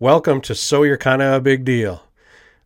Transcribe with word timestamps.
Welcome 0.00 0.42
to 0.42 0.54
So 0.54 0.84
You're 0.84 0.96
Kinda 0.96 1.34
a 1.34 1.40
Big 1.40 1.64
Deal, 1.64 2.04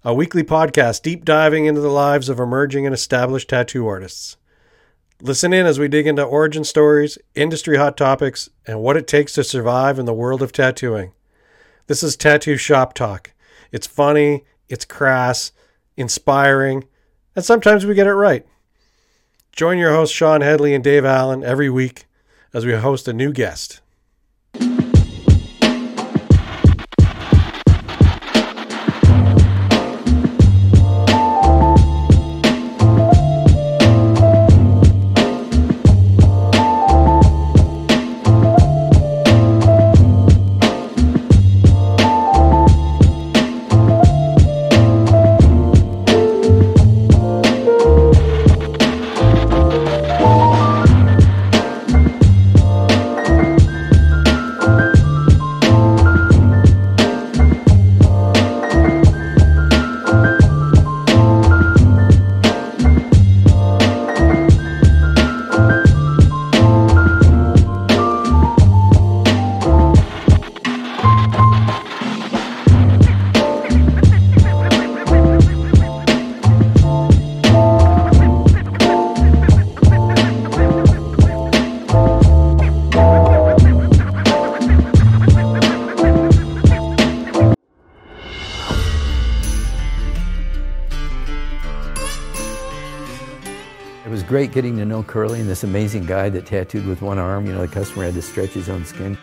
a 0.05 0.13
weekly 0.13 0.43
podcast 0.43 1.01
deep 1.01 1.25
diving 1.25 1.65
into 1.65 1.81
the 1.81 1.89
lives 1.89 2.29
of 2.29 2.39
emerging 2.39 2.85
and 2.85 2.95
established 2.95 3.49
tattoo 3.49 3.87
artists. 3.87 4.37
Listen 5.19 5.55
in 5.55 5.65
as 5.65 5.79
we 5.79 5.89
dig 5.89 6.07
into 6.07 6.23
origin 6.23 6.63
stories, 6.63 7.17
industry 7.35 7.79
hot 7.79 7.97
topics, 7.97 8.51
and 8.67 8.83
what 8.83 8.99
it 8.99 9.07
takes 9.07 9.33
to 9.33 9.45
survive 9.45 9.99
in 9.99 10.05
the 10.05 10.13
world 10.13 10.43
of 10.43 10.53
tattooing. 10.53 11.13
This 11.87 12.03
is 12.03 12.17
Tattoo 12.17 12.59
Shop 12.59 12.93
Talk. 12.93 13.33
It's 13.71 13.87
funny, 13.87 14.45
it's 14.69 14.85
crass, 14.85 15.53
inspiring, 15.97 16.85
and 17.35 17.43
sometimes 17.43 17.87
we 17.87 17.95
get 17.95 18.07
it 18.07 18.13
right. 18.13 18.47
Join 19.53 19.79
your 19.79 19.93
hosts 19.93 20.15
Shawn 20.15 20.43
Hedley 20.43 20.75
and 20.75 20.85
Dave 20.85 21.07
Allen 21.07 21.43
every 21.43 21.71
week 21.71 22.05
as 22.53 22.67
we 22.67 22.75
host 22.75 23.09
a 23.09 23.15
new 23.15 23.33
guest. 23.33 23.81
Great 94.93 94.99
getting 94.99 94.99
know 94.99 95.03
Curly 95.03 95.41
and 95.41 95.49
this 95.49 95.65
amazing 95.65 96.07
guy 96.07 96.29
that 96.31 96.47
tattooed 96.47 96.87
with 96.87 97.03
one 97.03 97.19
arm. 97.19 97.47
You 97.47 97.55
know, 97.55 97.67
the 97.67 97.69
customer 97.69 98.05
had 98.05 98.15
to 98.15 98.23
stretch 98.23 98.51
his 98.51 98.69
own 98.69 98.85
skin. 98.85 99.17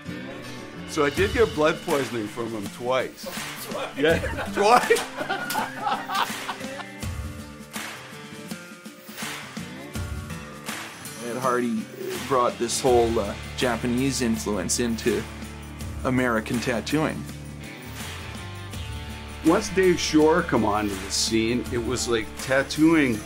So 0.90 1.06
I 1.06 1.12
did 1.12 1.34
get 1.34 1.54
blood 1.54 1.78
poisoning 1.86 2.28
from 2.28 2.50
him 2.50 2.68
twice. 2.76 3.28
Yeah, 3.98 4.20
twice. 4.54 5.00
Ed 11.28 11.38
Hardy 11.38 11.84
brought 12.28 12.58
this 12.58 12.82
whole 12.82 13.20
uh, 13.20 13.34
Japanese 13.56 14.22
influence 14.22 14.80
into 14.80 15.22
American 16.06 16.60
tattooing. 16.60 17.24
Once 19.46 19.70
Dave 19.70 20.00
Shore 20.00 20.42
come 20.42 20.66
onto 20.66 20.94
the 20.94 21.12
scene, 21.12 21.64
it 21.72 21.78
was 21.78 22.08
like 22.10 22.26
tattooing 22.42 23.20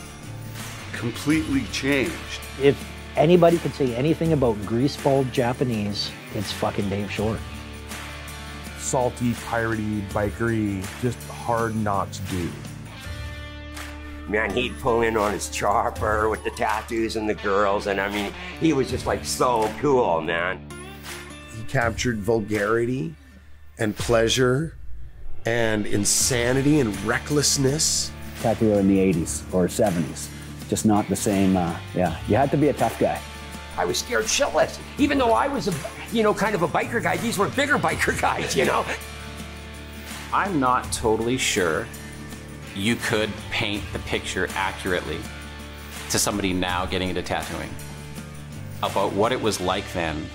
completely 1.03 1.63
changed. 1.73 2.39
If 2.61 2.77
anybody 3.17 3.58
could 3.58 3.73
say 3.73 3.93
anything 3.93 4.31
about 4.31 4.55
greaseball 4.59 5.30
Japanese, 5.33 6.09
it's 6.33 6.52
fucking 6.53 6.87
Dave 6.89 7.11
Shore. 7.11 7.37
salty, 8.80 9.31
piratey, 9.49 10.02
bikery, 10.11 10.81
just 11.02 11.17
hard 11.30 11.75
not 11.75 12.11
to 12.13 12.21
do. 12.23 12.49
man, 14.30 14.49
he'd 14.53 14.77
pull 14.80 15.02
in 15.02 15.17
on 15.17 15.33
his 15.33 15.49
chopper 15.49 16.30
with 16.30 16.42
the 16.45 16.52
tattoos 16.52 17.17
and 17.17 17.27
the 17.27 17.33
girls, 17.36 17.87
and 17.87 17.99
I 17.99 18.08
mean, 18.09 18.31
he 18.61 18.71
was 18.71 18.89
just 18.89 19.05
like 19.05 19.25
so 19.25 19.69
cool, 19.80 20.21
man. 20.21 20.65
he 21.53 21.63
captured 21.63 22.19
vulgarity 22.19 23.15
and 23.77 23.93
pleasure 23.95 24.77
and 25.45 25.86
insanity 25.86 26.80
and 26.80 26.95
recklessness. 27.03 28.11
tattooer 28.42 28.80
in 28.80 28.87
the 28.87 28.99
80s 28.99 29.43
or 29.53 29.67
70s. 29.67 30.30
Just 30.73 30.88
not 30.88 31.08
the 31.08 31.16
same. 31.16 31.56
Uh, 31.56 31.78
yeah, 31.94 32.17
you 32.28 32.36
had 32.36 32.50
to 32.50 32.58
be 32.58 32.70
a 32.70 32.73
tough 32.73 32.98
guy. 32.98 33.22
I 33.78 33.86
was 33.86 34.00
scared 34.00 34.26
shitless. 34.26 34.80
Even 34.98 35.20
though 35.20 35.32
I 35.32 35.48
was 35.48 35.67
a, 35.67 35.73
you 36.11 36.23
know, 36.23 36.34
kind 36.34 36.56
of 36.56 36.64
a 36.64 36.67
biker 36.67 37.00
guy, 37.00 37.16
these 37.17 37.38
were 37.38 37.48
bigger 37.50 37.78
biker 37.78 38.20
guys, 38.28 38.56
you 38.56 38.66
know? 38.66 38.84
I'm 40.34 40.60
not 40.60 40.92
totally 40.92 41.38
sure 41.38 41.88
you 42.76 42.95
could 42.95 43.30
paint 43.52 43.84
the 43.94 44.00
picture 44.00 44.48
accurately 44.56 45.20
to 46.10 46.17
somebody 46.17 46.54
now 46.54 46.88
getting 46.88 47.10
into 47.10 47.22
tattooing 47.22 47.70
about 48.82 49.14
what 49.14 49.32
it 49.32 49.40
was 49.40 49.61
like 49.61 49.86
then. 49.94 50.26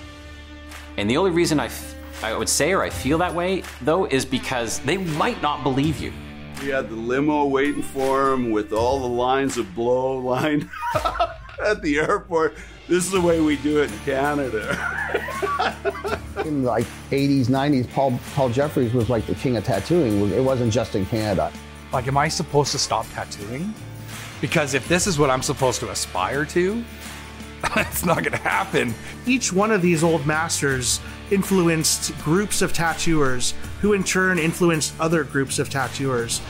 And 0.95 1.09
the 1.09 1.17
only 1.17 1.31
reason 1.31 1.59
I, 1.59 1.65
f- 1.65 1.95
I 2.23 2.33
would 2.33 2.47
say 2.47 2.71
or 2.71 2.81
I 2.81 2.89
feel 2.89 3.17
that 3.17 3.35
way, 3.35 3.63
though, 3.81 4.05
is 4.05 4.23
because 4.23 4.79
they 4.79 4.95
might 4.95 5.41
not 5.41 5.63
believe 5.63 5.99
you. 5.99 6.13
We 6.61 6.67
had 6.69 6.89
the 6.89 6.95
limo 6.95 7.45
waiting 7.45 7.81
for 7.81 8.33
him 8.33 8.51
with 8.51 8.73
all 8.73 8.99
the 8.99 9.07
lines 9.07 9.57
of 9.57 9.73
blow 9.73 10.17
lined 10.17 10.69
up 10.93 11.39
at 11.65 11.81
the 11.81 11.99
airport. 11.99 12.57
This 12.87 13.05
is 13.05 13.11
the 13.11 13.21
way 13.21 13.39
we 13.39 13.55
do 13.57 13.81
it 13.81 13.91
in 13.91 13.99
Canada. 13.99 14.77
in 16.45 16.63
like 16.63 16.85
80s, 17.11 17.45
90s, 17.45 17.89
Paul 17.93 18.19
Paul 18.33 18.49
Jeffries 18.49 18.93
was 18.93 19.09
like 19.09 19.25
the 19.25 19.35
king 19.35 19.55
of 19.55 19.63
tattooing. 19.63 20.31
It 20.31 20.43
wasn't 20.43 20.73
just 20.73 20.95
in 20.95 21.05
Canada. 21.05 21.51
Like, 21.93 22.07
am 22.07 22.17
I 22.17 22.27
supposed 22.27 22.71
to 22.73 22.79
stop 22.79 23.05
tattooing? 23.13 23.73
Because 24.41 24.73
if 24.73 24.87
this 24.87 25.07
is 25.07 25.17
what 25.17 25.29
I'm 25.29 25.41
supposed 25.41 25.79
to 25.79 25.89
aspire 25.89 26.45
to, 26.45 26.83
it's 27.77 28.05
not 28.05 28.17
going 28.17 28.31
to 28.31 28.37
happen. 28.37 28.93
Each 29.25 29.53
one 29.53 29.71
of 29.71 29.81
these 29.81 30.03
old 30.03 30.25
masters 30.25 30.99
influenced 31.31 32.17
groups 32.19 32.61
of 32.61 32.73
tattooers, 32.73 33.53
who 33.81 33.93
in 33.93 34.03
turn 34.03 34.39
influenced 34.39 34.93
other 34.99 35.23
groups 35.23 35.59
of 35.59 35.69
tattooers. 35.69 36.41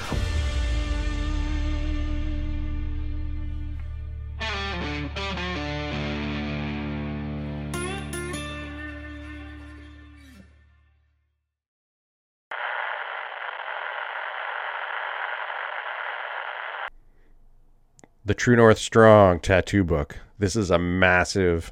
The 18.25 18.35
True 18.35 18.55
North 18.55 18.77
Strong 18.77 19.39
Tattoo 19.39 19.83
Book. 19.83 20.19
This 20.37 20.55
is 20.55 20.69
a 20.69 20.77
massive 20.77 21.71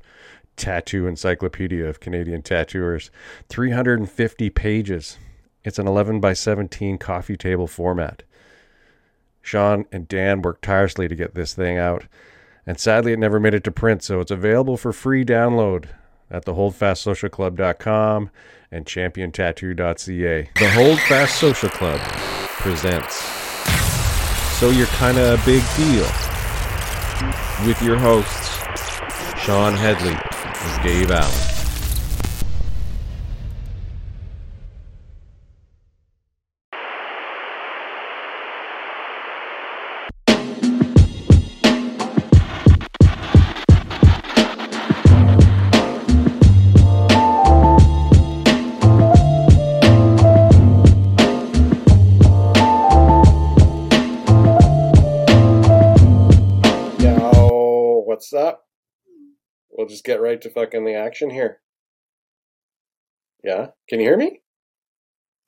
tattoo 0.58 1.08
encyclopedia 1.08 1.86
of 1.86 2.00
Canadian 2.00 2.42
tattooers. 2.42 3.10
350 3.50 4.50
pages. 4.50 5.18
It's 5.64 5.80
an 5.80 5.88
11 5.88 6.20
by 6.20 6.34
17 6.34 6.98
coffee 6.98 7.38
table 7.38 7.68
format. 7.68 8.24
Shawn 9.42 9.86
and 9.92 10.08
Dan 10.08 10.42
worked 10.42 10.64
tirelessly 10.64 11.08
to 11.08 11.16
get 11.16 11.34
this 11.34 11.54
thing 11.54 11.78
out, 11.78 12.06
and 12.66 12.78
sadly 12.78 13.14
it 13.14 13.20
never 13.20 13.40
made 13.40 13.54
it 13.54 13.64
to 13.64 13.72
print, 13.72 14.04
so 14.04 14.20
it's 14.20 14.32
available 14.32 14.76
for 14.76 14.92
free 14.92 15.24
download 15.24 15.86
at 16.30 16.44
theholdfastsocialclub.com 16.44 18.30
and 18.72 18.86
championtattoo.ca. 18.86 20.50
The 20.54 20.70
Hold 20.72 21.00
Fast 21.00 21.40
Social 21.40 21.70
Club 21.70 22.02
presents 22.60 23.24
So 24.60 24.70
You're 24.70 24.88
Kinda 24.88 25.36
a 25.36 25.38
Big 25.46 25.64
Deal 25.78 26.08
with 27.66 27.82
your 27.82 27.98
hosts, 27.98 28.58
Shawn 29.42 29.74
Hedley 29.74 30.18
and 30.68 30.84
Dave 30.84 31.12
Allen. 31.12 31.54
What's 58.06 58.34
up? 58.34 58.67
We'll 59.78 59.88
just 59.88 60.04
get 60.04 60.20
right 60.20 60.42
to 60.42 60.50
fucking 60.50 60.84
the 60.86 60.96
action 60.96 61.30
here. 61.30 61.62
Yeah? 63.44 63.68
Can 63.88 64.00
you 64.00 64.08
hear 64.08 64.18
me? 64.18 64.42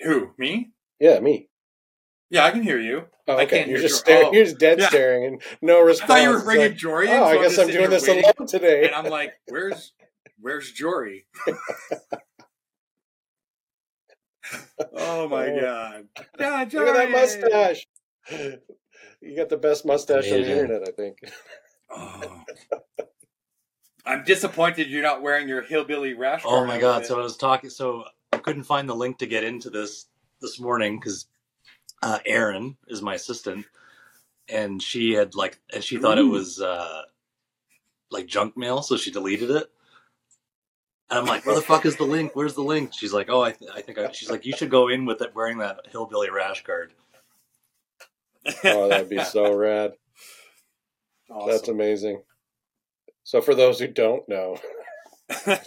Who? 0.02 0.30
Me? 0.38 0.72
Yeah, 1.00 1.20
me. 1.20 1.50
Yeah, 2.30 2.46
I 2.46 2.52
can 2.52 2.62
hear 2.62 2.80
you. 2.80 3.06
Oh, 3.28 3.34
I 3.34 3.44
okay. 3.44 3.58
can't 3.58 3.70
You're 3.70 3.80
hear 3.80 3.88
just 3.88 4.02
staring. 4.02 4.28
oh, 4.28 4.32
You're 4.32 4.46
just 4.46 4.60
dead 4.60 4.80
yeah. 4.80 4.88
staring 4.90 5.26
and 5.26 5.42
no 5.62 5.80
I 5.80 5.82
response. 5.82 6.08
thought 6.08 6.22
you 6.22 6.30
were 6.30 6.44
bringing 6.44 6.68
like, 6.70 6.78
Jory 6.78 7.08
in. 7.10 7.14
Oh, 7.18 7.24
so 7.24 7.26
I 7.26 7.36
guess 7.42 7.56
just 7.56 7.60
I'm 7.60 7.68
doing 7.76 7.90
this 7.90 8.08
waiting, 8.08 8.24
alone 8.24 8.48
today. 8.48 8.86
And 8.86 8.94
I'm 8.96 9.06
like, 9.06 9.34
where's 9.48 9.94
where's 10.40 10.72
Jory? 10.72 11.26
oh 14.96 15.28
my 15.28 15.48
Oh. 15.48 15.60
god. 15.62 16.08
Yeah, 16.40 16.66
Jory. 16.66 16.86
Look 16.92 16.96
at 16.98 17.12
that 17.12 17.12
mustache. 17.12 17.88
You 19.22 19.36
got 19.36 19.50
the 19.50 19.58
best 19.58 19.86
mustache 19.86 20.32
on 20.32 20.42
the 20.42 20.52
internet, 20.52 20.88
I 20.88 20.92
think. 20.92 21.18
Oh. 21.90 22.44
I'm 24.06 24.24
disappointed 24.24 24.88
you're 24.90 25.04
not 25.04 25.22
wearing 25.22 25.48
your 25.48 25.62
hillbilly 25.62 26.14
rash. 26.14 26.44
Card. 26.44 26.64
Oh 26.64 26.66
my 26.66 26.80
god! 26.80 26.96
outfit. 26.96 27.08
So 27.08 27.20
I 27.20 27.24
was 27.24 27.38
talking. 27.38 27.70
So 27.70 28.06
I 28.32 28.38
couldn't 28.38 28.64
find 28.64 28.88
the 28.88 28.96
link 28.96 29.20
to 29.20 29.28
get 29.28 29.44
into 29.44 29.70
this 29.70 30.06
this 30.42 30.60
morning 30.60 31.00
because 31.00 31.28
uh, 32.02 32.20
Erin 32.26 32.78
is 32.88 33.02
my 33.02 33.16
assistant, 33.16 33.66
and 34.48 34.82
she 34.82 35.14
had 35.14 35.36
like, 35.36 35.60
and 35.74 35.84
she 35.84 35.98
thought 35.98 36.18
it 36.18 36.24
was 36.24 36.62
uh, 36.62 37.04
like 38.12 38.28
junk 38.28 38.58
mail, 38.58 38.82
so 38.82 38.98
she 38.98 39.12
deleted 39.12 39.52
it. 39.52 39.70
And 41.10 41.20
I'm 41.20 41.26
like, 41.26 41.46
where 41.46 41.56
the 41.56 41.62
fuck 41.62 41.86
is 41.86 41.98
the 41.98 42.04
link? 42.04 42.36
Where's 42.36 42.54
the 42.54 42.62
link? 42.62 42.94
She's 42.94 43.14
like, 43.14 43.30
oh, 43.32 43.42
I, 43.42 43.52
th- 43.52 43.72
I 43.74 43.82
think 43.82 43.98
I, 43.98 44.12
she's 44.12 44.30
like, 44.30 44.46
you 44.46 44.54
should 44.56 44.70
go 44.70 44.90
in 44.90 45.06
with 45.06 45.22
it 45.24 45.34
wearing 45.34 45.58
that 45.58 45.88
hillbilly 45.92 46.30
rash 46.30 46.64
guard. 46.64 46.94
Oh, 48.64 48.90
that'd 48.90 49.10
be 49.10 49.24
so 49.24 49.54
rad. 49.56 49.94
That's 51.48 51.68
amazing. 51.68 52.22
So, 53.30 53.42
for 53.42 53.54
those 53.54 53.78
who 53.80 53.88
don't 53.88 54.28
know, 54.28 54.58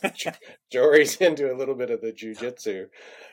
Jory's 0.72 1.14
into 1.18 1.52
a 1.52 1.54
little 1.56 1.76
bit 1.76 1.90
of 1.90 2.00
the 2.00 2.12
jujitsu, 2.12 2.86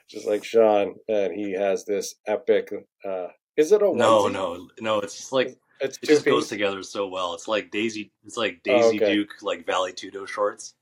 just 0.07 0.27
like 0.27 0.43
Shawn, 0.43 0.97
and 1.07 1.33
he 1.33 1.53
has 1.53 1.83
this 1.83 2.13
epic. 2.27 2.71
Uh, 3.03 3.29
is 3.57 3.71
it 3.71 3.81
a 3.81 3.91
No, 3.91 4.25
onesie? 4.25 4.33
no, 4.33 4.69
no. 4.81 4.99
It's 4.99 5.17
just 5.17 5.31
like 5.33 5.57
It's 5.79 5.97
it 6.03 6.05
just 6.05 6.25
two 6.25 6.29
goes 6.29 6.47
together 6.47 6.83
so 6.83 7.07
well. 7.07 7.33
It's 7.33 7.47
like 7.47 7.71
Daisy. 7.71 8.11
It's 8.23 8.37
like 8.37 8.61
Oh, 8.69 8.91
Daisy 8.91 8.97
okay. 8.97 9.15
Duke, 9.15 9.31
like 9.41 9.65
Vale 9.65 9.93
Tudo 9.93 10.27
shorts. 10.27 10.75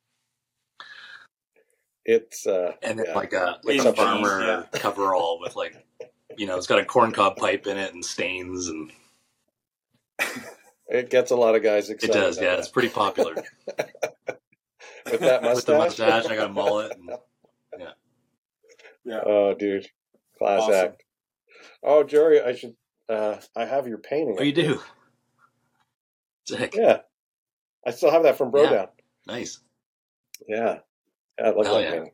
It's 2.03 2.45
uh, 2.45 2.73
and 2.83 3.01
yeah. 3.05 3.15
like 3.15 3.31
a 3.31 3.59
Like 3.63 3.77
like 3.79 3.87
a 3.87 3.93
farmer 3.95 4.41
yeah. 4.41 4.63
coverall 4.73 5.39
with 5.39 5.55
like 5.55 5.85
you 6.37 6.47
know 6.47 6.57
it's 6.57 6.67
got 6.67 6.79
a 6.79 6.85
corncob 6.85 7.37
pipe 7.37 7.65
in 7.65 7.77
it 7.77 7.93
and 7.93 8.03
stains 8.03 8.67
and 8.67 8.91
It 10.89 11.09
gets 11.09 11.31
a 11.31 11.35
lot 11.35 11.55
of 11.55 11.63
guys 11.63 11.89
excited. 11.89 12.15
it 12.15 12.19
does 12.19 12.37
yeah 12.37 12.51
bet. 12.51 12.59
it's 12.59 12.69
pretty 12.69 12.89
popular 12.89 13.33
With 15.11 15.21
that 15.21 15.41
mustache. 15.41 15.55
with 15.55 15.65
the 15.65 15.77
mustache 15.77 16.25
I 16.25 16.35
got 16.35 16.49
a 16.49 16.53
mullet 16.53 16.91
and, 16.97 17.09
yeah 17.79 17.91
yeah 19.05 19.19
Oh, 19.25 19.53
dude, 19.57 19.87
class 20.37 20.61
Awesome. 20.63 20.73
act. 20.75 21.03
Oh, 21.83 22.03
Jory, 22.03 22.41
I 22.41 22.53
should. 22.55 22.75
Uh, 23.09 23.37
I 23.55 23.65
have 23.65 23.87
your 23.87 23.99
painting. 23.99 24.35
oh 24.37 24.43
you 24.43 24.51
do 24.51 24.81
sick 26.45 26.75
Yeah, 26.75 26.99
I 27.85 27.91
still 27.91 28.11
have 28.11 28.23
that 28.23 28.37
from 28.37 28.51
Bro 28.51 28.63
Yeah. 28.63 28.85
Nice 29.27 29.59
Yeah, 30.47 30.79
yeah, 31.39 31.45
I 31.45 31.49
love 31.51 31.65
Hell 31.65 31.75
that 31.75 31.83
yeah. 31.83 31.91
painting. 31.91 32.11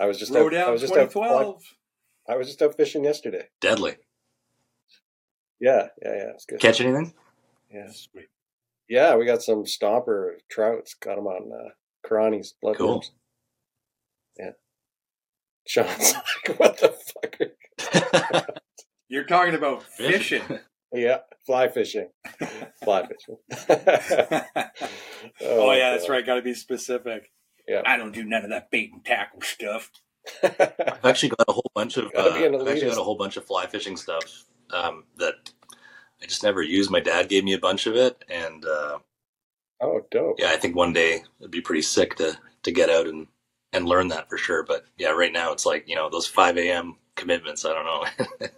I 0.00 0.06
was 0.06 0.18
just 0.18 0.32
Throw 0.32 0.46
out, 0.46 0.54
I 0.54 0.70
was 0.70 0.80
just 0.80 0.92
out, 0.94 1.10
2012. 1.10 1.62
I 2.28 2.36
was 2.36 2.46
just 2.48 2.62
out 2.62 2.76
fishing 2.76 3.04
yesterday. 3.04 3.48
deadly 3.60 3.96
Yeah, 5.60 5.88
yeah, 6.02 6.14
yeah. 6.14 6.30
It's 6.34 6.44
good. 6.46 6.58
catch 6.60 6.80
anything 6.80 7.12
Yeah, 7.72 7.90
yeah. 8.88 9.16
We 9.16 9.26
got 9.26 9.42
some 9.42 9.64
stomper 9.64 10.32
trouts. 10.50 10.94
Got 10.94 11.16
them 11.16 11.26
on 11.26 11.50
uh, 11.52 11.70
Karani's 12.06 12.54
blood 12.60 12.76
Cool. 12.76 12.94
worms. 12.94 13.12
Yeah. 14.38 14.50
Shawn's 15.66 16.14
like, 16.48 16.58
what 16.58 16.78
the 16.78 16.96
fuck? 17.82 18.46
You're 19.08 19.24
talking 19.24 19.54
about 19.54 19.82
fishing. 19.82 20.42
yeah, 20.92 21.18
fly 21.46 21.68
fishing. 21.68 22.08
fly 22.82 23.06
fishing. 23.06 23.36
oh, 25.42 25.72
yeah, 25.72 25.90
that's 25.92 26.08
right. 26.08 26.24
Got 26.24 26.36
to 26.36 26.42
be 26.42 26.54
specific. 26.54 27.30
Yeah. 27.68 27.82
I 27.84 27.96
don't 27.96 28.12
do 28.12 28.24
none 28.24 28.44
of 28.44 28.50
that 28.50 28.70
bait 28.70 28.90
and 28.92 29.04
tackle 29.04 29.42
stuff. 29.42 29.90
I've 30.42 31.04
actually 31.04 31.30
got 31.30 31.44
a 31.48 31.52
whole 31.52 31.70
bunch 31.74 31.96
of 31.96 32.06
uh, 32.06 32.10
Gotta 32.14 32.34
be 32.38 32.44
an 32.46 32.54
I've 32.54 32.68
actually 32.68 32.88
got 32.90 32.98
a 32.98 33.04
whole 33.04 33.16
bunch 33.16 33.36
of 33.36 33.46
fly 33.46 33.66
fishing 33.66 33.96
stuff 33.96 34.44
um, 34.70 35.04
that 35.18 35.34
I 36.22 36.26
just 36.26 36.42
never 36.42 36.62
used 36.62 36.90
my 36.90 37.00
dad 37.00 37.28
gave 37.28 37.44
me 37.44 37.54
a 37.54 37.58
bunch 37.58 37.86
of 37.86 37.96
it 37.96 38.24
and 38.30 38.64
uh, 38.64 38.98
Oh, 39.80 40.02
dope. 40.10 40.36
yeah 40.38 40.50
I 40.50 40.56
think 40.56 40.76
one 40.76 40.92
day 40.92 41.22
it'd 41.40 41.50
be 41.50 41.60
pretty 41.62 41.82
sick 41.82 42.16
to 42.16 42.38
to 42.64 42.72
get 42.72 42.90
out 42.90 43.06
and 43.06 43.26
and 43.72 43.86
learn 43.86 44.08
that 44.08 44.28
for 44.28 44.36
sure 44.38 44.62
but 44.64 44.84
yeah 44.98 45.10
right 45.10 45.32
now 45.32 45.52
it's 45.52 45.66
like 45.66 45.88
you 45.88 45.96
know 45.96 46.10
those 46.10 46.26
5 46.26 46.58
a.m 46.58 46.96
commitments 47.16 47.64
I 47.64 47.72
don't 47.72 47.84
know 47.86 48.48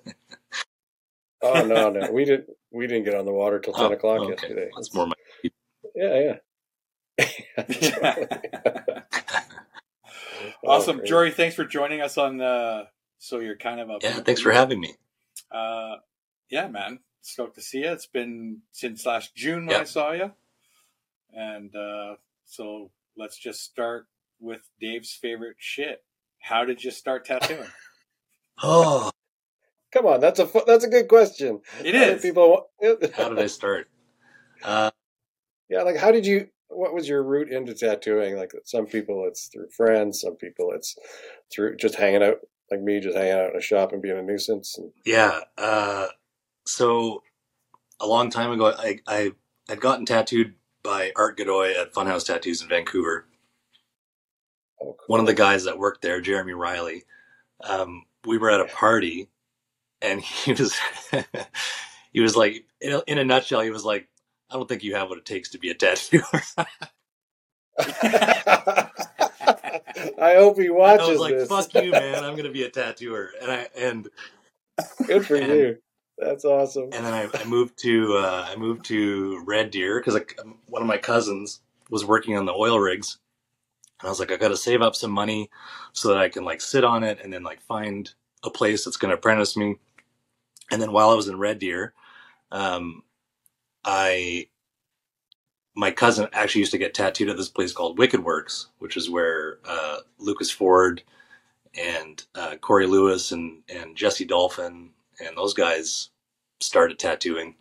Oh 1.42 1.66
no, 1.66 1.90
no, 2.00 2.10
we 2.12 2.24
didn't. 2.24 2.48
We 2.70 2.86
didn't 2.86 3.04
get 3.04 3.14
on 3.16 3.24
the 3.26 3.32
water 3.32 3.58
till 3.58 3.72
ten 3.74 3.86
Oh, 3.86 3.92
o'clock 3.92 4.20
okay. 4.20 4.30
yesterday. 4.32 4.70
That's 4.76 4.94
more 4.94 5.06
my. 5.08 5.14
Yeah, 5.94 6.36
yeah. 7.18 7.58
Awesome, 10.64 10.98
great. 10.98 11.08
Jory. 11.08 11.30
Thanks 11.32 11.56
for 11.56 11.64
joining 11.64 12.00
us 12.00 12.16
on. 12.16 12.40
Uh, 12.40 12.84
so 13.18 13.40
you're 13.40 13.56
kind 13.56 13.80
of 13.80 13.90
a 13.90 13.98
Yeah, 14.02 14.20
thanks 14.20 14.40
for 14.40 14.52
having 14.52 14.80
me. 14.80 14.94
Uh, 15.50 15.96
yeah, 16.50 16.68
man. 16.68 17.00
Stoked 17.22 17.54
to 17.54 17.62
see 17.62 17.78
you. 17.78 17.90
It's 17.92 18.06
been 18.06 18.58
since 18.72 19.06
last 19.06 19.34
June 19.34 19.66
when 19.66 19.80
I 19.80 19.84
saw 19.84 20.12
you, 20.12 20.32
and 21.32 21.74
uh, 21.74 22.16
so 22.44 22.90
let's 23.16 23.38
just 23.38 23.62
start 23.62 24.06
with 24.40 24.68
Dave's 24.80 25.12
favorite 25.12 25.56
shit. 25.58 26.02
How 26.40 26.64
did 26.64 26.82
you 26.84 26.90
start 26.90 27.24
tattooing? 27.24 27.68
Oh, 28.64 29.10
Come 29.92 30.06
on, 30.06 30.20
that's 30.20 30.38
a 30.38 30.46
fu- 30.46 30.64
that's 30.66 30.84
a 30.84 30.88
good 30.88 31.06
question. 31.08 31.60
It 31.84 31.94
How 31.94 32.00
did. 32.06 32.22
People, 32.22 32.68
how 33.14 33.28
did 33.28 33.38
I 33.38 33.46
start? 33.46 33.88
Uh, 34.64 34.90
yeah, 35.68 35.82
like 35.82 35.96
how 35.96 36.10
did 36.10 36.24
you? 36.26 36.48
What 36.68 36.94
was 36.94 37.06
your 37.06 37.22
route 37.22 37.50
into 37.50 37.74
tattooing? 37.74 38.36
Like 38.36 38.52
some 38.64 38.86
people, 38.86 39.26
it's 39.28 39.48
through 39.48 39.68
friends. 39.76 40.20
Some 40.22 40.36
people, 40.36 40.72
it's 40.74 40.96
through 41.52 41.76
just 41.76 41.96
hanging 41.96 42.22
out, 42.22 42.38
like 42.70 42.80
me, 42.80 43.00
just 43.00 43.16
hanging 43.16 43.32
out 43.32 43.50
in 43.50 43.56
a 43.56 43.60
shop 43.62 43.92
and 43.92 44.00
being 44.00 44.16
a 44.18 44.22
nuisance. 44.22 44.78
And, 44.78 44.90
Yeah. 45.04 45.40
Uh, 45.58 46.06
so 46.66 47.22
a 48.00 48.06
long 48.06 48.30
time 48.30 48.52
ago, 48.52 48.74
I, 48.76 49.00
I 49.06 49.32
had 49.68 49.80
gotten 49.80 50.06
tattooed 50.06 50.54
by 50.82 51.12
Art 51.16 51.36
Godoy 51.38 51.72
at 51.80 51.92
Funhouse 51.94 52.26
Tattoos 52.26 52.62
in 52.62 52.68
Vancouver. 52.68 53.26
oh, 54.82 54.96
One 55.08 55.20
of 55.20 55.26
the 55.26 55.34
guys 55.34 55.64
that 55.64 55.78
worked 55.78 56.02
there, 56.02 56.20
Jeremy 56.20 56.54
Riley, 56.54 57.04
um, 57.64 58.04
we 58.26 58.38
were 58.38 58.50
at 58.50 58.60
a 58.60 58.66
party 58.66 59.28
and 60.02 60.20
he 60.22 60.52
was, 60.54 60.76
he 62.12 62.20
was 62.20 62.36
like, 62.36 62.64
in 62.80 62.92
a, 62.94 63.02
in 63.06 63.18
a 63.18 63.24
nutshell, 63.24 63.60
he 63.62 63.70
was 63.70 63.84
like, 63.84 64.08
I 64.50 64.54
don't 64.56 64.68
think 64.68 64.84
you 64.84 64.96
have 64.96 65.08
what 65.08 65.18
it 65.18 65.26
takes 65.26 65.50
to 65.50 65.58
be 65.58 65.70
a 65.70 65.74
tattooer. 65.74 66.22
I 70.18 70.34
hope 70.36 70.58
he 70.58 70.70
watches 70.70 71.08
I 71.08 71.10
was 71.12 71.20
like, 71.20 71.34
this. 71.34 71.48
fuck 71.48 71.74
you, 71.74 71.90
man. 71.92 72.24
I'm 72.24 72.32
going 72.34 72.44
to 72.46 72.52
be 72.52 72.64
a 72.64 72.70
tattooer. 72.70 73.30
And 73.42 73.50
I, 73.52 73.68
and, 73.76 74.08
Good 75.06 75.26
for 75.26 75.36
and- 75.36 75.52
you. 75.52 75.78
That's 76.24 76.44
awesome. 76.44 76.84
and 76.84 77.04
then 77.04 77.12
I, 77.12 77.28
I 77.34 77.44
moved 77.44 77.78
to 77.80 78.16
uh, 78.16 78.46
I 78.48 78.56
moved 78.56 78.84
to 78.86 79.42
Red 79.44 79.70
Deer 79.70 80.00
because 80.00 80.20
one 80.68 80.82
of 80.82 80.88
my 80.88 80.98
cousins 80.98 81.60
was 81.90 82.04
working 82.04 82.36
on 82.36 82.46
the 82.46 82.52
oil 82.52 82.78
rigs, 82.78 83.18
and 84.00 84.06
I 84.06 84.10
was 84.10 84.20
like, 84.20 84.30
I 84.30 84.36
got 84.36 84.48
to 84.48 84.56
save 84.56 84.82
up 84.82 84.94
some 84.94 85.10
money 85.10 85.50
so 85.92 86.08
that 86.08 86.18
I 86.18 86.28
can 86.28 86.44
like 86.44 86.60
sit 86.60 86.84
on 86.84 87.02
it 87.02 87.18
and 87.22 87.32
then 87.32 87.42
like 87.42 87.60
find 87.62 88.10
a 88.44 88.50
place 88.50 88.84
that's 88.84 88.96
going 88.96 89.10
to 89.10 89.16
apprentice 89.16 89.56
me. 89.56 89.76
And 90.70 90.80
then 90.80 90.92
while 90.92 91.10
I 91.10 91.14
was 91.14 91.28
in 91.28 91.38
Red 91.38 91.58
Deer, 91.58 91.92
um, 92.52 93.02
I 93.84 94.46
my 95.74 95.90
cousin 95.90 96.28
actually 96.32 96.60
used 96.60 96.72
to 96.72 96.78
get 96.78 96.94
tattooed 96.94 97.30
at 97.30 97.36
this 97.36 97.48
place 97.48 97.72
called 97.72 97.98
Wicked 97.98 98.22
Works, 98.22 98.68
which 98.78 98.96
is 98.96 99.10
where 99.10 99.58
uh, 99.64 99.98
Lucas 100.18 100.50
Ford 100.50 101.02
and 101.74 102.24
uh, 102.34 102.56
Corey 102.60 102.86
Lewis 102.86 103.32
and 103.32 103.62
and 103.68 103.96
Jesse 103.96 104.24
Dolphin 104.24 104.90
and 105.20 105.36
those 105.36 105.54
guys 105.54 106.10
started 106.62 106.98
tattooing, 106.98 107.56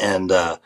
and 0.00 0.32
uh, 0.32 0.58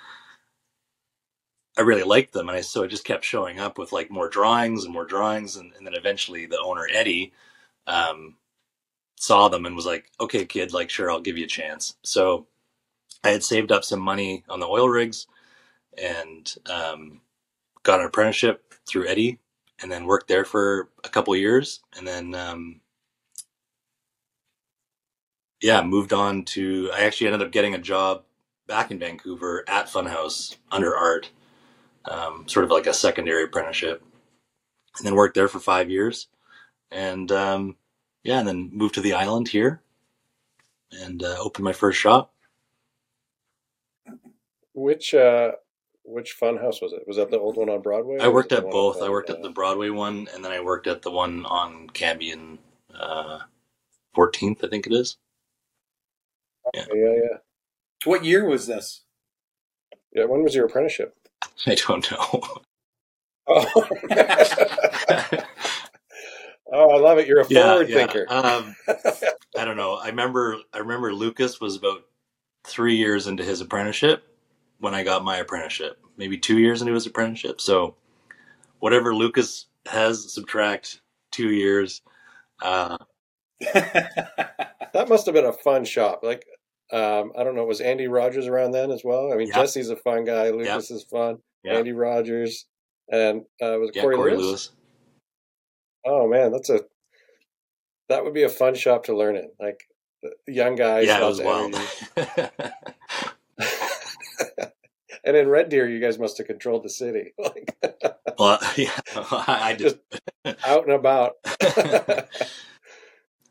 I 1.78 1.82
really 1.82 2.04
liked 2.04 2.32
them, 2.32 2.48
and 2.48 2.58
I 2.58 2.62
so 2.62 2.84
I 2.84 2.88
just 2.88 3.04
kept 3.04 3.24
showing 3.24 3.60
up 3.60 3.78
with 3.78 3.92
like 3.92 4.10
more 4.10 4.28
drawings 4.28 4.84
and 4.84 4.92
more 4.94 5.06
drawings, 5.06 5.56
and, 5.56 5.72
and 5.76 5.86
then 5.86 5.94
eventually 5.94 6.46
the 6.46 6.60
owner 6.60 6.88
Eddie 6.92 7.32
um, 7.86 8.36
saw 9.16 9.48
them 9.48 9.66
and 9.66 9.76
was 9.76 9.86
like, 9.86 10.10
"Okay, 10.20 10.46
kid, 10.46 10.72
like 10.72 10.90
sure, 10.90 11.10
I'll 11.10 11.20
give 11.20 11.38
you 11.38 11.44
a 11.44 11.48
chance." 11.48 11.96
So 12.04 12.46
I 13.24 13.30
had 13.30 13.44
saved 13.44 13.72
up 13.72 13.84
some 13.84 14.00
money 14.00 14.44
on 14.48 14.60
the 14.60 14.68
oil 14.68 14.88
rigs 14.88 15.26
and 15.98 16.54
um, 16.70 17.22
got 17.84 18.00
an 18.00 18.06
apprenticeship 18.06 18.74
through 18.88 19.08
Eddie, 19.08 19.40
and 19.82 19.92
then 19.92 20.06
worked 20.06 20.28
there 20.28 20.44
for 20.46 20.90
a 21.04 21.08
couple 21.10 21.36
years, 21.36 21.80
and 21.96 22.06
then. 22.06 22.34
Um, 22.34 22.80
yeah, 25.60 25.82
moved 25.82 26.12
on 26.12 26.44
to. 26.46 26.90
I 26.94 27.02
actually 27.02 27.28
ended 27.28 27.42
up 27.42 27.52
getting 27.52 27.74
a 27.74 27.78
job 27.78 28.24
back 28.66 28.90
in 28.90 28.98
Vancouver 28.98 29.64
at 29.68 29.86
Funhouse 29.86 30.56
under 30.70 30.96
Art, 30.96 31.30
um, 32.04 32.44
sort 32.48 32.64
of 32.64 32.70
like 32.70 32.86
a 32.86 32.94
secondary 32.94 33.44
apprenticeship, 33.44 34.02
and 34.98 35.06
then 35.06 35.14
worked 35.14 35.34
there 35.34 35.48
for 35.48 35.60
five 35.60 35.90
years. 35.90 36.28
And 36.90 37.30
um, 37.30 37.76
yeah, 38.22 38.38
and 38.38 38.48
then 38.48 38.70
moved 38.72 38.94
to 38.94 39.00
the 39.00 39.14
island 39.14 39.48
here, 39.48 39.82
and 40.92 41.22
uh, 41.22 41.36
opened 41.38 41.64
my 41.64 41.72
first 41.72 41.98
shop. 41.98 42.32
Which 44.72 45.14
uh, 45.14 45.52
which 46.04 46.32
fun 46.32 46.56
house 46.56 46.80
was 46.80 46.92
it? 46.92 47.04
Was 47.06 47.16
that 47.16 47.30
the 47.30 47.38
old 47.38 47.56
one 47.56 47.68
on 47.68 47.82
Broadway? 47.82 48.18
I 48.18 48.28
worked 48.28 48.52
at 48.52 48.70
both. 48.70 49.02
I 49.02 49.08
worked 49.08 49.30
at 49.30 49.42
the 49.42 49.50
Broadway 49.50 49.90
one, 49.90 50.28
and 50.34 50.44
then 50.44 50.52
I 50.52 50.60
worked 50.60 50.86
at 50.86 51.02
the 51.02 51.10
one 51.10 51.44
on 51.46 51.88
Cambion, 51.90 52.58
uh, 52.94 53.40
14th, 54.16 54.64
I 54.64 54.68
think 54.68 54.86
it 54.86 54.92
is. 54.92 55.18
Yeah, 56.74 56.84
yeah. 56.94 57.38
What 58.04 58.24
year 58.24 58.44
was 58.46 58.66
this? 58.66 59.02
Yeah, 60.12 60.24
when 60.24 60.42
was 60.42 60.54
your 60.54 60.66
apprenticeship? 60.66 61.14
I 61.66 61.74
don't 61.74 62.10
know. 62.10 62.42
Oh, 63.52 63.66
oh 66.72 66.90
I 66.94 66.98
love 67.00 67.18
it. 67.18 67.26
You're 67.26 67.40
a 67.40 67.44
forward 67.44 67.88
thinker. 67.88 68.26
Um, 68.28 68.76
I 69.58 69.64
don't 69.64 69.76
know. 69.76 69.94
I 69.94 70.06
remember. 70.06 70.58
I 70.72 70.78
remember 70.78 71.12
Lucas 71.12 71.60
was 71.60 71.74
about 71.74 72.04
three 72.62 72.94
years 72.94 73.26
into 73.26 73.42
his 73.42 73.60
apprenticeship 73.60 74.22
when 74.78 74.94
I 74.94 75.02
got 75.02 75.24
my 75.24 75.38
apprenticeship. 75.38 75.98
Maybe 76.16 76.38
two 76.38 76.60
years 76.60 76.80
into 76.80 76.94
his 76.94 77.06
apprenticeship. 77.06 77.60
So 77.60 77.96
whatever 78.78 79.16
Lucas 79.16 79.66
has, 79.86 80.32
subtract 80.32 81.00
two 81.32 81.50
years. 81.50 82.02
Uh, 82.62 82.98
that 83.72 85.06
must 85.08 85.26
have 85.26 85.34
been 85.34 85.44
a 85.44 85.52
fun 85.52 85.84
shop. 85.84 86.20
Like, 86.22 86.44
um, 86.92 87.32
I 87.38 87.44
don't 87.44 87.54
know, 87.54 87.64
was 87.64 87.80
Andy 87.80 88.08
Rogers 88.08 88.46
around 88.46 88.72
then 88.72 88.90
as 88.90 89.02
well? 89.04 89.32
I 89.32 89.36
mean, 89.36 89.48
Yeah. 89.48 89.56
Jesse's 89.56 89.90
a 89.90 89.96
fun 89.96 90.24
guy. 90.24 90.50
Lucas 90.50 90.90
is 90.90 91.04
fun. 91.04 91.38
Yeah. 91.62 91.74
Andy 91.74 91.92
Rogers 91.92 92.66
and 93.10 93.42
uh, 93.62 93.76
was 93.78 93.90
yeah, 93.94 94.02
Corey, 94.02 94.16
Corey 94.16 94.32
Lewis? 94.32 94.46
Lewis. 94.46 94.70
Oh 96.06 96.28
man, 96.28 96.52
that's 96.52 96.70
a 96.70 96.80
that 98.08 98.24
would 98.24 98.34
be 98.34 98.44
a 98.44 98.48
fun 98.48 98.74
shop 98.74 99.04
to 99.04 99.16
learn 99.16 99.36
in. 99.36 99.50
Like 99.60 99.82
young 100.46 100.76
guys. 100.76 101.06
Yeah, 101.06 101.22
it 101.22 101.26
was 101.26 101.40
wild. 101.40 101.74
and 105.24 105.36
in 105.36 105.48
Red 105.48 105.68
Deer, 105.68 105.88
you 105.88 106.00
guys 106.00 106.18
must 106.18 106.38
have 106.38 106.46
controlled 106.46 106.84
the 106.84 106.90
city, 106.90 107.32
like 107.38 107.76
Well, 108.38 108.58
yeah, 108.76 108.98
I 109.14 109.76
just 109.78 109.98
out 110.64 110.84
and 110.84 110.92
about. 110.92 111.34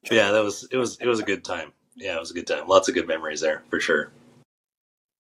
Yeah, 0.10 0.32
that 0.32 0.44
was 0.44 0.68
it. 0.72 0.78
Was 0.78 0.98
it 1.00 1.08
was 1.08 1.20
a 1.20 1.24
good 1.24 1.44
time. 1.44 1.74
Yeah, 1.96 2.16
it 2.16 2.20
was 2.20 2.32
a 2.32 2.34
good 2.34 2.48
time. 2.48 2.68
Lots 2.68 2.88
of 2.88 2.96
good 2.96 3.08
memories 3.08 3.42
there 3.42 3.64
for 3.70 3.80
sure. 3.80 4.12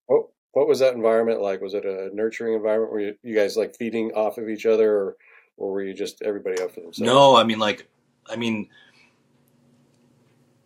What 0.07 0.27
what 0.53 0.67
was 0.67 0.79
that 0.79 0.93
environment 0.93 1.41
like? 1.41 1.61
Was 1.61 1.73
it 1.73 1.85
a 1.85 2.09
nurturing 2.13 2.53
environment? 2.53 2.91
Were 2.91 2.99
you, 2.99 3.15
you 3.21 3.35
guys 3.35 3.57
like 3.57 3.75
feeding 3.75 4.11
off 4.13 4.37
of 4.37 4.49
each 4.49 4.65
other, 4.65 4.91
or 4.91 5.17
or 5.57 5.71
were 5.73 5.83
you 5.83 5.93
just 5.93 6.21
everybody 6.21 6.61
out 6.61 6.71
for 6.71 6.81
themselves? 6.81 6.99
No, 6.99 7.35
I 7.35 7.43
mean 7.43 7.59
like 7.59 7.87
I 8.27 8.35
mean 8.35 8.69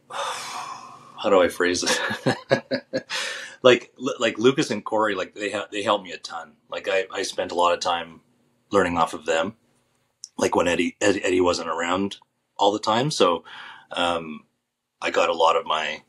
how 0.11 1.29
do 1.29 1.41
I 1.41 1.47
phrase 1.47 1.83
it? 1.83 3.05
like 3.63 3.91
like 4.19 4.37
Lucas 4.37 4.69
and 4.71 4.85
Corey 4.85 5.15
like 5.15 5.33
they 5.33 5.51
ha- 5.51 5.67
they 5.71 5.81
helped 5.81 6.03
me 6.03 6.11
a 6.11 6.17
ton. 6.17 6.53
Like 6.69 6.87
I 6.89 7.05
I 7.11 7.23
spent 7.23 7.51
a 7.51 7.55
lot 7.55 7.73
of 7.73 7.79
time 7.79 8.21
learning 8.71 8.97
off 8.97 9.13
of 9.13 9.25
them. 9.25 9.55
Like 10.37 10.55
when 10.55 10.67
Eddie 10.67 10.95
Eddie 11.01 11.41
wasn't 11.41 11.69
around 11.69 12.17
all 12.57 12.71
the 12.71 12.79
time, 12.79 13.09
so 13.09 13.43
um 13.95 14.45
I 15.01 15.11
got 15.11 15.29
a 15.29 15.33
lot 15.33 15.55
of 15.55 15.65
my 15.65 16.03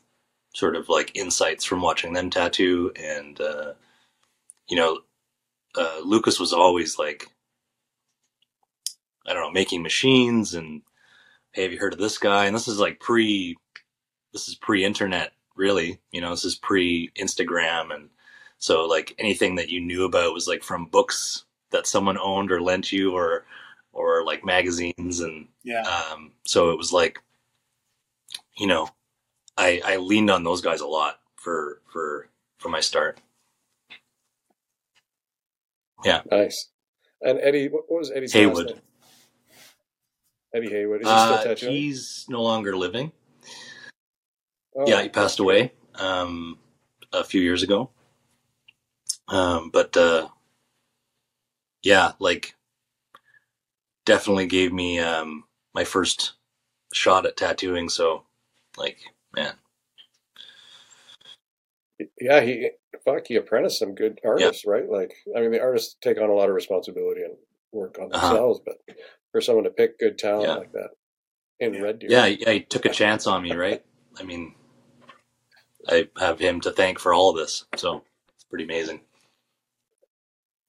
sort 0.55 0.75
of 0.75 0.89
like 0.89 1.15
insights 1.15 1.65
from 1.65 1.81
watching 1.81 2.13
them 2.13 2.29
tattoo 2.29 2.91
and 2.95 3.39
uh 3.41 3.73
you 4.69 4.77
know 4.77 5.01
uh 5.77 5.99
Lucas 6.03 6.39
was 6.39 6.53
always 6.53 6.97
like 6.99 7.27
I 9.27 9.33
don't 9.33 9.43
know, 9.43 9.51
making 9.51 9.81
machines 9.81 10.53
and 10.53 10.81
hey, 11.53 11.63
have 11.63 11.71
you 11.71 11.79
heard 11.79 11.93
of 11.93 11.99
this 11.99 12.17
guy? 12.17 12.45
And 12.45 12.55
this 12.55 12.67
is 12.67 12.79
like 12.79 12.99
pre, 12.99 13.57
this 14.33 14.47
is 14.47 14.55
pre-internet, 14.55 15.33
really. 15.55 15.99
You 16.11 16.21
know, 16.21 16.31
this 16.31 16.45
is 16.45 16.55
pre-Instagram, 16.55 17.93
and 17.93 18.09
so 18.59 18.85
like 18.85 19.15
anything 19.19 19.55
that 19.55 19.69
you 19.69 19.81
knew 19.81 20.05
about 20.05 20.33
was 20.33 20.47
like 20.47 20.63
from 20.63 20.85
books 20.87 21.45
that 21.71 21.87
someone 21.87 22.17
owned 22.17 22.51
or 22.51 22.61
lent 22.61 22.91
you, 22.91 23.13
or 23.13 23.45
or 23.93 24.23
like 24.25 24.45
magazines, 24.45 25.21
and 25.21 25.47
Yeah. 25.63 25.81
um, 25.83 26.33
so 26.45 26.71
it 26.71 26.77
was 26.77 26.91
like, 26.93 27.19
you 28.57 28.67
know, 28.67 28.89
I 29.57 29.81
I 29.85 29.97
leaned 29.97 30.29
on 30.31 30.43
those 30.43 30.61
guys 30.61 30.81
a 30.81 30.87
lot 30.87 31.19
for 31.35 31.81
for 31.91 32.29
for 32.57 32.69
my 32.69 32.79
start. 32.79 33.19
Yeah. 36.03 36.21
Nice. 36.31 36.69
And 37.21 37.39
Eddie, 37.41 37.69
what 37.69 37.85
was 37.89 38.11
Eddie's 38.11 38.33
Haywood. 38.33 38.67
name? 38.67 38.81
Eddie 40.53 40.69
Haywood. 40.69 41.01
Is 41.01 41.07
he 41.09 41.17
Uh, 41.17 41.25
still 41.37 41.37
tattooing? 41.55 41.73
he's 41.73 42.25
no 42.29 42.41
longer 42.41 42.75
living. 42.75 43.11
Oh, 44.77 44.85
yeah, 44.87 45.01
he 45.01 45.09
passed 45.09 45.39
away 45.39 45.71
um, 45.95 46.57
a 47.13 47.23
few 47.23 47.41
years 47.41 47.63
ago. 47.63 47.89
Um, 49.27 49.69
but 49.71 49.95
uh, 49.97 50.27
yeah, 51.83 52.11
like 52.19 52.55
definitely 54.05 54.47
gave 54.47 54.71
me 54.73 54.99
um, 54.99 55.45
my 55.73 55.83
first 55.83 56.33
shot 56.93 57.25
at 57.25 57.37
tattooing. 57.37 57.89
So, 57.89 58.23
like, 58.77 58.97
man, 59.35 59.53
Yeah, 62.19 62.41
he 62.41 62.71
fuck. 63.05 63.27
He 63.27 63.35
apprenticed 63.35 63.79
some 63.79 63.95
good 63.95 64.19
artists, 64.25 64.65
right? 64.65 64.89
Like, 64.89 65.13
I 65.35 65.41
mean, 65.41 65.51
the 65.51 65.61
artists 65.61 65.95
take 66.01 66.19
on 66.19 66.29
a 66.29 66.33
lot 66.33 66.49
of 66.49 66.55
responsibility 66.55 67.21
and 67.23 67.35
work 67.71 67.97
on 67.99 68.11
Uh-huh. 68.13 68.27
themselves, 68.29 68.61
but 68.65 68.77
for 69.31 69.41
someone 69.41 69.63
to 69.65 69.69
pick 69.69 69.99
good 69.99 70.17
talent 70.17 70.49
Yeah. 70.49 70.55
like 70.55 70.71
that 70.73 70.89
in 71.59 71.81
Red 71.81 71.99
Deer, 71.99 72.09
yeah, 72.11 72.25
yeah, 72.25 72.51
he 72.51 72.61
took 72.61 72.85
a 72.85 72.89
chance 72.89 73.27
on 73.27 73.43
me, 73.43 73.53
right? 73.53 73.83
I 74.17 74.23
mean, 74.23 74.55
I 75.87 76.09
have 76.19 76.39
him 76.39 76.61
to 76.61 76.71
thank 76.71 76.99
for 76.99 77.13
all 77.13 77.29
of 77.31 77.37
this. 77.37 77.65
So 77.77 78.03
it's 78.35 78.43
pretty 78.45 78.65
amazing. 78.65 79.01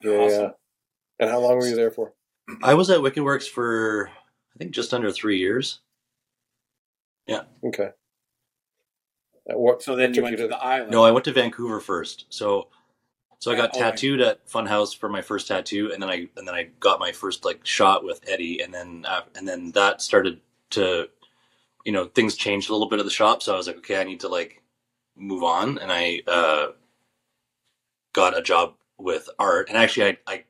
yeah, 0.02 0.28
yeah. 0.28 0.50
And 1.18 1.30
how 1.30 1.40
long 1.40 1.56
were 1.58 1.66
you 1.66 1.76
there 1.76 1.90
for? 1.90 2.12
I 2.62 2.74
was 2.74 2.90
at 2.90 3.02
Wicked 3.02 3.22
Works 3.22 3.46
for 3.46 4.08
I 4.08 4.58
think 4.58 4.72
just 4.72 4.94
under 4.94 5.10
three 5.10 5.38
years. 5.38 5.80
Yeah. 7.26 7.42
Okay. 7.64 7.90
Uh, 9.48 9.58
what? 9.58 9.82
So 9.82 9.96
then 9.96 10.10
you 10.10 10.14
took 10.16 10.24
went 10.24 10.36
to 10.38 10.48
the 10.48 10.58
island. 10.58 10.90
No, 10.90 11.04
I 11.04 11.10
went 11.10 11.24
to 11.24 11.32
Vancouver 11.32 11.80
first. 11.80 12.26
So 12.30 12.68
so 13.38 13.52
I 13.52 13.56
got 13.56 13.70
okay. 13.70 13.80
tattooed 13.80 14.20
at 14.20 14.46
Funhouse 14.48 14.96
for 14.96 15.08
my 15.08 15.20
first 15.20 15.48
tattoo, 15.48 15.90
and 15.92 16.02
then 16.02 16.08
I 16.08 16.28
and 16.36 16.48
then 16.48 16.54
I 16.54 16.68
got 16.80 16.98
my 16.98 17.12
first 17.12 17.44
like 17.44 17.64
shot 17.66 18.04
with 18.04 18.20
Eddie, 18.26 18.60
and 18.62 18.72
then 18.72 19.04
uh, 19.06 19.22
and 19.36 19.46
then 19.46 19.72
that 19.72 20.00
started 20.00 20.40
to, 20.70 21.08
you 21.84 21.92
know, 21.92 22.06
things 22.06 22.34
changed 22.34 22.70
a 22.70 22.72
little 22.72 22.88
bit 22.88 22.98
at 22.98 23.04
the 23.04 23.10
shop. 23.10 23.42
So 23.42 23.54
I 23.54 23.56
was 23.56 23.66
like, 23.66 23.76
okay, 23.78 24.00
I 24.00 24.04
need 24.04 24.20
to 24.20 24.28
like 24.28 24.62
move 25.16 25.42
on, 25.42 25.78
and 25.78 25.92
I 25.92 26.22
uh, 26.26 26.68
got 28.14 28.36
a 28.36 28.42
job 28.42 28.74
with 28.98 29.28
Art, 29.38 29.68
and 29.68 29.76
actually, 29.76 30.18
I, 30.26 30.32
I 30.32 30.44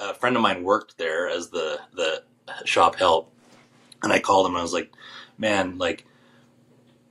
a 0.00 0.14
friend 0.14 0.36
of 0.36 0.42
mine 0.42 0.64
worked 0.64 0.98
there 0.98 1.28
as 1.28 1.50
the 1.50 1.78
the 1.94 2.24
shop 2.64 2.96
help, 2.96 3.32
and 4.02 4.12
I 4.12 4.18
called 4.18 4.46
him, 4.46 4.52
and 4.52 4.58
I 4.58 4.62
was 4.62 4.72
like, 4.74 4.92
man, 5.38 5.78
like, 5.78 6.06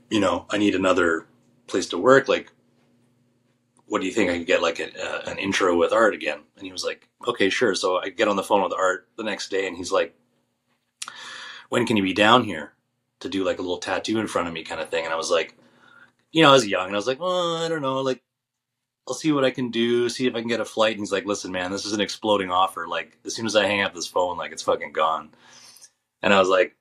you 0.10 0.20
know, 0.20 0.46
I 0.50 0.58
need 0.58 0.76
another 0.76 1.26
place 1.68 1.88
to 1.90 1.98
work, 1.98 2.28
like 2.28 2.52
what 3.88 4.02
do 4.02 4.08
you 4.08 4.14
think 4.14 4.32
I 4.32 4.38
could 4.38 4.48
get 4.48 4.62
like 4.62 4.80
a, 4.80 5.30
an 5.30 5.38
intro 5.38 5.78
with 5.78 5.94
Art 5.94 6.16
again? 6.16 6.40
And 6.58 6.66
he 6.66 6.72
was 6.72 6.84
like, 6.84 7.08
okay, 7.28 7.50
sure. 7.50 7.76
So 7.76 7.98
I 7.98 8.10
get 8.10 8.28
on 8.28 8.36
the 8.36 8.44
phone 8.44 8.64
with 8.64 8.74
Art 8.74 9.08
the 9.18 9.24
next 9.24 9.50
day 9.50 9.68
and 9.68 9.78
he's 9.78 9.92
like, 9.92 10.16
when 11.70 11.86
can 11.86 11.98
you 11.98 12.04
be 12.04 12.14
down 12.14 12.44
here 12.44 12.74
to 13.20 13.30
do 13.30 13.44
like 13.44 13.60
a 13.60 13.62
little 13.62 13.78
tattoo 13.78 14.20
in 14.20 14.28
front 14.28 14.48
of 14.48 14.54
me 14.54 14.64
kind 14.64 14.82
of 14.82 14.90
thing? 14.90 15.06
And 15.06 15.14
I 15.14 15.18
was 15.18 15.30
like, 15.30 15.56
you 16.32 16.42
know, 16.42 16.50
I 16.50 16.54
was 16.54 16.68
young 16.68 16.88
and 16.88 16.96
I 16.96 16.98
was 16.98 17.08
like, 17.08 17.20
well, 17.20 17.58
I 17.58 17.70
don't 17.70 17.82
know. 17.82 18.02
Like, 18.02 18.22
I'll 19.08 19.14
see 19.14 19.32
what 19.32 19.46
I 19.46 19.52
can 19.52 19.70
do, 19.70 20.10
see 20.10 20.26
if 20.26 20.34
I 20.36 20.40
can 20.40 20.50
get 20.50 20.60
a 20.60 20.66
flight. 20.66 20.94
And 20.94 21.00
he's 21.00 21.12
like, 21.12 21.26
listen, 21.26 21.52
man, 21.52 21.72
this 21.72 21.86
is 21.86 21.94
an 21.94 22.02
exploding 22.02 22.50
offer. 22.50 22.88
Like, 22.88 23.20
as 23.24 23.36
soon 23.36 23.46
as 23.46 23.56
I 23.56 23.68
hang 23.68 23.82
up 23.82 23.94
this 23.94 24.08
phone, 24.08 24.36
like, 24.36 24.52
it's 24.52 24.64
fucking 24.64 24.94
gone. 24.94 25.30
And 26.24 26.34
I 26.34 26.40
was 26.40 26.50
like, 26.50 26.76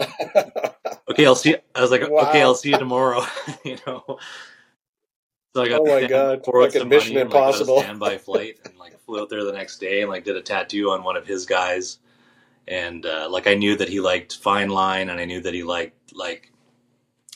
okay, 1.10 1.26
I'll 1.26 1.34
see. 1.34 1.56
I 1.74 1.80
was 1.80 1.90
like, 1.90 2.02
okay, 2.02 2.42
I'll 2.42 2.54
see 2.54 2.70
you 2.70 2.78
tomorrow. 2.78 3.24
you 3.64 3.78
know. 3.86 4.18
So 5.54 5.62
I 5.62 5.68
got 5.68 5.82
Oh 5.82 5.86
my 5.86 6.06
God, 6.06 6.44
like 6.52 6.74
Mission 6.86 7.16
and, 7.16 7.30
like, 7.30 7.38
Impossible. 7.38 7.80
standby 7.80 8.18
flight 8.18 8.58
and 8.64 8.76
like 8.76 8.98
flew 9.04 9.20
out 9.20 9.28
there 9.30 9.44
the 9.44 9.52
next 9.52 9.78
day 9.78 10.00
and 10.00 10.10
like 10.10 10.24
did 10.24 10.36
a 10.36 10.42
tattoo 10.42 10.90
on 10.90 11.04
one 11.04 11.16
of 11.16 11.26
his 11.26 11.46
guys. 11.46 11.98
And 12.66 13.06
uh, 13.06 13.28
like 13.30 13.46
I 13.46 13.54
knew 13.54 13.76
that 13.76 13.88
he 13.88 14.00
liked 14.00 14.36
fine 14.36 14.70
line 14.70 15.10
and 15.10 15.20
I 15.20 15.26
knew 15.26 15.40
that 15.42 15.54
he 15.54 15.62
liked 15.62 16.12
like 16.12 16.50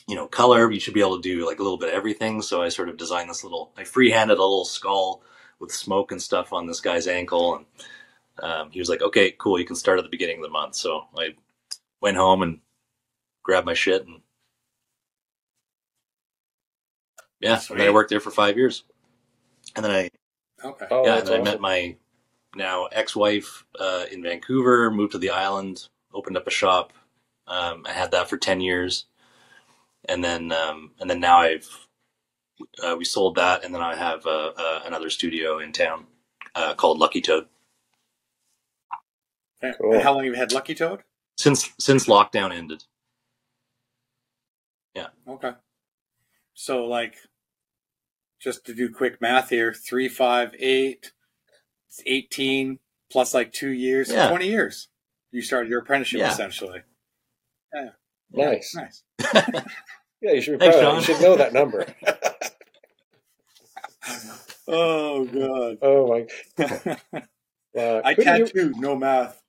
you 0.07 0.15
know 0.15 0.27
color. 0.27 0.69
You 0.69 0.81
should 0.81 0.93
be 0.93 1.01
able 1.01 1.21
to 1.21 1.21
do 1.21 1.45
like 1.47 1.59
a 1.59 1.63
little 1.63 1.77
bit 1.77 1.89
of 1.89 1.95
everything. 1.95 2.41
So 2.41 2.61
I 2.61 2.69
sort 2.69 2.89
of 2.89 2.97
designed 2.97 3.29
this 3.29 3.43
little. 3.43 3.71
I 3.77 3.85
freehanded 3.85 4.37
a 4.37 4.41
little 4.41 4.65
skull 4.65 5.21
with 5.59 5.71
smoke 5.71 6.11
and 6.11 6.21
stuff 6.21 6.51
on 6.51 6.67
this 6.67 6.81
guy's 6.81 7.07
ankle 7.07 7.55
and. 7.55 7.65
Um, 8.41 8.71
he 8.71 8.79
was 8.79 8.87
like, 8.87 9.01
"Okay, 9.01 9.31
cool. 9.37 9.59
You 9.59 9.65
can 9.65 9.75
start 9.75 9.99
at 9.99 10.03
the 10.03 10.09
beginning 10.09 10.37
of 10.37 10.43
the 10.43 10.49
month." 10.49 10.75
So 10.75 11.07
I 11.17 11.35
went 12.01 12.17
home 12.17 12.41
and 12.41 12.59
grabbed 13.43 13.65
my 13.65 13.73
shit 13.73 14.05
and 14.05 14.21
yeah, 17.39 17.61
and 17.69 17.79
then 17.79 17.87
I 17.87 17.91
worked 17.91 18.09
there 18.09 18.19
for 18.19 18.31
five 18.31 18.57
years. 18.57 18.83
And 19.75 19.85
then 19.85 19.91
I 19.91 20.09
Okay. 20.63 20.87
Oh, 20.91 21.05
yeah, 21.05 21.15
that's 21.15 21.29
and 21.29 21.39
I 21.39 21.43
met 21.43 21.61
my 21.61 21.95
now 22.55 22.85
ex-wife 22.87 23.65
uh, 23.79 24.05
in 24.11 24.23
Vancouver. 24.23 24.91
Moved 24.91 25.13
to 25.13 25.17
the 25.17 25.29
island, 25.29 25.87
opened 26.13 26.37
up 26.37 26.47
a 26.47 26.51
shop 26.51 26.93
Um, 27.47 27.85
I 27.87 27.93
had 27.93 28.11
that 28.11 28.29
for 28.29 28.37
ten 28.37 28.61
years, 28.61 29.05
and 30.07 30.23
then 30.23 30.51
um, 30.51 30.91
and 30.99 31.09
then 31.09 31.19
now 31.19 31.39
I've 31.39 31.87
uh, 32.83 32.95
we 32.97 33.05
sold 33.05 33.35
that, 33.35 33.63
and 33.63 33.73
then 33.73 33.81
I 33.81 33.95
have 33.95 34.25
uh, 34.25 34.51
uh, 34.57 34.81
another 34.85 35.09
studio 35.09 35.59
in 35.59 35.71
town 35.71 36.07
uh, 36.55 36.73
called 36.73 36.99
Lucky 36.99 37.21
Toad. 37.21 37.47
Cool. 39.61 39.99
how 39.99 40.13
long 40.13 40.23
have 40.23 40.33
you 40.33 40.39
had 40.39 40.53
Lucky 40.53 40.73
Toad? 40.75 41.03
Since 41.39 41.69
since 41.79 42.05
lockdown 42.07 42.53
ended, 42.53 42.83
Yeah. 44.93 45.07
Okay. 45.25 45.51
So 46.53 46.83
like, 46.83 47.15
just 48.41 48.65
to 48.65 48.73
do 48.73 48.93
quick 48.93 49.21
math 49.21 49.47
here, 49.49 49.71
three, 49.73 50.09
five, 50.09 50.53
eight, 50.59 51.13
it's 51.87 52.01
eighteen 52.05 52.79
plus 53.09 53.33
like 53.33 53.53
two 53.53 53.69
years, 53.69 54.11
Yeah. 54.11 54.27
twenty 54.27 54.47
years. 54.49 54.89
You 55.31 55.41
started 55.41 55.69
your 55.69 55.79
apprenticeship 55.79 56.19
Yeah. 56.19 56.31
essentially. 56.33 56.81
Yeah. 57.73 57.89
Nice. 58.31 58.75
Nice. 58.75 59.03
Yeah, 60.21 60.33
you 60.33 60.41
should 60.41 60.59
be 60.59 60.65
Thanks, 60.65 60.77
proud. 60.77 60.95
You 60.97 61.01
should 61.03 61.21
know 61.21 61.37
that 61.37 61.53
number. 61.53 61.85
Oh 64.67 65.25
god. 65.25 65.77
oh 65.81 66.07
my. 66.09 66.27
Uh, 67.77 68.01
I 68.03 68.15
couldn't 68.15 68.37
you- 68.39 68.45
tattooed, 68.47 68.75
no 68.77 68.95
math. 68.95 69.41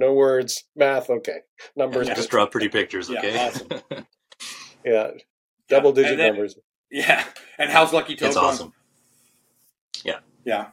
No 0.00 0.14
words, 0.14 0.64
math. 0.74 1.08
Okay, 1.10 1.40
numbers. 1.76 2.08
just 2.08 2.30
draw 2.30 2.46
pretty 2.46 2.68
pictures. 2.68 3.08
Yeah, 3.08 3.18
Okay, 3.18 3.46
awesome. 3.46 4.06
Yeah, 4.84 5.10
double 5.68 5.92
digit 5.92 6.16
then- 6.16 6.28
numbers. 6.32 6.56
Yeah. 6.90 7.24
And 7.58 7.70
how's 7.70 7.92
Lucky 7.92 8.16
Toad 8.16 8.28
it's 8.28 8.36
awesome. 8.36 8.72
Yeah. 10.02 10.18
Yeah. 10.44 10.68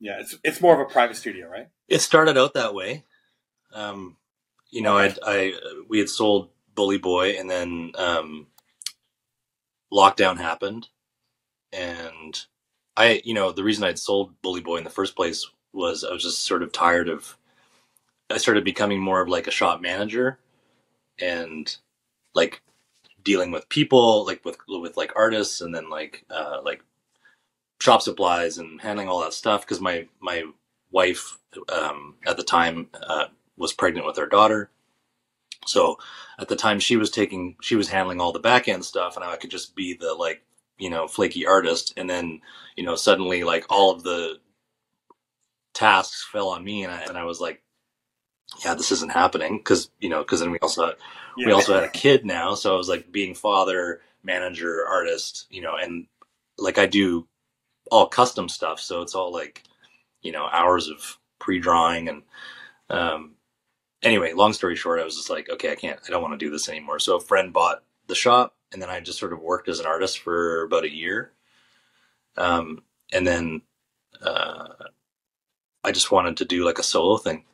Yeah. 0.00 0.20
It's 0.20 0.36
it's 0.42 0.60
more 0.62 0.74
of 0.74 0.80
a 0.80 0.90
private 0.90 1.16
studio, 1.16 1.46
right? 1.48 1.68
It 1.88 2.00
started 2.00 2.38
out 2.38 2.54
that 2.54 2.72
way. 2.74 3.04
Um, 3.74 4.16
you 4.70 4.80
know, 4.80 4.96
I, 4.96 5.14
I 5.26 5.52
we 5.88 5.98
had 5.98 6.08
sold 6.08 6.48
Bully 6.74 6.96
Boy, 6.98 7.32
and 7.38 7.50
then 7.50 7.92
um, 7.96 8.46
lockdown 9.92 10.38
happened, 10.38 10.88
and 11.72 12.40
I, 12.96 13.20
you 13.24 13.34
know, 13.34 13.52
the 13.52 13.64
reason 13.64 13.84
I'd 13.84 13.98
sold 13.98 14.40
Bully 14.40 14.60
Boy 14.62 14.76
in 14.76 14.84
the 14.84 14.90
first 14.90 15.16
place 15.16 15.46
was 15.72 16.04
I 16.04 16.12
was 16.12 16.22
just 16.22 16.44
sort 16.44 16.62
of 16.62 16.72
tired 16.72 17.08
of. 17.08 17.36
I 18.32 18.38
started 18.38 18.64
becoming 18.64 19.00
more 19.00 19.20
of 19.20 19.28
like 19.28 19.46
a 19.46 19.52
shop 19.52 19.80
manager, 19.80 20.38
and 21.20 21.74
like 22.34 22.62
dealing 23.22 23.50
with 23.50 23.68
people, 23.68 24.26
like 24.26 24.44
with 24.44 24.56
with 24.68 24.96
like 24.96 25.12
artists, 25.16 25.60
and 25.60 25.74
then 25.74 25.90
like 25.90 26.24
uh, 26.30 26.60
like 26.64 26.82
shop 27.80 28.02
supplies 28.02 28.58
and 28.58 28.80
handling 28.80 29.08
all 29.08 29.20
that 29.22 29.34
stuff 29.34 29.62
because 29.62 29.80
my 29.80 30.06
my 30.20 30.44
wife 30.90 31.38
um, 31.70 32.16
at 32.26 32.36
the 32.36 32.42
time 32.42 32.88
uh, 33.08 33.26
was 33.56 33.72
pregnant 33.72 34.06
with 34.06 34.18
our 34.18 34.26
daughter. 34.26 34.70
So 35.66 35.98
at 36.38 36.48
the 36.48 36.56
time 36.56 36.80
she 36.80 36.96
was 36.96 37.10
taking 37.10 37.56
she 37.62 37.76
was 37.76 37.88
handling 37.88 38.20
all 38.20 38.32
the 38.32 38.38
back 38.40 38.68
end 38.68 38.84
stuff 38.84 39.16
and 39.16 39.24
i 39.24 39.36
could 39.36 39.50
just 39.50 39.74
be 39.76 39.94
the 39.94 40.12
like 40.12 40.42
you 40.78 40.90
know 40.90 41.06
flaky 41.06 41.46
artist 41.46 41.94
and 41.96 42.10
then 42.10 42.40
you 42.76 42.84
know 42.84 42.96
suddenly 42.96 43.44
like 43.44 43.64
all 43.70 43.90
of 43.92 44.02
the 44.02 44.38
tasks 45.72 46.28
fell 46.30 46.48
on 46.48 46.64
me 46.64 46.84
and 46.84 46.92
i, 46.92 47.00
and 47.02 47.16
I 47.16 47.24
was 47.24 47.40
like 47.40 47.62
yeah 48.64 48.74
this 48.74 48.92
isn't 48.92 49.12
happening 49.12 49.58
because 49.58 49.90
you 50.00 50.08
know 50.08 50.22
because 50.22 50.40
then 50.40 50.50
we 50.50 50.58
also 50.58 50.94
we 51.36 51.46
Yeah. 51.46 51.54
also 51.54 51.74
had 51.74 51.84
a 51.84 51.88
kid 51.90 52.24
now 52.24 52.54
so 52.54 52.74
i 52.74 52.76
was 52.76 52.88
like 52.88 53.12
being 53.12 53.34
father 53.34 54.00
manager 54.22 54.84
artist 54.86 55.46
you 55.50 55.62
know 55.62 55.76
and 55.76 56.06
like 56.58 56.78
i 56.78 56.86
do 56.86 57.26
all 57.90 58.06
custom 58.06 58.48
stuff 58.48 58.80
so 58.80 59.02
it's 59.02 59.14
all 59.14 59.32
like 59.32 59.62
you 60.22 60.32
know 60.32 60.46
hours 60.52 60.88
of 60.88 61.18
pre-drawing 61.38 62.08
and 62.08 62.22
um 62.90 63.34
anyway 64.02 64.32
long 64.32 64.52
story 64.52 64.76
short 64.76 65.00
i 65.00 65.04
was 65.04 65.16
just 65.16 65.30
like 65.30 65.48
okay 65.50 65.72
i 65.72 65.76
can't 65.76 66.00
i 66.06 66.10
don't 66.10 66.22
want 66.22 66.32
to 66.38 66.44
do 66.44 66.50
this 66.50 66.68
anymore 66.68 66.98
so 66.98 67.16
a 67.16 67.20
friend 67.20 67.52
bought 67.52 67.82
the 68.06 68.14
shop 68.14 68.54
and 68.72 68.80
then 68.80 68.90
i 68.90 69.00
just 69.00 69.18
sort 69.18 69.32
of 69.32 69.40
worked 69.40 69.68
as 69.68 69.80
an 69.80 69.86
artist 69.86 70.18
for 70.20 70.62
about 70.62 70.84
a 70.84 70.92
year 70.94 71.32
um 72.36 72.82
and 73.12 73.26
then 73.26 73.62
uh 74.22 74.68
i 75.84 75.92
just 75.92 76.12
wanted 76.12 76.36
to 76.36 76.44
do 76.44 76.64
like 76.64 76.78
a 76.78 76.82
solo 76.84 77.16
thing 77.16 77.44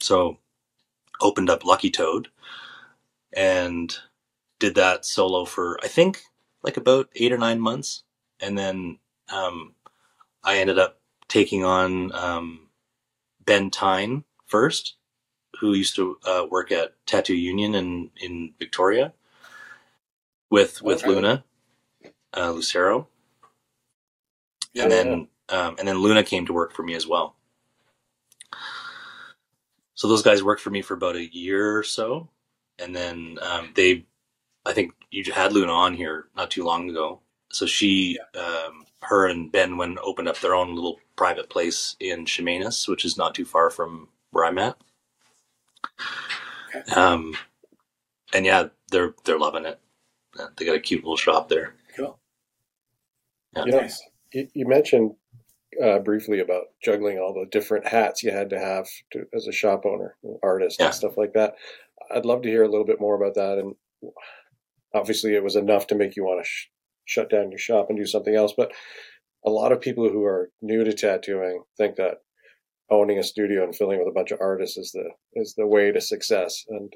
so 0.00 0.38
opened 1.20 1.50
up 1.50 1.64
lucky 1.64 1.90
toad 1.90 2.28
and 3.34 3.98
did 4.60 4.74
that 4.76 5.04
solo 5.06 5.44
for 5.44 5.78
i 5.82 5.88
think 5.88 6.22
like 6.62 6.76
about 6.76 7.08
eight 7.16 7.32
or 7.32 7.38
nine 7.38 7.60
months 7.60 8.04
and 8.40 8.58
then 8.58 8.98
um 9.32 9.74
i 10.44 10.58
ended 10.58 10.78
up 10.78 11.00
taking 11.28 11.64
on 11.64 12.12
um 12.14 12.68
ben 13.44 13.70
tyne 13.70 14.24
first 14.46 14.96
who 15.60 15.74
used 15.74 15.96
to 15.96 16.18
uh, 16.26 16.46
work 16.50 16.72
at 16.72 16.94
tattoo 17.06 17.36
union 17.36 17.74
in 17.74 18.10
in 18.20 18.54
victoria 18.58 19.12
with 20.50 20.82
with 20.82 20.98
Okay. 21.00 21.08
luna 21.08 21.44
uh 22.36 22.50
lucero 22.52 23.08
Yeah. 24.74 24.84
and 24.84 24.92
then 24.92 25.28
um, 25.48 25.76
and 25.78 25.88
then 25.88 25.98
Luna 25.98 26.22
came 26.22 26.46
to 26.46 26.52
work 26.52 26.72
for 26.74 26.82
me 26.84 26.94
as 26.94 27.06
well. 27.06 27.36
So 30.00 30.08
those 30.08 30.22
guys 30.22 30.42
worked 30.42 30.62
for 30.62 30.70
me 30.70 30.80
for 30.80 30.94
about 30.94 31.16
a 31.16 31.30
year 31.30 31.76
or 31.76 31.82
so, 31.82 32.30
and 32.78 32.96
then 32.96 33.36
um, 33.42 33.72
they, 33.74 34.06
I 34.64 34.72
think 34.72 34.94
you 35.10 35.30
had 35.30 35.52
Luna 35.52 35.70
on 35.72 35.92
here 35.92 36.24
not 36.34 36.50
too 36.50 36.64
long 36.64 36.88
ago. 36.88 37.20
So 37.50 37.66
she, 37.66 38.18
um, 38.34 38.86
her 39.02 39.26
and 39.26 39.52
Ben 39.52 39.76
went 39.76 39.90
and 39.90 39.98
opened 39.98 40.26
up 40.26 40.40
their 40.40 40.54
own 40.54 40.74
little 40.74 40.98
private 41.16 41.50
place 41.50 41.96
in 42.00 42.24
Chemainus, 42.24 42.88
which 42.88 43.04
is 43.04 43.18
not 43.18 43.34
too 43.34 43.44
far 43.44 43.68
from 43.68 44.08
where 44.30 44.46
I'm 44.46 44.56
at. 44.56 44.78
Um, 46.96 47.34
and 48.32 48.46
yeah, 48.46 48.68
they're 48.90 49.14
they're 49.26 49.38
loving 49.38 49.66
it. 49.66 49.80
Uh, 50.38 50.46
They 50.56 50.64
got 50.64 50.76
a 50.76 50.80
cute 50.80 51.04
little 51.04 51.18
shop 51.18 51.50
there. 51.50 51.74
Cool. 51.94 52.18
Yeah. 53.54 53.64
You 53.66 53.72
know, 53.72 53.88
you, 54.32 54.48
you 54.54 54.66
mentioned 54.66 55.16
uh, 55.82 55.98
briefly 56.00 56.40
about 56.40 56.64
juggling 56.82 57.18
all 57.18 57.32
the 57.32 57.46
different 57.50 57.86
hats 57.86 58.22
you 58.22 58.30
had 58.30 58.50
to 58.50 58.58
have 58.58 58.86
to, 59.12 59.24
as 59.34 59.46
a 59.46 59.52
shop 59.52 59.84
owner, 59.86 60.16
artist, 60.42 60.78
Yeah. 60.80 60.86
and 60.86 60.94
stuff 60.94 61.16
like 61.16 61.32
that. 61.34 61.54
I'd 62.14 62.24
love 62.26 62.42
to 62.42 62.48
hear 62.48 62.62
a 62.64 62.68
little 62.68 62.86
bit 62.86 63.00
more 63.00 63.14
about 63.14 63.34
that. 63.34 63.58
And 63.58 63.74
obviously, 64.94 65.34
it 65.34 65.44
was 65.44 65.56
enough 65.56 65.86
to 65.88 65.94
make 65.94 66.16
you 66.16 66.24
want 66.24 66.42
to 66.44 66.48
sh- 66.48 66.68
shut 67.04 67.30
down 67.30 67.50
your 67.50 67.58
shop 67.58 67.86
and 67.88 67.98
do 67.98 68.06
something 68.06 68.34
else. 68.34 68.52
But 68.56 68.72
a 69.44 69.50
lot 69.50 69.72
of 69.72 69.80
people 69.80 70.08
who 70.08 70.24
are 70.24 70.50
new 70.60 70.84
to 70.84 70.92
tattooing 70.92 71.62
think 71.76 71.96
that 71.96 72.18
owning 72.90 73.18
a 73.18 73.22
studio 73.22 73.62
and 73.64 73.74
filling 73.74 73.98
with 73.98 74.08
a 74.08 74.12
bunch 74.12 74.32
of 74.32 74.40
artists 74.40 74.76
is 74.76 74.90
the 74.92 75.10
is 75.34 75.54
the 75.56 75.66
way 75.66 75.92
to 75.92 76.00
success. 76.00 76.64
And 76.68 76.92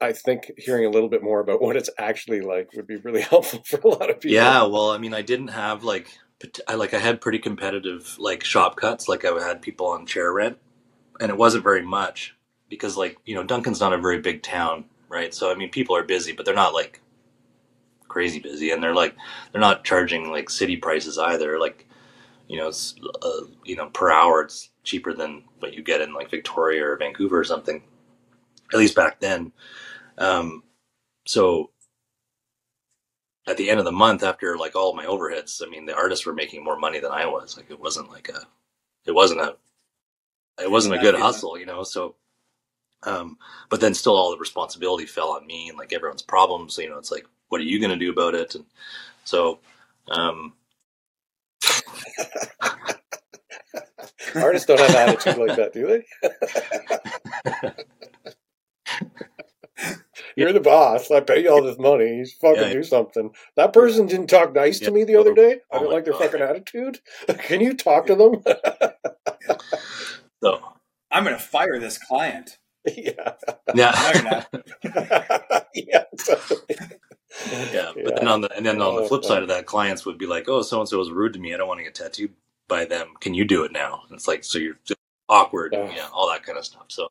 I, 0.00 0.12
think 0.12 0.52
hearing 0.58 0.86
a 0.86 0.90
little 0.90 1.08
bit 1.08 1.24
more 1.24 1.40
about 1.40 1.60
what 1.60 1.76
it's 1.76 1.90
actually 1.98 2.40
like 2.40 2.72
would 2.74 2.86
be 2.86 2.96
really 2.96 3.20
helpful 3.30 3.62
for 3.66 3.80
a 3.80 3.88
lot 3.88 4.10
of 4.10 4.20
people. 4.20 4.36
Yeah, 4.36 4.62
well, 4.64 4.90
I 4.90 4.98
mean, 4.98 5.12
I 5.12 5.22
didn't 5.22 5.48
have 5.48 5.82
like 5.84 6.06
I 6.68 6.74
like 6.74 6.94
I 6.94 6.98
had 6.98 7.20
pretty 7.20 7.38
competitive 7.38 8.16
like 8.18 8.44
shop 8.44 8.76
cuts. 8.76 9.08
Like 9.08 9.24
I 9.24 9.46
had 9.46 9.62
people 9.62 9.86
on 9.86 10.06
chair 10.06 10.32
rent, 10.32 10.58
and 11.20 11.30
it 11.30 11.36
wasn't 11.36 11.64
very 11.64 11.82
much 11.82 12.34
because 12.68 12.96
like 12.96 13.18
you 13.24 13.34
know 13.34 13.44
Duncan's 13.44 13.80
not 13.80 13.92
a 13.92 13.98
very 13.98 14.20
big 14.20 14.42
town, 14.42 14.84
right? 15.08 15.32
So 15.34 15.50
I 15.50 15.54
mean, 15.54 15.70
people 15.70 15.96
are 15.96 16.02
busy, 16.02 16.32
but 16.32 16.44
they're 16.46 16.54
not 16.54 16.74
like 16.74 17.00
crazy 18.08 18.38
busy, 18.38 18.70
and 18.70 18.82
they're 18.82 18.94
like 18.94 19.16
they're 19.52 19.60
not 19.60 19.84
charging 19.84 20.30
like 20.30 20.50
city 20.50 20.76
prices 20.76 21.18
either. 21.18 21.58
Like 21.58 21.86
you 22.48 22.58
know, 22.58 22.68
it's, 22.68 22.94
uh, 23.22 23.46
you 23.64 23.76
know, 23.76 23.88
per 23.88 24.10
hour 24.10 24.42
it's 24.42 24.70
cheaper 24.84 25.14
than 25.14 25.44
what 25.60 25.74
you 25.74 25.82
get 25.82 26.00
in 26.00 26.12
like 26.12 26.30
Victoria 26.30 26.86
or 26.86 26.96
Vancouver 26.96 27.38
or 27.38 27.44
something. 27.44 27.82
At 28.72 28.78
least 28.78 28.94
back 28.94 29.20
then. 29.20 29.52
Um, 30.18 30.62
so 31.24 31.70
at 33.46 33.56
the 33.56 33.68
end 33.68 33.78
of 33.78 33.84
the 33.84 33.92
month 33.92 34.22
after 34.22 34.56
like 34.56 34.76
all 34.76 34.94
my 34.94 35.04
overheads 35.04 35.62
i 35.64 35.68
mean 35.68 35.84
the 35.86 35.94
artists 35.96 36.24
were 36.24 36.34
making 36.34 36.62
more 36.62 36.78
money 36.78 37.00
than 37.00 37.10
i 37.12 37.26
was. 37.26 37.56
Like 37.56 37.70
it 37.70 37.80
wasn't 37.80 38.10
like 38.10 38.28
a 38.28 38.46
it 39.06 39.12
wasn't 39.12 39.40
a 39.40 39.56
it 40.62 40.70
wasn't 40.70 40.94
a 40.94 40.98
good 40.98 41.14
hustle 41.14 41.58
you 41.58 41.66
know? 41.66 41.82
So 41.82 42.14
um 43.04 43.36
but 43.68 43.80
then 43.80 43.94
still 43.94 44.16
all 44.16 44.30
the 44.30 44.38
responsibility 44.38 45.06
fell 45.06 45.30
on 45.30 45.46
me 45.46 45.68
and 45.68 45.78
like 45.78 45.92
everyone's 45.92 46.22
problems 46.22 46.78
you 46.78 46.88
know? 46.88 46.98
It's 46.98 47.10
like 47.10 47.26
what 47.48 47.60
are 47.60 47.64
you 47.64 47.80
going 47.80 47.90
to 47.90 47.96
do 47.96 48.10
about 48.10 48.34
it? 48.34 48.54
And 48.54 48.64
so 49.24 49.58
um 50.08 50.54
Artists 54.34 54.66
don't 54.66 54.80
have 54.80 54.94
attitude 54.94 55.36
like 55.36 55.56
that, 55.56 55.72
do 55.74 55.86
they? 55.86 56.04
You're 60.36 60.52
the 60.52 60.60
boss. 60.60 61.10
I 61.10 61.20
pay 61.20 61.42
you 61.42 61.50
all 61.50 61.62
this 61.62 61.78
money. 61.78 62.16
You 62.18 62.26
fucking 62.40 62.62
Yeah. 62.62 62.72
do 62.72 62.82
something. 62.82 63.30
That 63.56 63.72
person 63.72 64.06
didn't 64.06 64.28
talk 64.28 64.52
nice 64.54 64.78
to 64.80 64.90
me 64.90 65.04
the 65.04 65.16
other 65.16 65.34
day. 65.34 65.60
I 65.70 65.76
Oh 65.76 65.80
don't 65.80 65.88
my 65.88 65.94
like 65.96 66.04
their 66.04 66.12
God. 66.14 66.22
fucking 66.22 66.40
attitude. 66.42 67.00
Can 67.38 67.60
you 67.60 67.74
talk 67.74 68.06
to 68.06 68.14
them? 68.14 68.42
so 70.42 70.60
I'm 71.10 71.24
going 71.24 71.36
to 71.36 71.42
fire 71.42 71.78
this 71.78 71.98
client. 71.98 72.58
yeah. 72.96 73.34
yeah 73.74 74.42
No, 74.82 74.90
yeah. 75.74 76.04
totally. 76.24 76.60
yeah 77.72 77.92
but 78.04 78.16
then 78.16 78.26
on 78.28 78.40
the 78.40 78.52
and 78.56 78.66
then 78.66 78.82
on 78.82 78.96
the 78.96 79.02
Oh, 79.02 79.06
flip 79.08 79.22
fuck. 79.22 79.28
side 79.28 79.42
of 79.42 79.48
that 79.50 79.66
clients 79.66 80.04
would 80.04 80.18
be 80.18 80.26
like 80.26 80.48
oh 80.48 80.62
so 80.62 80.80
and 80.80 80.88
so 80.88 80.98
was 80.98 81.10
rude 81.12 81.32
to 81.34 81.38
me 81.38 81.54
i 81.54 81.56
don't 81.56 81.68
want 81.68 81.78
to 81.78 81.84
get 81.84 81.94
tattooed 81.94 82.32
by 82.68 82.84
them 82.84 83.14
can 83.20 83.34
you 83.34 83.44
do 83.44 83.62
it 83.62 83.70
now 83.72 84.02
and 84.08 84.16
it's 84.16 84.26
like 84.26 84.42
so 84.42 84.58
you're 84.58 84.76
awkward 85.28 85.74
and, 85.74 85.88
Ugh. 85.90 85.94
yeah 85.96 86.08
all 86.12 86.28
that 86.28 86.42
kind 86.42 86.58
of 86.58 86.64
stuff 86.64 86.86
so 86.88 87.08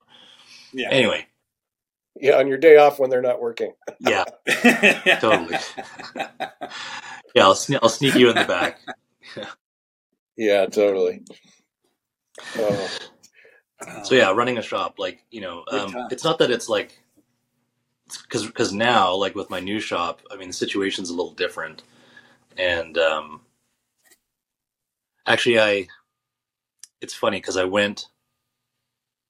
Yeah. 0.74 0.90
Anyway, 0.92 1.26
Yeah, 2.20 2.38
on 2.38 2.48
your 2.48 2.58
day 2.58 2.78
off 2.78 3.00
when 3.00 3.10
they're 3.10 3.22
not 3.22 3.42
working. 3.42 3.74
yeah, 4.00 4.26
totally. 5.20 5.58
yeah, 6.16 7.44
I'll, 7.44 7.56
sne- 7.56 7.80
I'll 7.82 7.90
sneak 7.90 8.16
you 8.16 8.30
in 8.30 8.36
the 8.36 8.46
back. 8.46 8.80
Yeah, 10.38 10.66
totally. 10.66 11.22
Oh, 12.58 12.90
So 14.04 14.16
yeah, 14.16 14.32
running 14.32 14.58
a 14.58 14.62
shop, 14.62 14.96
like 14.98 15.24
you 15.30 15.42
know, 15.42 15.64
um, 15.72 15.94
it's 16.10 16.24
not 16.24 16.40
that 16.40 16.50
it's 16.50 16.68
like 16.70 17.00
because 18.24 18.46
because 18.46 18.74
now, 18.74 19.14
like 19.14 19.36
with 19.36 19.50
my 19.50 19.60
new 19.60 19.80
shop, 19.80 20.22
I 20.32 20.38
mean 20.38 20.48
the 20.48 20.54
situation's 20.54 21.10
a 21.10 21.14
little 21.14 21.34
different, 21.34 21.84
and 22.58 22.98
um, 22.98 23.42
actually, 25.28 25.60
I 25.60 25.88
it's 27.02 27.14
funny 27.14 27.38
because 27.38 27.58
I 27.58 27.66
went 27.66 28.08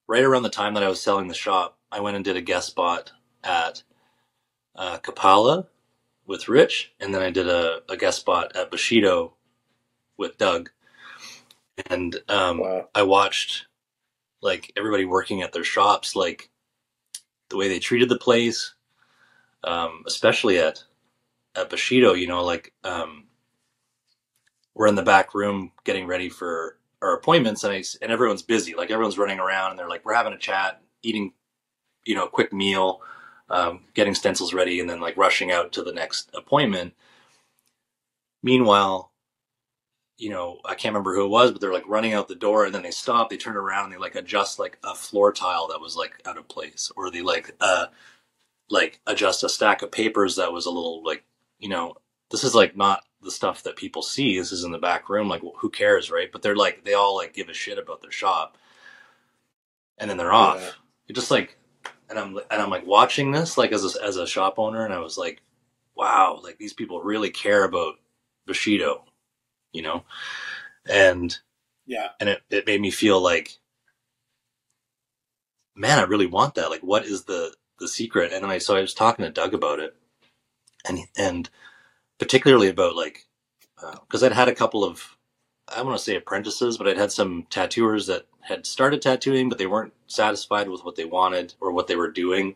right 0.08 0.24
around 0.24 0.44
the 0.44 0.50
time 0.50 0.76
that 0.76 0.84
I 0.84 0.89
was 0.89 1.02
selling 1.02 1.28
the 1.28 1.34
shop. 1.34 1.78
I 1.92 2.00
went 2.00 2.16
and 2.16 2.26
did 2.26 2.38
a 2.38 2.42
guest 2.42 2.68
spot 2.68 3.12
at 3.44 3.84
uh, 4.76 5.00
Kapala 5.00 5.68
with 6.26 6.48
Rich, 6.48 6.94
and 7.00 7.14
then 7.14 7.22
I 7.22 7.32
did 7.32 7.48
a, 7.48 7.82
a 7.90 7.98
guest 7.98 8.20
spot 8.20 8.56
at 8.56 8.72
Bushido 8.72 9.34
with 10.18 10.38
Doug, 10.38 10.70
and 11.90 12.16
um, 12.30 12.62
I 12.96 13.04
watched 13.04 13.66
like 14.42 14.72
everybody 14.78 15.06
working 15.06 15.42
at 15.42 15.54
their 15.54 15.64
shops, 15.64 16.16
like 16.16 16.50
the 17.50 17.58
way 17.58 17.68
they 17.68 17.80
treated 17.80 18.10
the 18.10 18.18
place, 18.18 18.74
um, 19.64 20.04
especially 20.08 20.58
at 20.58 20.84
at 21.56 21.70
Bushido. 21.70 22.14
You 22.14 22.28
know, 22.28 22.44
like 22.44 22.74
um, 22.84 23.26
we're 24.74 24.88
in 24.88 24.96
the 24.96 25.04
back 25.04 25.34
room 25.36 25.72
getting 25.84 26.08
ready 26.08 26.30
for 26.30 26.78
our 27.02 27.16
appointments, 27.16 27.64
and 27.64 27.74
I, 27.74 27.84
and 28.02 28.12
everyone's 28.12 28.42
busy. 28.44 28.74
Like 28.76 28.92
everyone's 28.92 29.18
running 29.18 29.40
around, 29.40 29.72
and 29.72 29.80
they're 29.80 29.90
like, 29.90 30.06
we're 30.06 30.14
having 30.14 30.34
a 30.34 30.38
chat, 30.38 30.82
eating, 31.04 31.34
you 32.06 32.16
know, 32.16 32.26
a 32.26 32.30
quick 32.30 32.52
meal, 32.54 33.02
um, 33.50 33.82
getting 33.94 34.16
stencils 34.16 34.54
ready, 34.54 34.80
and 34.80 34.90
then 34.90 35.00
like 35.00 35.18
rushing 35.18 35.52
out 35.52 35.72
to 35.74 35.84
the 35.84 35.94
next 35.94 36.30
appointment. 36.34 36.94
Meanwhile, 38.44 39.12
you 40.22 40.30
know, 40.30 40.60
I 40.64 40.76
can't 40.76 40.94
remember 40.94 41.16
who 41.16 41.26
it 41.26 41.30
was, 41.30 41.52
but 41.52 41.62
they're 41.62 41.74
like 41.74 41.88
running 41.88 42.14
out 42.14 42.28
the 42.28 42.36
door 42.36 42.66
and 42.66 42.76
then 42.76 42.84
they 42.84 42.92
stop, 42.92 43.30
they 43.30 43.38
turn 43.38 43.58
around 43.58 43.86
and 43.86 43.94
they 43.94 43.98
like 43.98 44.14
adjust 44.14 44.60
like 44.60 44.78
a 44.84 44.94
floor 44.94 45.34
tile 45.34 45.68
that 45.70 45.82
was 45.82 45.96
like 45.96 46.22
out 46.28 46.38
of 46.38 46.48
place 46.48 46.92
or 46.96 47.10
they 47.10 47.24
like 47.24 47.56
uh 47.60 47.88
like 48.70 49.02
adjust 49.08 49.44
a 49.44 49.50
stack 49.50 49.82
of 49.82 49.92
papers 49.92 50.36
that 50.36 50.54
was 50.54 50.68
a 50.68 50.72
little 50.72 51.04
like, 51.04 51.24
you 51.58 51.70
know, 51.70 51.96
this 52.30 52.44
is 52.44 52.54
like 52.54 52.78
not 52.78 53.04
the 53.24 53.32
stuff 53.32 53.64
that 53.64 53.76
people 53.76 54.04
see. 54.04 54.38
This 54.38 54.52
is 54.52 54.64
in 54.64 54.72
the 54.72 54.78
back 54.78 55.10
room 55.10 55.28
like 55.28 55.42
who 55.58 55.72
cares, 55.72 56.12
right? 56.12 56.32
But 56.32 56.44
they're 56.44 56.56
like 56.56 56.86
they 56.86 56.94
all 56.94 57.16
like 57.16 57.34
give 57.34 57.50
a 57.50 57.54
shit 57.54 57.80
about 57.80 58.04
their 58.04 58.12
shop. 58.12 58.60
And 59.98 60.08
then 60.08 60.18
they're 60.18 60.32
off. 60.32 60.62
Yeah. 60.62 60.72
It 61.08 61.14
just 61.14 61.32
like 61.32 61.58
and 62.12 62.19
I'm 62.19 62.38
and 62.52 62.62
I'm 62.62 62.71
like 62.71 62.88
watching 62.88 63.32
this 63.34 63.58
like 63.58 63.74
as 63.74 63.97
a, 63.97 64.06
as 64.06 64.17
a 64.17 64.28
shop 64.28 64.60
owner 64.60 64.86
and 64.86 64.93
I 64.93 65.00
was 65.00 65.17
like 65.17 65.41
wow, 65.95 66.39
like 66.43 66.58
these 66.60 66.74
people 66.74 67.02
really 67.04 67.30
care 67.32 67.63
about 67.65 67.95
Bushido, 68.47 69.06
you 69.74 69.82
know? 69.84 70.06
And 70.89 71.38
Yeah. 71.88 72.10
and 72.19 72.30
it, 72.30 72.43
it 72.52 72.67
made 72.67 72.82
me 72.82 72.91
feel 72.91 73.21
like 73.21 73.58
man 75.76 76.00
i 76.00 76.04
really 76.04 76.26
want 76.28 76.56
that 76.56 76.69
like 76.69 76.82
what 76.82 77.06
is 77.06 77.26
the 77.26 77.54
the 77.80 77.88
secret 77.88 78.34
and 78.34 78.45
i 78.45 78.58
so 78.58 78.76
i 78.76 78.82
was 78.82 78.93
talking 78.93 79.24
to 79.26 79.32
doug 79.32 79.54
about 79.54 79.80
it 79.80 79.95
and 80.88 81.00
and 81.17 81.50
particularly 82.19 82.69
about 82.69 82.95
like 82.95 83.26
uh, 83.84 83.95
because 84.02 84.24
i'd 84.24 84.32
had 84.34 84.50
a 84.50 84.56
couple 84.56 84.84
of 84.84 85.17
i 85.74 85.82
want 85.82 85.97
to 85.97 86.04
say 86.04 86.15
apprentices 86.15 86.78
but 86.78 86.88
i'd 86.88 86.97
had 86.97 87.12
some 87.12 87.45
tattooers 87.50 88.08
that 88.08 88.28
had 88.44 88.66
started 88.66 89.02
tattooing 89.02 89.50
but 89.50 89.58
they 89.58 89.68
weren't 89.68 89.94
satisfied 90.08 90.70
with 90.70 90.86
what 90.86 90.96
they 90.96 91.06
wanted 91.06 91.54
or 91.62 91.72
what 91.72 91.88
they 91.88 91.96
were 91.98 92.12
doing. 92.12 92.56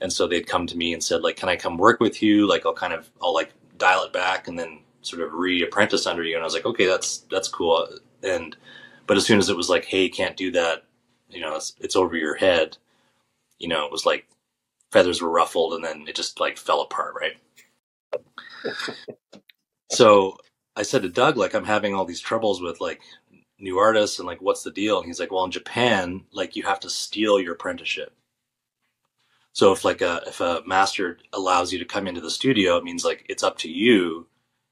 And 0.00 0.12
so 0.12 0.26
they'd 0.28 0.46
come 0.46 0.66
to 0.68 0.76
me 0.76 0.92
and 0.94 1.02
said 1.04 1.22
like 1.22 1.36
can 1.36 1.48
i 1.50 1.56
come 1.56 1.78
work 1.78 2.00
with 2.00 2.22
you? 2.22 2.48
Like 2.48 2.66
i'll 2.66 2.74
kind 2.74 2.92
of 2.94 3.10
i'll 3.22 3.34
like 3.34 3.52
dial 3.78 4.04
it 4.04 4.12
back 4.12 4.48
and 4.48 4.58
then 4.58 4.80
sort 5.02 5.22
of 5.22 5.32
re-apprentice 5.34 6.06
under 6.06 6.24
you. 6.24 6.34
And 6.36 6.42
i 6.42 6.46
was 6.46 6.54
like 6.54 6.66
okay 6.66 6.86
that's 6.86 7.20
that's 7.30 7.48
cool. 7.48 7.88
And 8.22 8.56
but 9.06 9.16
as 9.18 9.26
soon 9.26 9.38
as 9.40 9.48
it 9.50 9.56
was 9.56 9.70
like 9.70 9.86
hey 9.86 10.08
can't 10.08 10.36
do 10.36 10.52
that 10.52 10.84
you 11.30 11.40
know 11.40 11.56
it's, 11.56 11.74
it's 11.80 11.96
over 11.96 12.16
your 12.16 12.36
head 12.36 12.78
you 13.58 13.68
know 13.68 13.86
it 13.86 13.92
was 13.92 14.06
like 14.06 14.26
feathers 14.92 15.22
were 15.22 15.30
ruffled 15.30 15.74
and 15.74 15.84
then 15.84 16.06
it 16.08 16.16
just 16.16 16.40
like 16.40 16.58
fell 16.58 16.82
apart 16.82 17.14
right? 17.20 17.36
So 19.90 20.38
i 20.76 20.82
said 20.82 21.02
to 21.02 21.08
doug 21.08 21.36
like 21.36 21.54
i'm 21.54 21.64
having 21.66 21.94
all 21.94 22.04
these 22.04 22.20
troubles 22.20 22.62
with 22.62 22.80
like 22.80 23.00
new 23.58 23.78
artists 23.78 24.18
and 24.18 24.26
like 24.26 24.40
what's 24.42 24.62
the 24.62 24.70
deal? 24.70 24.98
And 24.98 25.06
he's 25.06 25.20
like 25.20 25.32
well 25.32 25.44
in 25.44 25.50
japan 25.50 26.24
like 26.32 26.56
you 26.56 26.64
have 26.64 26.80
to 26.80 26.90
steal 26.90 27.40
your 27.40 27.54
apprenticeship. 27.54 28.12
So 29.52 29.72
if 29.72 29.84
like 29.84 30.00
a 30.00 30.22
if 30.26 30.40
a 30.40 30.62
master 30.66 31.18
allows 31.32 31.72
you 31.72 31.78
to 31.78 31.84
come 31.84 32.06
into 32.06 32.20
the 32.20 32.30
studio 32.30 32.76
it 32.76 32.84
means 32.84 33.04
like 33.04 33.24
it's 33.28 33.42
up 33.42 33.58
to 33.58 33.70
you 33.70 34.26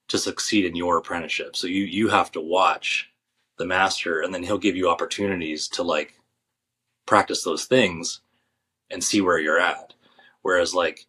to 0.08 0.18
succeed 0.18 0.64
in 0.64 0.76
your 0.76 0.98
apprenticeship. 0.98 1.56
So 1.56 1.66
you 1.66 1.84
you 1.84 2.08
have 2.08 2.32
to 2.32 2.40
watch 2.40 3.10
the 3.58 3.66
master 3.66 4.20
and 4.20 4.34
then 4.34 4.42
he'll 4.42 4.58
give 4.58 4.76
you 4.76 4.88
opportunities 4.90 5.68
to 5.68 5.82
like 5.82 6.14
practice 7.06 7.44
those 7.44 7.64
things 7.66 8.20
and 8.90 9.02
see 9.02 9.20
where 9.20 9.38
you're 9.38 9.60
at. 9.60 9.94
Whereas 10.42 10.74
like 10.74 11.06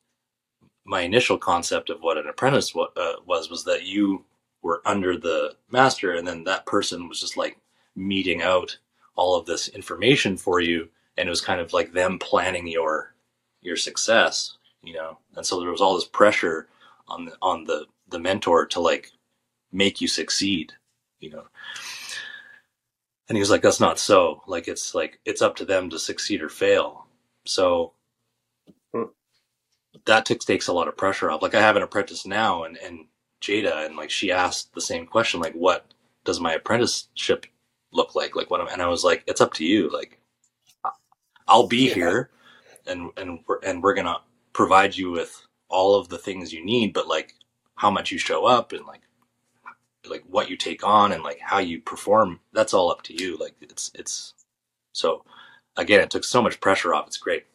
my 0.85 1.01
initial 1.01 1.37
concept 1.37 1.89
of 1.89 2.01
what 2.01 2.17
an 2.17 2.27
apprentice 2.27 2.73
uh, 2.75 3.13
was 3.25 3.49
was 3.49 3.63
that 3.63 3.85
you 3.85 4.25
were 4.61 4.81
under 4.85 5.17
the 5.17 5.55
master 5.71 6.13
and 6.13 6.27
then 6.27 6.43
that 6.43 6.65
person 6.65 7.07
was 7.07 7.19
just 7.19 7.37
like 7.37 7.57
meeting 7.95 8.41
out 8.41 8.77
all 9.15 9.35
of 9.35 9.45
this 9.45 9.67
information 9.69 10.37
for 10.37 10.59
you 10.59 10.89
and 11.17 11.27
it 11.27 11.29
was 11.29 11.41
kind 11.41 11.61
of 11.61 11.73
like 11.73 11.93
them 11.93 12.17
planning 12.19 12.67
your 12.67 13.13
your 13.61 13.75
success 13.77 14.57
you 14.83 14.93
know? 14.93 15.17
And 15.35 15.45
so 15.45 15.59
there 15.59 15.71
was 15.71 15.81
all 15.81 15.95
this 15.95 16.05
pressure 16.07 16.67
on 17.07 17.25
the 17.25 17.35
on 17.41 17.63
the 17.63 17.85
the 18.09 18.19
mentor 18.19 18.65
to 18.67 18.79
like 18.79 19.11
make 19.71 20.01
you 20.01 20.07
succeed 20.07 20.73
you 21.19 21.31
know? 21.31 21.45
And 23.29 23.37
he 23.37 23.39
was 23.39 23.49
like 23.49 23.61
that's 23.61 23.79
not 23.79 23.97
so. 23.97 24.43
Like 24.45 24.67
it's 24.67 24.93
like 24.93 25.19
it's 25.25 25.41
up 25.41 25.55
to 25.57 25.65
them 25.65 25.89
to 25.89 25.97
succeed 25.97 26.41
or 26.41 26.49
fail. 26.49 27.07
So 27.45 27.93
hmm. 28.93 29.03
that 30.05 30.25
takes 30.25 30.45
takes 30.45 30.67
a 30.67 30.73
lot 30.73 30.87
of 30.87 30.97
pressure 30.97 31.31
off. 31.31 31.41
Like 31.41 31.55
i 31.55 31.61
have 31.61 31.77
an 31.77 31.83
apprentice 31.83 32.25
now 32.25 32.63
and 32.63 32.77
and 32.77 33.05
jada 33.41 33.85
and 33.85 33.95
like 33.95 34.09
she 34.09 34.31
asked 34.31 34.73
the 34.73 34.81
same 34.81 35.05
question 35.05 35.41
like 35.41 35.53
what 35.53 35.93
does 36.23 36.39
my 36.39 36.53
apprenticeship 36.53 37.45
look 37.93 38.15
like 38.15 38.35
like 38.35 38.49
what 38.51 38.61
am, 38.61 38.67
and 38.67 38.81
i 38.81 38.87
was 38.87 39.03
like 39.03 39.23
it's 39.27 39.41
up 39.41 39.53
to 39.53 39.65
you 39.65 39.89
like 39.91 40.19
i'll 41.47 41.67
be 41.67 41.89
here 41.89 42.29
and 42.87 43.11
and 43.17 43.39
we're, 43.47 43.59
and 43.63 43.83
we're 43.83 43.93
gonna 43.93 44.17
provide 44.53 44.95
you 44.95 45.11
with 45.11 45.45
all 45.69 45.95
of 45.95 46.09
the 46.09 46.17
things 46.17 46.53
you 46.53 46.63
need 46.65 46.93
but 46.93 47.07
like 47.07 47.33
how 47.75 47.89
much 47.91 48.11
you 48.11 48.17
show 48.17 48.45
up 48.45 48.73
and 48.73 48.85
like 48.85 49.01
like 50.09 50.23
what 50.29 50.49
you 50.49 50.57
take 50.57 50.85
on 50.85 51.11
and 51.11 51.23
like 51.23 51.39
how 51.39 51.59
you 51.59 51.79
perform 51.81 52.39
that's 52.51 52.73
all 52.73 52.91
up 52.91 53.01
to 53.03 53.21
you. 53.21 53.37
Like 53.37 53.55
it's 53.61 53.91
it's 53.95 54.33
so 54.91 55.23
again 55.77 56.01
it 56.01 56.09
took 56.09 56.23
so 56.23 56.41
much 56.41 56.59
pressure 56.59 56.93
off. 56.93 57.07
It's 57.07 57.17
great. 57.17 57.45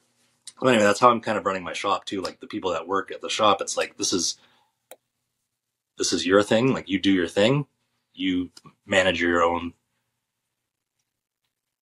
But 0.60 0.68
anyway 0.70 0.84
that's 0.84 1.00
how 1.00 1.10
i'm 1.10 1.20
kind 1.20 1.38
of 1.38 1.46
running 1.46 1.62
my 1.64 1.72
shop 1.72 2.04
too. 2.04 2.20
Like 2.20 2.40
the 2.40 2.46
people 2.46 2.72
that 2.72 2.88
work 2.88 3.10
at 3.10 3.20
the 3.20 3.28
shop 3.28 3.60
it's 3.60 3.76
like 3.76 3.96
this 3.96 4.12
is 4.12 4.38
this 5.98 6.12
is 6.12 6.26
your 6.26 6.42
thing. 6.42 6.72
Like 6.72 6.88
you 6.88 6.98
do 6.98 7.12
your 7.12 7.28
thing. 7.28 7.66
You 8.14 8.50
manage 8.86 9.20
your 9.20 9.42
own 9.42 9.74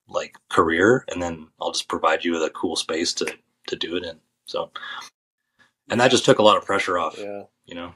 like 0.09 0.37
career 0.49 1.05
and 1.09 1.21
then 1.23 1.49
i'll 1.61 1.73
just 1.73 1.89
provide 1.89 2.25
you 2.25 2.33
with 2.33 2.43
a 2.43 2.51
cool 2.51 2.77
space 2.77 3.13
to 3.13 3.27
to 3.67 3.77
do 3.77 3.97
it 3.97 4.05
in 4.05 4.19
so 4.47 4.71
and 5.91 6.01
that 6.01 6.11
just 6.11 6.25
took 6.25 6.39
a 6.39 6.43
lot 6.43 6.57
of 6.57 6.65
pressure 6.65 6.99
off 6.99 7.17
Yeah. 7.19 7.43
you 7.67 7.75
know 7.75 7.93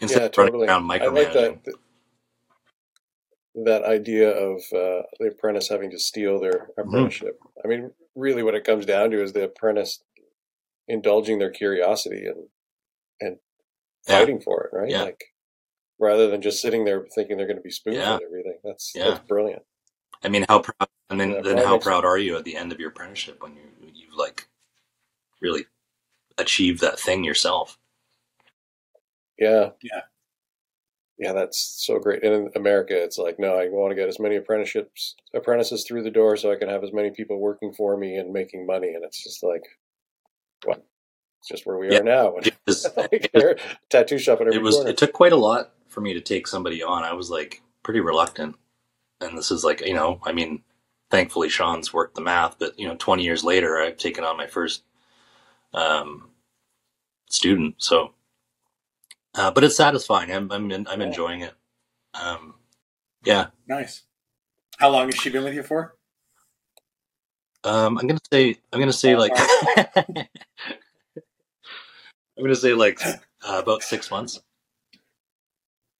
instead 0.00 0.22
yeah, 0.22 0.28
totally. 0.28 0.68
around 0.68 0.90
I 1.00 1.06
like 1.06 1.32
micromanaging 1.32 1.32
that 1.64 1.74
that 3.64 3.84
idea 3.84 4.30
of 4.30 4.56
uh, 4.74 5.02
the 5.18 5.28
apprentice 5.32 5.68
having 5.68 5.90
to 5.90 5.98
steal 5.98 6.38
their 6.40 6.68
Mm-hmm. 6.78 6.88
apprenticeship. 6.88 7.38
I 7.64 7.68
mean, 7.68 7.90
really, 8.14 8.42
what 8.42 8.54
it 8.54 8.64
comes 8.64 8.86
down 8.86 9.10
to 9.12 9.22
is 9.22 9.32
the 9.32 9.44
apprentice 9.44 10.02
indulging 10.88 11.38
their 11.38 11.50
curiosity 11.50 12.26
and 12.26 12.48
and 13.20 13.38
Yeah. 14.08 14.18
fighting 14.20 14.40
for 14.40 14.64
it, 14.64 14.76
right? 14.76 14.90
Yeah. 14.90 15.02
Like 15.04 15.24
rather 15.98 16.28
than 16.28 16.42
just 16.42 16.60
sitting 16.60 16.84
there 16.84 17.04
thinking 17.14 17.36
they're 17.36 17.46
going 17.46 17.56
to 17.58 17.62
be 17.62 17.70
spoon 17.70 17.94
Yeah. 17.94 18.18
fed 18.18 18.26
everything. 18.26 18.58
That's 18.64 18.92
Yeah. 18.94 19.10
that's 19.10 19.26
brilliant. 19.26 19.62
I 20.22 20.28
mean, 20.28 20.44
how 20.48 20.60
proud, 20.60 20.88
and 21.10 21.20
then, 21.20 21.30
Yeah, 21.32 21.40
then 21.42 21.58
how 21.58 21.72
makes- 21.74 21.84
proud 21.84 22.04
are 22.04 22.18
you 22.18 22.36
at 22.36 22.44
the 22.44 22.56
end 22.56 22.72
of 22.72 22.80
your 22.80 22.90
apprenticeship 22.90 23.42
when 23.42 23.54
you 23.56 23.62
you've 23.92 24.14
like 24.14 24.48
really 25.40 25.66
achieved 26.38 26.80
that 26.80 26.98
thing 26.98 27.24
yourself? 27.24 27.78
Yeah. 29.38 29.70
Yeah. 29.82 30.02
Yeah, 31.18 31.32
that's 31.32 31.58
so 31.58 31.98
great. 31.98 32.22
And 32.24 32.34
in 32.34 32.50
America, 32.56 32.94
it's 32.94 33.16
like, 33.16 33.38
no, 33.38 33.54
I 33.58 33.68
want 33.68 33.90
to 33.90 33.94
get 33.94 34.08
as 34.08 34.20
many 34.20 34.36
apprenticeships, 34.36 35.16
apprentices 35.32 35.84
through 35.84 36.02
the 36.02 36.10
door 36.10 36.36
so 36.36 36.52
I 36.52 36.56
can 36.56 36.68
have 36.68 36.84
as 36.84 36.92
many 36.92 37.10
people 37.10 37.38
working 37.40 37.72
for 37.72 37.96
me 37.96 38.16
and 38.16 38.32
making 38.34 38.66
money. 38.66 38.88
And 38.94 39.02
it's 39.02 39.22
just 39.22 39.42
like, 39.42 39.62
what? 40.64 40.84
It's 41.40 41.48
just 41.48 41.64
where 41.66 41.78
we 41.78 41.90
Yeah. 41.90 42.00
are 42.00 42.02
now. 42.02 42.36
It 42.36 42.54
was, 42.66 42.86
Like, 42.96 43.32
tattoo 43.88 44.18
shop 44.18 44.40
at 44.42 44.48
every 44.48 44.56
it 44.58 44.62
was 44.62 44.74
corner. 44.76 44.90
it 44.90 44.98
took 44.98 45.12
quite 45.14 45.32
a 45.32 45.36
lot 45.36 45.72
for 45.96 46.02
me 46.02 46.12
to 46.12 46.20
take 46.20 46.46
somebody 46.46 46.82
on. 46.82 47.04
I 47.04 47.14
was 47.14 47.30
like 47.30 47.62
pretty 47.82 48.00
reluctant, 48.00 48.54
and 49.22 49.36
this 49.36 49.50
is 49.50 49.64
like 49.64 49.80
you 49.80 49.94
know, 49.94 50.20
I 50.24 50.32
mean, 50.32 50.62
thankfully 51.10 51.48
Shawn's 51.48 51.90
worked 51.90 52.16
the 52.16 52.20
math, 52.20 52.58
but 52.58 52.78
you 52.78 52.86
know, 52.86 52.96
20 52.98 53.22
years 53.24 53.42
later, 53.42 53.80
I've 53.80 53.96
taken 53.96 54.22
on 54.22 54.36
my 54.36 54.46
first 54.46 54.82
um, 55.72 56.28
student. 57.30 57.76
So, 57.78 58.12
uh, 59.34 59.50
but 59.52 59.64
it's 59.64 59.74
satisfying. 59.78 60.30
I'm 60.30 60.52
I'm 60.52 60.70
I'm 60.86 61.00
enjoying 61.00 61.40
it. 61.40 61.54
Um, 62.12 62.56
yeah. 63.24 63.46
Nice. 63.66 64.02
How 64.76 64.90
long 64.90 65.06
has 65.06 65.14
she 65.14 65.30
been 65.30 65.44
with 65.44 65.54
you 65.54 65.62
for? 65.62 65.94
Um, 67.64 67.96
I'm 67.96 68.06
gonna 68.06 68.20
say 68.30 68.58
I'm 68.70 68.80
gonna 68.80 68.92
say 68.92 69.16
like 69.16 69.32
I'm 69.96 70.26
gonna 72.38 72.54
say 72.54 72.74
like 72.74 73.00
uh, 73.02 73.16
about 73.42 73.82
six 73.82 74.10
months. 74.10 74.42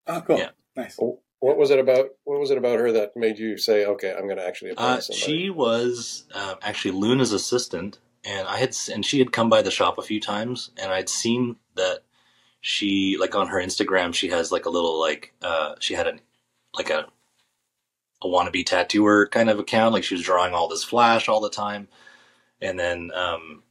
Oh, 0.06 0.22
cool. 0.26 0.38
Yeah. 0.38 0.50
Nice. 0.76 0.98
What 0.98 1.58
was 1.58 1.70
it 1.70 1.78
about? 1.78 2.10
What 2.24 2.40
was 2.40 2.50
it 2.50 2.58
about 2.58 2.78
her 2.78 2.92
that 2.92 3.16
made 3.16 3.38
you 3.38 3.58
say, 3.58 3.84
"Okay, 3.84 4.12
I'm 4.12 4.24
going 4.24 4.38
to 4.38 4.46
actually 4.46 4.70
apply 4.70 4.94
Uh, 4.94 5.00
she 5.00 5.50
was 5.50 6.24
uh, 6.34 6.54
actually 6.62 6.92
Luna's 6.92 7.32
assistant, 7.32 7.98
and 8.24 8.48
I 8.48 8.56
had 8.58 8.74
and 8.92 9.04
she 9.04 9.18
had 9.18 9.32
come 9.32 9.48
by 9.48 9.62
the 9.62 9.70
shop 9.70 9.98
a 9.98 10.02
few 10.02 10.20
times, 10.20 10.70
and 10.76 10.92
I'd 10.92 11.08
seen 11.08 11.56
that 11.74 12.00
she 12.60 13.16
like 13.18 13.34
on 13.34 13.48
her 13.48 13.58
Instagram 13.58 14.12
she 14.14 14.28
has 14.28 14.50
like 14.50 14.66
a 14.66 14.70
little 14.70 14.98
like 14.98 15.34
uh, 15.42 15.74
she 15.78 15.94
had 15.94 16.06
a 16.06 16.18
like 16.74 16.90
a 16.90 17.06
a 18.22 18.26
wannabe 18.26 18.64
tattooer 18.64 19.26
kind 19.26 19.50
of 19.50 19.58
account, 19.58 19.92
like 19.92 20.04
she 20.04 20.14
was 20.14 20.24
drawing 20.24 20.54
all 20.54 20.68
this 20.68 20.84
flash 20.84 21.28
all 21.28 21.40
the 21.40 21.50
time, 21.50 21.88
and 22.60 22.78
then 22.78 23.10
um, 23.14 23.62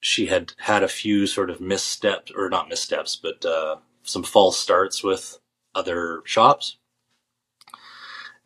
she 0.00 0.26
had 0.26 0.54
had 0.58 0.82
a 0.82 0.88
few 0.88 1.26
sort 1.26 1.50
of 1.50 1.60
missteps 1.60 2.32
or 2.34 2.48
not 2.48 2.68
missteps, 2.68 3.14
but 3.14 3.44
uh, 3.44 3.76
some 4.02 4.22
false 4.22 4.58
starts 4.58 5.04
with 5.04 5.38
other 5.74 6.22
shops. 6.24 6.76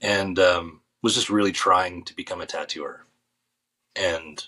And 0.01 0.39
um, 0.39 0.81
was 1.03 1.15
just 1.15 1.31
really 1.31 1.53
trying 1.53 2.05
to 2.05 2.15
become 2.15 2.41
a 2.41 2.47
tattooer. 2.47 3.07
And 3.97 4.45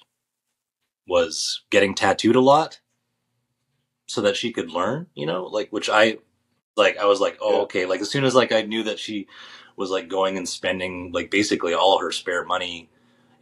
was 1.07 1.63
getting 1.71 1.95
tattooed 1.95 2.37
a 2.37 2.41
lot 2.41 2.81
so 4.07 4.21
that 4.21 4.37
she 4.37 4.53
could 4.53 4.71
learn 4.71 5.07
you 5.15 5.27
know 5.27 5.45
like 5.45 5.69
which 5.71 5.89
i 5.89 6.17
like 6.77 6.97
i 6.99 7.05
was 7.05 7.21
like 7.21 7.39
oh 7.41 7.63
okay. 7.63 7.87
Like 7.87 8.01
as 8.01 8.11
soon 8.11 8.25
as 8.25 8.35
like 8.35 8.53
i 8.53 8.63
knew 8.63 8.83
that 8.85 8.99
she 8.99 9.27
was 9.77 9.91
like 9.91 10.09
going 10.09 10.37
and 10.37 10.49
spending 10.49 11.13
like 11.13 11.31
basically 11.31 11.75
all 11.75 11.99
her 11.99 12.11
spare 12.11 12.45
money 12.45 12.89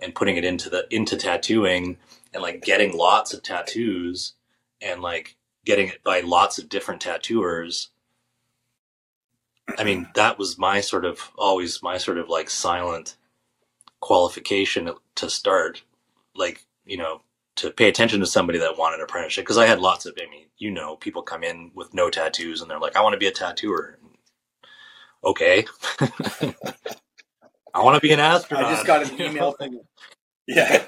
and 0.00 0.14
putting 0.14 0.36
it 0.36 0.44
into 0.44 0.68
the 0.68 0.86
into 0.90 1.16
tattooing 1.16 1.96
and 2.32 2.42
like 2.42 2.62
getting 2.62 2.96
lots 2.96 3.32
of 3.32 3.42
tattoos 3.42 4.34
and 4.82 5.00
like 5.00 5.36
getting 5.64 5.88
it 5.88 6.02
by 6.04 6.20
lots 6.20 6.58
of 6.58 6.68
different 6.68 7.00
tattooers 7.00 7.90
I 9.78 9.84
mean, 9.84 10.08
that 10.14 10.38
was 10.38 10.58
my 10.58 10.80
sort 10.80 11.04
of 11.04 11.30
always 11.36 11.82
my 11.82 11.98
sort 11.98 12.18
of 12.18 12.28
like 12.28 12.50
silent 12.50 13.16
qualification 14.00 14.90
to 15.16 15.30
start, 15.30 15.82
like, 16.34 16.64
you 16.84 16.96
know, 16.96 17.22
to 17.56 17.70
pay 17.70 17.88
attention 17.88 18.20
to 18.20 18.26
somebody 18.26 18.58
that 18.58 18.76
wanted 18.78 18.96
an 18.96 19.02
apprenticeship. 19.04 19.46
Cause 19.46 19.58
I 19.58 19.66
had 19.66 19.80
lots 19.80 20.06
of, 20.06 20.14
I 20.20 20.28
mean, 20.30 20.46
you 20.58 20.70
know, 20.70 20.96
people 20.96 21.22
come 21.22 21.42
in 21.44 21.70
with 21.74 21.94
no 21.94 22.10
tattoos 22.10 22.60
and 22.60 22.70
they're 22.70 22.78
like, 22.80 22.96
I 22.96 23.00
want 23.00 23.14
to 23.14 23.18
be 23.18 23.26
a 23.26 23.32
tattooer. 23.32 23.98
Okay. 25.24 25.64
I 27.74 27.82
want 27.82 27.96
to 27.96 28.00
be 28.00 28.12
an 28.12 28.20
astronaut. 28.20 28.66
I 28.66 28.74
just 28.74 28.86
got 28.86 29.02
an 29.10 29.20
email 29.20 29.52
from. 29.52 29.80
Yeah, 30.46 30.84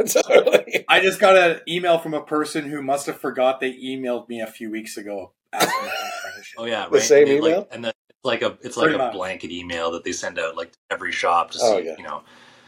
I 0.87 1.01
just 1.01 1.19
got 1.19 1.35
an 1.35 1.61
email 1.67 1.99
from 1.99 2.13
a 2.13 2.23
person 2.23 2.67
who 2.69 2.83
must 2.83 3.07
have 3.07 3.19
forgot 3.19 3.59
they 3.59 3.73
emailed 3.73 4.29
me 4.29 4.43
a 4.43 4.47
few 4.47 4.71
weeks 4.71 4.99
ago. 4.99 5.33
asking 5.51 5.71
for 5.73 5.87
an 5.87 6.11
apprenticeship. 6.21 6.59
Oh 6.59 6.65
yeah, 6.67 6.87
The 6.93 7.01
same 7.01 7.27
And 7.29 7.39
email? 7.39 7.59
like, 7.61 7.69
and 7.73 7.83
then 7.87 7.93
it's 8.06 8.06
like 8.27 8.43
a 8.43 8.59
it's 8.63 8.77
like 8.77 8.85
Pretty 8.87 8.97
a 8.97 9.07
much. 9.07 9.13
blanket 9.15 9.51
email 9.53 9.93
that 9.93 10.05
they 10.05 10.13
send 10.13 10.39
out 10.39 10.57
like 10.57 10.73
to 10.73 10.79
every 10.91 11.13
shop 11.13 11.53
to 11.53 11.59
see. 11.59 11.65
Oh, 11.67 11.79
yeah. 11.79 11.95
You 11.99 12.05
know, 12.05 12.23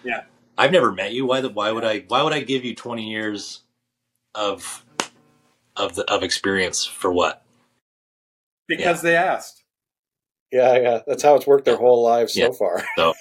Yeah. 0.05 0.23
I've 0.57 0.73
never 0.73 0.93
met 0.93 1.13
you. 1.13 1.27
Why 1.27 1.41
the 1.43 1.51
why 1.51 1.71
would 1.73 1.85
I 1.85 2.01
why 2.09 2.23
would 2.23 2.33
I 2.33 2.41
give 2.41 2.65
you 2.65 2.75
twenty 2.75 3.11
years 3.11 3.61
of 4.35 4.85
of 5.77 5.95
the 5.97 6.11
of 6.11 6.23
experience 6.23 6.85
for 6.85 7.13
what? 7.13 7.45
Because 8.69 9.03
they 9.03 9.17
asked. 9.17 9.63
Yeah, 10.53 10.79
yeah. 10.79 11.01
That's 11.07 11.23
how 11.23 11.35
it's 11.35 11.47
worked 11.47 11.67
their 11.67 11.77
whole 11.77 12.03
lives 12.03 12.37
Yeah. 12.37 12.47
so 12.47 12.53
far. 12.55 12.85
So 12.97 13.15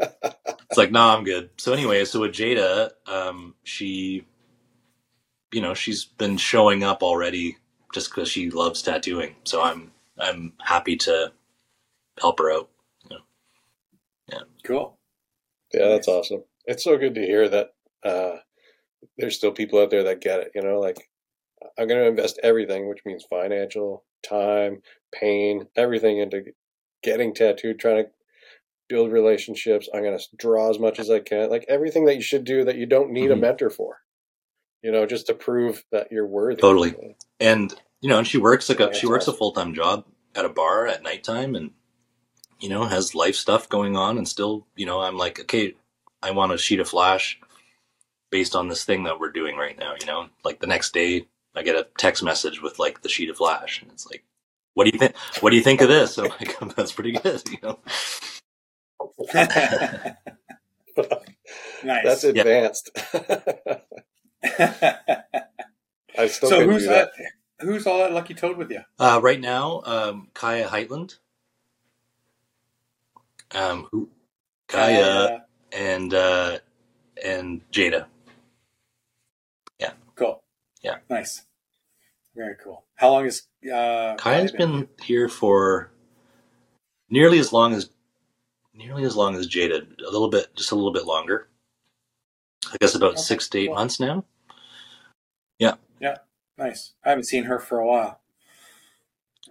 it's 0.00 0.76
like, 0.78 0.90
nah, 0.90 1.16
I'm 1.16 1.24
good. 1.24 1.50
So 1.56 1.72
anyway, 1.72 2.04
so 2.04 2.20
with 2.20 2.32
Jada, 2.32 2.90
um, 3.06 3.54
she, 3.62 4.26
you 5.52 5.60
know, 5.62 5.72
she's 5.74 6.04
been 6.04 6.36
showing 6.36 6.82
up 6.84 7.02
already 7.02 7.58
just 7.94 8.10
because 8.10 8.28
she 8.28 8.50
loves 8.50 8.82
tattooing. 8.82 9.36
So 9.44 9.62
I'm 9.62 9.92
I'm 10.18 10.52
happy 10.60 10.96
to 10.98 11.32
help 12.20 12.38
her 12.38 12.52
out. 12.52 12.68
You 13.04 13.16
know. 13.16 13.22
Yeah. 14.32 14.40
Cool. 14.64 14.98
Yeah, 15.72 15.88
that's 15.88 16.08
awesome. 16.08 16.44
It's 16.66 16.84
so 16.84 16.96
good 16.96 17.14
to 17.16 17.20
hear 17.20 17.48
that 17.48 17.74
uh, 18.04 18.36
there's 19.18 19.36
still 19.36 19.52
people 19.52 19.80
out 19.80 19.90
there 19.90 20.04
that 20.04 20.20
get 20.20 20.40
it. 20.40 20.52
You 20.54 20.62
know, 20.62 20.78
like 20.80 20.96
I'm 21.78 21.88
going 21.88 22.00
to 22.00 22.08
invest 22.08 22.38
everything, 22.42 22.88
which 22.88 23.00
means 23.04 23.24
financial, 23.28 24.04
time, 24.22 24.82
pain, 25.12 25.66
everything 25.76 26.18
into 26.18 26.44
getting 27.02 27.34
tattooed, 27.34 27.78
trying 27.78 28.04
to 28.04 28.10
build 28.88 29.10
relationships. 29.12 29.88
I'm 29.92 30.02
going 30.02 30.18
to 30.18 30.24
draw 30.36 30.70
as 30.70 30.78
much 30.78 30.98
as 30.98 31.10
I 31.10 31.20
can, 31.20 31.50
like 31.50 31.64
everything 31.68 32.04
that 32.06 32.16
you 32.16 32.22
should 32.22 32.44
do 32.44 32.64
that 32.64 32.76
you 32.76 32.86
don't 32.86 33.10
need 33.10 33.30
a 33.30 33.34
Mhm. 33.34 33.40
mentor 33.40 33.70
for. 33.70 33.98
You 34.82 34.92
know, 34.92 35.06
just 35.06 35.26
to 35.28 35.34
prove 35.34 35.82
that 35.92 36.12
you're 36.12 36.26
worthy. 36.26 36.60
Totally. 36.60 37.16
And 37.40 37.74
you 38.00 38.10
know, 38.10 38.18
and 38.18 38.26
she 38.26 38.36
works 38.36 38.68
like 38.68 38.80
a 38.80 38.84
That's 38.86 38.98
she 38.98 39.06
works 39.06 39.26
a 39.26 39.32
full 39.32 39.52
time 39.52 39.74
job 39.74 40.04
at 40.34 40.44
a 40.44 40.50
bar 40.50 40.86
at 40.86 41.02
nighttime, 41.02 41.54
and 41.54 41.70
you 42.64 42.70
know 42.70 42.86
has 42.86 43.14
life 43.14 43.36
stuff 43.36 43.68
going 43.68 43.94
on, 43.94 44.16
and 44.16 44.26
still, 44.26 44.66
you 44.74 44.86
know, 44.86 45.02
I'm 45.02 45.18
like, 45.18 45.38
okay, 45.38 45.74
I 46.22 46.30
want 46.30 46.54
a 46.54 46.56
sheet 46.56 46.80
of 46.80 46.88
flash 46.88 47.38
based 48.30 48.56
on 48.56 48.68
this 48.68 48.84
thing 48.86 49.04
that 49.04 49.20
we're 49.20 49.32
doing 49.32 49.58
right 49.58 49.78
now. 49.78 49.92
You 50.00 50.06
know, 50.06 50.28
like 50.44 50.60
the 50.60 50.66
next 50.66 50.94
day, 50.94 51.26
I 51.54 51.62
get 51.62 51.76
a 51.76 51.86
text 51.98 52.22
message 52.22 52.62
with 52.62 52.78
like 52.78 53.02
the 53.02 53.10
sheet 53.10 53.28
of 53.28 53.36
flash, 53.36 53.82
and 53.82 53.90
it's 53.92 54.06
like, 54.06 54.24
what 54.72 54.84
do 54.84 54.92
you 54.94 54.98
think? 54.98 55.14
What 55.40 55.50
do 55.50 55.56
you 55.56 55.62
think 55.62 55.82
of 55.82 55.88
this? 55.88 56.16
I'm 56.16 56.28
like, 56.28 56.58
that's 56.76 56.92
pretty 56.92 57.12
good. 57.12 57.42
You 57.50 57.58
know. 57.62 57.78
Nice. 61.84 62.04
That's 62.04 62.24
advanced. 62.24 62.90
I 66.16 66.28
still 66.28 66.48
so 66.48 66.64
who's 66.64 66.86
that? 66.86 67.10
that. 67.12 67.66
Who's 67.66 67.86
all 67.86 67.98
that 67.98 68.12
lucky 68.12 68.32
toad 68.32 68.56
with 68.56 68.70
you? 68.70 68.80
Uh, 68.98 69.20
right 69.22 69.40
now, 69.40 69.82
um, 69.84 70.28
Kaya 70.32 70.66
Heitland. 70.66 71.18
Um, 73.54 73.88
who, 73.92 74.08
Kaya, 74.68 75.00
Kaya. 75.02 75.44
and 75.72 76.12
uh, 76.14 76.58
and 77.24 77.60
Jada. 77.70 78.06
Yeah, 79.78 79.92
Cool. 80.16 80.42
yeah. 80.82 80.96
Nice. 81.08 81.42
Very 82.34 82.56
cool. 82.62 82.84
How 82.96 83.10
long 83.10 83.26
is 83.26 83.42
uh, 83.72 84.14
Kaya's 84.16 84.50
been 84.52 84.88
here 85.02 85.28
for 85.28 85.90
nearly 87.08 87.38
as 87.38 87.52
long 87.52 87.72
as 87.74 87.90
nearly 88.74 89.04
as 89.04 89.14
long 89.16 89.36
as 89.36 89.46
Jada. 89.48 89.86
A 90.00 90.10
little 90.10 90.28
bit, 90.28 90.48
just 90.56 90.72
a 90.72 90.74
little 90.74 90.92
bit 90.92 91.04
longer. 91.04 91.48
I 92.72 92.76
guess 92.80 92.94
about 92.96 93.20
six 93.20 93.48
to 93.50 93.58
eight 93.58 93.66
cool. 93.66 93.76
months 93.76 94.00
now. 94.00 94.24
Yeah, 95.60 95.74
Yeah. 96.00 96.16
Nice. 96.58 96.94
I 97.04 97.10
haven't 97.10 97.24
seen 97.24 97.44
her 97.44 97.58
for 97.60 97.78
a 97.78 97.86
while. 97.86 98.20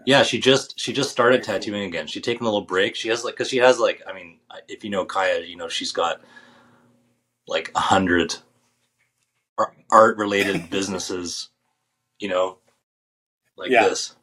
Yeah. 0.05 0.23
She 0.23 0.39
just 0.39 0.79
she 0.79 0.93
just 0.93 1.11
started 1.11 1.43
tattooing 1.43 1.83
again. 1.83 2.07
She's 2.07 2.23
taking 2.23 2.41
a 2.41 2.45
little 2.49 2.61
break. 2.65 2.95
She 2.95 3.09
has 3.09 3.23
like 3.23 3.33
because 3.35 3.49
she 3.49 3.57
has 3.57 3.79
like 3.79 4.01
I 4.07 4.13
mean, 4.13 4.39
if 4.67 4.83
you 4.83 4.89
know 4.89 5.05
Kaya, 5.05 5.41
you 5.41 5.55
know 5.55 5.69
she's 5.69 5.91
got 5.91 6.21
like 7.47 7.71
a 7.75 7.79
hundred 7.79 8.35
art 9.91 10.17
related 10.17 10.69
businesses. 10.69 11.49
You 12.19 12.29
know, 12.29 12.57
like 13.57 13.71
Yeah. 13.71 13.89
this 13.89 14.15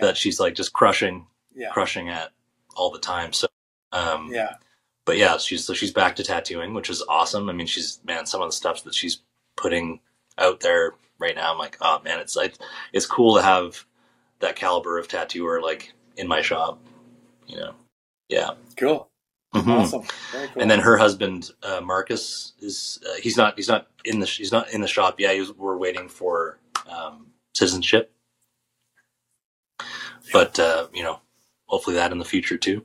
that 0.00 0.16
she's 0.16 0.40
like 0.40 0.54
just 0.54 0.72
crushing, 0.72 1.26
Yeah. 1.54 1.70
crushing 1.70 2.08
at 2.08 2.32
all 2.76 2.90
the 2.90 2.98
time. 2.98 3.32
So, 3.32 3.46
um, 3.92 4.30
Yeah. 4.32 4.56
but 5.04 5.16
yeah, 5.16 5.36
she's 5.38 5.64
so 5.64 5.74
she's 5.74 5.92
back 5.92 6.16
to 6.16 6.24
tattooing, 6.24 6.74
which 6.74 6.90
is 6.90 7.02
awesome. 7.08 7.48
I 7.48 7.52
mean, 7.52 7.66
she's 7.66 8.00
man, 8.04 8.26
some 8.26 8.42
of 8.42 8.48
the 8.48 8.52
stuff 8.52 8.84
that 8.84 8.94
she's 8.94 9.18
putting 9.56 10.00
out 10.38 10.60
there 10.60 10.94
right 11.18 11.34
now, 11.36 11.52
I'm 11.52 11.58
like, 11.58 11.76
oh 11.80 12.00
man, 12.04 12.20
it's 12.20 12.36
like 12.36 12.54
it's 12.92 13.06
cool 13.06 13.36
to 13.36 13.42
have 13.42 13.84
that 14.44 14.56
caliber 14.56 14.98
of 14.98 15.08
tattooer 15.08 15.60
like 15.60 15.92
in 16.16 16.28
my 16.28 16.42
shop, 16.42 16.78
you 17.46 17.56
know. 17.56 17.74
Yeah. 18.28 18.50
Cool. 18.76 19.08
Mhm. 19.54 19.80
Awesome. 19.80 20.02
Very 20.32 20.48
cool. 20.48 20.62
And 20.62 20.70
then 20.70 20.80
her 20.80 20.96
husband 20.96 21.50
uh, 21.62 21.80
Marcus 21.80 22.54
is 22.60 22.98
uh, 23.08 23.14
he's 23.20 23.36
not 23.36 23.56
he's 23.56 23.68
not 23.68 23.88
in 24.04 24.20
the 24.20 24.26
he's 24.26 24.52
not 24.52 24.72
in 24.72 24.80
the 24.80 24.88
shop. 24.88 25.20
Yeah, 25.20 25.32
he 25.32 25.40
was, 25.40 25.52
we're 25.52 25.76
waiting 25.76 26.08
for 26.08 26.58
um, 26.88 27.28
citizenship, 27.54 28.12
but 30.32 30.58
uh, 30.58 30.88
you 30.92 31.02
know, 31.02 31.20
hopefully 31.66 31.96
that 31.96 32.12
in 32.12 32.18
the 32.18 32.24
future 32.24 32.58
too. 32.58 32.84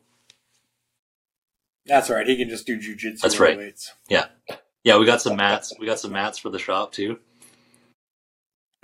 That's 1.85 2.09
right. 2.09 2.27
He 2.27 2.37
can 2.37 2.49
just 2.49 2.67
do 2.67 2.77
jujitsu. 2.77 3.19
That's 3.19 3.39
right. 3.39 3.57
waits. 3.57 3.93
Yeah, 4.09 4.25
yeah. 4.83 4.97
We 4.97 5.07
got 5.07 5.21
some 5.21 5.35
mats. 5.37 5.73
We 5.79 5.87
got 5.87 5.99
some 5.99 6.11
mats 6.11 6.37
for 6.37 6.49
the 6.49 6.59
shop 6.59 6.91
too. 6.91 7.19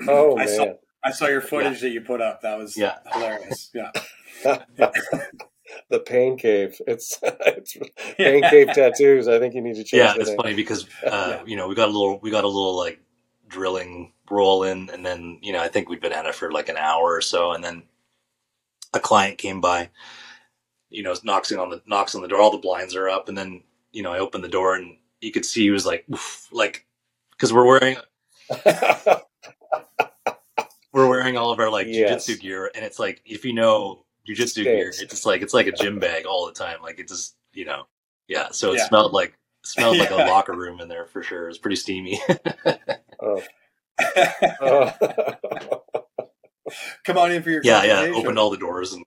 Oh 0.07 0.37
I 0.37 0.47
saw 0.47 0.65
man. 0.65 0.75
I 1.05 1.11
saw 1.11 1.27
your 1.27 1.41
footage 1.41 1.79
that 1.81 1.89
you 1.89 2.01
put 2.01 2.19
up. 2.21 2.41
That 2.41 2.57
was 2.57 2.75
Yeah. 2.75 2.97
hilarious. 3.13 3.69
Yeah. 3.73 3.91
the 5.89 5.99
pain 5.99 6.37
cave. 6.37 6.79
It's 6.87 7.17
it's 7.23 7.77
pain 8.17 8.41
cave 8.43 8.67
tattoos. 8.73 9.27
I 9.27 9.39
think 9.39 9.53
you 9.53 9.61
need 9.61 9.75
to 9.75 9.83
change. 9.83 9.99
yeah, 10.03 10.13
the 10.13 10.21
it's 10.21 10.29
name. 10.29 10.37
funny 10.37 10.53
because 10.55 10.87
uh, 11.05 11.39
you 11.45 11.55
know 11.55 11.67
we 11.67 11.75
got 11.75 11.89
a 11.89 11.91
little 11.91 12.19
we 12.19 12.31
got 12.31 12.43
a 12.43 12.47
little 12.47 12.75
like 12.75 12.99
drilling 13.47 14.13
roll 14.31 14.63
in, 14.63 14.89
and 14.89 15.05
then 15.05 15.39
you 15.41 15.53
know 15.53 15.61
I 15.61 15.67
think 15.67 15.89
we'd 15.89 16.01
been 16.01 16.11
at 16.13 16.25
it 16.25 16.35
for 16.35 16.51
like 16.51 16.69
an 16.69 16.77
hour 16.77 17.13
or 17.13 17.21
so, 17.21 17.51
and 17.51 17.63
then 17.63 17.83
a 18.93 18.99
client 18.99 19.37
came 19.37 19.61
by, 19.61 19.89
you 20.89 21.03
know, 21.03 21.13
knocks 21.23 21.51
on 21.51 21.69
the 21.69 21.81
knocks 21.85 22.15
on 22.15 22.21
the 22.21 22.27
door. 22.27 22.41
All 22.41 22.51
the 22.51 22.57
blinds 22.57 22.95
are 22.95 23.09
up, 23.09 23.29
and 23.29 23.37
then 23.37 23.63
you 23.91 24.01
know 24.03 24.11
I 24.11 24.19
opened 24.19 24.43
the 24.43 24.47
door, 24.49 24.75
and 24.75 24.97
you 25.21 25.31
could 25.31 25.45
see 25.45 25.61
he 25.63 25.69
was 25.71 25.85
like 25.85 26.05
"Oof," 26.11 26.47
like 26.51 26.85
because 27.31 27.53
we're 27.53 27.65
wearing 27.65 27.97
we're 30.95 31.07
wearing 31.09 31.35
all 31.37 31.51
of 31.51 31.59
our 31.59 31.69
like 31.69 31.87
Yes. 31.89 32.25
jujitsu 32.25 32.39
gear, 32.39 32.71
and 32.73 32.83
it's 32.85 32.97
like 32.99 33.21
if 33.25 33.43
you 33.43 33.51
know 33.53 34.05
jujitsu 34.27 34.63
gear, 34.63 34.87
it's 34.87 35.03
just 35.03 35.25
like 35.25 35.41
it's 35.41 35.53
like 35.53 35.67
a 35.67 35.71
gym 35.73 35.99
bag 35.99 36.25
all 36.25 36.45
the 36.47 36.53
time. 36.53 36.77
Like 36.81 36.99
it 36.99 37.07
just 37.09 37.35
you 37.53 37.65
know, 37.65 37.83
yeah. 38.29 38.47
So 38.51 38.71
it 38.71 38.77
Yeah. 38.77 38.87
smelled 38.87 39.11
like 39.11 39.37
smelled 39.65 39.97
like 39.97 40.11
a 40.11 40.15
locker 40.31 40.53
room 40.53 40.79
in 40.79 40.87
there 40.87 41.05
for 41.05 41.21
sure. 41.21 41.45
It 41.45 41.49
was 41.49 41.57
pretty 41.57 41.75
steamy. 41.75 42.19
oh. 43.21 43.43
Oh. 44.61 44.93
Come 47.05 47.17
on 47.17 47.31
in 47.31 47.43
for 47.43 47.51
your 47.51 47.61
yeah, 47.63 47.83
yeah. 47.83 47.93
consultation. 47.95 48.21
Opened 48.23 48.39
all 48.39 48.49
the 48.49 48.57
doors 48.57 48.93
and 48.93 49.05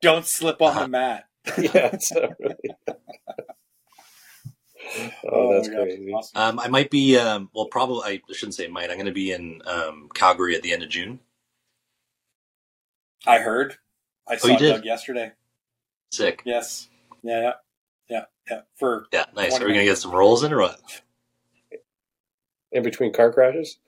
Don't 0.00 0.24
slip 0.26 0.60
on 0.62 0.70
Uh-huh. 0.70 0.82
the 0.84 0.88
mat. 0.88 1.24
yeah, 1.58 1.90
it's 1.92 2.12
not 2.12 2.30
really. 2.40 2.54
Oh, 5.30 5.54
that's 5.54 5.68
crazy. 5.68 6.12
awesome. 6.12 6.40
um, 6.40 6.58
I 6.60 6.68
might 6.68 6.90
be 6.90 7.16
um, 7.18 7.50
well, 7.54 7.66
probably 7.66 8.02
I 8.28 8.32
shouldn't 8.32 8.54
say 8.54 8.66
might. 8.68 8.90
I'm 8.90 8.96
going 8.96 9.06
to 9.06 9.12
be 9.12 9.32
in 9.32 9.62
um, 9.66 10.08
Calgary 10.14 10.54
at 10.56 10.62
the 10.62 10.72
end 10.72 10.82
of 10.82 10.88
June. 10.88 11.20
I 13.26 13.38
heard. 13.38 13.76
I 14.28 14.34
Oh, 14.34 14.36
saw 14.38 14.48
you 14.48 14.56
did? 14.58 14.74
Doug 14.74 14.84
yesterday. 14.84 15.32
Sick. 16.12 16.42
Yes. 16.44 16.88
Yeah, 17.22 17.40
yeah, 17.40 17.52
yeah, 18.08 18.24
yeah. 18.50 18.60
For 18.76 19.06
Yeah, 19.12 19.26
nice. 19.36 19.54
Are 19.60 19.66
we 19.66 19.72
going 19.72 19.80
to 19.80 19.90
get 19.92 19.98
some 19.98 20.12
rolls 20.12 20.42
in 20.44 20.52
or 20.52 20.60
what? 20.60 20.80
In 22.72 22.82
between 22.82 23.12
car 23.12 23.32
crashes. 23.32 23.78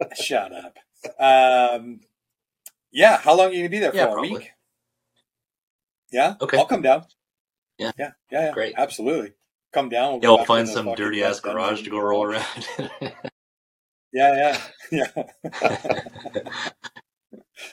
Shut 0.14 0.52
up. 0.52 0.78
Um, 1.20 2.00
yeah. 2.92 3.18
How 3.18 3.36
long 3.36 3.48
are 3.48 3.52
you 3.52 3.60
gonna 3.60 3.68
be 3.70 3.78
there 3.78 3.92
for? 3.92 3.98
Yeah, 3.98 4.14
a 4.14 4.20
week? 4.20 4.50
Yeah. 6.12 6.34
Okay. 6.40 6.58
I'll 6.58 6.66
come 6.66 6.82
down. 6.82 7.04
Yeah. 7.78 7.92
Yeah. 7.98 8.12
Yeah. 8.30 8.40
yeah. 8.46 8.52
Great. 8.52 8.74
Absolutely. 8.76 9.32
Come 9.76 9.90
down. 9.90 10.14
Yeah, 10.14 10.20
go 10.20 10.36
we'll 10.36 10.44
find 10.46 10.66
some 10.66 10.94
dirty 10.94 11.22
ass 11.22 11.38
garage 11.38 11.82
to 11.82 11.90
go 11.90 11.98
roll 11.98 12.22
around. 12.24 12.68
Yeah, 14.12 14.58
yeah, 14.90 15.12
yeah. 15.14 15.24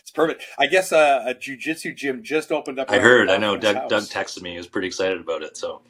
it's 0.02 0.12
perfect. 0.14 0.44
I 0.60 0.66
guess 0.68 0.92
uh, 0.92 1.24
a 1.26 1.34
jujitsu 1.34 1.96
gym 1.96 2.22
just 2.22 2.52
opened 2.52 2.80
up. 2.80 2.92
I 2.92 3.00
heard. 3.00 3.30
I 3.30 3.38
know. 3.38 3.58
friend's 3.58 3.64
Doug, 3.80 3.90
Doug 3.90 4.04
texted 4.04 4.42
me. 4.42 4.52
He 4.52 4.58
was 4.58 4.68
pretty 4.68 4.88
excited 4.88 5.22
about 5.22 5.44
it. 5.44 5.56
So 5.56 5.84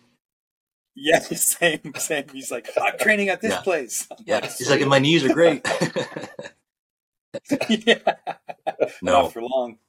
Yeah, 0.96 1.18
same, 1.22 1.94
same. 1.98 2.26
He's 2.32 2.52
like, 2.52 2.70
I'm 2.80 3.00
training 3.00 3.30
at 3.30 3.42
this 3.42 3.54
Yeah. 3.54 3.62
place. 3.62 4.08
I'm 4.12 4.18
yeah, 4.28 4.42
he's 4.42 4.70
like, 4.70 4.82
and 4.82 4.90
my 4.92 5.00
knees 5.00 5.24
are 5.26 5.34
great. 5.34 5.68
yeah. 7.70 7.98
No. 9.02 9.24
Not 9.24 9.34
for 9.34 9.42
long. 9.42 9.80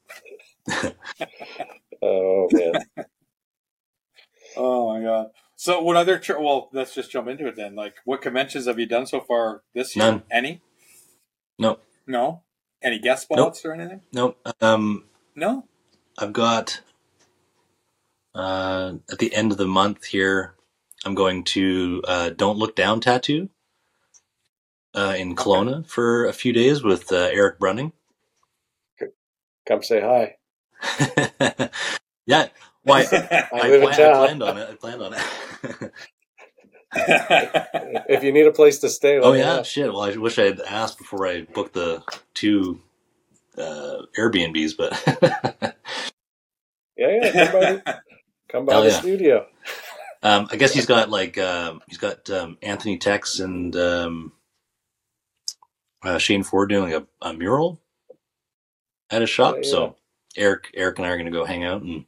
Oh 2.01 2.49
man. 2.53 2.73
Oh 4.57 4.95
my 4.95 5.03
god. 5.03 5.27
So, 5.57 5.81
what 5.83 5.97
other? 5.97 6.19
Tr- 6.19 6.39
well, 6.39 6.69
let's 6.73 6.95
just 6.95 7.11
jump 7.11 7.29
into 7.29 7.47
it 7.47 7.57
then. 7.57 7.75
Like, 7.75 7.97
what 8.05 8.23
conventions 8.23 8.67
have 8.67 8.79
you 8.79 8.87
done 8.87 9.07
so 9.07 9.21
far 9.21 9.63
this 9.75 9.95
year? 9.97 10.05
None. 10.07 10.23
Any? 10.31 10.63
No. 11.59 11.79
No. 12.07 12.43
Any 12.83 12.99
guest 12.99 13.27
Nope. 13.31 13.39
spots 13.55 13.65
or 13.65 13.73
anything? 13.73 14.03
nope. 14.13 14.39
Um, 14.61 15.05
No. 15.37 15.65
I've 16.19 16.33
got 16.33 16.81
uh, 18.35 18.95
at 19.11 19.19
the 19.19 19.35
end 19.35 19.53
of 19.53 19.59
the 19.59 19.67
month 19.67 20.05
here. 20.07 20.55
I'm 21.05 21.15
going 21.15 21.45
to 21.45 22.03
uh, 22.07 22.31
Don't 22.31 22.59
Look 22.59 22.77
Down 22.77 23.01
Tattoo 23.01 23.49
uh, 24.95 25.15
in 25.19 25.37
Kelowna 25.37 25.87
for 25.89 26.27
a 26.27 26.33
few 26.33 26.53
days 26.53 26.83
with 26.83 27.13
uh, 27.13 27.29
Eric 27.33 27.59
Brunning. 27.59 27.93
Come 29.67 29.83
say 29.83 30.01
hi. 30.01 30.37
yeah, 32.27 32.49
why? 32.85 33.07
I 33.13 33.49
I, 33.53 33.73
plan- 33.81 34.03
I 34.03 34.11
planned 34.19 34.43
on 34.45 34.59
it. 34.59 34.71
I 34.71 34.75
planned 34.77 35.03
on 35.03 35.15
it. 35.15 35.21
If 38.09 38.25
you 38.25 38.33
need 38.33 38.47
a 38.47 38.53
place 38.53 38.79
to 38.81 38.91
stay, 38.91 39.19
oh 39.21 39.33
yeah, 39.35 39.57
know. 39.57 39.63
shit. 39.65 39.93
Well, 39.93 40.03
I 40.03 40.17
wish 40.17 40.39
I 40.39 40.45
had 40.45 40.61
asked 40.61 40.99
before 40.99 41.27
I 41.27 41.43
booked 41.43 41.75
the 41.75 42.05
two 42.35 42.81
uh, 43.59 44.03
Airbnbs, 44.19 44.73
but 44.79 44.93
Yeah, 46.97 47.09
yeah. 47.23 47.33
Come 47.33 47.53
by, 47.53 47.83
come 48.51 48.67
by 48.67 48.81
the 48.81 48.91
yeah. 48.91 49.01
studio. 49.01 49.47
um, 50.23 50.49
I 50.53 50.57
guess 50.57 50.75
he's 50.75 50.87
got 50.87 51.11
like 51.11 51.39
um, 51.39 51.83
he's 51.89 51.99
got 51.99 52.31
um, 52.31 52.59
Anthony 52.63 52.99
Tex 52.99 53.41
and 53.41 53.77
um, 53.77 54.33
uh, 56.05 56.19
Shane 56.19 56.45
Ford 56.45 56.69
doing 56.71 56.95
a, 56.95 57.07
a 57.23 57.35
mural 57.35 57.81
at 59.11 59.23
his 59.23 59.31
shop. 59.31 59.55
Oh, 59.57 59.59
yeah. 59.59 59.63
So 59.71 59.97
Eric, 60.37 60.71
Eric 60.75 60.99
and 60.99 61.07
I 61.07 61.11
are 61.11 61.17
going 61.19 61.27
to 61.27 61.33
go 61.33 61.45
hang 61.47 61.65
out 61.65 61.83
and 61.83 62.07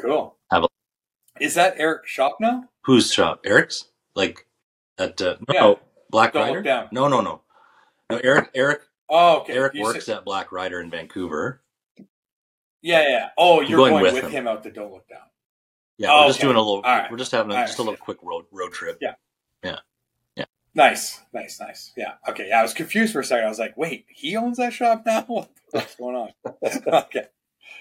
cool. 0.00 0.36
have 0.50 0.64
a 0.64 0.68
Is 1.40 1.54
that 1.54 1.74
Eric 1.78 2.06
shop 2.06 2.36
now? 2.40 2.68
whose 2.84 3.12
shop? 3.12 3.40
Eric's 3.44 3.86
like 4.14 4.46
at 4.98 5.20
uh, 5.20 5.36
no, 5.48 5.54
Yeah. 5.70 5.74
Black 6.10 6.32
Don't 6.32 6.46
Rider. 6.48 6.62
Down. 6.62 6.88
No, 6.92 7.08
no, 7.08 7.20
no, 7.20 7.40
no. 8.10 8.18
Eric, 8.22 8.50
Eric, 8.54 8.82
Oh, 9.08 9.40
okay. 9.40 9.52
Eric 9.54 9.74
You 9.74 9.82
works 9.82 10.06
said- 10.06 10.18
at 10.18 10.24
Black 10.24 10.52
Rider 10.52 10.80
in 10.80 10.90
Vancouver. 10.90 11.60
Yeah, 12.82 13.08
yeah. 13.08 13.28
Oh, 13.38 13.60
you're 13.60 13.78
going 13.78 13.92
going, 13.92 14.02
with 14.02 14.14
with 14.14 14.24
him. 14.24 14.30
him. 14.30 14.48
out 14.48 14.62
the 14.62 14.70
Don't 14.70 14.92
Look 14.92 15.08
Down. 15.08 15.20
Yeah, 15.96 16.08
Oh, 16.12 16.22
we're 16.22 16.26
just 16.28 16.38
okay. 16.40 16.46
doing 16.48 16.56
a 16.56 16.60
little. 16.60 16.82
Right. 16.82 17.10
We're 17.10 17.16
just 17.16 17.32
having 17.32 17.52
a, 17.52 17.54
right. 17.54 17.66
just 17.66 17.78
a 17.78 17.82
little 17.82 17.96
quick 17.96 18.18
road 18.22 18.44
road 18.52 18.72
trip. 18.72 18.98
Yeah. 19.00 19.14
Yeah. 19.62 19.78
Yeah. 20.36 20.44
Nice, 20.74 21.20
nice, 21.32 21.58
nice. 21.60 21.92
Yeah. 21.96 22.14
Okay. 22.28 22.48
Yeah, 22.48 22.58
I 22.60 22.62
was 22.62 22.74
confused 22.74 23.12
for 23.12 23.20
a 23.20 23.24
second. 23.24 23.46
I 23.46 23.48
was 23.48 23.58
like, 23.58 23.76
wait, 23.76 24.04
he 24.08 24.36
owns 24.36 24.58
that 24.58 24.72
shop 24.74 25.04
now? 25.06 25.22
What's 25.70 25.94
going 25.96 26.14
on? 26.16 26.30
okay. 26.94 27.26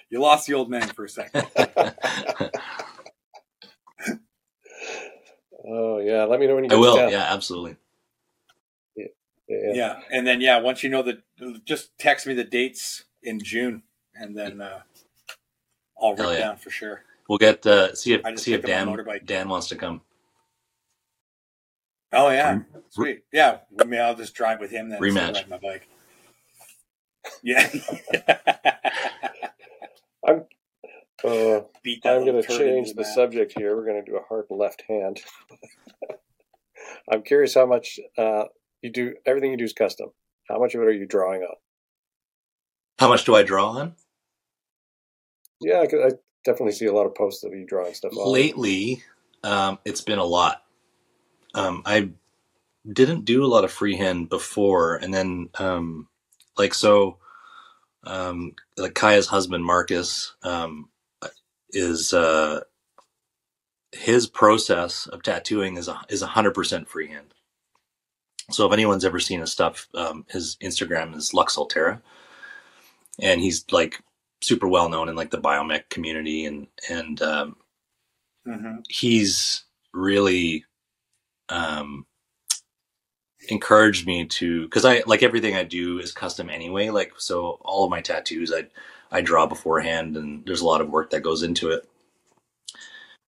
You 0.09 0.21
lost 0.21 0.47
the 0.47 0.53
old 0.53 0.69
man 0.69 0.87
for 0.89 1.05
a 1.05 1.09
second. 1.09 1.47
Oh 5.65 5.99
yeah. 5.99 6.25
Let 6.25 6.39
me 6.39 6.47
know 6.47 6.55
when 6.55 6.65
you 6.65 6.69
I 6.69 6.73
get 6.73 6.79
will. 6.79 6.95
to 6.95 7.01
town. 7.03 7.11
Yeah, 7.11 7.33
absolutely. 7.33 7.77
Yeah, 8.95 9.05
yeah. 9.47 9.71
Yeah. 9.73 9.99
And 10.11 10.27
then, 10.27 10.41
yeah, 10.41 10.59
once 10.59 10.83
you 10.83 10.89
know 10.89 11.01
the, 11.01 11.21
just 11.65 11.97
text 11.97 12.27
me 12.27 12.33
the 12.33 12.43
dates 12.43 13.05
in 13.21 13.39
June 13.39 13.83
and 14.15 14.37
then 14.37 14.61
uh, 14.61 14.81
I'll 16.01 16.15
write 16.15 16.39
yeah. 16.39 16.47
down 16.47 16.57
for 16.57 16.69
sure. 16.69 17.03
We'll 17.29 17.37
get 17.37 17.65
uh, 17.65 17.95
see 17.95 18.13
if 18.13 18.39
see 18.39 18.53
if 18.53 18.63
Dan. 18.63 18.95
Dan 19.25 19.47
wants 19.47 19.69
to 19.69 19.75
come. 19.75 20.01
Oh, 22.11 22.29
yeah. 22.29 22.59
Sweet. 22.89 23.23
Yeah. 23.31 23.59
I 23.79 23.85
mean, 23.85 23.99
I'll 23.99 24.15
just 24.15 24.35
drive 24.35 24.59
with 24.59 24.69
him 24.69 24.89
then. 24.89 25.03
instead 25.03 25.35
Rematch. 25.35 25.49
my 25.49 25.57
bike. 25.57 25.87
Yeah. 27.41 27.67
I'm. 30.27 30.45
Uh, 31.23 31.61
Beat 31.83 32.03
that 32.03 32.15
I'm 32.15 32.25
going 32.25 32.41
to 32.41 32.47
change 32.47 32.93
the 32.93 33.03
mat. 33.03 33.13
subject 33.13 33.53
here. 33.57 33.75
We're 33.75 33.85
going 33.85 34.03
to 34.03 34.11
do 34.11 34.17
a 34.17 34.23
hard 34.27 34.45
left 34.49 34.83
hand. 34.89 35.21
I'm 37.11 37.21
curious 37.21 37.53
how 37.53 37.65
much 37.65 37.99
uh, 38.17 38.45
you 38.81 38.91
do. 38.91 39.13
Everything 39.25 39.51
you 39.51 39.57
do 39.57 39.63
is 39.63 39.73
custom. 39.73 40.09
How 40.49 40.59
much 40.59 40.75
of 40.75 40.81
it 40.81 40.87
are 40.87 40.91
you 40.91 41.05
drawing 41.05 41.41
on? 41.41 41.55
How 42.99 43.07
much 43.07 43.25
do 43.25 43.35
I 43.35 43.43
draw 43.43 43.69
on? 43.71 43.95
Yeah, 45.61 45.77
I, 45.79 45.83
I 45.83 46.09
definitely 46.43 46.73
see 46.73 46.85
a 46.85 46.93
lot 46.93 47.05
of 47.05 47.15
posts 47.15 47.43
of 47.43 47.53
you 47.53 47.65
drawing 47.65 47.93
stuff 47.93 48.11
on. 48.17 48.31
Lately, 48.31 49.03
um, 49.43 49.79
it's 49.85 50.01
been 50.01 50.19
a 50.19 50.25
lot. 50.25 50.63
Um, 51.53 51.83
I 51.85 52.09
didn't 52.91 53.25
do 53.25 53.45
a 53.45 53.47
lot 53.47 53.63
of 53.63 53.71
freehand 53.71 54.29
before, 54.29 54.95
and 54.95 55.13
then 55.13 55.49
um, 55.55 56.07
like 56.57 56.73
so, 56.73 57.17
um, 58.05 58.53
like 58.77 58.95
Kaya's 58.95 59.27
husband 59.27 59.65
Marcus 59.65 60.35
um, 60.43 60.89
is 61.71 62.13
uh, 62.13 62.61
his 63.91 64.27
process 64.27 65.07
of 65.07 65.23
tattooing 65.23 65.77
is 65.77 65.87
a, 65.87 66.01
is 66.09 66.21
hundred 66.21 66.53
percent 66.55 66.89
freehand. 66.89 67.33
So 68.51 68.67
if 68.67 68.73
anyone's 68.73 69.05
ever 69.05 69.19
seen 69.19 69.41
his 69.41 69.51
stuff, 69.51 69.87
um, 69.95 70.25
his 70.29 70.57
Instagram 70.63 71.15
is 71.15 71.33
Lux 71.33 71.57
Altera, 71.57 72.01
and 73.21 73.41
he's 73.41 73.65
like 73.71 74.01
super 74.41 74.67
well 74.67 74.89
known 74.89 75.09
in 75.09 75.15
like 75.15 75.31
the 75.31 75.39
biomech 75.41 75.89
community, 75.89 76.45
and 76.45 76.67
and 76.89 77.21
um, 77.21 77.57
Mhm. 78.47 78.85
he's 78.89 79.65
really 79.93 80.65
um 81.49 82.05
encouraged 83.49 84.07
me 84.07 84.25
to 84.25 84.63
because 84.63 84.85
i 84.85 85.03
like 85.05 85.23
everything 85.23 85.55
i 85.55 85.63
do 85.63 85.99
is 85.99 86.11
custom 86.11 86.49
anyway 86.49 86.89
like 86.89 87.13
so 87.17 87.59
all 87.61 87.83
of 87.83 87.91
my 87.91 88.01
tattoos 88.01 88.51
i 88.53 88.65
i 89.11 89.21
draw 89.21 89.45
beforehand 89.45 90.15
and 90.17 90.45
there's 90.45 90.61
a 90.61 90.65
lot 90.65 90.81
of 90.81 90.89
work 90.89 91.09
that 91.09 91.21
goes 91.21 91.43
into 91.43 91.71
it 91.71 91.87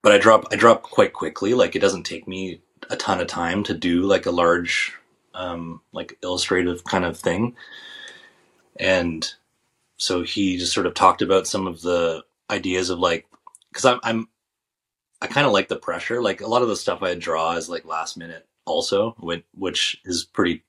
but 0.02 0.12
i 0.12 0.18
drop 0.18 0.46
i 0.52 0.56
drop 0.56 0.84
quite 0.84 1.14
quickly 1.14 1.54
like 1.54 1.76
it 1.76 1.80
doesn't 1.80 2.04
take 2.04 2.28
me 2.28 2.62
a 2.90 2.96
ton 2.96 3.20
of 3.20 3.28
time 3.28 3.64
to 3.64 3.74
do 3.74 4.04
like 4.04 4.26
a 4.26 4.32
large 4.32 4.94
um 5.34 5.82
like 5.92 6.18
illustrative 6.22 6.84
kind 6.84 7.06
of 7.06 7.18
thing 7.18 7.56
and 8.78 9.34
so 9.98 10.24
he 10.24 10.58
just 10.58 10.74
sort 10.74 10.86
of 10.86 10.94
talked 10.94 11.22
about 11.22 11.48
some 11.48 11.68
of 11.68 11.82
the 11.82 12.24
ideas 12.50 12.90
of 12.90 13.00
like, 13.00 13.26
because 13.72 13.86
I'm 13.86 14.00
I'm 14.04 14.28
I 15.22 15.28
kind 15.28 15.48
of 15.48 15.54
like 15.54 15.70
the 15.70 15.78
pressure. 15.78 16.22
Like 16.22 16.42
a 16.42 16.48
lot 16.48 16.62
of 16.62 16.68
the 16.68 16.76
stuff 16.76 17.02
I 17.02 17.16
draw 17.16 17.54
is 17.54 17.70
like 17.70 17.86
last 17.86 18.18
minute, 18.18 18.46
also, 18.66 19.16
which 19.20 19.44
which 19.54 20.02
is 20.06 20.26
pretty 20.26 20.64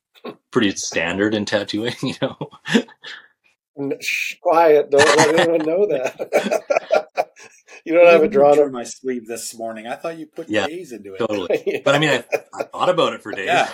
pretty 0.51 0.73
standard 0.77 1.35
in 1.35 1.45
tattooing. 1.45 1.95
You 2.03 2.15
know, 2.23 3.99
Shh, 4.01 4.37
quiet. 4.41 4.91
Don't 4.91 5.05
let 5.05 5.39
anyone 5.39 5.67
know 5.67 5.87
that. 5.91 7.29
you 7.85 7.93
don't 7.95 8.07
have 8.07 8.23
it 8.23 8.31
drawn 8.31 8.59
on 8.59 8.73
my 8.73 8.85
sleeve 8.85 9.27
this 9.27 9.55
morning. 9.57 9.87
I 9.87 9.97
thought 9.97 10.17
you 10.19 10.27
put 10.27 10.49
yeah, 10.49 10.67
days 10.67 10.93
into 10.93 11.13
it. 11.15 11.19
totally. 11.19 11.83
But 11.85 11.95
I 11.95 11.99
mean, 11.99 12.09
I, 12.11 12.25
I 12.55 12.63
thought 12.65 12.89
about 12.89 13.13
it 13.13 13.23
for 13.23 13.33
days. 13.33 13.47
Yeah. 13.47 13.67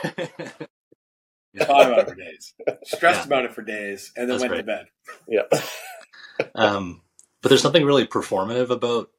Thought 1.59 1.87
about 1.87 1.99
it 2.01 2.09
for 2.09 2.15
days. 2.17 2.55
Stressed 2.85 3.21
Yeah. 3.21 3.27
about 3.27 3.45
it 3.45 3.53
for 3.55 3.63
days, 3.63 4.11
and 4.17 4.29
then 4.29 4.39
That's 4.39 4.51
went 4.51 4.61
to 4.61 4.65
bed. 4.65 4.87
Yeah. 5.29 5.43
um, 6.55 7.03
but 7.41 7.51
there's 7.51 7.63
something 7.63 7.85
really 7.85 8.07
performative 8.07 8.71
about 8.71 9.11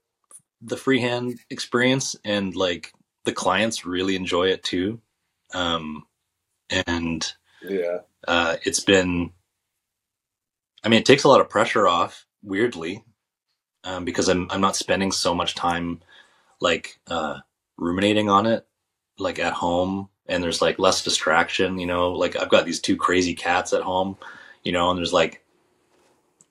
the 0.61 0.77
freehand 0.77 1.39
experience, 1.49 2.15
and 2.25 2.55
like 2.55 2.91
the 3.25 3.31
clients 3.31 3.85
really 3.85 4.15
enjoy 4.15 4.47
it 4.47 4.63
too. 4.63 5.01
Um, 5.53 6.05
and 6.87 7.33
Yeah. 7.61 7.99
uh, 8.27 8.57
it's 8.63 8.79
been, 8.79 9.31
I 10.83 10.89
mean, 10.89 10.99
it 10.99 11.05
takes 11.05 11.23
a 11.23 11.29
lot 11.29 11.41
of 11.41 11.49
pressure 11.49 11.87
off. 11.87 12.25
Weirdly, 12.41 13.05
um, 13.85 14.03
because 14.03 14.27
I'm 14.27 14.47
I'm 14.51 14.59
not 14.59 14.75
spending 14.75 15.13
so 15.13 15.33
much 15.33 15.55
time 15.55 16.01
like 16.59 16.99
uh, 17.07 17.39
ruminating 17.77 18.29
on 18.29 18.45
it, 18.45 18.67
like 19.17 19.39
at 19.39 19.53
home, 19.53 20.09
and 20.27 20.43
there's 20.43 20.61
like 20.61 20.79
less 20.79 21.03
distraction. 21.03 21.79
You 21.79 21.87
know, 21.87 22.11
like 22.11 22.35
I've 22.35 22.49
got 22.49 22.65
these 22.65 22.81
two 22.81 22.97
crazy 22.97 23.33
cats 23.33 23.71
at 23.71 23.81
home, 23.81 24.17
you 24.63 24.73
know, 24.73 24.89
and 24.89 24.97
there's 24.97 25.13
like 25.13 25.43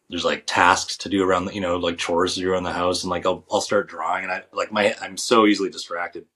there's 0.09 0.25
like 0.25 0.45
tasks 0.47 0.97
to 0.99 1.09
do 1.09 1.25
around 1.25 1.47
the, 1.47 1.55
you 1.55 1.61
know 1.61 1.77
like 1.77 1.99
chores 1.99 2.35
to 2.35 2.41
do 2.41 2.51
around 2.53 2.65
the 2.65 2.73
house 2.73 3.03
and 3.03 3.11
like 3.11 3.27
I'll 3.27 3.45
I'll 3.51 3.61
start 3.63 3.89
drawing 3.89 4.25
and 4.25 4.33
I 4.33 4.45
like 4.53 4.71
my 4.73 4.95
I'm 5.01 5.17
so 5.17 5.47
easily 5.47 5.71
distracted. 5.71 6.27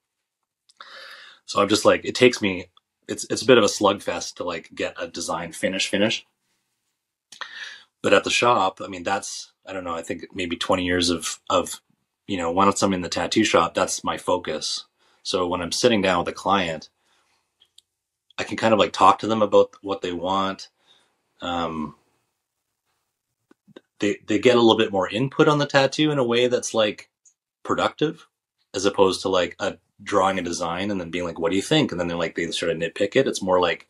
So 1.47 1.61
I'm 1.61 1.69
just 1.69 1.85
like 1.85 2.05
it 2.05 2.13
takes 2.13 2.41
me 2.41 2.69
it's 3.07 3.25
it's 3.29 3.41
a 3.41 3.45
bit 3.45 3.57
of 3.57 3.63
a 3.63 3.67
slugfest 3.67 4.35
to 4.35 4.43
like 4.43 4.69
get 4.75 4.95
a 5.01 5.07
design 5.07 5.53
finish 5.53 5.87
finish. 5.87 6.25
But 8.03 8.13
at 8.13 8.23
the 8.23 8.29
shop, 8.29 8.79
I 8.83 8.87
mean 8.87 9.03
that's 9.03 9.53
I 9.65 9.73
don't 9.73 9.85
know, 9.85 9.95
I 9.95 10.03
think 10.03 10.25
maybe 10.33 10.57
20 10.57 10.85
years 10.85 11.09
of 11.09 11.39
of 11.49 11.81
you 12.27 12.37
know, 12.37 12.51
once 12.51 12.83
I'm 12.83 12.93
in 12.93 13.01
the 13.01 13.09
tattoo 13.09 13.45
shop, 13.45 13.73
that's 13.73 14.03
my 14.03 14.17
focus. 14.17 14.85
So 15.23 15.47
when 15.47 15.61
I'm 15.61 15.71
sitting 15.71 16.01
down 16.01 16.19
with 16.19 16.27
a 16.27 16.33
client, 16.33 16.89
I 18.37 18.43
can 18.43 18.57
kind 18.57 18.73
of 18.73 18.79
like 18.79 18.91
talk 18.91 19.19
to 19.19 19.27
them 19.27 19.41
about 19.41 19.71
what 19.81 20.01
they 20.01 20.11
want. 20.11 20.67
Um, 21.41 21.95
they 23.99 24.17
they 24.27 24.37
get 24.37 24.57
a 24.57 24.61
little 24.61 24.77
bit 24.77 24.91
more 24.91 25.09
input 25.09 25.47
on 25.47 25.59
the 25.59 25.65
tattoo 25.65 26.11
in 26.11 26.19
a 26.19 26.23
way 26.23 26.47
that's 26.47 26.73
like 26.73 27.09
productive 27.63 28.27
as 28.73 28.85
opposed 28.85 29.21
to 29.21 29.29
like 29.29 29.55
a 29.59 29.77
drawing 30.03 30.37
a 30.37 30.43
design 30.43 30.91
and 30.91 30.99
then 30.99 31.09
being 31.09 31.25
like 31.25 31.39
what 31.39 31.49
do 31.49 31.55
you 31.55 31.61
think? 31.61 31.91
And 31.91 31.99
then 31.99 32.07
they're 32.07 32.17
like 32.17 32.35
they 32.35 32.49
sort 32.51 32.71
of 32.71 32.77
nitpick 32.77 33.15
it. 33.15 33.27
It's 33.27 33.41
more 33.41 33.59
like 33.59 33.87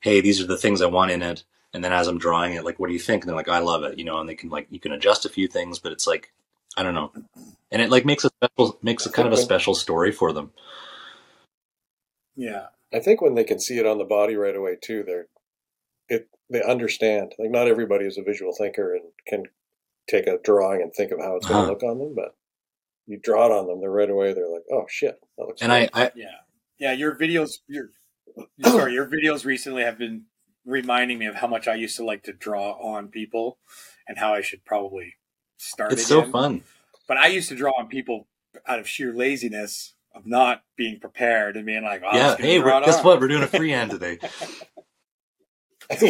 hey 0.00 0.20
these 0.20 0.40
are 0.40 0.46
the 0.46 0.56
things 0.56 0.82
i 0.82 0.86
want 0.86 1.10
in 1.10 1.22
it. 1.22 1.44
And 1.72 1.84
then 1.84 1.92
as 1.92 2.06
i'm 2.08 2.18
drawing 2.18 2.54
it 2.54 2.64
like 2.64 2.78
what 2.78 2.88
do 2.88 2.94
you 2.94 3.00
think? 3.00 3.22
And 3.22 3.28
they're 3.28 3.36
like 3.36 3.48
i 3.48 3.58
love 3.58 3.82
it 3.82 3.98
you 3.98 4.04
know 4.04 4.18
and 4.18 4.28
they 4.28 4.34
can 4.34 4.50
like 4.50 4.66
you 4.70 4.80
can 4.80 4.92
adjust 4.92 5.24
a 5.24 5.30
few 5.30 5.48
things 5.48 5.78
but 5.78 5.92
it's 5.92 6.06
like 6.06 6.32
i 6.76 6.82
don't 6.82 6.94
know. 6.94 7.12
And 7.70 7.82
it 7.82 7.90
like 7.90 8.04
makes 8.04 8.24
a 8.24 8.30
special 8.30 8.78
makes 8.82 9.06
a 9.06 9.12
kind 9.12 9.28
of 9.28 9.34
a 9.34 9.38
special 9.38 9.74
story 9.74 10.12
for 10.12 10.32
them. 10.32 10.52
Yeah. 12.36 12.66
I 12.92 13.00
think 13.00 13.20
when 13.20 13.34
they 13.34 13.44
can 13.44 13.58
see 13.58 13.78
it 13.78 13.86
on 13.86 13.98
the 13.98 14.04
body 14.04 14.36
right 14.36 14.54
away 14.54 14.76
too, 14.80 15.02
they're 15.04 15.26
it 16.08 16.28
they 16.48 16.62
understand. 16.62 17.34
Like 17.38 17.50
not 17.50 17.68
everybody 17.68 18.06
is 18.06 18.18
a 18.18 18.22
visual 18.22 18.52
thinker 18.52 18.94
and 18.94 19.04
can 19.26 19.44
take 20.08 20.26
a 20.26 20.38
drawing 20.38 20.82
and 20.82 20.92
think 20.94 21.10
of 21.10 21.18
how 21.18 21.36
it's 21.36 21.46
going 21.46 21.58
to 21.58 21.62
uh-huh. 21.62 21.72
look 21.72 21.82
on 21.82 21.98
them, 21.98 22.14
but 22.14 22.36
you 23.06 23.18
draw 23.22 23.46
it 23.46 23.52
on 23.52 23.66
them, 23.66 23.80
they're 23.80 23.90
right 23.90 24.10
away. 24.10 24.32
They're 24.32 24.48
like, 24.48 24.64
"Oh 24.70 24.84
shit, 24.88 25.18
that 25.36 25.44
looks." 25.44 25.62
and 25.62 25.72
i 25.72 25.88
i 25.94 26.10
Yeah. 26.14 26.26
Yeah. 26.78 26.92
Your 26.92 27.14
videos, 27.16 27.58
your 27.68 27.90
sorry, 28.62 28.92
your 28.94 29.06
videos 29.06 29.44
recently 29.44 29.82
have 29.82 29.98
been 29.98 30.24
reminding 30.64 31.18
me 31.18 31.26
of 31.26 31.36
how 31.36 31.46
much 31.46 31.68
I 31.68 31.74
used 31.74 31.96
to 31.96 32.04
like 32.04 32.24
to 32.24 32.32
draw 32.32 32.72
on 32.72 33.08
people, 33.08 33.58
and 34.08 34.18
how 34.18 34.34
I 34.34 34.40
should 34.40 34.64
probably 34.64 35.14
start. 35.56 35.92
It. 35.92 35.98
It's 35.98 36.06
so 36.06 36.24
fun 36.24 36.62
But 37.08 37.16
I 37.16 37.28
used 37.28 37.48
to 37.50 37.56
draw 37.56 37.72
on 37.78 37.88
people 37.88 38.26
out 38.66 38.78
of 38.78 38.88
sheer 38.88 39.12
laziness 39.12 39.94
of 40.14 40.26
not 40.26 40.64
being 40.76 40.98
prepared 40.98 41.56
and 41.56 41.66
being 41.66 41.84
like, 41.84 42.02
oh, 42.04 42.16
yeah 42.16 42.28
let's 42.28 42.40
hey 42.40 42.58
it 42.58 42.64
guess 42.64 42.98
on. 42.98 43.04
what 43.04 43.20
we're 43.20 43.28
doing 43.28 43.42
a 43.42 43.46
freehand 43.46 43.90
today 44.00 44.18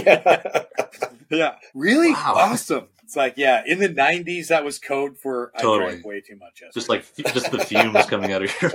yeah. 1.31 1.57
Really? 1.75 2.13
Wow. 2.13 2.35
Awesome. 2.37 2.89
It's 3.07 3.15
like, 3.15 3.35
yeah, 3.37 3.63
in 3.65 3.79
the 3.79 3.89
90s, 3.89 4.49
that 4.49 4.65
was 4.65 4.81
code 4.81 5.17
for 5.17 5.53
I 5.55 5.63
Totally. 5.63 5.93
drank 5.93 6.05
way 6.05 6.21
too 6.21 6.35
much. 6.35 6.61
just 6.75 6.89
like 6.89 7.05
just 7.17 7.53
the 7.53 7.61
fumes 7.61 8.05
coming 8.07 8.33
out 8.33 8.43
of 8.43 8.51
your 8.61 8.73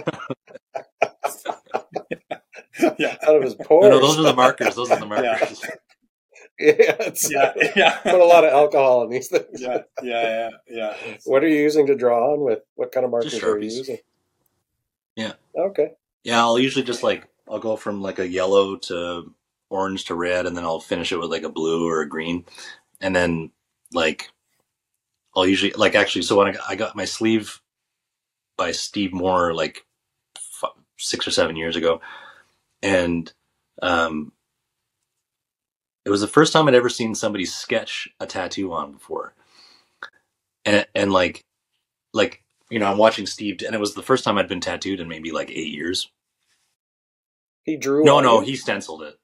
yeah. 2.98 3.18
out 3.28 3.36
of 3.36 3.44
his 3.44 3.56
pores. 3.56 3.90
no 3.90 4.00
those 4.00 4.18
are 4.18 4.22
the 4.22 4.34
markers 4.34 4.74
those 4.74 4.90
are 4.90 5.02
the 5.02 5.06
markers 5.06 5.62
yeah, 6.60 6.96
it's, 7.02 7.30
Yeah, 7.30 7.52
yeah. 7.76 7.98
Put 7.98 8.22
a 8.22 8.26
lot 8.26 8.46
of 8.46 8.54
alcohol 8.54 9.04
in 9.04 9.10
these 9.10 9.28
things. 9.28 9.60
Yeah, 9.62 9.80
yeah, 10.02 10.50
yeah, 10.70 10.96
yeah. 11.06 11.18
What 11.26 11.44
are 11.44 11.50
you 11.50 11.58
using 11.58 11.88
to 11.88 11.96
draw 11.96 12.32
on 12.32 12.40
with? 12.40 12.60
What 12.76 12.94
kind 12.94 13.04
of 13.04 13.12
markers 13.12 13.44
are 13.44 13.60
you 13.60 13.66
using? 13.66 13.98
yeah 15.18 15.34
Okay. 15.58 15.92
Yeah, 16.24 16.40
I'll 16.40 16.58
usually 16.58 16.86
just 16.86 17.04
like 17.04 17.28
I'll 17.50 17.60
go 17.60 17.76
from 17.76 18.02
like 18.02 18.20
a 18.20 18.28
yellow 18.30 18.78
to 18.78 19.34
orange 19.70 20.06
to 20.06 20.16
red, 20.16 20.46
and 20.46 20.56
then 20.56 20.64
I'll 20.64 20.80
finish 20.80 21.12
it 21.12 21.18
with 21.18 21.32
like 21.32 21.44
a 21.44 21.50
blue 21.50 21.86
or 21.86 22.00
a 22.00 22.08
green, 22.08 22.46
and 23.02 23.14
then 23.14 23.52
like 23.94 24.30
I'll 25.36 25.48
usually 25.48 25.74
like 25.74 25.96
actually. 25.96 26.24
So 26.24 26.38
when 26.38 26.48
I 26.50 26.52
got, 26.54 26.64
I 26.70 26.76
got 26.76 26.96
my 26.98 27.06
sleeve 27.06 27.62
by 28.58 28.72
Steve 28.72 29.14
Moore 29.14 29.54
like 29.54 29.86
f- 30.38 30.72
six 31.00 31.28
or 31.28 31.32
seven 31.32 31.56
years 31.56 31.76
ago, 31.76 32.02
and 32.84 33.32
um, 33.82 34.34
it 36.06 36.12
was 36.12 36.22
the 36.22 36.28
first 36.28 36.54
time 36.54 36.68
I'd 36.68 36.76
ever 36.76 36.90
seen 36.90 37.16
somebody 37.16 37.46
sketch 37.46 38.10
a 38.20 38.28
tattoo 38.28 38.74
on 38.74 38.94
before, 38.94 39.34
and 40.66 40.88
and 40.96 41.14
like 41.14 41.44
like 42.14 42.44
you 42.70 42.80
know 42.80 42.88
I'm 42.92 43.00
watching 43.00 43.28
Steve, 43.28 43.62
and 43.66 43.76
it 43.76 43.82
was 43.82 43.96
the 43.96 44.04
first 44.04 44.24
time 44.26 44.38
I'd 44.38 44.50
been 44.50 44.62
tattooed 44.62 45.02
in 45.02 45.10
maybe 45.10 45.32
like 45.32 45.52
eight 45.52 45.74
years. 45.74 46.10
He 47.66 47.78
drew. 47.78 48.06
No, 48.06 48.22
no, 48.22 48.42
you? 48.42 48.48
he 48.48 48.58
stenciled 48.58 49.04
it. 49.04 49.20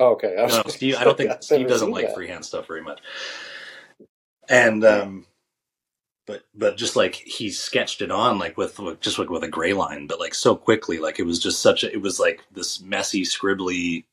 Oh, 0.00 0.12
okay. 0.12 0.36
I 0.38 0.46
No, 0.46 0.62
Steve. 0.68 0.96
I 0.96 1.04
don't 1.04 1.16
think 1.16 1.30
Steve 1.42 1.68
doesn't 1.68 1.92
like 1.92 2.06
that. 2.06 2.14
freehand 2.16 2.44
stuff 2.44 2.66
very 2.66 2.82
much. 2.82 3.00
And 4.48 4.84
um, 4.84 5.26
but 6.26 6.44
but 6.54 6.76
just 6.76 6.96
like 6.96 7.14
he 7.16 7.50
sketched 7.50 8.02
it 8.02 8.10
on 8.10 8.38
like 8.38 8.56
with 8.56 8.78
with- 8.80 9.00
just 9.00 9.18
like 9.18 9.30
with 9.30 9.44
a 9.44 9.48
gray 9.48 9.74
line, 9.74 10.06
but 10.08 10.20
like 10.20 10.34
so 10.34 10.56
quickly, 10.56 10.98
like 10.98 11.18
it 11.20 11.26
was 11.26 11.38
just 11.38 11.60
such 11.62 11.84
a. 11.84 11.92
It 11.92 12.00
was 12.02 12.20
like 12.20 12.42
this 12.52 12.80
messy, 12.80 13.22
scribbly 13.22 14.04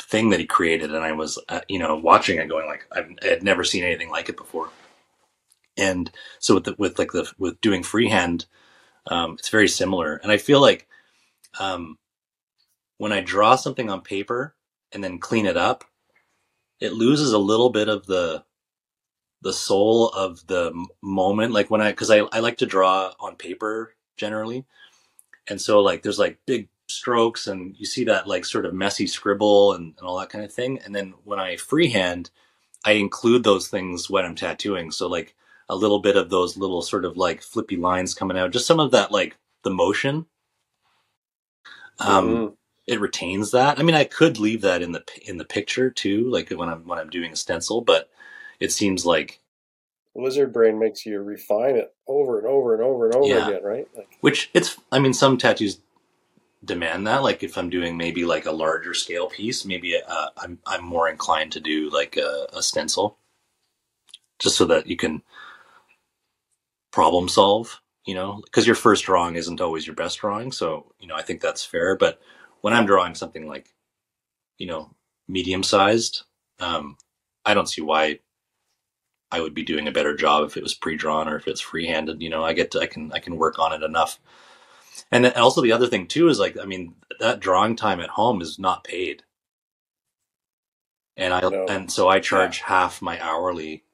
thing 0.00 0.30
that 0.30 0.40
he 0.40 0.46
created, 0.46 0.94
and 0.94 1.04
I 1.04 1.12
was 1.12 1.38
uh, 1.48 1.60
you 1.68 1.78
know 1.78 1.96
watching 1.96 2.38
it, 2.38 2.48
going 2.48 2.66
like 2.68 2.86
I've, 2.92 3.10
I 3.22 3.28
had 3.28 3.42
never 3.42 3.64
seen 3.64 3.84
anything 3.84 4.10
like 4.10 4.28
it 4.28 4.36
before. 4.36 4.70
And 5.76 6.10
so 6.40 6.54
with 6.54 6.64
the, 6.64 6.74
with 6.78 6.98
like 6.98 7.12
the 7.12 7.30
with 7.38 7.60
doing 7.60 7.82
freehand, 7.84 8.46
um, 9.08 9.34
it's 9.38 9.48
very 9.50 9.68
similar, 9.68 10.16
and 10.16 10.32
I 10.32 10.38
feel 10.38 10.60
like 10.60 10.86
um, 11.60 11.98
when 12.98 13.12
I 13.12 13.20
draw 13.22 13.56
something 13.56 13.90
on 13.90 14.02
paper 14.02 14.56
and 14.92 15.04
then 15.04 15.18
clean 15.20 15.46
it 15.46 15.56
up, 15.58 15.84
it 16.80 16.92
loses 16.94 17.32
a 17.32 17.38
little 17.38 17.70
bit 17.70 17.88
of 17.88 18.06
the 18.06 18.44
the 19.42 19.54
soul 19.54 20.08
of 20.10 20.46
the 20.48 20.72
moment. 21.02 21.52
Like 21.52 21.70
when 21.70 21.80
I, 21.82 21.92
because 21.92 22.10
I 22.10 22.18
I 22.32 22.40
like 22.40 22.58
to 22.58 22.66
draw 22.66 23.12
on 23.20 23.36
paper 23.36 23.94
generally, 24.16 24.66
and 25.48 25.60
so 25.60 25.80
like 25.80 26.02
there's 26.02 26.18
like 26.18 26.38
big 26.46 26.68
strokes 26.88 27.46
and 27.48 27.76
you 27.78 27.86
see 27.86 28.04
that 28.04 28.26
like 28.28 28.44
sort 28.44 28.66
of 28.66 28.74
messy 28.74 29.06
scribble 29.06 29.74
and, 29.74 29.94
and 29.98 30.06
all 30.08 30.18
that 30.18 30.30
kind 30.30 30.44
of 30.44 30.52
thing. 30.52 30.80
And 30.84 30.94
then 30.94 31.14
when 31.24 31.38
I 31.40 31.56
freehand, 31.56 32.30
I 32.84 32.92
include 32.92 33.44
those 33.44 33.68
things 33.68 34.10
when 34.10 34.24
I'm 34.24 34.36
tattooing. 34.36 34.90
So 34.92 35.08
like 35.08 35.36
a 35.68 35.76
little 35.76 36.00
bit 36.00 36.16
of 36.16 36.30
those 36.30 36.56
little 36.58 36.82
sort 36.82 37.04
of 37.06 37.16
like 37.16 37.42
flippy 37.42 37.76
lines 37.76 38.14
coming 38.14 38.38
out, 38.38 38.52
just 38.52 38.66
some 38.66 38.80
of 38.80 38.92
that 38.92 39.12
like 39.12 39.38
the 39.64 39.70
motion. 39.70 40.26
Um, 42.00 42.44
Mhm. 42.44 42.57
It 42.88 43.00
retains 43.00 43.52
that. 43.52 43.78
I 43.78 43.84
mean, 43.84 43.96
I 43.96 44.04
could 44.04 44.38
leave 44.40 44.62
that 44.62 44.82
in 44.82 44.92
the 44.92 45.04
in 45.26 45.38
the 45.38 45.46
picture 45.46 45.90
too, 45.90 46.30
like 46.30 46.50
when 46.50 46.70
I'm 46.70 46.86
when 46.88 46.98
I'm 46.98 47.10
doing 47.10 47.32
a 47.32 47.36
stencil, 47.36 47.82
but 47.82 48.10
it 48.60 48.72
seems 48.72 49.06
like 49.06 49.40
Lizard 50.14 50.52
brain 50.52 50.78
makes 50.78 51.06
you 51.06 51.20
refine 51.20 51.76
it 51.76 51.94
over 52.08 52.38
and 52.38 52.48
over 52.48 52.74
and 52.74 52.82
over 52.82 53.06
and 53.06 53.14
over 53.14 53.26
Yeah. 53.28 53.44
again, 53.44 53.62
right? 53.64 53.88
Like, 53.96 54.10
which 54.20 54.50
it's. 54.54 54.78
I 54.92 54.98
mean, 55.00 55.14
some 55.14 55.38
tattoos 55.38 55.80
demand 56.64 57.06
that. 57.06 57.22
Like 57.22 57.42
if 57.42 57.58
I'm 57.58 57.70
doing 57.70 57.96
maybe 57.96 58.24
like 58.24 58.46
a 58.46 58.52
larger 58.52 58.94
scale 58.94 59.28
piece, 59.28 59.64
maybe 59.64 59.96
uh, 60.00 60.28
I'm 60.38 60.58
I'm 60.66 60.84
more 60.84 61.08
inclined 61.08 61.52
to 61.52 61.60
do 61.60 61.90
like 61.90 62.16
a, 62.16 62.48
a 62.54 62.62
stencil, 62.62 63.18
just 64.38 64.56
so 64.56 64.66
that 64.66 64.86
you 64.88 64.96
can 64.96 65.22
problem 66.92 67.28
solve. 67.28 67.80
You 68.06 68.14
know, 68.14 68.40
because 68.44 68.66
your 68.66 68.76
first 68.76 69.04
drawing 69.04 69.36
isn't 69.36 69.60
always 69.60 69.86
your 69.86 69.96
best 69.96 70.18
drawing, 70.20 70.52
so 70.52 70.92
you 71.00 71.08
know 71.08 71.16
I 71.16 71.22
think 71.22 71.40
that's 71.42 71.64
fair. 71.64 71.96
But 71.96 72.20
when 72.60 72.74
I'm 72.74 72.86
drawing 72.86 73.14
something 73.14 73.46
like, 73.46 73.74
you 74.58 74.66
know, 74.66 74.94
medium 75.28 75.62
sized, 75.62 76.22
um, 76.60 76.96
I 77.44 77.54
don't 77.54 77.68
see 77.68 77.82
why 77.82 78.18
I 79.30 79.40
would 79.40 79.54
be 79.54 79.62
doing 79.62 79.86
a 79.88 79.92
better 79.92 80.16
job 80.16 80.44
if 80.46 80.56
it 80.56 80.62
was 80.62 80.74
pre-drawn 80.74 81.28
or 81.28 81.36
if 81.36 81.46
it's 81.46 81.60
free-handed. 81.60 82.20
You 82.22 82.30
know, 82.30 82.44
I 82.44 82.52
get 82.54 82.70
to, 82.72 82.80
I 82.80 82.86
can 82.86 83.12
I 83.12 83.18
can 83.18 83.36
work 83.36 83.58
on 83.58 83.72
it 83.72 83.82
enough. 83.82 84.18
And 85.12 85.24
then 85.24 85.32
also 85.36 85.60
the 85.62 85.72
other 85.72 85.86
thing 85.86 86.06
too 86.06 86.28
is 86.28 86.38
like 86.38 86.56
I 86.60 86.64
mean 86.64 86.94
that 87.20 87.40
drawing 87.40 87.76
time 87.76 88.00
at 88.00 88.10
home 88.10 88.40
is 88.42 88.58
not 88.58 88.84
paid, 88.84 89.22
and 91.16 91.32
I 91.34 91.40
and 91.68 91.90
so 91.90 92.08
I 92.08 92.20
charge 92.20 92.60
half 92.60 93.00
my 93.02 93.20
hourly 93.22 93.84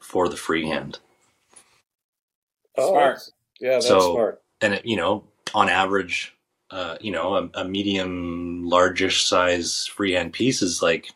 for 0.00 0.28
the 0.28 0.36
freehand. 0.36 0.98
Oh, 2.76 2.90
Smart. 2.92 3.04
that's- 3.04 3.32
Yeah, 3.60 3.70
that's 3.72 3.86
so 3.86 4.12
smart. 4.14 4.42
and 4.60 4.74
it, 4.74 4.86
you 4.86 4.96
know 4.96 5.24
on 5.54 5.68
average, 5.68 6.34
uh, 6.72 6.96
you 7.00 7.12
know 7.12 7.34
a, 7.34 7.60
a 7.60 7.64
medium 7.64 8.64
largish 8.64 9.26
size 9.26 9.86
freehand 9.86 10.32
piece 10.32 10.62
is 10.62 10.82
like 10.82 11.12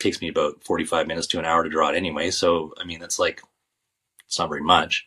takes 0.00 0.20
me 0.20 0.28
about 0.28 0.62
forty 0.64 0.84
five 0.84 1.06
minutes 1.06 1.28
to 1.28 1.38
an 1.38 1.44
hour 1.44 1.62
to 1.62 1.70
draw 1.70 1.90
it 1.90 1.96
anyway. 1.96 2.30
So 2.30 2.74
I 2.78 2.84
mean 2.84 2.98
that's 2.98 3.18
like 3.18 3.40
it's 4.26 4.38
not 4.38 4.48
very 4.48 4.62
much. 4.62 5.06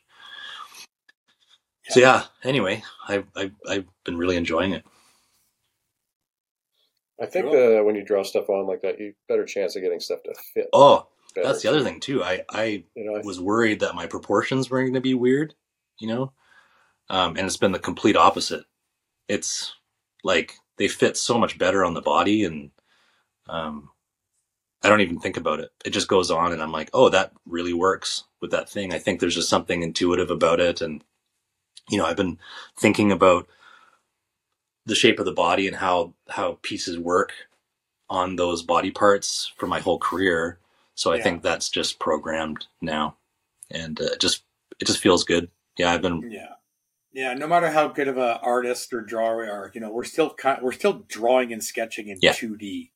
So 1.89 1.99
yeah. 1.99 2.23
Anyway, 2.43 2.81
I've 3.07 3.27
I've 3.35 3.51
I've 3.67 3.85
been 4.05 4.17
really 4.17 4.37
enjoying 4.37 4.71
it. 4.71 4.85
I 7.21 7.25
think 7.25 7.51
that 7.51 7.83
when 7.85 7.95
you 7.95 8.03
draw 8.03 8.23
stuff 8.23 8.49
on 8.49 8.65
like 8.65 8.81
that, 8.81 8.99
you 8.99 9.13
better 9.27 9.45
chance 9.45 9.75
of 9.75 9.81
getting 9.81 9.99
stuff 9.99 10.23
to 10.23 10.33
fit. 10.53 10.67
Oh, 10.73 11.07
better. 11.35 11.47
that's 11.47 11.61
the 11.61 11.69
other 11.69 11.83
thing 11.83 11.99
too. 11.99 12.23
I 12.23 12.43
I 12.49 12.85
was 12.95 13.39
worried 13.39 13.81
that 13.81 13.95
my 13.95 14.07
proportions 14.07 14.69
were 14.69 14.81
going 14.81 14.93
to 14.93 15.01
be 15.01 15.13
weird, 15.13 15.53
you 15.99 16.07
know, 16.07 16.31
um, 17.09 17.35
and 17.35 17.45
it's 17.45 17.57
been 17.57 17.73
the 17.73 17.79
complete 17.79 18.15
opposite. 18.15 18.63
It's 19.27 19.73
like 20.23 20.55
they 20.77 20.87
fit 20.87 21.17
so 21.17 21.37
much 21.37 21.57
better 21.57 21.83
on 21.85 21.93
the 21.93 22.01
body, 22.01 22.43
and 22.43 22.71
um, 23.47 23.89
I 24.83 24.89
don't 24.89 25.01
even 25.01 25.19
think 25.19 25.37
about 25.37 25.59
it. 25.59 25.71
It 25.85 25.91
just 25.91 26.07
goes 26.07 26.31
on, 26.31 26.51
and 26.51 26.61
I'm 26.61 26.71
like, 26.71 26.89
oh, 26.93 27.09
that 27.09 27.33
really 27.45 27.73
works 27.73 28.25
with 28.41 28.51
that 28.51 28.69
thing. 28.69 28.93
I 28.93 28.99
think 28.99 29.19
there's 29.19 29.35
just 29.35 29.49
something 29.49 29.81
intuitive 29.83 30.31
about 30.31 30.59
it, 30.59 30.81
and 30.81 31.03
you 31.89 31.97
know, 31.97 32.05
I've 32.05 32.17
been 32.17 32.39
thinking 32.77 33.11
about 33.11 33.47
the 34.85 34.95
shape 34.95 35.19
of 35.19 35.25
the 35.25 35.31
body 35.31 35.67
and 35.67 35.77
how 35.77 36.13
how 36.29 36.59
pieces 36.61 36.97
work 36.99 37.33
on 38.09 38.35
those 38.35 38.61
body 38.63 38.91
parts 38.91 39.51
for 39.57 39.67
my 39.67 39.79
whole 39.79 39.99
career. 39.99 40.59
So 40.95 41.11
I 41.11 41.17
Yeah. 41.17 41.23
think 41.23 41.41
that's 41.41 41.69
just 41.69 41.99
programmed 41.99 42.67
now, 42.81 43.17
and 43.71 43.99
uh, 43.99 44.05
it 44.05 44.21
just 44.21 44.43
it 44.79 44.85
just 44.85 44.99
feels 44.99 45.23
good. 45.23 45.49
Yeah, 45.77 45.91
I've 45.91 46.01
been 46.01 46.29
Yeah. 46.31 46.55
Yeah, 47.13 47.33
no 47.35 47.47
matter 47.47 47.69
how 47.69 47.87
good 47.89 48.07
of 48.07 48.17
an 48.17 48.37
artist 48.41 48.91
or 48.93 49.01
drawer 49.01 49.37
we 49.37 49.47
are, 49.47 49.71
you 49.73 49.81
know, 49.81 49.91
we're 49.91 50.03
still 50.03 50.33
kind 50.33 50.61
we're 50.63 50.71
still 50.71 51.03
drawing 51.07 51.53
and 51.53 51.63
sketching 51.63 52.07
in 52.07 52.17
Yeah. 52.21 52.33
2D. 52.33 52.91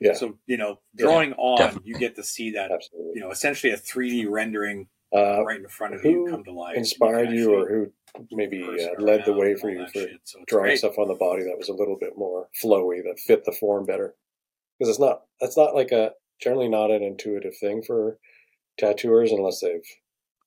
Yeah. 0.00 0.14
So, 0.14 0.38
you 0.46 0.56
know, 0.56 0.80
Yeah, 0.94 1.04
drawing 1.06 1.32
on, 1.34 1.58
definitely. 1.58 1.90
you 1.90 1.98
get 1.98 2.16
to 2.16 2.24
see 2.24 2.50
that, 2.52 2.70
you 3.14 3.20
know, 3.20 3.30
essentially 3.30 3.72
a 3.72 3.76
3D 3.76 4.26
rendering 4.28 4.88
Uh, 5.14 5.44
right 5.44 5.60
in 5.60 5.68
front 5.68 5.94
of 5.94 6.04
you 6.04 6.26
come 6.30 6.42
to 6.42 6.52
life. 6.52 6.76
inspired 6.76 7.30
you, 7.30 7.54
or 7.54 7.68
who 7.68 7.92
maybe 8.32 8.62
uh, 8.64 9.00
led 9.00 9.24
the 9.26 9.32
way 9.32 9.54
for 9.54 9.70
you 9.70 9.86
for 9.92 10.06
drawing 10.48 10.64
great. 10.70 10.78
stuff 10.78 10.98
on 10.98 11.06
the 11.06 11.14
body 11.14 11.44
that 11.44 11.56
was 11.58 11.68
a 11.68 11.72
little 11.74 11.96
bit 11.98 12.16
more 12.16 12.48
flowy, 12.62 13.02
that 13.04 13.20
fit 13.20 13.44
the 13.44 13.52
form 13.52 13.84
better? 13.86 14.16
Because 14.78 14.88
it's 14.90 14.98
not 15.00 15.22
it's 15.40 15.56
not 15.56 15.74
like 15.74 15.92
a 15.92 16.14
generally 16.40 16.68
not 16.68 16.90
an 16.90 17.02
intuitive 17.04 17.56
thing 17.56 17.82
for 17.82 18.18
tattooers 18.78 19.30
unless 19.30 19.60
they've 19.60 19.84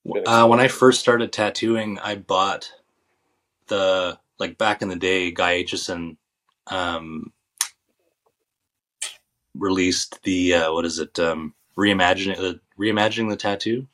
been 0.04 0.28
Uh, 0.28 0.48
when 0.48 0.60
I 0.60 0.68
first 0.68 1.00
started 1.00 1.32
tattooing, 1.32 1.98
I 2.00 2.16
bought 2.16 2.74
the 3.68 4.20
like 4.40 4.58
back 4.58 4.82
in 4.82 4.90
the 4.90 4.96
day, 4.96 5.32
Guy 5.32 5.64
Aitchison 5.64 6.18
um, 6.68 7.34
released 9.56 10.22
the 10.24 10.56
uh, 10.56 10.74
what 10.74 10.86
is 10.86 11.00
it? 11.00 11.20
Um, 11.20 11.54
reimagining 11.78 12.38
the 12.38 12.60
reimagining 12.80 13.30
the 13.30 13.38
tattoo. 13.38 13.88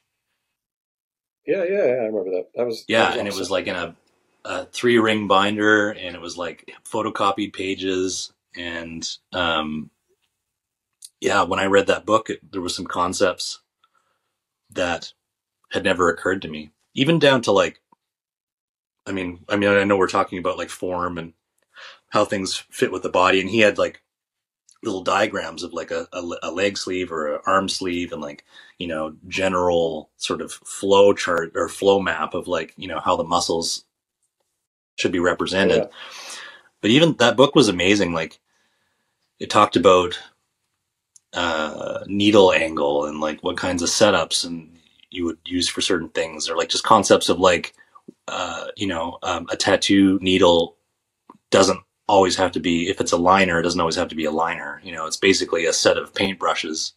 Yeah, 1.45 1.63
yeah, 1.63 1.85
yeah, 1.85 1.93
I 1.93 2.05
remember 2.05 2.31
that. 2.31 2.47
That 2.55 2.65
was 2.65 2.85
Yeah, 2.87 3.09
that 3.09 3.19
and 3.19 3.27
it 3.27 3.35
was 3.35 3.51
like 3.51 3.67
in 3.67 3.75
a, 3.75 3.95
a 4.45 4.65
three 4.65 4.99
ring 4.99 5.27
binder, 5.27 5.91
and 5.91 6.15
it 6.15 6.21
was 6.21 6.37
like 6.37 6.71
photocopied 6.85 7.53
pages, 7.53 8.31
and 8.55 9.07
um, 9.33 9.89
yeah, 11.21 11.43
when 11.43 11.59
I 11.59 11.65
read 11.65 11.87
that 11.87 12.05
book, 12.05 12.29
it, 12.29 12.39
there 12.51 12.61
was 12.61 12.75
some 12.75 12.87
concepts 12.87 13.59
that 14.71 15.13
had 15.71 15.83
never 15.83 16.09
occurred 16.09 16.41
to 16.43 16.47
me, 16.49 16.71
even 16.93 17.19
down 17.19 17.41
to 17.43 17.51
like, 17.51 17.81
I 19.11 19.13
mean, 19.13 19.43
I 19.49 19.57
mean, 19.57 19.69
I 19.69 19.83
know 19.83 19.97
we're 19.97 20.07
talking 20.07 20.39
about 20.39 20.57
like 20.57 20.69
form 20.69 21.17
and 21.17 21.33
how 22.09 22.23
things 22.23 22.63
fit 22.69 22.93
with 22.93 23.03
the 23.03 23.09
body, 23.09 23.41
and 23.41 23.49
he 23.49 23.59
had 23.59 23.77
like 23.77 24.01
little 24.83 25.03
diagrams 25.03 25.63
of 25.63 25.73
like 25.73 25.91
a, 25.91 26.07
a, 26.13 26.21
a 26.43 26.51
leg 26.51 26.77
sleeve 26.77 27.11
or 27.11 27.35
an 27.35 27.41
arm 27.45 27.67
sleeve 27.67 28.13
and 28.13 28.21
like 28.21 28.45
you 28.79 28.87
know 28.87 29.15
general 29.27 30.09
sort 30.15 30.41
of 30.41 30.53
flow 30.53 31.13
chart 31.13 31.51
or 31.55 31.67
flow 31.67 31.99
map 31.99 32.33
of 32.33 32.47
like 32.47 32.73
you 32.77 32.87
know 32.87 33.01
how 33.01 33.17
the 33.17 33.23
muscles 33.23 33.83
should 34.95 35.11
be 35.11 35.19
represented. 35.19 35.89
But 36.79 36.91
even 36.91 37.15
that 37.17 37.35
book 37.37 37.53
was 37.53 37.67
amazing 37.67 38.13
like 38.13 38.39
it 39.39 39.49
talked 39.49 39.75
about 39.75 40.17
uh 41.33 41.99
needle 42.07 42.53
angle 42.53 43.05
and 43.05 43.19
like 43.19 43.43
what 43.43 43.57
kinds 43.57 43.81
of 43.81 43.89
setups 43.89 44.45
and 44.45 44.77
you 45.09 45.25
would 45.25 45.37
use 45.45 45.67
for 45.67 45.81
certain 45.81 46.09
things 46.09 46.49
or 46.49 46.55
like 46.55 46.69
just 46.69 46.83
concepts 46.83 47.29
of 47.29 47.39
like 47.39 47.73
uh 48.27 48.67
you 48.77 48.87
know 48.87 49.17
um, 49.23 49.47
a 49.51 49.57
tattoo 49.57 50.19
needle 50.21 50.77
doesn't 51.51 51.81
always 52.07 52.37
have 52.37 52.53
to 52.53 52.61
be 52.61 52.89
if 52.89 53.01
it's 53.01 53.13
a 53.13 53.17
liner 53.17 53.59
it 53.59 53.63
doesn't 53.63 53.81
always 53.81 53.97
have 53.97 54.09
to 54.09 54.15
be 54.15 54.25
a 54.25 54.31
liner 54.31 54.81
you 54.83 54.93
know 54.93 55.07
it's 55.07 55.17
basically 55.17 55.65
a 55.65 55.73
set 55.73 55.97
of 55.97 56.15
paint 56.15 56.39
brushes 56.39 56.93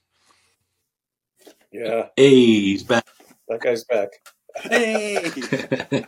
Yeah, 1.72 2.08
hey 2.16 2.30
he's 2.30 2.84
back 2.84 3.04
that 3.48 3.62
guy's 3.62 3.84
back. 3.84 4.10
Hey, 4.70 5.32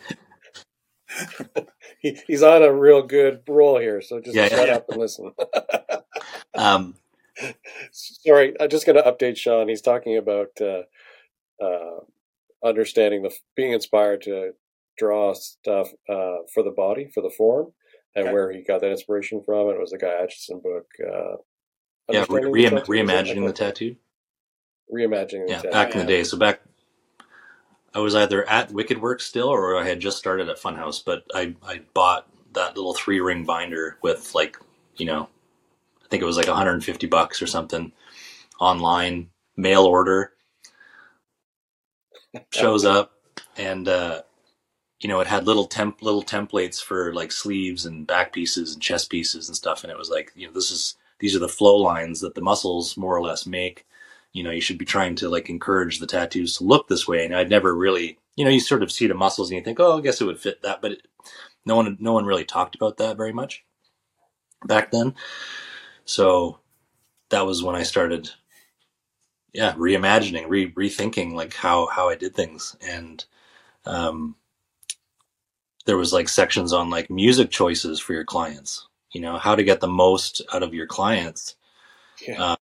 he, 2.01 2.19
he's 2.27 2.43
on 2.43 2.63
a 2.63 2.73
real 2.73 3.03
good 3.03 3.41
roll 3.49 3.79
here, 3.81 4.03
so 4.03 4.21
just 4.21 4.39
Yeah, 4.39 4.43
shut 4.43 4.67
yeah. 4.67 4.71
up 4.71 4.89
and 4.91 4.99
listen. 4.99 5.33
um 6.57 6.97
Sorry, 7.93 8.55
I'm 8.61 8.71
just 8.71 8.87
going 8.87 9.03
to 9.03 9.11
update 9.11 9.39
Shawn. 9.39 9.69
He's 9.69 9.83
talking 9.83 10.19
about 10.19 10.51
uh, 10.61 10.85
uh, 11.65 12.01
understanding 12.65 13.23
the 13.23 13.35
being 13.57 13.73
inspired 13.73 14.23
to 14.23 14.53
draw 14.99 15.33
stuff 15.35 15.89
uh, 16.09 16.39
for 16.53 16.63
the 16.63 16.71
body, 16.77 17.11
for 17.15 17.23
the 17.23 17.31
form, 17.31 17.73
and 18.15 18.25
Okay. 18.27 18.33
where 18.33 18.51
he 18.53 18.63
got 18.63 18.81
that 18.81 18.91
inspiration 18.91 19.43
from. 19.43 19.69
It 19.71 19.79
was 19.81 19.91
the 19.91 19.99
Guy 19.99 20.09
Aitchison 20.23 20.63
book. 20.63 20.87
Uh, 21.01 21.37
yeah 22.11 22.25
re- 22.29 22.43
Understanding 22.45 22.53
the 22.53 22.59
reim- 22.59 22.71
Tattoo, 22.71 22.77
is 22.77 22.87
that 22.87 22.93
reimagining 23.35 23.47
the 23.47 23.53
tattoo 23.53 23.97
reimagining 24.93 25.49
yeah 25.49 25.57
tattoo. 25.57 25.71
back 25.73 25.91
in 25.93 25.99
the 25.99 26.05
day 26.07 26.23
so 26.23 26.37
back 26.39 26.61
i 27.95 27.99
was 27.99 28.15
either 28.15 28.49
at 28.49 28.71
wicked 28.71 29.01
works 29.03 29.27
still 29.27 29.49
or 29.49 29.77
i 29.77 29.85
had 29.85 29.99
just 29.99 30.17
started 30.17 30.49
at 30.49 30.57
funhouse 30.57 31.03
but 31.05 31.25
i 31.35 31.53
i 31.67 31.81
bought 31.95 32.29
that 32.53 32.77
little 32.77 32.95
three 32.95 33.19
ring 33.19 33.45
binder 33.45 33.99
with 34.03 34.33
like 34.37 34.57
you 34.97 35.05
know 35.05 35.29
i 36.05 36.07
think 36.09 36.23
it 36.23 36.27
was 36.27 36.37
like 36.37 36.47
150 36.47 37.07
bucks 37.09 37.43
or 37.43 37.49
something 37.49 37.91
online 38.61 39.29
mail 39.57 39.83
order 39.85 40.33
shows 42.53 42.85
up 42.85 43.13
and 43.57 43.89
uh 43.89 44.23
you 45.01 45.09
know 45.09 45.21
it 45.21 45.27
had 45.27 45.47
little 45.47 45.67
temp 45.67 46.03
little 46.03 46.23
templates 46.23 46.83
for 46.83 47.13
like 47.15 47.33
sleeves 47.33 47.87
and 47.87 48.07
back 48.07 48.33
pieces 48.33 48.75
and 48.75 48.83
chest 48.83 49.11
pieces 49.11 49.49
and 49.49 49.57
stuff 49.57 49.85
and 49.85 49.91
it 49.91 49.99
was 49.99 50.11
like 50.11 50.33
you 50.35 50.47
know 50.47 50.53
this 50.53 50.71
is 50.71 50.97
these 51.19 51.37
are 51.37 51.41
the 51.41 51.49
flow 51.49 51.77
lines 51.77 52.21
that 52.21 52.35
the 52.35 52.43
muscles 52.43 52.97
more 52.97 53.17
or 53.17 53.23
less 53.23 53.47
make. 53.47 53.87
You 54.33 54.43
know 54.43 54.51
you 54.51 54.61
should 54.61 54.79
be 54.79 54.85
trying 54.85 55.15
to 55.17 55.29
like 55.31 55.49
encourage 55.49 55.99
the 55.99 56.07
tattoos 56.07 56.59
to 56.59 56.65
look 56.65 56.89
this 56.89 57.09
way 57.09 57.25
and 57.25 57.35
i'd 57.35 57.49
never 57.49 57.75
really 57.75 58.19
you 58.37 58.45
know 58.45 58.51
you 58.51 58.61
sort 58.61 58.83
of 58.83 58.93
see 58.93 59.07
the 59.07 59.15
muscles 59.15 59.51
and 59.51 59.57
you 59.59 59.65
think 59.65 59.81
oh 59.81 59.99
i 59.99 60.01
guess 60.03 60.21
it 60.21 60.27
would 60.27 60.39
fit 60.39 60.63
that 60.63 60.83
but 60.83 60.93
it, 60.93 61.03
no 61.65 61.77
one 61.77 61.97
no 62.01 62.13
one 62.13 62.27
really 62.27 62.45
talked 62.45 62.75
about 62.75 62.99
that 62.99 63.17
very 63.17 63.33
much 63.33 63.65
back 64.67 64.91
then. 64.91 65.15
So 66.05 66.59
that 67.31 67.47
was 67.47 67.63
when 67.63 67.75
i 67.75 67.83
started 67.83 68.31
yeah 69.53 69.73
reimagining 69.75 70.49
re- 70.49 70.73
rethinking 70.73 71.33
like 71.33 71.55
how 71.55 71.87
how 71.87 72.09
i 72.09 72.15
did 72.15 72.35
things 72.35 72.77
and 72.87 73.25
um 73.85 74.37
there 75.87 75.97
was 75.97 76.13
like 76.13 76.29
sections 76.29 76.73
on 76.73 76.91
like 76.91 77.09
music 77.11 77.51
choices 77.51 77.99
for 78.01 78.13
your 78.13 78.25
clients 78.25 78.87
you 79.13 79.21
know 79.21 79.39
how 79.39 79.55
to 79.55 79.65
get 79.65 79.81
the 79.81 79.89
most 79.89 80.43
out 80.53 80.63
of 80.63 80.75
your 80.75 80.87
clients 80.87 81.57
Yeah. 82.27 82.43
Uh, 82.43 82.57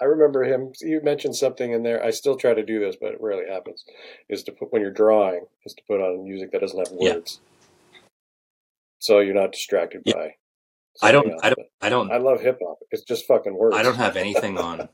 I 0.00 0.04
remember 0.06 0.44
him. 0.44 0.72
You 0.80 1.02
mentioned 1.02 1.36
something 1.36 1.72
in 1.72 1.82
there. 1.82 2.02
I 2.02 2.08
still 2.08 2.34
try 2.34 2.54
to 2.54 2.64
do 2.64 2.80
this, 2.80 2.96
but 2.98 3.12
it 3.12 3.20
rarely 3.20 3.46
happens. 3.46 3.84
Is 4.30 4.42
to 4.44 4.52
put 4.52 4.72
when 4.72 4.80
you're 4.80 4.90
drawing 4.90 5.44
is 5.66 5.74
to 5.74 5.82
put 5.86 6.00
on 6.00 6.24
music 6.24 6.52
that 6.52 6.62
doesn't 6.62 6.78
have 6.78 6.96
Yeah. 6.98 7.14
words, 7.16 7.38
so 8.98 9.18
you're 9.20 9.34
not 9.34 9.52
distracted 9.52 10.02
by. 10.04 10.36
I 11.02 11.12
don't- 11.12 11.30
else. 11.30 11.40
I 11.44 11.50
don't- 11.50 11.68
I 11.82 11.88
don't- 11.90 12.10
I 12.12 12.16
love 12.16 12.40
hip 12.40 12.60
hop. 12.64 12.78
It's 12.90 13.02
just 13.02 13.26
fucking 13.26 13.54
words. 13.54 13.76
I 13.76 13.82
don't 13.82 13.96
have 13.96 14.16
anything 14.16 14.56
on 14.56 14.88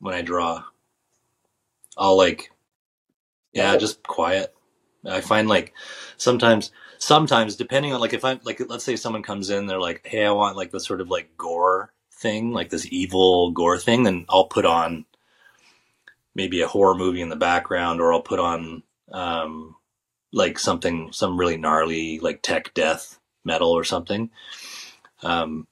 when 0.00 0.14
I 0.14 0.22
draw. 0.22 0.64
I'll 1.96 2.16
like, 2.16 2.50
yeah, 3.52 3.76
just 3.76 4.02
quiet. 4.02 4.52
I 5.06 5.20
find 5.20 5.48
like 5.48 5.72
sometimes, 6.16 6.72
sometimes 6.98 7.56
depending 7.56 7.92
on 7.92 8.00
like 8.00 8.12
if 8.12 8.24
I'm 8.24 8.40
like, 8.44 8.60
let's 8.68 8.84
say 8.84 8.96
someone 8.96 9.22
comes 9.22 9.50
in, 9.50 9.66
they're 9.66 9.80
like, 9.80 10.02
hey, 10.04 10.24
I 10.24 10.30
want 10.30 10.56
like 10.56 10.70
the 10.70 10.80
sort 10.80 11.00
of 11.00 11.08
like 11.08 11.36
gore 11.36 11.92
thing, 12.12 12.52
like 12.52 12.70
this 12.70 12.86
evil 12.90 13.50
gore 13.50 13.78
thing, 13.78 14.02
then 14.02 14.26
I'll 14.28 14.44
put 14.46 14.66
on 14.66 15.06
maybe 16.34 16.60
a 16.60 16.68
horror 16.68 16.94
movie 16.94 17.22
in 17.22 17.28
the 17.28 17.36
background, 17.36 18.00
or 18.00 18.12
I'll 18.12 18.22
put 18.22 18.38
on 18.38 18.82
um, 19.12 19.76
like 20.32 20.58
something, 20.58 21.12
some 21.12 21.38
really 21.38 21.56
gnarly 21.56 22.18
like 22.20 22.42
tech 22.42 22.72
death 22.74 23.18
metal 23.44 23.70
or 23.70 23.84
something, 23.84 24.30
um, 25.22 25.66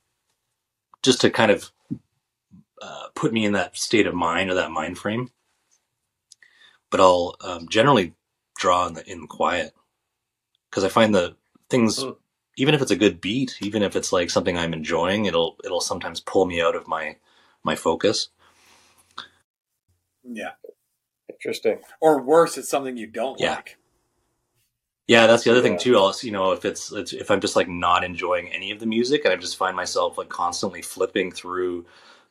just 1.02 1.20
to 1.20 1.30
kind 1.30 1.50
of 1.50 1.70
uh, 2.80 3.08
put 3.14 3.32
me 3.32 3.44
in 3.44 3.52
that 3.52 3.76
state 3.76 4.06
of 4.06 4.14
mind 4.14 4.50
or 4.50 4.54
that 4.54 4.70
mind 4.70 4.98
frame. 4.98 5.30
But 6.90 7.00
I'll 7.00 7.36
um, 7.42 7.68
generally 7.68 8.14
draw 8.58 8.88
in 8.88 8.94
the 8.96 9.10
in 9.10 9.28
quiet 9.28 9.74
because 10.70 10.84
I 10.84 10.90
find 10.90 11.14
the 11.14 11.36
things, 11.70 12.06
Hmm. 12.06 12.12
even 12.56 12.74
if 12.74 12.82
it's 12.82 12.92
a 12.92 12.96
good 12.96 13.20
beat, 13.20 13.56
even 13.62 13.82
if 13.82 13.96
it's 13.96 14.12
like 14.12 14.30
something 14.30 14.58
I'm 14.58 14.74
enjoying, 14.74 15.26
it'll 15.26 15.58
it'll 15.64 15.80
sometimes 15.82 16.20
pull 16.20 16.46
me 16.46 16.62
out 16.62 16.76
of 16.76 16.88
my 16.88 17.16
my 17.64 17.76
focus. 17.76 18.30
Yeah. 20.24 20.52
Interesting. 21.30 21.80
Or 22.00 22.22
worse, 22.22 22.58
it's 22.58 22.70
something 22.70 22.96
you 22.96 23.06
don't 23.08 23.40
Yeah. 23.40 23.56
like. 23.56 23.78
Yeah, 25.08 25.28
that's 25.28 25.44
the 25.44 25.52
other 25.52 25.62
thing 25.62 25.78
too. 25.78 25.98
I'll, 25.98 26.14
you 26.22 26.32
know, 26.32 26.52
if 26.52 26.64
it's, 26.64 26.92
it's 26.92 27.12
if 27.12 27.30
I'm 27.30 27.40
just 27.42 27.56
like 27.56 27.68
not 27.68 28.04
enjoying 28.04 28.48
any 28.50 28.70
of 28.72 28.80
the 28.80 28.86
music, 28.86 29.24
and 29.24 29.34
I 29.34 29.36
just 29.36 29.58
find 29.58 29.76
myself 29.76 30.18
like 30.18 30.30
constantly 30.30 30.82
flipping 30.82 31.32
through 31.32 31.86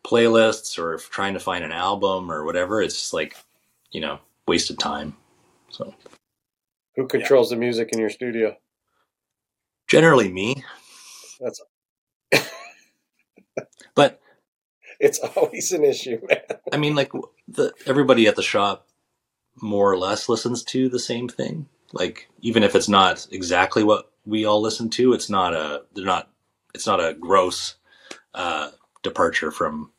playlists 0.05 0.79
or 0.79 0.97
trying 0.97 1.35
to 1.35 1.41
find 1.41 1.63
an 1.65 1.71
album 1.73 2.31
or 2.31 2.45
whatever, 2.45 2.81
it's 2.81 2.95
just 2.95 3.13
like, 3.13 3.37
you 3.91 4.01
know, 4.01 4.19
wasted 4.47 4.79
time. 4.79 5.17
So 5.71 5.93
Who 6.97 7.07
controls 7.07 7.51
the 7.51 7.57
music 7.57 7.91
in 7.93 7.99
your 7.99 8.11
studio? 8.11 8.57
generally 9.87 10.31
me, 10.31 10.63
That's 11.39 11.61
but 13.95 14.21
it's 14.99 15.19
always 15.19 15.71
an 15.73 15.83
issue, 15.83 16.19
man. 16.29 16.39
I 16.71 16.77
mean, 16.77 16.95
like 16.95 17.11
the 17.47 17.73
everybody 17.87 18.27
at 18.27 18.35
the 18.35 18.43
shop 18.43 18.87
more 19.61 19.91
or 19.91 19.97
less 19.97 20.29
listens 20.29 20.63
to 20.63 20.89
the 20.89 20.99
same 20.99 21.29
thing. 21.29 21.67
Like 21.93 22.29
even 22.41 22.63
if 22.63 22.75
it's 22.75 22.89
not 22.89 23.27
exactly 23.31 23.83
what 23.83 24.11
we 24.25 24.45
all 24.45 24.61
listen 24.61 24.89
to, 24.91 25.13
it's 25.13 25.29
not 25.29 25.53
a 25.53 25.83
they're 25.95 26.05
not 26.05 26.29
it's 26.75 26.87
not 26.87 26.99
a 27.03 27.13
gross 27.15 27.75
uh, 28.35 28.71
departure 29.03 29.51
from 29.51 29.91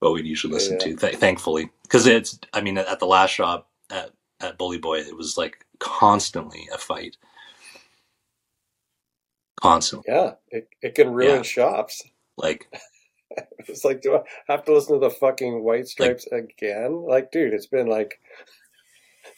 what 0.00 0.14
we'd 0.14 0.26
usually 0.26 0.54
listen 0.54 0.74
Yeah. 0.80 0.86
to. 0.86 0.96
Th- 0.96 1.16
thankfully, 1.16 1.70
because 1.84 2.06
it's 2.06 2.38
I 2.54 2.62
mean 2.62 2.78
at 2.78 3.00
the 3.00 3.06
last 3.06 3.32
shop 3.32 3.70
at 3.90 4.12
at 4.40 4.58
Bully 4.58 4.78
Boy, 4.78 5.00
it 5.00 5.16
was 5.16 5.38
like 5.38 5.65
constantly 5.80 6.68
a 6.74 6.78
fight, 6.78 7.16
constantly. 9.60 10.06
Yeah, 10.06 10.34
it, 10.50 10.68
it 10.82 10.94
can 10.96 11.12
ruin 11.12 11.38
Yeah. 11.38 11.44
shops. 11.44 12.04
Like 12.36 12.68
It's 13.68 13.84
like, 13.84 14.02
do 14.02 14.16
I 14.16 14.20
have 14.52 14.64
to 14.66 14.74
listen 14.74 14.94
to 14.94 15.00
the 15.00 15.10
fucking 15.14 15.62
White 15.64 15.88
Stripes 15.88 16.26
again? 16.32 17.04
Like, 17.08 17.32
dude, 17.32 17.54
it's 17.54 17.66
been 17.66 17.88
like 17.88 18.20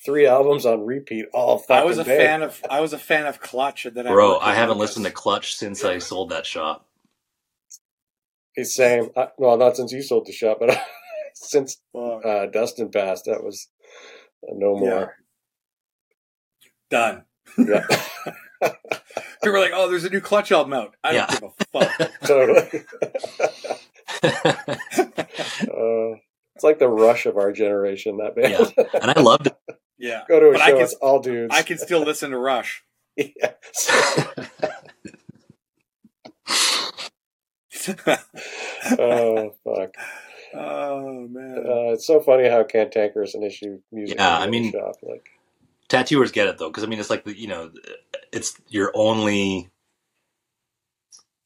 three 0.05 0.26
albums 0.26 0.66
on 0.66 0.86
repeat 0.86 1.26
all 1.34 1.59
fucking 1.59 1.80
I 1.80 1.84
was 1.84 1.99
a 1.99 2.05
day. 2.05 2.09
fan 2.18 2.43
of 2.43 2.64
I 2.70 2.80
was 2.80 2.93
a 2.93 2.99
fan 2.99 3.26
of 3.26 3.41
Clutch 3.41 3.86
and 3.86 3.97
then 3.97 4.07
I 4.09 4.14
bro, 4.14 4.39
I 4.39 4.55
haven't 4.55 4.78
Lucas. 4.78 4.80
listened 4.80 5.07
to 5.07 5.12
Clutch 5.12 5.57
since 5.57 5.84
I 5.84 5.99
sold 5.99 6.30
that 6.30 6.47
shop. 6.47 6.86
He's 8.55 8.74
saying, 8.74 9.11
I, 9.16 9.28
well, 9.39 9.57
not 9.59 9.76
since 9.76 9.93
you 9.93 10.03
sold 10.03 10.26
the 10.26 10.32
shop, 10.32 10.59
but 10.61 10.78
since 11.34 11.78
uh, 11.97 12.47
Dustin 12.47 12.91
passed, 12.91 13.26
that 13.26 13.45
was 13.45 13.68
uh, 14.49 14.55
no 14.57 14.76
more. 14.76 15.16
Done. 16.91 17.24
Yeah, 17.57 17.84
People 18.62 19.53
were 19.53 19.59
like, 19.61 19.72
"Oh, 19.74 19.89
there's 19.89 20.05
a 20.05 20.11
new 20.11 20.20
Clutch 20.20 20.53
album 20.53 20.72
out." 20.72 20.95
I 21.05 21.12
don't 21.12 21.30
Yeah. 21.30 21.39
give 21.41 21.43
a 21.43 21.64
fuck. 21.89 22.12
totally. 22.24 22.84
uh, 24.22 26.16
it's 26.55 26.64
like 26.64 26.78
the 26.78 26.89
rush 26.89 27.26
of 27.26 27.36
our 27.36 27.53
generation. 27.53 28.16
That 28.18 28.34
band. 28.36 28.72
Yeah, 28.76 28.84
and 29.01 29.11
I 29.11 29.20
loved 29.20 29.47
it. 29.49 29.57
Yeah, 29.99 30.22
Go 30.28 30.39
to 30.41 30.47
a 30.49 30.53
But 30.53 30.61
I 30.61 30.66
show. 30.68 30.72
can- 30.74 30.82
It's 30.84 30.95
all 30.95 31.20
dudes. 31.20 31.55
I 31.55 31.62
can 31.62 31.78
still 31.78 32.01
listen 32.03 32.30
to 32.30 32.39
Rush. 32.39 32.84
Yeah. 33.16 33.53
oh 38.99 39.55
fuck. 39.64 39.95
Oh 40.55 41.26
man. 41.28 41.59
Uh, 41.59 41.93
it's 41.93 42.07
so 42.07 42.20
funny 42.20 42.49
how 42.49 42.64
cantankerous 42.64 43.34
an 43.34 43.43
issue 43.43 43.80
music 43.93 44.18
Yeah, 44.18 44.39
is 44.39 44.45
I 44.45 44.51
mean- 44.51 44.72
shop. 44.72 44.97
Like, 45.03 45.28
tattooers 45.89 46.32
get 46.32 46.49
it 46.49 46.59
though 46.59 46.68
because 46.70 46.84
i 46.84 46.89
mean 46.89 47.01
it's 47.01 47.11
like 47.11 47.24
the 47.24 47.39
you 47.39 47.49
know 47.49 47.70
it's 48.32 48.61
your 48.68 48.93
only 48.95 49.70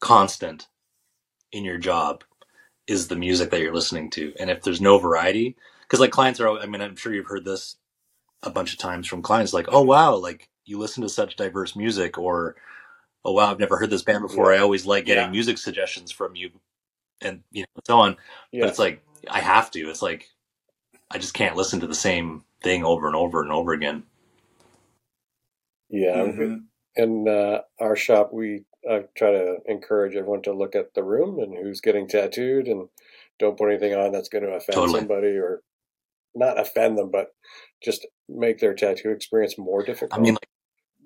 constant 0.01 0.69
in 1.53 1.65
your 1.65 1.79
job 1.79 2.25
is 2.87 3.09
the 3.09 3.17
music 3.17 3.51
that 3.51 3.61
you're 3.61 3.75
listening 3.75 4.11
to. 4.11 4.35
And 4.39 4.51
if 4.51 4.63
there's 4.63 4.81
no 4.81 4.99
variety 4.99 5.57
because 5.83 6.01
like 6.01 6.11
clients 6.11 6.41
are 6.41 6.59
i 6.61 6.67
mean 6.67 6.81
i'm 6.81 6.97
sure 6.97 7.15
you've 7.15 7.27
heard 7.27 7.45
this 7.45 7.77
a 8.43 8.51
bunch 8.51 8.73
of 8.73 8.79
times 8.79 9.07
from 9.09 9.23
clients 9.23 9.53
like 9.55 9.67
oh 9.71 9.83
wow 9.83 10.15
like 10.17 10.49
you 10.67 10.79
listen 10.79 11.03
to 11.03 11.09
such 11.09 11.37
diverse 11.37 11.77
music 11.77 12.19
or 12.19 12.57
oh 13.25 13.33
wow 13.33 13.51
i've 13.51 13.61
never 13.61 13.79
heard 13.79 13.91
this 13.91 14.03
band 14.03 14.23
before. 14.23 14.53
I 14.55 14.59
always 14.59 14.87
like 14.87 15.07
getting 15.07 15.25
Yeah. 15.25 15.31
music 15.31 15.59
suggestions 15.59 16.13
from 16.13 16.37
you 16.37 16.51
and 17.23 17.43
you 17.53 17.63
know 17.63 17.83
so 17.87 18.01
on. 18.01 18.17
Yeah. 18.53 18.63
but 18.63 18.71
it's 18.71 18.79
like 18.81 19.03
i 19.31 19.41
have 19.41 19.71
to. 19.73 19.91
It's 19.91 20.03
like 20.03 20.29
i 21.11 21.19
just 21.19 21.35
can't 21.35 21.57
listen 21.57 21.81
to 21.81 21.87
the 21.89 21.95
same 21.97 22.45
thing 22.63 22.85
over 22.85 23.07
and 23.09 23.17
over 23.17 23.43
and 23.43 23.53
over 23.53 23.73
again 23.75 24.05
yeah, 25.93 26.17
Mhm. 26.17 26.65
in 26.97 27.29
uh, 27.29 27.63
our 27.81 27.97
shop, 27.97 28.33
we 28.35 28.65
I 28.91 29.05
try 29.17 29.33
to 29.33 29.59
encourage 29.67 30.17
everyone 30.17 30.43
to 30.45 30.55
look 30.55 30.77
at 30.77 30.95
the 30.95 31.05
room 31.05 31.41
and 31.41 31.55
who's 31.57 31.83
getting 31.83 32.09
tattooed, 32.09 32.69
and 32.69 32.89
don't 33.39 33.59
put 33.59 33.71
anything 33.71 33.95
on 33.95 34.13
that's 34.13 34.31
going 34.31 34.45
to 34.45 34.53
offend 34.53 34.77
Totally. 34.77 35.01
somebody 35.01 35.29
or 35.39 35.63
not 36.35 36.59
offend 36.61 36.99
them, 36.99 37.11
but 37.11 37.29
just 37.85 38.07
make 38.29 38.59
their 38.61 38.75
tattoo 38.75 39.11
experience 39.11 39.59
more 39.59 39.85
difficult. 39.85 40.19
i 40.21 40.23
mean 40.23 40.35
like 40.35 40.49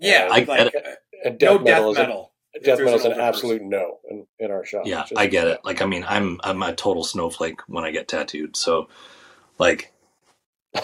Yeah, 0.01 0.28
I 0.30 0.41
like 0.41 0.49
get 0.72 0.87
uh, 0.87 0.91
and 1.24 1.39
no 1.43 1.59
death 1.59 1.66
death 1.66 1.78
metal 1.78 1.93
is 1.93 1.99
metal. 1.99 2.34
a, 2.55 2.61
death 2.61 2.78
metal 2.80 2.95
is 2.97 3.05
an 3.05 3.12
older 3.12 3.14
person. 3.16 3.28
absolute 3.28 3.62
no 3.64 3.99
in, 4.11 4.26
in 4.39 4.51
our 4.53 4.64
shop. 4.64 4.87
Yeah, 4.87 5.03
just- 5.03 5.18
I 5.18 5.26
get 5.26 5.49
it. 5.49 5.61
Like, 5.64 5.82
I 5.82 5.87
mean, 5.87 6.05
I'm 6.09 6.41
I'm 6.45 6.62
a 6.62 6.74
total 6.74 7.05
snowflake 7.05 7.61
when 7.68 7.84
I 7.84 7.91
get 7.91 8.09
tattooed. 8.09 8.57
So, 8.57 8.89
like, 9.59 9.93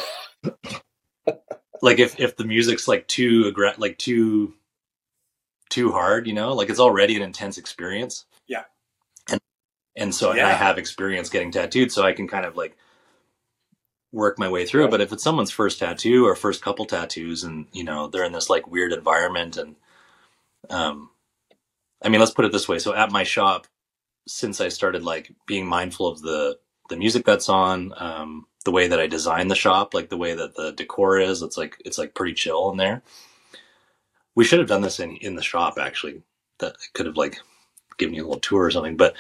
like 1.83 2.01
if 2.01 2.21
if 2.21 2.37
the 2.37 2.47
music's 2.47 2.89
like 2.89 3.09
too 3.09 3.53
aggra- 3.53 3.79
like 3.79 3.99
too 3.99 4.55
too 5.71 5.93
hard, 5.93 6.27
you 6.27 6.35
know, 6.35 6.55
like 6.55 6.71
it's 6.71 6.81
already 6.81 7.17
an 7.17 7.23
intense 7.23 7.59
experience. 7.59 8.27
Yeah. 8.49 8.65
And 9.31 9.41
and 9.97 10.15
so 10.15 10.33
and 10.33 10.39
Yeah. 10.39 10.49
I 10.49 10.53
have 10.53 10.79
experience 10.79 11.31
getting 11.31 11.53
tattooed, 11.53 11.93
so 11.93 12.05
I 12.05 12.13
can 12.15 12.29
kind 12.29 12.47
of 12.47 12.57
like 12.57 12.77
work 14.13 14.39
my 14.39 14.51
way 14.51 14.67
through 14.67 14.87
it. 14.87 14.91
But 14.93 15.01
if 15.03 15.13
it's 15.13 15.25
someone's 15.25 15.51
first 15.53 15.81
tattoo 15.81 16.27
or 16.27 16.37
first 16.37 16.63
couple 16.63 16.87
tattoos, 16.87 17.45
and 17.45 17.67
you 17.73 17.85
know 17.85 18.09
they're 18.09 18.25
in 18.25 18.33
this 18.33 18.51
like 18.51 18.69
weird 18.69 18.93
environment, 18.93 19.57
and 19.59 19.77
um, 20.71 21.11
I 22.03 22.09
mean, 22.11 22.21
let's 22.21 22.33
put 22.33 22.45
it 22.47 22.53
this 22.53 22.69
way. 22.69 22.79
So 22.81 22.95
at 22.95 23.13
my 23.13 23.25
shop, 23.25 23.67
since 24.29 24.61
I 24.61 24.69
started 24.69 25.05
like 25.05 25.33
being 25.47 25.67
mindful 25.67 26.09
of 26.09 26.23
the 26.23 26.59
the 26.91 26.97
music 26.99 27.25
that's 27.27 27.49
on, 27.49 27.95
um, 27.99 28.47
the 28.65 28.71
way 28.73 28.89
that 28.89 29.01
I 29.01 29.07
design 29.07 29.49
the 29.49 29.55
shop, 29.55 29.95
like 29.95 30.09
the 30.09 30.17
way 30.17 30.35
that 30.35 30.55
the 30.55 30.73
decor 30.73 31.19
is, 31.19 31.43
it's 31.43 31.57
like 31.57 31.77
it's 31.85 31.99
like 31.99 32.15
pretty 32.15 32.35
chill 32.35 32.71
in 32.71 32.77
there. 32.77 33.03
We 34.35 34.45
should 34.45 34.59
have 34.61 34.69
done 34.69 34.83
this 34.83 35.01
in 35.01 35.17
in 35.17 35.35
the 35.37 35.43
shop 35.43 35.79
actually. 35.79 36.23
That 36.59 36.77
could 36.95 37.07
have 37.07 37.17
like 37.17 37.39
given 37.99 38.15
you 38.15 38.23
a 38.23 38.27
little 38.27 38.41
tour 38.41 38.65
or 38.65 38.71
something, 38.71 38.97
but 38.97 39.15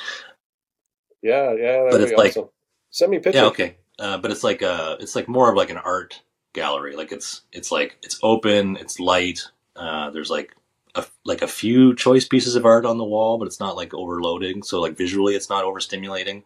yeah, 1.23 1.53
yeah. 1.55 1.89
But 1.91 2.01
it's 2.01 2.13
like- 2.13 2.31
awesome. 2.31 2.49
Send 2.91 3.11
me 3.11 3.19
pictures. 3.19 3.35
yeah, 3.37 3.47
okay. 3.47 3.77
Uh, 3.99 4.19
but 4.19 4.31
it's 4.31 4.45
like 4.45 4.63
uh 4.63 4.97
it's 5.01 5.17
like 5.17 5.29
more 5.29 5.51
of 5.51 5.57
like 5.57 5.71
an 5.71 5.79
art 5.79 6.21
gallery. 6.53 6.95
Like 6.97 7.11
it's 7.13 7.43
it's 7.53 7.73
like 7.73 7.97
it's 8.03 8.19
open, 8.23 8.77
it's 8.77 9.01
light. 9.01 9.41
Uh, 9.75 10.11
there's 10.11 10.31
like 10.31 10.55
a, 10.95 11.05
like 11.25 11.41
a 11.41 11.49
few 11.49 11.95
choice 11.95 12.27
pieces 12.29 12.55
of 12.55 12.67
art 12.67 12.85
on 12.85 12.99
the 12.99 13.05
wall, 13.05 13.39
but 13.39 13.47
it's 13.47 13.61
not 13.61 13.77
like 13.77 13.95
overloading. 13.95 14.63
So 14.63 14.81
like 14.81 14.97
visually, 14.97 15.35
it's 15.35 15.49
not 15.49 15.65
overstimulating. 15.65 16.43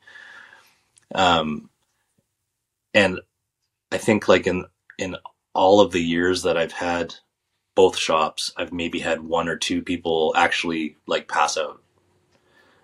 Um, 1.15 1.69
and 2.97 3.21
I 3.93 3.99
think 3.99 4.29
like 4.29 4.49
in 4.49 4.67
in 4.99 5.17
all 5.55 5.81
of 5.81 5.93
the 5.93 6.03
years 6.03 6.43
that 6.43 6.57
I've 6.57 6.73
had 6.73 7.15
both 7.77 7.99
shops, 7.99 8.53
I've 8.57 8.73
maybe 8.73 9.01
had 9.01 9.23
one 9.23 9.49
or 9.49 9.57
two 9.57 9.83
people 9.83 10.35
actually 10.37 10.97
like 11.07 11.29
pass 11.29 11.59
out, 11.59 11.83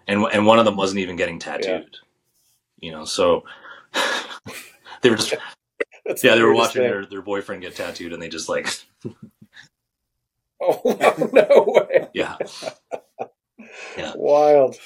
and 0.06 0.24
and 0.32 0.46
one 0.46 0.60
of 0.60 0.66
them 0.66 0.76
wasn't 0.76 1.00
even 1.00 1.16
getting 1.16 1.40
tattooed. 1.40 1.96
You 2.80 2.92
know, 2.92 3.04
so 3.06 3.44
they 5.02 5.10
were 5.10 5.16
just 5.16 5.34
yeah, 6.22 6.36
they 6.36 6.42
were 6.42 6.54
watching 6.54 6.82
thing. 6.82 6.90
their, 6.90 7.06
their 7.06 7.22
boyfriend 7.22 7.62
get 7.62 7.76
tattooed, 7.76 8.12
and 8.12 8.22
they 8.22 8.28
just 8.28 8.48
like 8.48 8.68
Oh 10.62 11.30
no 11.32 11.64
way! 11.66 12.08
yeah 12.14 12.36
yeah. 13.96 14.12
Wild. 14.16 14.76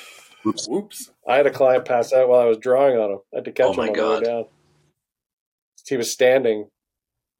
Oops. 0.47 0.69
Whoops. 0.69 1.11
I 1.29 1.37
had 1.37 1.47
a 1.47 1.51
client 1.51 1.85
pass 1.85 2.13
out 2.13 2.29
while 2.29 2.41
I 2.41 2.47
was 2.47 2.59
drawing 2.59 2.97
on 2.99 3.13
him. 3.13 3.19
I 3.33 3.37
had 3.39 3.45
to 3.47 3.53
catch 3.53 3.67
oh 3.67 3.73
him. 3.73 3.81
Oh 3.81 3.83
him 3.83 3.87
my 3.87 3.89
on 3.89 3.93
the 3.97 4.03
God. 4.03 4.23
way 4.23 4.29
down. 4.29 4.45
He 5.89 5.97
was 5.97 6.11
standing. 6.11 6.69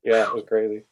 Yeah, 0.05 0.29
it 0.29 0.35
was 0.35 0.45
crazy. 0.47 0.85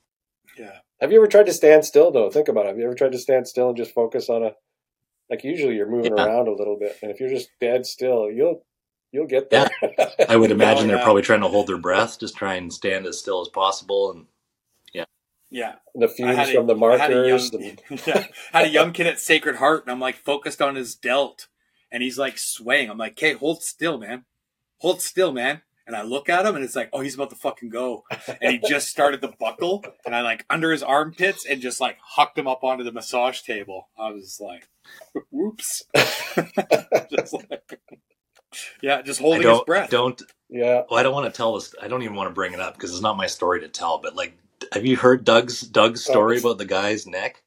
Yeah. 0.59 0.79
Have 1.01 1.13
you 1.13 1.19
ever 1.19 1.27
tried 1.27 1.47
to 1.47 1.53
stand 1.53 1.85
still 1.85 2.11
though? 2.11 2.31
Think 2.31 2.49
about 2.49 2.67
it. 2.67 2.69
Have 2.69 2.79
you 2.79 2.85
ever 2.85 2.95
tried 2.95 3.13
to 3.13 3.19
stand 3.19 3.47
still 3.49 3.69
and 3.69 3.77
just 3.77 3.95
focus 3.95 4.29
on 4.29 4.43
a 4.43 4.53
like 5.31 5.45
usually 5.45 5.77
you're 5.77 5.89
moving 5.91 6.17
Yeah. 6.17 6.25
around 6.27 6.49
a 6.49 6.53
little 6.55 6.77
bit 6.79 6.97
and 7.03 7.11
if 7.11 7.21
you're 7.21 7.29
just 7.31 7.49
dead 7.61 7.87
still, 7.87 8.31
you'll 8.31 8.65
You'll 9.13 9.27
get 9.29 9.49
there. 9.49 9.71
I 10.29 10.35
would 10.35 10.51
imagine 10.51 10.89
they're 10.89 10.97
yeah. 10.97 11.05
probably 11.05 11.23
trying 11.23 11.43
to 11.43 11.47
hold 11.49 11.69
their 11.69 11.79
breath, 11.79 12.19
just 12.19 12.37
try 12.37 12.55
and 12.55 12.73
stand 12.73 13.07
as 13.07 13.17
still 13.17 13.41
as 13.43 13.49
possible. 13.49 14.11
And 14.11 14.27
yeah, 14.93 15.05
Yeah. 15.53 15.75
the 15.95 16.09
fumes 16.09 16.35
had 16.35 16.49
a- 16.49 16.53
from 16.55 16.67
the 16.67 16.75
I 16.75 16.97
had 16.99 17.13
a 17.13 17.15
markers. 17.15 17.53
young- 17.53 17.79
yeah, 18.09 18.27
had 18.53 18.65
a 18.65 18.71
young 18.71 18.93
kid 18.93 19.07
at 19.07 19.21
Sacred 19.21 19.55
Heart, 19.55 19.85
and 19.85 19.93
I'm 19.93 20.01
like 20.01 20.17
focused 20.17 20.61
on 20.61 20.75
his 20.75 20.97
delt, 20.97 21.47
and 21.93 22.03
he's 22.03 22.19
like 22.19 22.39
swaying. 22.39 22.91
I'm 22.91 22.99
like, 22.99 23.13
"Okay, 23.13 23.35
hold 23.35 23.63
still, 23.63 23.99
man. 23.99 24.25
Hold 24.79 25.01
still, 25.01 25.31
man." 25.31 25.63
And 25.87 25.95
I 25.95 26.03
look 26.03 26.29
at 26.31 26.47
him, 26.47 26.55
and 26.57 26.65
it's 26.65 26.75
like, 26.75 26.89
"Oh, 26.95 27.01
he's 27.01 27.15
about 27.15 27.29
to 27.31 27.37
fucking 27.37 27.69
go." 27.69 28.05
And 28.41 28.53
he 28.53 28.59
just 28.69 28.89
started 28.89 29.21
the 29.21 29.35
buckle, 29.39 29.85
and 30.07 30.15
I 30.17 30.23
like 30.23 30.47
under 30.49 30.73
his 30.73 30.83
armpits 30.83 31.45
and 31.45 31.61
just 31.61 31.79
like 31.81 31.99
hucked 32.03 32.39
him 32.39 32.47
up 32.49 32.65
onto 32.65 32.85
the 32.85 32.93
massage 32.93 33.43
table. 33.43 33.89
I 33.99 34.11
was 34.11 34.41
like, 34.41 34.69
"Whoops!" 35.31 35.83
just 37.11 37.35
like, 37.35 37.81
yeah, 38.83 39.03
just 39.03 39.21
I 39.21 39.23
holding 39.25 39.47
his 39.49 39.61
breath. 39.67 39.91
don't. 39.91 40.21
Yeah. 40.49 40.83
Well, 40.89 40.99
I 40.99 41.03
don't 41.03 41.13
want 41.13 41.27
to 41.33 41.37
tell 41.37 41.55
this. 41.55 41.75
I 41.83 41.89
don't 41.89 42.03
even 42.03 42.17
want 42.17 42.29
to 42.31 42.35
bring 42.35 42.55
it 42.55 42.61
up 42.61 42.75
because 42.75 42.91
it's 42.93 43.03
not 43.03 43.17
my 43.19 43.27
story 43.27 43.61
to 43.61 43.69
tell. 43.69 43.99
But 43.99 44.17
like, 44.17 44.39
have 44.73 44.87
you 44.87 44.97
heard 44.97 45.25
Doug's 45.25 45.61
Doug's 45.61 46.09
Oh, 46.09 46.13
story 46.13 46.39
about 46.39 46.57
the 46.59 46.65
guy's 46.65 47.07
neck? 47.07 47.43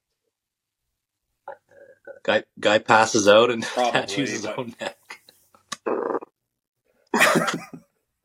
Guy 2.23 2.43
guy 2.59 2.77
passes 2.79 3.27
out 3.27 3.49
and 3.49 3.63
Probably, 3.73 3.91
tattoos 3.93 4.29
his 4.29 4.45
but- 4.45 4.59
own 4.59 4.75
neck. 4.79 4.97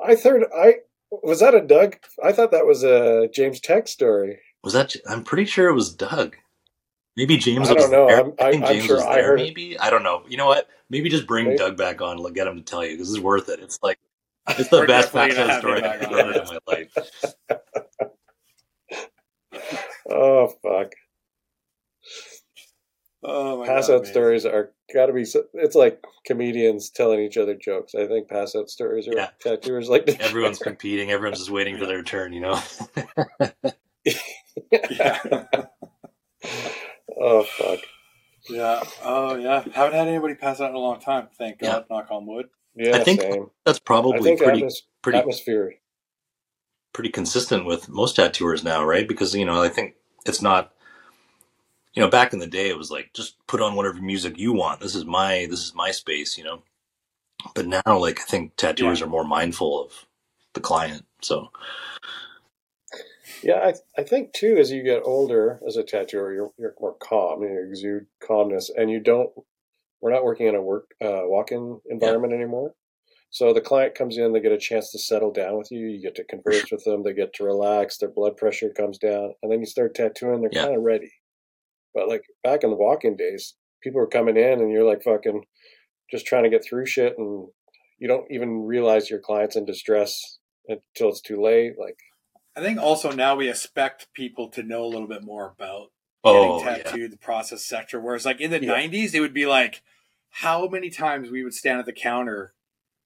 I 0.04 0.14
third. 0.16 0.44
I 0.56 0.76
was 1.22 1.40
that 1.40 1.54
a 1.54 1.60
Doug? 1.60 1.96
I 2.22 2.32
thought 2.32 2.50
that 2.52 2.66
was 2.66 2.82
a 2.82 3.28
James 3.32 3.60
Tech 3.60 3.86
story. 3.88 4.38
Was 4.64 4.72
that? 4.74 4.94
I'm 5.08 5.24
pretty 5.24 5.44
sure 5.44 5.68
it 5.68 5.74
was 5.74 5.92
Doug. 5.94 6.36
Maybe 7.16 7.36
James. 7.36 7.68
I 7.68 7.74
was 7.74 7.82
don't 7.84 7.92
know. 7.92 8.06
There. 8.06 8.16
I'm- 8.16 8.32
I 8.40 8.50
think 8.52 8.64
I- 8.64 8.68
I'm 8.68 8.72
James 8.74 8.86
sure 8.86 8.96
was 8.96 9.04
I 9.04 9.14
there. 9.16 9.24
heard 9.26 9.40
it. 9.40 9.44
maybe 9.44 9.78
I 9.78 9.90
don't 9.90 10.02
know. 10.02 10.22
You 10.28 10.36
know 10.38 10.46
what? 10.46 10.68
Maybe 10.88 11.08
just 11.10 11.26
bring 11.26 11.46
Maybe- 11.46 11.58
Doug 11.58 11.76
back 11.76 12.00
on. 12.00 12.16
Like, 12.18 12.34
get 12.34 12.46
him 12.46 12.56
to 12.56 12.62
tell 12.62 12.84
you 12.84 12.92
because 12.96 13.10
it's 13.12 13.22
worth 13.22 13.48
it. 13.48 13.60
It's 13.60 13.78
like 13.82 13.98
it's 14.48 14.68
the 14.70 14.84
best 14.86 15.12
definitely 15.12 15.36
pass 15.36 15.36
gonna 15.36 15.42
out 15.42 15.50
have 15.50 15.60
story 15.60 15.78
him 15.80 15.84
I've 15.84 16.02
ever 16.02 16.32
heard 16.32 16.36
in 16.36 16.48
my 16.48 16.58
life. 16.66 18.10
Oh 20.10 20.48
fuck! 20.62 20.92
Oh 23.24 23.58
my 23.58 23.66
pass 23.66 23.88
God, 23.88 23.94
out 23.94 24.02
man. 24.02 24.12
stories 24.12 24.44
are 24.46 24.72
got 24.92 25.06
to 25.06 25.12
be. 25.12 25.24
It's 25.54 25.74
like 25.76 26.02
comedians 26.26 26.90
telling 26.90 27.20
each 27.20 27.36
other 27.36 27.54
jokes. 27.54 27.94
I 27.94 28.06
think 28.06 28.28
pass 28.28 28.56
out 28.56 28.68
stories 28.68 29.06
are 29.08 29.14
Yeah. 29.14 29.28
tattooers 29.40 29.88
like 29.88 30.06
to 30.06 30.20
Everyone's 30.22 30.58
competing. 30.58 31.10
Everyone's 31.10 31.38
just 31.38 31.50
waiting 31.50 31.78
for 31.78 31.86
their 31.86 32.02
turn. 32.02 32.32
You 32.32 32.40
know. 32.40 32.60
Yeah. 34.70 35.44
Oh 37.24 37.44
fuck! 37.44 37.78
Yeah. 38.48 38.82
Oh 39.04 39.36
yeah. 39.36 39.62
Haven't 39.72 39.94
had 39.94 40.08
anybody 40.08 40.34
pass 40.34 40.60
out 40.60 40.70
in 40.70 40.74
a 40.76 40.78
long 40.80 40.98
time. 40.98 41.28
Thank 41.38 41.58
Yeah. 41.60 41.72
God. 41.72 41.84
Knock 41.90 42.06
on 42.10 42.26
wood. 42.26 42.46
Yeah, 42.74 42.96
I 42.96 43.04
think 43.04 43.20
same. 43.20 43.50
that's 43.64 43.78
probably 43.78 44.20
think 44.22 44.40
pretty 44.42 44.62
atmos- 44.62 44.82
pretty 45.02 45.18
atmosphere. 45.18 45.74
pretty 46.92 47.10
consistent 47.10 47.64
with 47.66 47.88
most 47.88 48.16
tattooers 48.16 48.64
now, 48.64 48.84
right? 48.84 49.06
Because 49.06 49.34
you 49.36 49.44
know, 49.44 49.62
I 49.62 49.68
think 49.68 49.94
it's 50.26 50.42
not. 50.42 50.72
You 51.94 52.02
know, 52.02 52.10
back 52.10 52.32
in 52.32 52.40
the 52.40 52.46
day, 52.48 52.68
it 52.70 52.78
was 52.78 52.90
like 52.90 53.12
just 53.14 53.36
put 53.48 53.62
on 53.62 53.76
whatever 53.76 54.00
music 54.00 54.38
you 54.38 54.52
want. 54.52 54.80
This 54.80 54.94
is 54.94 55.04
my 55.06 55.46
this 55.50 55.60
is 55.60 55.74
my 55.74 55.90
space, 55.92 56.38
you 56.38 56.44
know. 56.44 56.62
But 57.54 57.66
now, 57.66 57.82
like 57.98 58.20
I 58.20 58.24
think 58.24 58.56
tattooers 58.56 59.02
are 59.02 59.06
more 59.08 59.24
mindful 59.24 59.84
of 59.84 60.06
the 60.54 60.60
client. 60.60 61.06
So 61.22 61.50
Yeah, 63.42 63.56
I 63.56 63.74
I 64.00 64.04
think 64.04 64.32
too. 64.34 64.58
As 64.58 64.70
you 64.72 64.82
get 64.84 65.02
older, 65.04 65.60
as 65.66 65.76
a 65.76 65.84
tattooer, 65.84 66.34
you're 66.34 66.52
you're 66.58 66.74
more 66.80 66.96
calm. 67.00 67.42
You 67.42 67.66
exude 67.70 68.06
calmness, 68.26 68.70
and 68.76 68.90
you 68.90 69.00
don't. 69.00 69.30
We're 70.02 70.12
not 70.12 70.24
working 70.24 70.48
in 70.48 70.56
a 70.56 70.62
work 70.62 70.90
uh, 71.02 71.22
walk-in 71.24 71.80
environment 71.90 72.34
anymore. 72.34 72.74
So 73.30 73.52
the 73.52 73.60
client 73.62 73.94
comes 73.94 74.18
in, 74.18 74.32
they 74.32 74.40
get 74.40 74.52
a 74.52 74.58
chance 74.58 74.92
to 74.92 74.98
settle 74.98 75.32
down 75.32 75.58
with 75.58 75.70
you. 75.72 75.86
You 75.88 76.02
get 76.02 76.16
to 76.16 76.24
converse 76.24 76.68
with 76.72 76.84
them. 76.84 77.02
They 77.02 77.14
get 77.14 77.34
to 77.34 77.44
relax. 77.44 77.98
Their 77.98 78.10
blood 78.10 78.36
pressure 78.36 78.70
comes 78.70 78.98
down, 78.98 79.34
and 79.42 79.52
then 79.52 79.60
you 79.60 79.66
start 79.66 79.94
tattooing. 79.94 80.42
They're 80.42 80.50
Yeah. 80.50 80.62
kind 80.62 80.76
of 80.76 80.82
ready. 80.82 81.12
But 81.94 82.08
like 82.08 82.24
back 82.42 82.64
in 82.64 82.70
the 82.70 82.76
walk-in 82.76 83.16
days, 83.16 83.54
people 83.82 84.00
were 84.00 84.06
coming 84.06 84.36
in, 84.36 84.60
and 84.60 84.70
you're 84.70 84.86
like 84.86 85.02
fucking 85.02 85.44
just 86.10 86.26
trying 86.26 86.44
to 86.44 86.50
get 86.50 86.64
through 86.64 86.86
shit, 86.86 87.16
and 87.18 87.48
you 87.98 88.08
don't 88.08 88.30
even 88.30 88.62
realize 88.64 89.10
your 89.10 89.20
client's 89.20 89.56
in 89.56 89.64
distress 89.64 90.38
until 90.68 91.08
it's 91.10 91.20
too 91.20 91.42
late. 91.42 91.74
Like 91.78 91.98
I 92.56 92.60
think 92.60 92.78
also 92.80 93.12
now 93.12 93.36
we 93.36 93.48
expect 93.48 94.08
people 94.14 94.48
to 94.50 94.62
know 94.62 94.84
a 94.84 94.86
little 94.92 95.08
bit 95.08 95.22
more 95.22 95.54
about 95.58 95.88
Oh, 96.24 96.60
getting 96.60 96.76
yeah. 96.76 96.82
tattooed, 96.84 97.10
the 97.12 97.16
process 97.16 97.64
sector. 97.64 97.98
Whereas 98.00 98.24
like 98.24 98.40
in 98.40 98.52
the 98.52 98.62
Yeah. 98.62 98.74
'90s, 98.74 99.12
it 99.14 99.20
would 99.20 99.34
be 99.34 99.46
like 99.46 99.82
how 100.30 100.68
many 100.68 100.88
times 100.88 101.30
we 101.30 101.42
would 101.42 101.52
stand 101.54 101.80
at 101.80 101.86
the 101.86 101.92
counter 101.92 102.54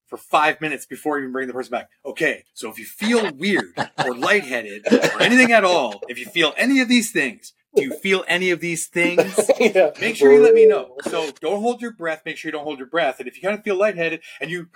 for 0.06 0.16
five 0.18 0.60
minutes 0.60 0.84
before 0.86 1.18
even 1.18 1.32
bringing 1.32 1.48
the 1.48 1.54
person 1.54 1.70
back. 1.70 1.88
Okay, 2.04 2.44
so 2.54 2.70
if 2.70 2.78
you 2.78 2.84
feel 2.84 3.32
weird 3.34 3.72
or 4.04 4.14
lightheaded 4.14 4.86
or 4.86 5.20
anything 5.22 5.50
at 5.50 5.64
all, 5.64 6.02
if 6.08 6.18
you 6.18 6.26
feel 6.26 6.52
any 6.56 6.78
of 6.80 6.88
these 6.88 7.10
things, 7.10 7.54
do 7.76 7.82
you 7.82 7.94
feel 7.98 8.24
any 8.26 8.50
of 8.50 8.60
these 8.60 8.86
things? 8.86 9.50
yeah. 9.60 9.90
Make 10.00 10.16
sure 10.16 10.32
you 10.32 10.42
let 10.42 10.54
me 10.54 10.66
know. 10.66 10.96
So 11.04 11.30
don't 11.40 11.60
hold 11.60 11.80
your 11.82 11.92
breath. 11.92 12.22
Make 12.24 12.36
sure 12.38 12.48
you 12.48 12.52
don't 12.52 12.64
hold 12.64 12.78
your 12.78 12.88
breath. 12.88 13.18
And 13.20 13.28
if 13.28 13.36
you 13.36 13.42
kind 13.42 13.56
of 13.56 13.62
feel 13.64 13.76
lightheaded 13.76 14.20
and 14.40 14.50
you 14.50 14.68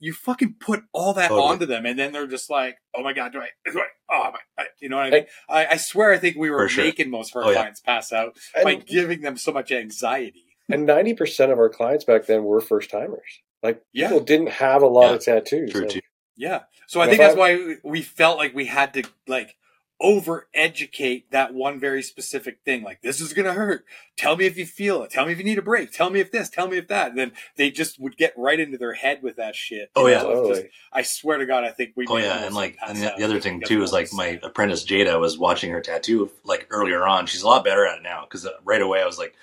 you 0.00 0.12
fucking 0.12 0.56
put 0.60 0.82
all 0.92 1.14
that 1.14 1.30
oh, 1.30 1.36
Totally. 1.36 1.52
onto 1.52 1.66
them, 1.66 1.86
and 1.86 1.98
then 1.98 2.12
they're 2.12 2.26
just 2.26 2.50
like, 2.50 2.76
"Oh 2.94 3.02
my 3.02 3.12
god, 3.12 3.32
do 3.32 3.38
I? 3.40 3.48
Do 3.70 3.78
I? 3.80 3.84
Oh 4.10 4.32
my!" 4.32 4.38
I, 4.58 4.66
you 4.80 4.88
know 4.88 4.96
what 4.96 5.06
I 5.06 5.10
mean? 5.10 5.26
I, 5.48 5.66
I 5.66 5.76
swear, 5.76 6.12
I 6.12 6.18
think 6.18 6.36
we 6.36 6.50
were 6.50 6.68
sure. 6.68 6.84
making 6.84 7.10
most 7.10 7.34
of 7.34 7.36
our 7.42 7.44
Oh, 7.44 7.50
yeah. 7.52 7.56
clients 7.60 7.80
pass 7.80 8.12
out 8.12 8.36
And- 8.54 8.64
by 8.64 8.74
giving 8.74 9.22
them 9.22 9.36
so 9.36 9.52
much 9.52 9.70
anxiety. 9.72 10.44
And 10.70 10.84
ninety 10.86 11.14
percent 11.14 11.52
of 11.52 11.58
our 11.58 11.68
clients 11.70 12.04
back 12.04 12.26
then 12.26 12.44
were 12.44 12.60
first 12.60 12.90
timers. 12.90 13.40
Like 13.62 13.82
Yeah. 13.92 14.08
people 14.08 14.24
didn't 14.24 14.48
have 14.50 14.82
a 14.82 14.86
lot 14.86 15.08
Yeah, 15.10 15.14
of 15.14 15.24
tattoos. 15.24 15.70
true 15.72 15.80
Like, 15.82 15.90
too. 15.90 16.00
Yeah. 16.36 16.62
So 16.88 17.00
I 17.00 17.06
think 17.06 17.18
that's 17.18 17.36
I- 17.36 17.38
why 17.38 17.54
we- 17.56 17.76
we 17.84 18.02
felt 18.02 18.36
like 18.36 18.54
we 18.54 18.66
had 18.66 18.92
to 18.94 19.04
like 19.26 19.56
over 20.04 20.46
educate 20.52 21.30
that 21.30 21.54
one 21.54 21.80
very 21.80 22.02
specific 22.02 22.58
thing. 22.62 22.82
Like, 22.82 23.00
this 23.00 23.22
is 23.22 23.32
going 23.32 23.46
to 23.46 23.54
hurt. 23.54 23.86
Tell 24.18 24.36
me 24.36 24.44
if 24.44 24.58
you 24.58 24.66
feel 24.66 25.02
it. 25.02 25.10
Tell 25.10 25.24
me 25.24 25.32
if 25.32 25.38
you 25.38 25.44
need 25.44 25.56
a 25.56 25.62
break. 25.62 25.92
Tell 25.92 26.10
me 26.10 26.20
if 26.20 26.30
this, 26.30 26.50
tell 26.50 26.68
me 26.68 26.76
if 26.76 26.88
that. 26.88 27.08
And 27.08 27.18
then 27.18 27.32
they 27.56 27.70
just 27.70 27.98
would 27.98 28.18
get 28.18 28.34
right 28.36 28.60
into 28.60 28.76
their 28.76 28.92
head 28.92 29.22
with 29.22 29.36
that 29.36 29.56
shit. 29.56 29.90
Oh, 29.96 30.06
yeah. 30.06 30.22
know, 30.22 30.50
it's 30.50 30.58
just- 30.60 30.72
I 30.92 31.00
swear 31.02 31.38
to 31.38 31.46
God, 31.46 31.64
I 31.64 31.70
think 31.70 31.94
we 31.96 32.06
Oh 32.06 32.18
yeah, 32.18 32.44
and 32.44 32.54
like, 32.54 32.76
and 32.86 32.98
the, 32.98 33.14
the 33.16 33.24
other 33.24 33.40
thing 33.40 33.62
too 33.62 33.82
is 33.82 33.92
like 33.94 34.12
my 34.12 34.38
apprentice 34.42 34.84
Jada 34.84 35.18
was 35.18 35.38
watching 35.38 35.70
her 35.70 35.80
tattoo 35.80 36.30
like 36.44 36.66
earlier 36.70 37.06
on. 37.06 37.24
She's 37.26 37.42
a 37.42 37.46
lot 37.48 37.64
better 37.64 37.86
at 37.86 37.98
it 37.98 38.02
now 38.02 38.26
because 38.28 38.44
uh, 38.44 38.50
right 38.62 38.82
away 38.82 39.00
I 39.00 39.06
was 39.06 39.18
like, 39.18 39.34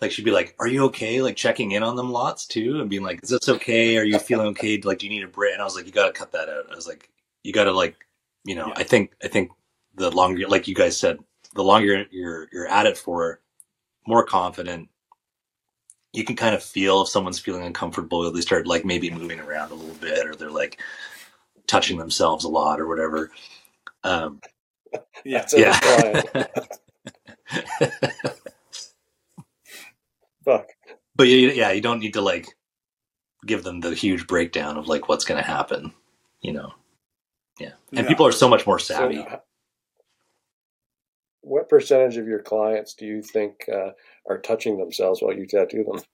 like 0.00 0.12
she'd 0.12 0.24
be 0.24 0.30
like, 0.30 0.54
"Are 0.58 0.66
you 0.68 0.84
okay?" 0.84 1.20
Like 1.20 1.36
checking 1.36 1.72
in 1.72 1.82
on 1.82 1.96
them 1.96 2.10
lots 2.10 2.46
too, 2.46 2.80
and 2.80 2.88
being 2.88 3.02
like, 3.02 3.20
"Is 3.22 3.28
this 3.30 3.48
okay? 3.48 3.98
Are 3.98 4.04
you 4.04 4.18
feeling 4.18 4.46
okay? 4.48 4.80
Like, 4.80 4.98
do 5.00 5.06
you 5.06 5.10
need 5.12 5.24
a 5.24 5.28
break?" 5.28 5.52
And 5.52 5.60
I 5.60 5.64
was 5.64 5.76
like, 5.76 5.84
"You 5.86 5.92
got 5.92 6.06
to 6.06 6.12
cut 6.12 6.32
that 6.32 6.48
out." 6.48 6.72
I 6.72 6.74
was 6.74 6.86
like, 6.86 7.10
"You 7.42 7.52
got 7.52 7.64
to 7.64 7.72
like, 7.72 7.96
you 8.44 8.54
know." 8.54 8.68
Yeah. 8.68 8.74
I 8.76 8.82
think 8.84 9.12
I 9.22 9.28
think 9.28 9.50
the 9.94 10.10
longer, 10.10 10.46
like 10.48 10.68
you 10.68 10.74
guys 10.74 10.96
said, 10.98 11.18
the 11.54 11.64
longer 11.64 12.06
you're 12.10 12.48
you're 12.52 12.68
at 12.68 12.86
it 12.86 12.98
for, 12.98 13.40
more 14.06 14.24
confident. 14.24 14.88
You 16.12 16.24
can 16.24 16.34
kind 16.36 16.54
of 16.54 16.62
feel 16.62 17.02
if 17.02 17.08
someone's 17.08 17.38
feeling 17.38 17.64
uncomfortable. 17.64 18.30
They 18.32 18.40
start 18.40 18.66
like 18.66 18.84
maybe 18.84 19.10
moving 19.10 19.38
around 19.40 19.70
a 19.70 19.74
little 19.74 19.94
bit, 19.96 20.26
or 20.26 20.34
they're 20.34 20.50
like 20.50 20.80
touching 21.66 21.98
themselves 21.98 22.44
a 22.44 22.48
lot, 22.48 22.80
or 22.80 22.88
whatever. 22.88 23.30
Um, 24.02 24.40
yeah. 25.24 25.38
That's 25.40 25.54
every 25.54 26.22
client. 26.32 26.58
Fuck. 30.44 30.68
but 31.14 31.28
yeah, 31.28 31.52
yeah, 31.52 31.70
you 31.70 31.80
don't 31.80 32.00
need 32.00 32.14
to 32.14 32.22
like 32.22 32.48
give 33.46 33.62
them 33.62 33.80
the 33.80 33.94
huge 33.94 34.26
breakdown 34.26 34.76
of 34.76 34.88
like 34.88 35.08
what's 35.08 35.24
going 35.24 35.40
to 35.40 35.46
happen, 35.46 35.92
you 36.40 36.52
know. 36.52 36.72
Yeah, 37.60 37.72
and 37.94 38.06
people 38.08 38.26
are 38.26 38.32
so 38.32 38.48
much 38.48 38.66
more 38.66 38.78
savvy. 38.80 39.20
h- 39.20 39.40
what 41.42 41.68
percentage 41.68 42.16
of 42.18 42.26
your 42.28 42.42
clients 42.42 42.94
do 42.94 43.06
you 43.06 43.22
think 43.22 43.68
uh, 43.72 43.90
are 44.28 44.38
touching 44.40 44.78
themselves 44.78 45.22
while 45.22 45.34
you 45.36 45.46
tattoo 45.46 45.84
them? 45.84 46.02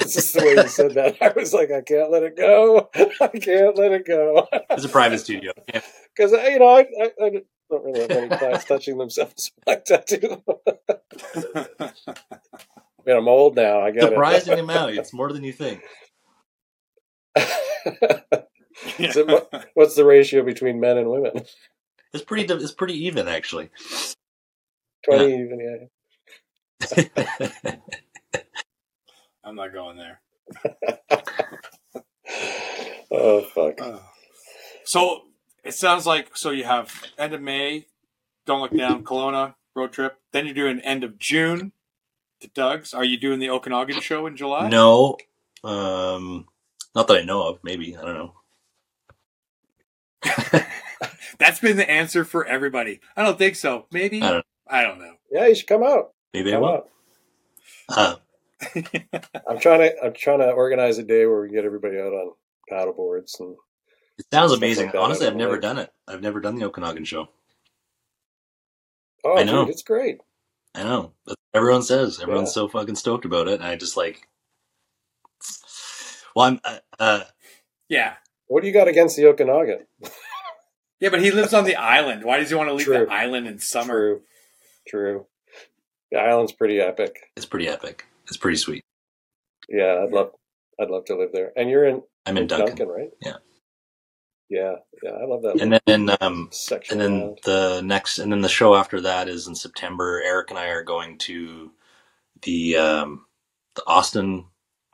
This 0.00 0.16
is 0.16 0.32
the 0.32 0.40
way 0.40 0.54
you 0.62 0.68
said 0.68 0.94
that. 0.94 1.16
I 1.22 1.32
was 1.36 1.52
like, 1.54 1.70
I 1.72 1.82
can't 1.82 2.10
let 2.10 2.22
it 2.22 2.36
go. 2.36 2.88
I 2.96 3.28
can't 3.28 3.76
let 3.78 3.92
it 3.92 4.06
go. 4.06 4.48
It's 4.70 4.84
a 4.84 4.88
private 4.88 5.18
studio. 5.20 5.52
Yeah. 5.74 5.82
Because 6.16 6.32
you 6.32 6.58
know, 6.60 6.68
I, 6.68 6.80
I, 6.80 7.10
I 7.22 7.30
don't 7.70 7.84
really 7.84 8.00
have 8.02 8.10
many 8.10 8.28
clients 8.30 8.64
touching 8.64 8.98
themselves 8.98 9.52
I 9.68 9.76
tattoo 9.76 10.18
them. 10.20 10.42
I 11.46 11.92
mean, 13.06 13.16
I'm 13.16 13.28
old 13.28 13.56
now. 13.56 13.80
I 13.82 13.90
get 13.92 14.04
Surprising 14.04 14.54
it. 14.54 14.60
amount. 14.60 14.92
It's 14.96 15.12
more 15.12 15.32
than 15.32 15.44
you 15.44 15.52
think. 15.52 15.82
Is 18.98 19.16
it 19.16 19.26
what's 19.74 19.94
the 19.94 20.04
ratio 20.04 20.42
between 20.42 20.80
men 20.80 20.98
and 20.98 21.10
women? 21.10 21.42
It's 22.12 22.24
pretty. 22.24 22.52
It's 22.52 22.72
pretty 22.72 22.94
even 23.06 23.28
actually. 23.28 23.70
Twenty 25.04 25.34
even. 25.34 25.88
Yeah. 27.66 27.72
I'm 29.44 29.54
not 29.56 29.72
going 29.72 29.96
there. 29.96 30.20
Oh 33.10 33.40
fuck. 33.40 33.80
So 34.84 35.22
it 35.64 35.72
sounds 35.72 36.04
like 36.06 36.36
so 36.36 36.50
you 36.50 36.64
have 36.64 37.04
end 37.18 37.32
of 37.32 37.40
May, 37.40 37.86
don't 38.44 38.60
look 38.60 38.76
down, 38.76 39.02
Kelowna 39.02 39.54
road 39.74 39.92
trip. 39.92 40.18
Then 40.32 40.44
you're 40.44 40.54
doing 40.54 40.80
end 40.80 41.04
of 41.04 41.18
June 41.18 41.72
to 42.40 42.48
Doug's. 42.48 42.92
Are 42.92 43.04
you 43.04 43.16
doing 43.18 43.38
the 43.38 43.48
Okanagan 43.48 44.00
show 44.02 44.26
in 44.26 44.36
July? 44.36 44.68
No, 44.68 45.16
Um, 45.64 46.46
not 46.94 47.08
that 47.08 47.16
I 47.16 47.22
know 47.24 47.48
of. 47.48 47.60
Maybe 47.62 47.96
I 47.96 48.02
don't 48.02 48.14
know. 48.14 48.34
That's 51.38 51.60
been 51.60 51.76
the 51.76 51.88
answer 51.88 52.24
for 52.24 52.44
everybody. 52.44 53.00
I 53.16 53.22
don't 53.22 53.38
think 53.38 53.56
so. 53.56 53.86
Maybe 53.92 54.20
I 54.22 54.30
don't. 54.32 54.46
I 54.68 54.82
don't 54.82 54.98
know. 54.98 55.14
Yeah, 55.30 55.46
you 55.46 55.54
should 55.54 55.66
come 55.68 55.82
out. 55.82 56.12
Maybe 56.34 56.50
I 56.50 56.54
Come 56.54 56.62
will. 56.62 56.68
out. 56.68 56.88
Uh, 57.88 58.16
I'm 59.48 59.58
trying 59.60 59.80
to 59.80 59.94
I'm 60.04 60.12
trying 60.14 60.40
to 60.40 60.50
organize 60.50 60.98
a 60.98 61.02
day 61.04 61.26
where 61.26 61.40
we 61.40 61.48
get 61.50 61.64
everybody 61.64 61.98
out 61.98 62.12
on 62.12 62.32
paddle 62.68 62.92
boards 62.92 63.38
and 63.40 63.54
it 64.18 64.26
sounds 64.32 64.52
amazing. 64.52 64.86
like 64.86 64.96
Honestly, 64.96 65.26
I 65.26 65.30
I've 65.30 65.36
never 65.36 65.52
like. 65.52 65.60
done 65.62 65.78
it. 65.78 65.92
I've 66.08 66.20
never 66.22 66.40
done 66.40 66.56
the 66.56 66.64
Okanagan 66.66 67.04
show. 67.04 67.28
oh, 69.24 69.38
I 69.38 69.44
know. 69.44 69.64
dude, 69.64 69.70
it's 69.72 69.82
great. 69.82 70.18
I 70.74 70.82
know. 70.82 71.12
That's 71.24 71.36
what 71.52 71.58
everyone 71.58 71.82
says. 71.82 72.20
Everyone's 72.20 72.48
Yeah. 72.50 72.52
so 72.54 72.68
fucking 72.68 72.96
stoked 72.96 73.24
about 73.24 73.46
it, 73.48 73.54
and 73.60 73.64
I 73.64 73.76
just 73.76 73.96
like. 73.96 74.26
Well, 76.36 76.46
I'm. 76.46 76.60
Uh, 76.62 76.78
uh, 77.00 77.20
Yeah. 77.88 78.14
What 78.48 78.62
do 78.62 78.66
you 78.66 78.72
got 78.74 78.88
against 78.88 79.16
the 79.16 79.26
Okanagan? 79.26 79.86
Yeah, 81.00 81.10
but 81.10 81.22
he 81.22 81.30
lives 81.30 81.54
on 81.54 81.62
the 81.62 81.76
island. 81.76 82.24
Why 82.24 82.38
does 82.38 82.48
he 82.48 82.56
want 82.56 82.70
to 82.70 82.74
leave 82.74 82.86
True. 82.86 83.06
the 83.06 83.12
island 83.12 83.46
in 83.46 83.60
summer? 83.60 83.94
True, 83.94 84.22
true. 84.88 85.26
The 86.10 86.18
island's 86.18 86.50
pretty 86.50 86.80
epic. 86.80 87.14
it's 87.36 87.46
pretty 87.46 87.68
epic. 87.68 88.04
It's 88.26 88.36
pretty 88.36 88.56
sweet. 88.56 88.82
Yeah, 89.68 90.02
I'd 90.02 90.10
love 90.10 90.32
I'd 90.80 90.90
love 90.90 91.04
to 91.04 91.14
live 91.16 91.30
there. 91.32 91.52
And 91.56 91.70
you're 91.70 91.84
in 91.84 92.02
I'm 92.26 92.36
in 92.36 92.48
Duncan. 92.48 92.88
right? 92.88 93.10
Yeah. 93.22 93.36
Yeah, 94.50 94.74
yeah, 95.04 95.10
I 95.10 95.24
love 95.26 95.42
that. 95.42 95.60
And 95.60 95.70
little 95.70 95.80
then, 95.86 96.16
um, 96.20 96.48
section 96.50 97.00
and 97.00 97.00
then 97.00 97.22
around. 97.22 97.38
the 97.44 97.80
next, 97.82 98.18
and 98.18 98.32
then 98.32 98.40
the 98.40 98.48
show 98.48 98.74
after 98.74 99.00
that 99.02 99.28
is 99.28 99.46
in 99.46 99.54
September. 99.54 100.20
Eric 100.26 100.50
and 100.50 100.58
I 100.58 100.66
are 100.70 100.82
going 100.82 101.18
to 101.18 101.70
the 102.42 102.76
um, 102.76 103.26
the 103.76 103.82
Austin 103.86 104.46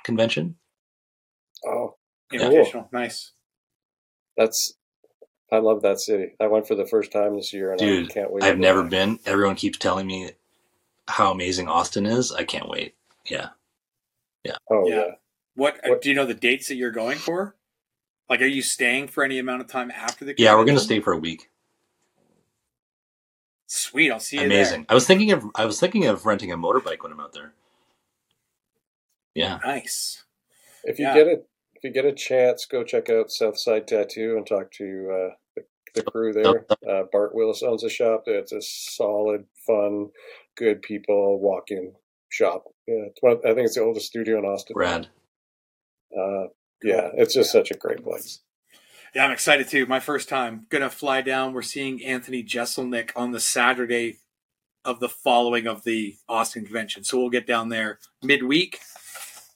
convention. 0.03 0.57
Oh, 1.65 1.95
Invitational. 2.33 2.93
Nice. 2.93 3.31
That's 4.37 4.75
I 5.53 5.59
love 5.59 5.83
that 5.83 6.01
city. 6.01 6.35
I 6.41 6.47
went 6.49 6.67
for 6.67 6.75
the 6.75 6.87
first 6.87 7.13
time 7.13 7.37
this 7.37 7.53
year, 7.53 7.71
and 7.71 7.79
Dude, 7.79 8.11
I 8.11 8.15
can't 8.15 8.33
wait. 8.33 8.43
I've 8.43 8.59
never 8.59 8.83
back. 8.83 8.91
been. 8.91 9.19
Everyone 9.27 9.55
keeps 9.57 9.79
telling 9.79 10.07
me 10.07 10.31
how 11.09 11.31
amazing 11.31 11.69
Austin 11.69 12.07
is. 12.07 12.33
I 12.33 12.45
can't 12.45 12.69
wait. 12.69 12.95
Yeah, 13.27 13.51
yeah. 14.43 14.57
Oh 14.71 14.89
yeah. 14.89 15.13
What, 15.57 15.79
uh, 15.89 15.95
do 16.03 16.09
you 16.09 16.17
know 16.17 16.27
the 16.27 16.35
dates 16.35 16.67
that 16.69 16.75
you're 16.75 16.91
going 16.91 17.19
for? 17.19 17.55
Like, 18.29 18.41
are 18.41 18.47
you 18.47 18.63
staying 18.63 19.09
for 19.09 19.23
any 19.23 19.39
amount 19.39 19.61
of 19.61 19.69
time 19.69 19.91
after 19.93 20.25
the? 20.25 20.35
Yeah, 20.37 20.57
we're 20.57 20.65
gonna 20.65 20.81
stay 20.81 21.01
for 21.01 21.13
a 21.13 21.19
week. 21.19 21.51
Sweet, 23.67 24.11
I'll 24.11 24.21
see 24.21 24.39
you 24.39 24.45
Amazing. 24.47 24.87
I 24.89 24.95
was 24.95 25.07
thinking 25.07 25.33
of 25.33 25.47
I 25.55 25.65
was 25.65 25.79
thinking 25.79 26.07
of 26.07 26.27
renting 26.27 26.53
a 26.53 26.57
motorbike 26.57 27.03
when 27.03 27.13
I'm 27.13 27.21
out 27.21 27.33
there. 27.33 27.53
Yeah. 29.35 29.59
Nice. 29.65 30.25
If 30.85 30.99
you 30.99 31.07
Yeah. 31.07 31.15
get 31.15 31.27
it, 31.27 31.39
if 31.41 31.47
you 31.85 31.93
get 31.93 32.05
a 32.05 32.13
chance, 32.13 32.67
go 32.67 32.83
check 32.83 33.11
out 33.11 33.31
Southside 33.31 33.87
Tattoo 33.87 34.37
and 34.37 34.47
talk 34.47 34.71
to 34.73 35.09
uh, 35.11 35.35
the, 35.57 35.63
the 35.95 36.03
crew 36.03 36.33
there. 36.33 36.67
Uh, 36.89 37.05
Bart 37.13 37.35
Willis 37.35 37.63
owns 37.63 37.85
a 37.85 37.91
shop. 37.91 38.25
It's 38.27 38.53
a 38.53 38.61
solid, 38.61 39.45
fun, 39.67 40.09
good 40.57 40.83
people 40.83 41.39
walk-in 41.41 41.93
shop. 42.29 42.65
Yeah, 42.87 43.07
it's 43.07 43.21
one, 43.21 43.39
I 43.45 43.55
think 43.55 43.67
it's 43.67 43.77
the 43.77 43.83
oldest 43.83 44.07
studio 44.07 44.39
in 44.39 44.45
Austin. 44.45 44.75
Rad. 44.77 45.09
Uh, 46.17 46.49
yeah, 46.83 47.11
it's 47.15 47.35
just 47.35 47.53
such 47.53 47.71
a 47.71 47.77
great 47.77 48.03
place. 48.03 48.41
Yeah, 49.15 49.25
I'm 49.25 49.31
excited 49.31 49.69
too. 49.69 49.87
My 49.87 50.01
first 50.01 50.29
time. 50.29 50.67
Gonna 50.71 50.91
fly 50.91 51.23
down. 51.23 51.53
We're 51.53 51.63
seeing 51.63 52.05
Anthony 52.05 52.43
Jeselnik 52.43 53.11
on 53.15 53.31
the 53.31 53.41
Saturday 53.41 54.19
of 54.85 55.01
the 55.01 55.09
following 55.09 55.67
of 55.67 55.85
the 55.85 56.17
Austin 56.29 56.65
convention. 56.65 57.05
So 57.05 57.19
we'll 57.19 57.31
get 57.31 57.47
down 57.47 57.69
there 57.69 58.01
midweek, 58.23 58.81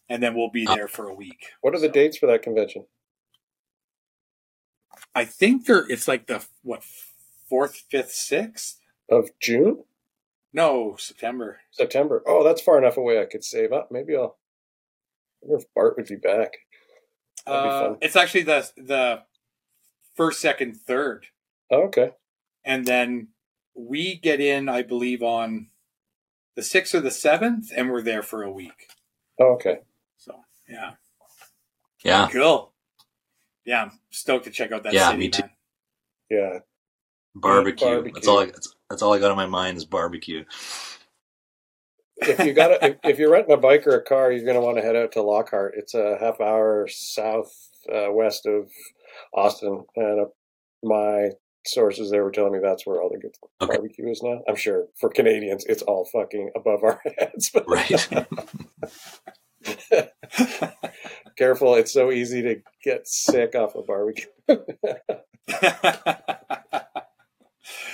and 0.09 0.23
then 0.23 0.35
we'll 0.35 0.51
be 0.51 0.65
there 0.65 0.89
for 0.89 1.09
a 1.09 1.15
week. 1.15 1.47
What 1.61 1.75
are 1.75 1.81
the 1.81 1.89
dates 1.89 2.17
for 2.19 2.27
that 2.27 2.43
convention? 2.43 2.87
I 5.15 5.25
think 5.25 5.67
there. 5.67 5.87
It's 5.89 6.09
like 6.09 6.27
the 6.27 6.45
what 6.63 6.83
fourth, 7.49 7.85
fifth, 7.91 8.13
sixth 8.13 8.79
Of 9.11 9.31
June, 9.41 9.85
No, 10.53 10.97
September. 10.99 11.61
September. 11.71 12.23
Oh, 12.27 12.45
that's 12.45 12.61
far 12.61 12.79
enough 12.79 12.97
away. 12.97 13.21
I 13.21 13.25
could 13.25 13.45
save 13.45 13.73
up. 13.73 13.91
Maybe 13.91 14.15
I'll. 14.17 14.39
I 15.43 15.47
wonder 15.47 15.63
if 15.65 15.73
Bart 15.75 15.97
would 15.97 16.07
be 16.07 16.17
back. 16.17 16.53
That'd 17.47 17.63
be 17.63 17.69
Uh, 17.69 17.81
fun. 17.91 17.99
it's 18.03 18.17
actually 18.17 18.43
the 18.43 18.71
the 18.77 19.23
first, 20.15 20.41
second, 20.41 20.75
third, 20.77 21.27
Oh, 21.71 21.83
okay. 21.85 22.13
and 22.65 22.85
then 22.87 23.29
we 23.75 24.17
get 24.17 24.41
in, 24.41 24.69
I 24.69 24.83
believe, 24.83 25.23
on 25.23 25.71
the 26.57 26.63
sixth 26.63 26.93
or 26.95 27.01
the 27.01 27.13
seventh, 27.13 27.71
and 27.75 27.89
we're 27.91 28.03
there 28.03 28.23
for 28.23 28.43
a 28.43 28.51
week. 28.51 28.89
Oh, 29.39 29.53
okay. 29.55 29.79
So 30.69 30.75
yeah, 30.75 30.91
Yeah. 32.05 32.29
cool. 32.31 32.73
Yeah, 33.65 33.85
I'm 33.85 33.93
stoked 34.11 34.45
to 34.47 34.51
check 34.51 34.73
out 34.73 34.83
that 34.85 34.93
Yeah, 34.95 35.09
city. 35.09 35.19
me 35.19 35.29
too. 35.29 35.43
man. 35.43 35.51
Yeah. 36.31 36.59
Barbecue. 37.35 37.87
Barbecue. 37.87 38.13
That's 38.15 38.29
all. 38.29 38.41
I, 38.41 38.47
that's, 38.47 38.75
that's 38.91 39.03
all 39.03 39.13
I 39.15 39.19
got 39.19 39.31
on 39.31 39.37
my 39.37 39.47
mind 39.47 39.77
is 39.77 39.85
barbecue. 39.85 40.45
if 42.17 42.39
you 42.45 42.53
got 42.53 42.83
if, 42.83 42.97
if 43.05 43.19
you're 43.19 43.31
renting 43.31 43.53
a 43.55 43.59
bike 43.59 43.87
or 43.87 43.97
a 43.97 44.03
car, 44.03 44.33
you're 44.33 44.45
going 44.45 44.57
to 44.57 44.61
want 44.61 44.77
to 44.77 44.83
head 44.83 44.97
out 44.97 45.13
to 45.13 45.23
Lockhart. 45.23 45.75
It's 45.77 45.95
a 45.95 46.17
half 46.19 46.41
hour 46.41 46.89
south 46.91 47.53
uh, 47.93 48.11
west 48.13 48.47
of 48.47 48.71
Austin, 49.35 49.85
and 49.97 50.21
uh, 50.21 50.25
my 50.83 51.31
sources 51.67 52.11
there 52.11 52.25
were 52.25 52.31
telling 52.33 52.53
me 52.53 52.59
that's 52.63 52.87
where 52.87 53.03
all 53.03 53.11
the 53.11 53.19
good 53.19 53.35
barbecue 53.61 54.09
is 54.09 54.23
now. 54.23 54.41
I'm 54.49 54.57
sure 54.57 54.87
for 54.99 55.11
Canadians, 55.11 55.65
it's 55.67 55.83
all 55.83 56.07
fucking 56.07 56.51
above 56.57 56.83
our 56.83 57.01
heads. 57.19 57.51
But 57.53 57.69
Right. 57.69 58.09
careful, 61.37 61.75
it's 61.75 61.93
so 61.93 62.11
easy 62.11 62.43
to 62.43 62.61
get 62.83 63.07
sick 63.09 63.55
off 63.55 63.75
of 63.75 63.87
barbecue. 63.87 64.27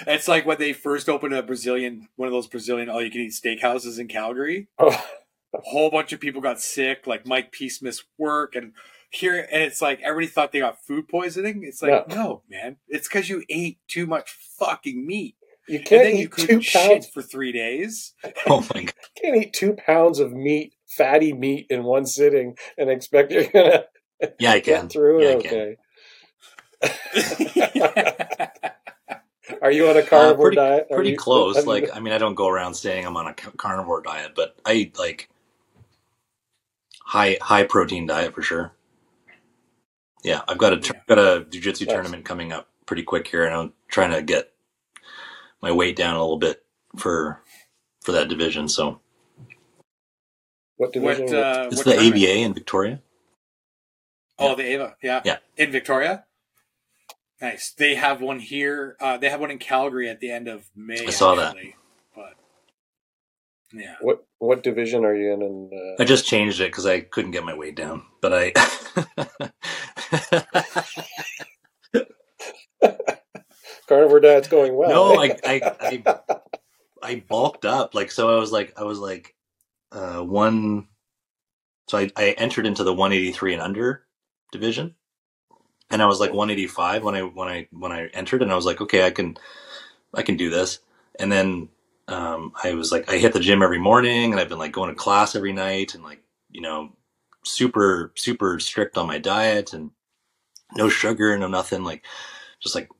It's 0.06 0.28
like 0.28 0.44
when 0.44 0.58
they 0.58 0.72
first 0.72 1.08
opened 1.08 1.34
a 1.34 1.42
Brazilian, 1.42 2.08
one 2.16 2.26
of 2.26 2.32
those 2.32 2.46
Brazilian 2.46 2.88
all-you-can-eat 2.90 3.32
steakhouses 3.32 3.98
in 3.98 4.06
Calgary. 4.06 4.68
Oh. 4.78 4.90
A 5.54 5.60
whole 5.62 5.90
bunch 5.90 6.12
of 6.12 6.20
people 6.20 6.40
got 6.42 6.60
sick. 6.60 7.06
Like 7.06 7.26
Mike 7.26 7.52
Peace 7.52 7.80
missed 7.80 8.04
work, 8.18 8.54
and 8.54 8.72
here, 9.10 9.46
and 9.50 9.62
it's 9.62 9.80
like 9.80 10.00
everybody 10.02 10.26
thought 10.26 10.52
they 10.52 10.58
got 10.60 10.84
food 10.84 11.08
poisoning. 11.08 11.62
It's 11.64 11.80
like, 11.80 11.90
Yeah. 12.08 12.14
no, 12.14 12.42
man, 12.50 12.76
it's 12.88 13.08
because 13.08 13.28
you 13.28 13.44
ate 13.48 13.78
too 13.88 14.06
much 14.06 14.30
fucking 14.58 15.06
meat. 15.06 15.36
You 15.68 15.78
can't 15.78 16.02
then 16.04 16.16
you 16.16 16.24
eat 16.24 16.30
couldn't 16.32 16.56
two 16.56 16.62
shit 16.62 16.90
pounds. 16.90 17.08
for 17.08 17.22
three 17.22 17.52
days. 17.52 18.12
Oh 18.46 18.60
my 18.74 18.82
god. 18.82 18.94
You 19.16 19.22
can't 19.22 19.36
eat 19.42 19.52
two 19.54 19.72
pounds 19.74 20.18
of 20.18 20.32
meat, 20.32 20.73
fatty 20.88 21.32
meat, 21.32 21.66
in 21.70 21.84
one 21.84 22.06
sitting 22.06 22.56
and 22.78 22.90
expect 22.90 23.32
you're 23.32 23.44
gonna 23.44 23.84
Yeah, 24.38 24.52
I 24.52 24.60
get 24.60 24.80
can. 24.80 24.88
through 24.88 25.22
Yeah, 25.22 25.28
it 25.30 25.46
okay. 25.46 25.76
Are 29.62 29.70
you 29.70 29.88
on 29.88 29.96
a 29.96 30.00
Uh, 30.00 30.06
carnivore 30.06 30.46
pretty, 30.46 30.56
diet? 30.56 30.86
Are 30.90 30.96
Pretty 30.96 31.10
you- 31.10 31.16
close. 31.18 31.56
you- 31.56 31.62
Like, 31.64 31.90
I 31.94 32.00
mean, 32.00 32.12
I 32.12 32.18
don't 32.18 32.34
go 32.34 32.48
around 32.48 32.74
saying 32.74 33.04
I'm 33.06 33.16
on 33.16 33.26
a 33.28 33.34
carnivore 33.34 34.02
diet, 34.02 34.32
but 34.34 34.56
I 34.64 34.72
eat 34.74 34.98
like 34.98 35.28
high 37.02 37.36
high 37.40 37.64
protein 37.64 38.06
diet 38.06 38.34
for 38.34 38.42
sure. 38.42 38.72
Yeah, 40.22 40.40
I've 40.48 40.58
got 40.58 40.72
a 40.72 40.94
got 41.06 41.18
a 41.18 41.44
jujitsu 41.50 41.86
Nice. 41.86 41.94
tournament 41.94 42.24
coming 42.24 42.52
up 42.52 42.68
pretty 42.86 43.02
quick 43.02 43.28
here, 43.28 43.44
and 43.44 43.54
I'm 43.54 43.72
trying 43.88 44.12
to 44.12 44.22
get 44.22 44.52
my 45.60 45.70
weight 45.72 45.96
down 45.96 46.16
a 46.16 46.20
little 46.20 46.38
bit 46.38 46.64
for 46.96 47.42
for 48.02 48.12
that 48.12 48.28
division. 48.28 48.68
So 48.68 49.00
what 50.76 50.86
What? 50.86 50.92
division? 50.92 51.34
Uh, 51.36 51.68
it's 51.70 51.76
what 51.76 51.84
the 51.84 51.92
tournament? 51.92 52.14
ABA 52.16 52.36
in 52.38 52.54
Victoria. 52.54 53.02
Oh, 54.38 54.56
the 54.56 54.64
Ava. 54.64 54.96
Yeah. 55.02 55.20
Yeah. 55.24 55.36
In 55.56 55.70
Victoria. 55.70 56.24
Nice. 57.40 57.72
They 57.72 57.94
have 57.94 58.20
one 58.20 58.40
here. 58.40 58.96
Uh, 59.00 59.16
they 59.16 59.28
have 59.28 59.40
one 59.40 59.50
in 59.50 59.58
Calgary 59.58 60.08
at 60.08 60.20
the 60.20 60.30
end 60.30 60.48
of 60.48 60.68
May. 60.74 61.06
I 61.06 61.10
saw 61.10 61.34
that. 61.36 61.56
But 62.14 62.34
yeah. 63.72 63.94
what 64.00 64.24
what 64.38 64.62
division 64.62 65.04
are 65.04 65.14
you 65.14 65.32
in? 65.32 65.42
And 65.42 65.72
uh, 65.72 66.02
I 66.02 66.04
just 66.04 66.26
changed 66.26 66.60
it 66.60 66.68
because 66.68 66.86
I 66.86 67.00
couldn't 67.00 67.32
get 67.32 67.44
my 67.44 67.54
weight 67.54 67.76
down, 67.76 68.02
but 68.20 68.32
I 68.32 68.52
carnivore 73.86 74.20
diet's 74.20 74.48
going 74.48 74.76
well. 74.76 74.90
no, 74.90 75.20
eh? 75.20 75.36
I, 75.44 75.60
I, 75.80 76.02
I, 76.06 76.18
I 77.02 77.24
bulked 77.28 77.64
up. 77.64 77.94
Like, 77.94 78.10
so 78.10 78.34
I 78.34 78.38
was 78.38 78.52
like, 78.52 78.72
I 78.78 78.84
was 78.84 78.98
like, 78.98 79.34
uh, 79.94 80.20
one, 80.22 80.88
so 81.88 81.98
I, 81.98 82.10
I 82.16 82.30
entered 82.32 82.66
into 82.66 82.84
the 82.84 82.94
183 82.94 83.54
and 83.54 83.62
under 83.62 84.04
division 84.52 84.94
and 85.90 86.02
I 86.02 86.06
was 86.06 86.20
like 86.20 86.32
185 86.32 87.04
when 87.04 87.14
I, 87.14 87.22
when 87.22 87.48
I, 87.48 87.68
when 87.72 87.92
I 87.92 88.06
entered 88.08 88.42
and 88.42 88.52
I 88.52 88.56
was 88.56 88.66
like, 88.66 88.80
okay, 88.80 89.06
I 89.06 89.10
can, 89.10 89.36
I 90.14 90.22
can 90.22 90.36
do 90.36 90.50
this. 90.50 90.80
And 91.18 91.30
then, 91.30 91.68
um, 92.08 92.52
I 92.62 92.74
was 92.74 92.92
like, 92.92 93.10
I 93.10 93.18
hit 93.18 93.32
the 93.32 93.40
gym 93.40 93.62
every 93.62 93.78
morning 93.78 94.32
and 94.32 94.40
I've 94.40 94.48
been 94.48 94.58
like 94.58 94.72
going 94.72 94.90
to 94.90 94.96
class 94.96 95.34
every 95.36 95.52
night 95.52 95.94
and 95.94 96.04
like, 96.04 96.22
you 96.50 96.60
know, 96.60 96.92
super, 97.44 98.12
super 98.16 98.58
strict 98.60 98.98
on 98.98 99.06
my 99.06 99.18
diet 99.18 99.72
and 99.72 99.90
no 100.76 100.88
sugar, 100.88 101.38
no 101.38 101.48
nothing, 101.48 101.84
like 101.84 102.04
just 102.60 102.74
like 102.74 102.90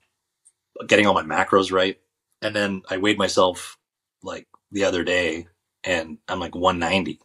getting 0.87 1.07
all 1.07 1.15
my 1.15 1.23
macros 1.23 1.73
right. 1.73 1.99
And 2.43 2.55
then 2.55 2.83
I 2.91 2.99
weighed 2.99 3.19
myself 3.19 3.79
like 4.23 4.47
the 4.73 4.85
other 4.85 5.05
day 5.05 5.47
and 5.85 6.19
I'm 6.29 6.41
like 6.41 6.55
190. 6.55 7.21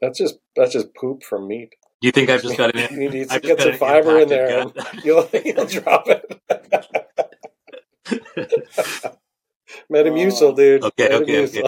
That's 0.00 0.18
just 0.18 0.38
that's 0.54 0.72
just 0.72 0.94
poop 0.94 1.22
from 1.22 1.48
meat. 1.48 1.74
Do 2.00 2.06
you 2.06 2.12
think 2.12 2.30
I've 2.30 2.42
just 2.42 2.56
got 2.58 2.74
an? 2.74 3.00
You 3.00 3.10
need 3.10 3.30
to 3.30 3.40
get 3.40 3.60
some 3.60 3.74
fiber 3.74 4.20
in 4.20 4.28
there, 4.28 4.60
and 4.60 4.72
you'll 5.04 5.28
you'll 5.44 5.66
drop 5.66 6.06
it. 6.06 6.40
Metamucil, 9.92 10.42
oh. 10.42 10.54
dude. 10.54 10.84
Okay, 10.84 11.14
okay, 11.14 11.44
okay. 11.44 11.62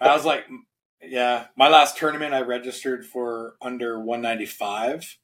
I 0.00 0.14
was 0.14 0.24
like, 0.24 0.44
yeah, 1.02 1.46
my 1.56 1.68
last 1.68 1.96
tournament 1.96 2.34
I 2.34 2.42
registered 2.42 3.06
for 3.06 3.56
under 3.60 3.98
195 3.98 5.18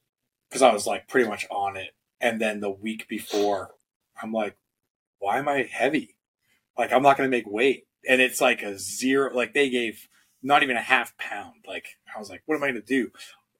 because 0.49 0.63
I 0.63 0.73
was 0.73 0.87
like 0.87 1.09
pretty 1.09 1.29
much 1.29 1.47
on 1.51 1.77
it. 1.77 1.91
And 2.21 2.41
then 2.41 2.61
the 2.61 2.71
week 2.71 3.09
before, 3.09 3.75
I'm 4.21 4.33
like, 4.33 4.57
why 5.19 5.39
am 5.39 5.49
I 5.49 5.69
heavy? 5.71 6.17
Like, 6.77 6.93
I'm 6.93 7.03
not 7.03 7.17
going 7.17 7.29
to 7.31 7.37
make 7.37 7.49
weight. 7.49 7.87
And 8.09 8.21
it's 8.21 8.41
like 8.41 8.63
a 8.63 8.79
zero, 8.79 9.35
like 9.35 9.55
they 9.55 9.71
gave 9.71 10.09
not 10.43 10.63
even 10.63 10.77
a 10.77 10.83
half 10.83 11.17
pound. 11.19 11.65
Like, 11.67 11.87
I 12.15 12.19
was 12.19 12.31
like, 12.31 12.43
what 12.47 12.57
am 12.57 12.65
I 12.65 12.71
going 12.71 12.83
to 12.83 12.87
do? 12.87 13.11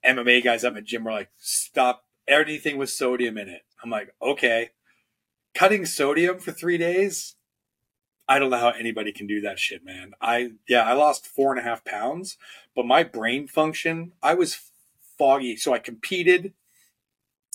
MMA 0.05 0.43
guys 0.43 0.63
at 0.63 0.73
my 0.73 0.81
gym 0.81 1.05
were 1.05 1.11
like, 1.11 1.29
stop 1.37 2.05
anything 2.27 2.77
with 2.77 2.89
sodium 2.89 3.37
in 3.37 3.47
it. 3.47 3.61
I'm 3.83 3.89
like, 3.89 4.13
okay. 4.21 4.71
Cutting 5.53 5.85
sodium 5.85 6.39
for 6.39 6.51
three 6.51 6.77
days, 6.77 7.35
I 8.27 8.39
don't 8.39 8.49
know 8.49 8.57
how 8.57 8.69
anybody 8.69 9.11
can 9.11 9.27
do 9.27 9.41
that 9.41 9.59
shit, 9.59 9.83
man. 9.85 10.13
I 10.21 10.53
yeah, 10.67 10.83
I 10.83 10.93
lost 10.93 11.27
four 11.27 11.51
and 11.51 11.59
a 11.59 11.63
half 11.63 11.83
pounds, 11.85 12.37
but 12.75 12.85
my 12.85 13.03
brain 13.03 13.47
function, 13.47 14.13
I 14.21 14.33
was 14.33 14.71
foggy. 15.17 15.57
So 15.57 15.73
I 15.73 15.79
competed. 15.79 16.53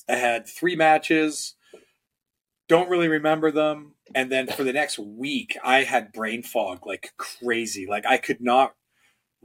I 0.08 0.16
had 0.16 0.46
three 0.46 0.76
matches. 0.76 1.54
Don't 2.68 2.90
really 2.90 3.08
remember 3.08 3.50
them. 3.50 3.94
And 4.14 4.30
then 4.32 4.46
for 4.46 4.64
the 4.64 4.72
next 4.72 4.98
week, 4.98 5.56
I 5.64 5.84
had 5.84 6.12
brain 6.12 6.42
fog 6.42 6.86
like 6.86 7.12
crazy. 7.16 7.86
Like 7.88 8.06
I 8.06 8.16
could 8.18 8.40
not 8.40 8.74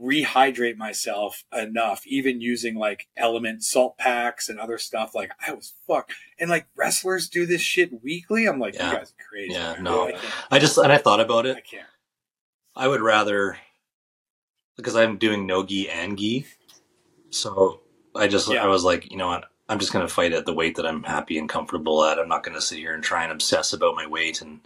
rehydrate 0.00 0.76
myself 0.76 1.44
enough, 1.56 2.02
even 2.06 2.40
using 2.40 2.74
like 2.74 3.06
element 3.16 3.62
salt 3.62 3.96
packs 3.96 4.48
and 4.48 4.58
other 4.58 4.78
stuff. 4.78 5.14
Like 5.14 5.30
I 5.46 5.52
was 5.52 5.74
fucked. 5.86 6.14
And 6.40 6.50
like 6.50 6.66
wrestlers 6.76 7.28
do 7.28 7.46
this 7.46 7.60
shit 7.60 8.02
weekly. 8.02 8.46
I'm 8.46 8.58
like, 8.58 8.74
Yeah. 8.74 8.90
you 8.90 8.96
guys 8.98 9.10
are 9.12 9.24
crazy. 9.30 9.52
Yeah, 9.54 9.74
man. 9.74 9.84
no. 9.84 10.08
I. 10.08 10.18
I 10.50 10.58
just 10.58 10.76
and 10.78 10.92
I 10.92 10.98
thought 10.98 11.20
about 11.20 11.46
it. 11.46 11.56
I 11.56 11.60
can't. 11.60 11.86
I 12.74 12.88
would 12.88 13.00
rather 13.02 13.56
because 14.76 14.96
I'm 14.96 15.16
doing 15.18 15.46
no 15.46 15.62
gi 15.64 15.88
and 15.90 16.18
gi. 16.18 16.46
So 17.30 17.80
I 18.16 18.26
just 18.26 18.50
Yeah. 18.50 18.64
I 18.64 18.66
was 18.66 18.82
like, 18.84 19.10
you 19.10 19.16
know 19.16 19.28
what? 19.28 19.44
I'm 19.68 19.78
just 19.78 19.92
gonna 19.92 20.08
fight 20.08 20.32
at 20.32 20.46
the 20.46 20.52
weight 20.54 20.76
that 20.76 20.86
I'm 20.86 21.02
happy 21.04 21.38
and 21.38 21.48
comfortable 21.48 22.04
at. 22.04 22.18
I'm 22.18 22.28
not 22.28 22.42
gonna 22.44 22.60
sit 22.60 22.78
here 22.78 22.94
and 22.94 23.02
try 23.02 23.22
and 23.22 23.32
obsess 23.32 23.72
about 23.72 23.94
my 23.96 24.06
weight 24.06 24.40
and 24.42 24.60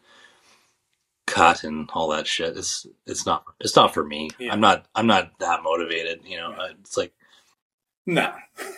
cut 1.26 1.62
and 1.62 1.88
all 1.92 2.08
that 2.08 2.26
shit. 2.26 2.56
It's 2.56 2.86
it's 3.06 3.24
not 3.26 3.44
it's 3.60 3.76
not 3.76 3.94
for 3.94 4.04
me. 4.04 4.30
Yeah. 4.38 4.52
I'm 4.52 4.60
not 4.60 4.86
I'm 4.94 5.06
not 5.06 5.38
that 5.40 5.62
motivated. 5.62 6.22
You 6.24 6.38
know, 6.38 6.54
it's 6.80 6.96
like 6.96 7.12
No. 8.06 8.32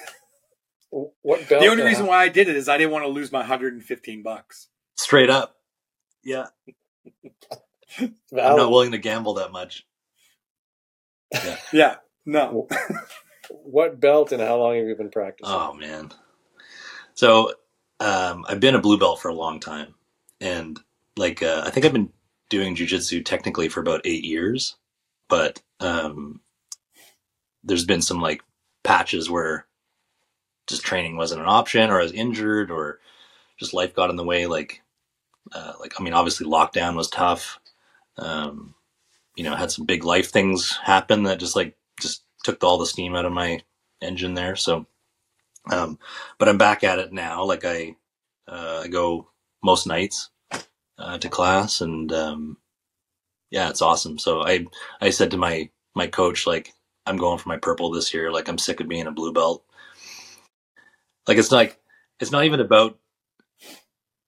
What 1.23 1.49
belt? 1.49 1.63
The 1.63 1.69
only 1.69 1.85
reason 1.85 2.07
why 2.07 2.25
I 2.25 2.29
did 2.29 2.49
it 2.49 2.57
is 2.57 2.69
I 2.69 2.77
didn't 2.77 2.91
want 2.93 3.05
to 3.05 3.09
lose 3.11 3.31
my 3.31 3.39
115 3.39 4.23
bucks. 4.25 4.67
straight 4.97 5.31
up. 5.31 5.57
Yeah, 6.25 6.47
I'm 8.01 8.11
not 8.33 8.71
willing 8.73 8.91
to 8.91 8.99
gamble 8.99 9.35
that 9.35 9.53
much. 9.53 9.87
Yeah. 11.73 11.97
No. 12.27 12.69
What 13.51 14.01
belt 14.01 14.33
and 14.33 14.41
how 14.43 14.59
long 14.59 14.77
have 14.77 14.87
you 14.87 14.95
been 14.95 15.11
practicing? 15.11 15.53
Oh 15.55 15.75
man. 15.75 16.13
So 17.15 17.53
um, 17.99 18.45
I've 18.49 18.61
been 18.61 18.75
a 18.75 18.81
blue 18.81 18.99
belt 18.99 19.21
for 19.21 19.29
a 19.29 19.35
long 19.35 19.61
time, 19.61 19.95
and 20.41 20.79
like 21.17 21.43
uh, 21.43 21.63
I 21.67 21.71
think 21.71 21.85
I've 21.85 21.93
been 21.93 22.13
doing 22.49 22.75
jujitsu 22.75 23.25
technically 23.25 23.69
for 23.69 23.81
about 23.81 24.01
eight 24.05 24.25
years, 24.25 24.77
but 25.29 25.63
um, 25.81 26.41
there's 27.63 27.85
been 27.85 28.03
some 28.03 28.21
like 28.21 28.43
patches 28.85 29.29
where 29.31 29.67
just 30.67 30.83
training 30.83 31.17
wasn't 31.17 31.41
an 31.41 31.49
option, 31.49 31.91
or 31.91 32.01
I 32.01 32.03
was 32.03 32.13
injured, 32.13 32.71
or 32.71 33.01
just 33.59 33.75
life 33.75 33.95
got 33.95 34.11
in 34.11 34.17
the 34.17 34.25
way. 34.25 34.47
Like, 34.47 34.83
uh, 35.53 35.75
like 35.81 36.01
I 36.01 36.03
mean, 36.03 36.15
obviously 36.15 36.47
lockdown 36.47 36.97
was 36.97 37.11
tough. 37.11 37.59
Um, 38.17 38.75
you 39.37 39.45
know, 39.45 39.55
had 39.55 39.71
some 39.71 39.87
big 39.87 40.05
life 40.05 40.31
things 40.31 40.77
happen 40.83 41.25
that 41.25 41.41
just 41.41 41.57
like 41.57 41.77
just 42.01 42.23
took 42.43 42.63
all 42.65 42.79
the 42.79 42.87
steam 42.87 43.15
out 43.15 43.25
of 43.25 43.33
my 43.33 43.63
engine 44.01 44.35
there. 44.35 44.57
So, 44.57 44.87
um, 45.71 45.99
but 46.39 46.49
I'm 46.49 46.59
back 46.59 46.85
at 46.85 46.99
it 46.99 47.13
now. 47.13 47.45
Like 47.45 47.65
I, 47.65 47.97
uh, 48.49 48.83
I 48.85 48.89
go 48.89 49.29
most 49.63 49.87
nights 49.87 50.31
uh, 50.99 51.19
to 51.19 51.29
class, 51.29 51.81
and 51.81 52.13
um, 52.13 52.57
yeah, 53.51 53.69
it's 53.69 53.83
awesome. 53.83 54.19
So 54.19 54.43
I, 54.43 54.67
I 55.01 55.11
said 55.11 55.31
to 55.33 55.37
my 55.37 55.71
my 55.95 56.07
coach, 56.07 56.47
like, 56.47 56.73
I'm 57.07 57.17
going 57.17 57.39
for 57.39 57.49
my 57.49 57.57
purple 57.57 57.91
this 57.91 58.15
year. 58.15 58.31
Like, 58.31 58.49
I'm 58.49 58.59
sick 58.59 58.81
of 58.81 58.89
being 58.89 59.07
a 59.07 59.13
blue 59.13 59.33
belt. 59.33 59.65
Like, 61.27 61.37
it's 61.39 61.53
like 61.53 61.79
it's 62.21 62.31
not 62.31 62.45
even 62.45 62.61
about 62.61 62.99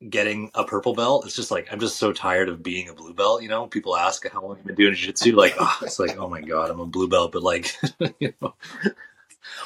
getting 0.09 0.50
a 0.55 0.64
purple 0.64 0.94
belt. 0.94 1.24
It's 1.26 1.36
just 1.36 1.50
like 1.50 1.68
I'm 1.72 1.80
just 1.80 1.96
so 1.96 2.12
tired 2.12 2.48
of 2.48 2.62
being 2.62 2.88
a 2.88 2.94
blue 2.94 3.14
belt. 3.14 3.42
You 3.42 3.48
know, 3.48 3.66
people 3.66 3.96
ask 3.96 4.28
how 4.28 4.42
long 4.42 4.57
you've 4.57 4.66
been 4.66 4.74
doing 4.76 4.94
jiu-jitsu. 4.94 5.34
Like, 5.36 5.55
oh, 5.59 5.78
it's 5.82 5.98
like, 5.98 6.16
oh 6.18 6.28
my 6.28 6.40
god, 6.40 6.70
I'm 6.70 6.80
a 6.80 6.86
blue 6.86 7.09
belt. 7.09 7.32
But 7.32 7.42
like, 7.42 7.74
you 8.20 8.32
know, 8.40 8.55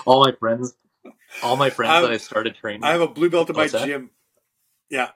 all 0.05 0.25
my 0.25 0.33
friends, 0.33 0.75
all 1.43 1.57
my 1.57 1.71
friends 1.71 1.91
I'm- 1.91 2.03
that 2.03 2.13
I 2.13 2.17
started 2.19 2.57
training. 2.57 2.85
I 2.85 2.93
have 2.93 3.01
a 3.01 3.09
blue 3.09 3.31
belt 3.31 3.51
at 3.51 3.57
my 3.57 3.67
that? 3.69 3.87
gym. 3.87 4.11
Yeah. 4.91 5.11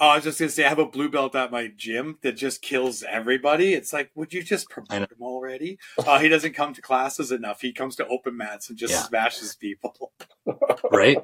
Oh, 0.00 0.08
I 0.08 0.14
was 0.16 0.24
just 0.24 0.38
gonna 0.40 0.50
say 0.50 0.64
I 0.64 0.68
have 0.68 0.78
a 0.80 0.86
blue 0.86 1.08
belt 1.08 1.36
at 1.36 1.52
my 1.52 1.68
gym 1.76 2.18
that 2.22 2.32
just 2.32 2.60
kills 2.60 3.04
everybody. 3.04 3.72
It's 3.74 3.92
like, 3.92 4.10
would 4.16 4.32
you 4.32 4.42
just 4.42 4.68
promote 4.68 4.90
him 4.90 5.18
already? 5.20 5.78
Uh, 5.98 6.18
he 6.18 6.28
doesn't 6.28 6.54
come 6.54 6.74
to 6.74 6.82
classes 6.82 7.30
enough. 7.30 7.60
He 7.60 7.72
comes 7.72 7.94
to 7.96 8.06
open 8.08 8.36
mats 8.36 8.68
and 8.68 8.76
just 8.78 8.92
Yeah. 8.92 9.02
smashes 9.02 9.54
people. 9.54 10.12
right? 10.90 11.18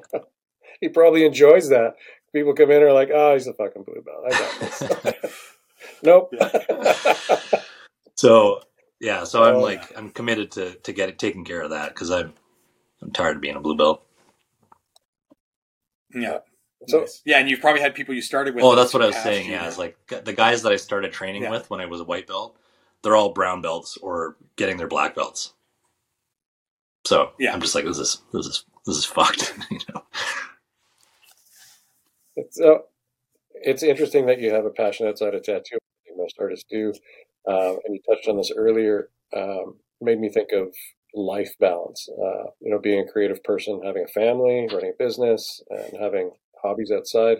He 0.79 0.87
probably 0.87 1.25
enjoys 1.25 1.67
that. 1.69 1.95
People 2.33 2.53
come 2.53 2.71
in 2.71 2.77
and 2.77 2.85
are 2.85 2.93
like, 2.93 3.09
"Oh, 3.13 3.33
he's 3.33 3.47
a 3.47 3.53
fucking 3.53 3.83
blue 3.83 4.01
belt." 4.03 4.23
I 4.27 4.29
got 4.31 4.59
this. 4.59 4.83
nope. 6.03 6.33
So 8.15 8.61
yeah, 9.01 9.23
so 9.25 9.43
I'm 9.43 9.55
Oh, 9.55 9.61
like 9.61 9.97
I'm 9.97 10.11
committed 10.11 10.51
to 10.53 10.75
to 10.75 10.93
get 10.93 11.09
it 11.09 11.19
taken 11.19 11.45
care 11.45 11.61
of 11.61 11.71
that 11.71 11.89
because 11.89 12.11
I'm 12.11 12.33
I'm 13.01 13.11
tired 13.11 13.37
of 13.37 13.41
being 13.41 13.55
a 13.55 13.61
blue 13.61 13.77
belt. 13.77 14.05
Yeah. 16.13 16.39
So 16.87 17.01
Nice. 17.01 17.21
yeah, 17.25 17.39
and 17.39 17.49
you've 17.49 17.61
probably 17.61 17.81
had 17.81 17.95
people 17.95 18.15
you 18.15 18.21
started 18.21 18.55
with. 18.55 18.63
Oh, 18.63 18.75
that's 18.75 18.93
what 18.93 19.03
I 19.03 19.07
was 19.07 19.15
saying. 19.17 19.47
you 19.47 19.53
Yeah, 19.53 19.67
it's 19.67 19.77
like 19.79 19.97
the 20.07 20.33
guys 20.33 20.63
that 20.63 20.71
I 20.73 20.77
started 20.77 21.13
training 21.13 21.43
Yeah. 21.43 21.51
with 21.51 21.69
when 21.69 21.81
I 21.81 21.85
was 21.87 22.01
a 22.01 22.05
white 22.05 22.27
belt, 22.27 22.57
they're 23.03 23.15
all 23.15 23.33
brown 23.33 23.61
belts 23.61 23.97
or 23.97 24.37
getting 24.57 24.77
their 24.77 24.87
black 24.87 25.15
belts. 25.15 25.53
So 27.05 27.31
Yeah. 27.39 27.53
I'm 27.53 27.61
just 27.61 27.75
like, 27.75 27.85
this 27.85 27.99
is 27.99 28.21
this 28.33 28.45
is 28.47 28.65
this 28.85 28.97
is 28.97 29.05
fucked. 29.05 29.53
you 29.71 29.79
know? 29.93 30.03
It's 32.39 32.59
uh, 32.59 32.79
it's 33.53 33.83
interesting 33.83 34.25
that 34.27 34.39
you 34.39 34.53
have 34.53 34.65
a 34.65 34.69
passion 34.69 35.07
outside 35.07 35.35
of 35.35 35.43
tattoo. 35.43 35.77
Most 36.15 36.37
artists 36.39 36.65
do, 36.69 36.93
um, 37.47 37.79
and 37.85 37.95
you 37.95 37.99
touched 38.07 38.27
on 38.27 38.37
this 38.37 38.51
earlier. 38.55 39.09
Um, 39.35 39.75
made 40.01 40.19
me 40.19 40.29
think 40.29 40.51
of 40.51 40.73
life 41.13 41.51
balance. 41.59 42.07
Uh, 42.09 42.49
you 42.61 42.71
know, 42.71 42.79
being 42.79 43.05
a 43.07 43.11
creative 43.11 43.43
person, 43.43 43.81
having 43.83 44.05
a 44.05 44.07
family, 44.07 44.67
running 44.71 44.93
a 44.93 45.03
business, 45.03 45.61
and 45.69 46.01
having 46.01 46.31
hobbies 46.61 46.91
outside. 46.91 47.37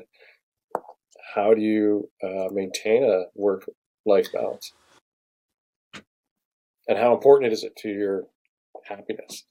How 1.35 1.53
do 1.53 1.61
you 1.61 2.09
uh, 2.23 2.49
maintain 2.51 3.03
a 3.03 3.25
work 3.35 3.69
life 4.05 4.27
balance? 4.33 4.73
And 6.87 6.97
how 6.97 7.13
important 7.13 7.53
is 7.53 7.63
it 7.63 7.75
to 7.77 7.89
your 7.89 8.23
happiness? 8.85 9.43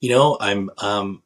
You 0.00 0.10
know, 0.10 0.36
I'm 0.40 0.70
um 0.78 1.22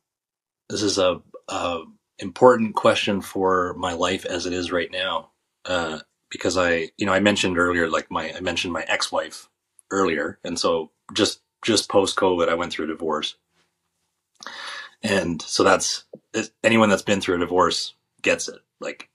this 0.68 0.82
is 0.82 0.98
a, 0.98 1.20
a 1.48 1.82
important 2.18 2.74
question 2.74 3.20
for 3.20 3.74
my 3.74 3.92
life 3.92 4.24
as 4.26 4.46
it 4.46 4.52
is 4.52 4.72
right 4.72 4.90
now. 4.90 5.30
Uh 5.64 6.00
because 6.30 6.58
I 6.58 6.90
you 6.96 7.06
know, 7.06 7.12
I 7.12 7.20
mentioned 7.20 7.58
earlier 7.58 7.88
like 7.88 8.10
my 8.10 8.32
I 8.34 8.40
mentioned 8.40 8.72
my 8.72 8.84
ex-wife 8.88 9.48
earlier 9.90 10.38
and 10.44 10.58
so 10.58 10.90
just 11.14 11.40
just 11.64 11.88
post 11.88 12.16
COVID 12.16 12.48
I 12.48 12.54
went 12.54 12.72
through 12.72 12.86
a 12.86 12.88
divorce. 12.88 13.36
And 15.02 15.40
so 15.42 15.62
that's 15.62 16.04
anyone 16.64 16.88
that's 16.88 17.02
been 17.02 17.20
through 17.20 17.36
a 17.36 17.40
divorce 17.40 17.94
gets 18.22 18.48
it. 18.48 18.60
Like 18.80 19.08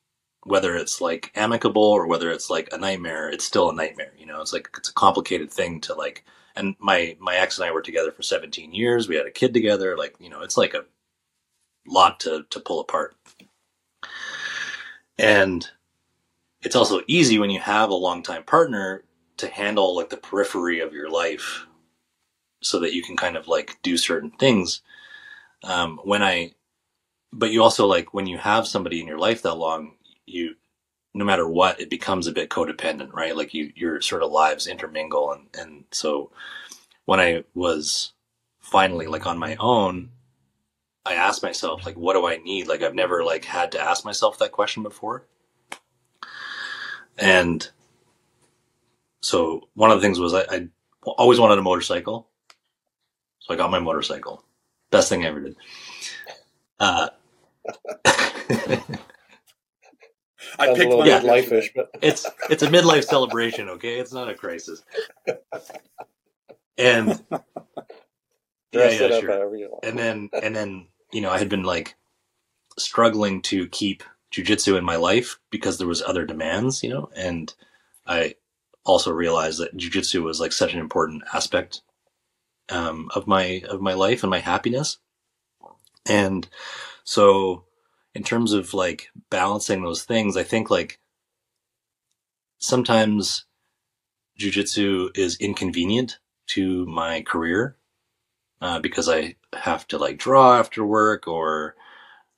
whether 0.43 0.75
it's 0.75 1.01
like 1.01 1.31
amicable 1.35 1.83
or 1.83 2.07
whether 2.07 2.31
it's 2.31 2.49
like 2.49 2.69
a 2.71 2.77
nightmare, 2.77 3.29
it's 3.29 3.45
still 3.45 3.69
a 3.69 3.75
nightmare. 3.75 4.13
You 4.17 4.25
know, 4.25 4.41
it's 4.41 4.53
like 4.53 4.69
it's 4.77 4.89
a 4.89 4.93
complicated 4.93 5.51
thing 5.51 5.81
to 5.81 5.93
like. 5.93 6.25
And 6.55 6.75
my 6.79 7.17
my 7.19 7.35
ex 7.35 7.57
and 7.57 7.67
I 7.67 7.71
were 7.71 7.81
together 7.81 8.11
for 8.11 8.21
17 8.21 8.73
years. 8.73 9.07
We 9.07 9.15
had 9.15 9.25
a 9.25 9.31
kid 9.31 9.53
together. 9.53 9.97
Like 9.97 10.15
you 10.19 10.29
know, 10.29 10.41
it's 10.41 10.57
like 10.57 10.73
a 10.73 10.85
lot 11.87 12.19
to 12.21 12.45
to 12.49 12.59
pull 12.59 12.79
apart. 12.79 13.15
And 15.17 15.67
it's 16.61 16.75
also 16.75 17.01
easy 17.07 17.39
when 17.39 17.49
you 17.49 17.59
have 17.59 17.89
a 17.89 17.95
longtime 17.95 18.43
partner 18.43 19.03
to 19.37 19.47
handle 19.47 19.95
like 19.95 20.09
the 20.09 20.17
periphery 20.17 20.79
of 20.79 20.93
your 20.93 21.09
life, 21.09 21.65
so 22.61 22.79
that 22.79 22.93
you 22.93 23.03
can 23.03 23.17
kind 23.17 23.37
of 23.37 23.47
like 23.47 23.77
do 23.83 23.97
certain 23.97 24.31
things. 24.31 24.81
Um, 25.63 25.99
when 26.03 26.23
I 26.23 26.53
but 27.31 27.51
you 27.51 27.63
also 27.63 27.87
like 27.87 28.13
when 28.13 28.27
you 28.27 28.37
have 28.37 28.67
somebody 28.67 29.01
in 29.01 29.07
your 29.07 29.17
life 29.19 29.41
that 29.43 29.55
long 29.55 29.93
you 30.25 30.55
no 31.13 31.25
matter 31.25 31.47
what 31.47 31.79
it 31.79 31.89
becomes 31.89 32.27
a 32.27 32.31
bit 32.31 32.49
codependent 32.49 33.13
right 33.13 33.35
like 33.35 33.53
you 33.53 33.71
your 33.75 34.01
sort 34.01 34.23
of 34.23 34.31
lives 34.31 34.67
intermingle 34.67 35.31
and 35.31 35.47
and 35.57 35.85
so 35.91 36.31
when 37.05 37.19
i 37.19 37.43
was 37.55 38.13
finally, 38.63 39.05
like 39.07 39.27
on 39.27 39.37
my 39.37 39.55
own, 39.57 40.09
I 41.05 41.15
asked 41.15 41.43
myself, 41.43 41.85
like, 41.85 41.95
what 41.95 42.13
do 42.13 42.25
I 42.25 42.37
need? 42.37 42.67
Like, 42.67 42.81
I've 42.81 42.95
never 42.95 43.23
like 43.23 43.45
had 43.45 43.73
to 43.73 43.79
ask 43.79 44.05
myself 44.05 44.39
that 44.39 44.51
question 44.51 44.83
before. 44.83 45.25
And 47.17 47.69
so 49.21 49.67
one 49.73 49.91
of 49.91 49.97
the 49.97 50.01
things 50.01 50.19
was 50.19 50.33
I, 50.33 50.45
I 50.49 50.67
always 51.03 51.39
wanted 51.39 51.59
a 51.59 51.63
motorcycle. 51.63 52.29
So 53.39 53.53
I 53.53 53.57
got 53.57 53.71
my 53.71 53.79
motorcycle. 53.79 54.43
Best 54.91 55.09
thing 55.09 55.25
I 55.25 55.27
ever 55.27 55.41
did. 55.41 55.55
Uh, 56.79 57.09
I 60.59 60.67
Sounds 60.67 60.77
picked 60.77 60.91
little 60.91 60.99
my 60.99 61.07
midlife-ish, 61.07 61.71
but 61.75 61.89
it's 62.01 62.29
it's 62.49 62.63
a 62.63 62.67
midlife 62.67 63.05
celebration, 63.05 63.69
okay? 63.69 63.99
It's 63.99 64.13
not 64.13 64.29
a 64.29 64.35
crisis. 64.35 64.83
And 66.77 67.23
Dress 68.71 68.99
it 68.99 69.11
up 69.11 69.23
however. 69.23 69.57
And 69.83 69.97
then 69.97 70.29
and 70.41 70.55
then 70.55 70.87
you 71.13 71.21
know 71.21 71.29
I 71.29 71.37
had 71.37 71.49
been 71.49 71.63
like 71.63 71.95
struggling 72.77 73.41
to 73.43 73.67
keep 73.67 74.03
jujitsu 74.33 74.77
in 74.77 74.83
my 74.83 74.95
life 74.95 75.39
because 75.51 75.77
there 75.77 75.87
was 75.87 76.01
other 76.01 76.25
demands, 76.25 76.83
you 76.83 76.89
know, 76.89 77.09
and 77.15 77.53
I 78.07 78.35
also 78.83 79.11
realized 79.11 79.59
that 79.59 79.77
jujitsu 79.77 80.23
was 80.23 80.39
like 80.39 80.51
such 80.51 80.73
an 80.73 80.79
important 80.79 81.23
aspect 81.33 81.81
um, 82.69 83.09
of 83.15 83.27
my 83.27 83.63
of 83.69 83.81
my 83.81 83.93
life 83.93 84.23
and 84.23 84.29
my 84.29 84.39
happiness. 84.39 84.97
And 86.05 86.47
so, 87.03 87.65
in 88.15 88.23
terms 88.23 88.53
of 88.53 88.73
like 88.73 89.07
balancing 89.29 89.83
those 89.83 90.03
things, 90.03 90.35
I 90.35 90.43
think 90.43 90.69
like 90.69 90.99
sometimes 92.57 93.45
jujitsu 94.39 95.15
is 95.15 95.37
inconvenient 95.37 96.19
to 96.47 96.85
my 96.87 97.21
career 97.21 97.77
uh, 98.63 98.79
because 98.79 99.09
I 99.09 99.35
have 99.53 99.85
to 99.89 99.97
like 99.97 100.17
draw 100.17 100.57
after 100.57 100.85
work 100.85 101.27
or 101.27 101.75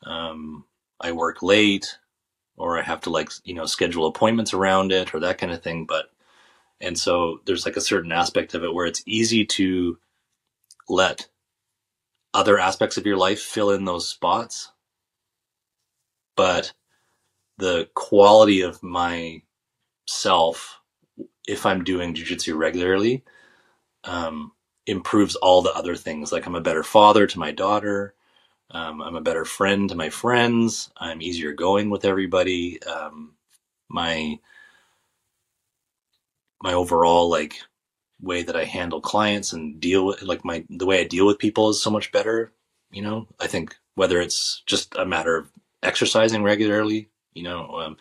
um, 0.03 0.65
I 0.99 1.11
work 1.11 1.43
late 1.43 1.99
or 2.57 2.79
I 2.79 2.81
have 2.81 3.01
to 3.01 3.11
like 3.11 3.29
you 3.43 3.53
know 3.53 3.67
schedule 3.67 4.07
appointments 4.07 4.51
around 4.51 4.91
it 4.91 5.13
or 5.13 5.19
that 5.19 5.37
kind 5.37 5.53
of 5.53 5.61
thing. 5.61 5.85
But 5.85 6.07
and 6.81 6.97
so 6.97 7.41
there's 7.45 7.63
like 7.67 7.77
a 7.77 7.81
certain 7.81 8.11
aspect 8.11 8.55
of 8.55 8.63
it 8.63 8.73
where 8.73 8.87
it's 8.87 9.03
easy 9.05 9.45
to 9.45 9.99
let 10.89 11.27
other 12.33 12.57
aspects 12.57 12.97
of 12.97 13.05
your 13.05 13.17
life 13.17 13.39
fill 13.39 13.69
in 13.69 13.85
those 13.85 14.09
spots. 14.09 14.71
But 16.35 16.73
the 17.59 17.87
quality 17.93 18.61
of 18.61 18.81
my 18.81 19.43
self, 20.07 20.81
if 21.47 21.67
I'm 21.67 21.83
doing 21.83 22.15
jujitsu 22.15 22.57
regularly, 22.57 23.23
um, 24.05 24.53
improves 24.87 25.35
all 25.35 25.61
the 25.61 25.73
other 25.73 25.95
things. 25.95 26.31
Like 26.31 26.45
I'm 26.45 26.55
a 26.55 26.61
better 26.61 26.83
father 26.83 27.27
to 27.27 27.39
my 27.39 27.51
daughter. 27.51 28.13
Um, 28.71 29.01
I'm 29.01 29.15
a 29.15 29.21
better 29.21 29.45
friend 29.45 29.89
to 29.89 29.95
my 29.95 30.09
friends. 30.09 30.91
I'm 30.97 31.21
easier 31.21 31.53
going 31.53 31.89
with 31.89 32.05
everybody. 32.05 32.81
Um, 32.83 33.33
my 33.89 34.39
my 36.61 36.73
overall 36.73 37.29
like 37.29 37.55
way 38.21 38.43
that 38.43 38.55
I 38.55 38.63
handle 38.65 39.01
clients 39.01 39.53
and 39.53 39.79
deal 39.79 40.05
with 40.05 40.21
like 40.21 40.43
my 40.45 40.65
the 40.69 40.85
way 40.85 41.01
I 41.01 41.05
deal 41.05 41.27
with 41.27 41.39
people 41.39 41.69
is 41.69 41.81
so 41.81 41.91
much 41.91 42.11
better. 42.11 42.51
You 42.91 43.01
know, 43.01 43.27
I 43.39 43.47
think 43.47 43.75
whether 43.95 44.19
it's 44.21 44.63
just 44.65 44.95
a 44.95 45.05
matter 45.05 45.37
of 45.37 45.51
exercising 45.83 46.43
regularly, 46.43 47.09
you 47.33 47.43
know, 47.43 47.79
um, 47.79 47.97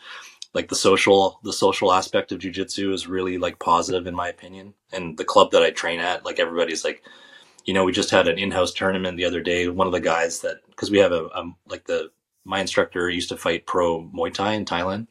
like 0.55 0.69
the 0.69 0.77
social 0.77 1.41
the 1.43 1.53
social 1.53 1.93
aspect 1.93 2.33
of 2.33 2.39
jujitsu 2.39 2.93
is 2.93 3.09
really 3.09 3.39
like 3.39 3.59
positive 3.59 4.07
in 4.07 4.15
my 4.15 4.29
opinion. 4.29 4.75
And 4.93 5.19
the 5.19 5.25
club 5.25 5.51
that 5.51 5.63
I 5.63 5.71
train 5.71 6.01
at, 6.01 6.25
like 6.25 6.39
everybody's 6.39 6.85
like, 6.85 7.03
you 7.65 7.75
know, 7.75 7.85
we 7.85 7.93
just 7.93 8.11
had 8.11 8.29
an 8.29 8.39
in-house 8.39 8.73
tournament 8.73 9.17
the 9.17 9.25
other 9.25 9.41
day. 9.41 9.69
One 9.69 9.87
of 9.87 9.93
the 9.93 10.01
guys 10.01 10.41
that 10.41 10.59
because 10.71 10.91
we 10.91 10.99
have 10.99 11.13
a 11.13 11.29
um, 11.37 11.57
like 11.67 11.87
the 11.87 12.11
my 12.45 12.61
instructor 12.61 13.11
used 13.11 13.31
to 13.31 13.37
fight 13.37 13.67
pro 13.67 14.05
Muay 14.15 14.33
Thai 14.33 14.53
in 14.53 14.65
Thailand. 14.65 15.09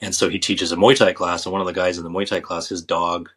And 0.00 0.14
so 0.14 0.28
he 0.28 0.38
teaches 0.38 0.72
a 0.72 0.76
Muay 0.76 0.96
Thai 0.96 1.12
class, 1.12 1.46
and 1.46 1.52
one 1.52 1.60
of 1.60 1.66
the 1.66 1.72
guys 1.72 1.96
in 1.96 2.04
the 2.04 2.10
Muay 2.10 2.26
Thai 2.26 2.40
class, 2.40 2.68
his 2.68 2.82
dog 2.82 3.30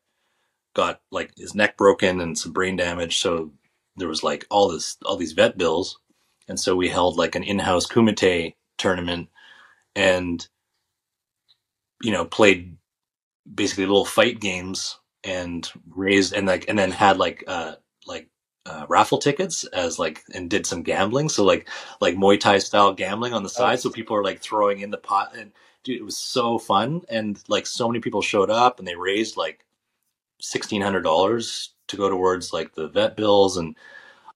got 0.74 1.00
like 1.12 1.32
his 1.38 1.54
neck 1.54 1.78
broken 1.78 2.20
and 2.20 2.38
some 2.38 2.52
brain 2.52 2.76
damage. 2.76 3.20
So 3.20 3.52
there 3.98 4.08
was 4.08 4.24
like 4.24 4.46
all 4.50 4.70
this, 4.70 4.98
all 5.06 5.16
these 5.16 5.34
vet 5.34 5.58
bills. 5.58 6.00
And 6.48 6.60
so 6.60 6.76
we 6.76 6.90
held 6.90 7.18
like 7.18 7.36
an 7.36 7.44
in-house 7.44 7.88
kumite 7.88 8.56
tournament 8.78 9.30
and, 9.96 10.48
you 12.06 12.14
know, 12.14 12.26
played 12.26 12.78
basically 13.54 13.86
little 13.86 14.06
fight 14.06 14.40
games 14.40 15.00
and 15.24 15.70
raised 15.90 16.34
and 16.34 16.48
like, 16.48 16.66
and 16.70 16.80
then 16.80 16.92
had 16.92 17.18
like, 17.18 17.44
uh, 17.48 17.76
like, 18.08 18.30
uh, 18.68 18.86
raffle 18.90 19.20
tickets 19.20 19.66
as 19.66 20.00
like, 20.00 20.24
and 20.34 20.50
did 20.50 20.66
some 20.68 20.84
gambling. 20.84 21.30
So 21.30 21.44
like, 21.46 21.70
like 22.02 22.16
Muay 22.16 22.40
Thai 22.40 22.60
style 22.60 22.94
gambling 22.94 23.34
on 23.34 23.44
the 23.44 23.50
side. 23.50 23.80
So 23.82 23.90
people 23.92 24.16
are 24.18 24.24
like 24.24 24.42
throwing 24.42 24.82
in 24.82 24.92
the 24.92 24.98
pot 24.98 25.36
and 25.38 25.52
dude, 25.84 26.00
it 26.00 26.06
was 26.06 26.18
so 26.18 26.60
fun. 26.60 27.04
And 27.10 27.44
like 27.50 27.68
so 27.68 27.88
many 27.90 28.02
people 28.02 28.22
showed 28.24 28.52
up 28.52 28.80
and 28.80 28.88
they 28.88 28.96
raised 28.96 29.38
like, 29.38 29.60
sixteen 30.42 30.82
hundred 30.82 31.04
dollars 31.04 31.74
to 31.88 31.98
go 31.98 32.10
towards 32.10 32.54
like 32.54 32.76
the 32.76 32.88
vet 32.90 33.16
bills 33.18 33.58
and 33.58 33.76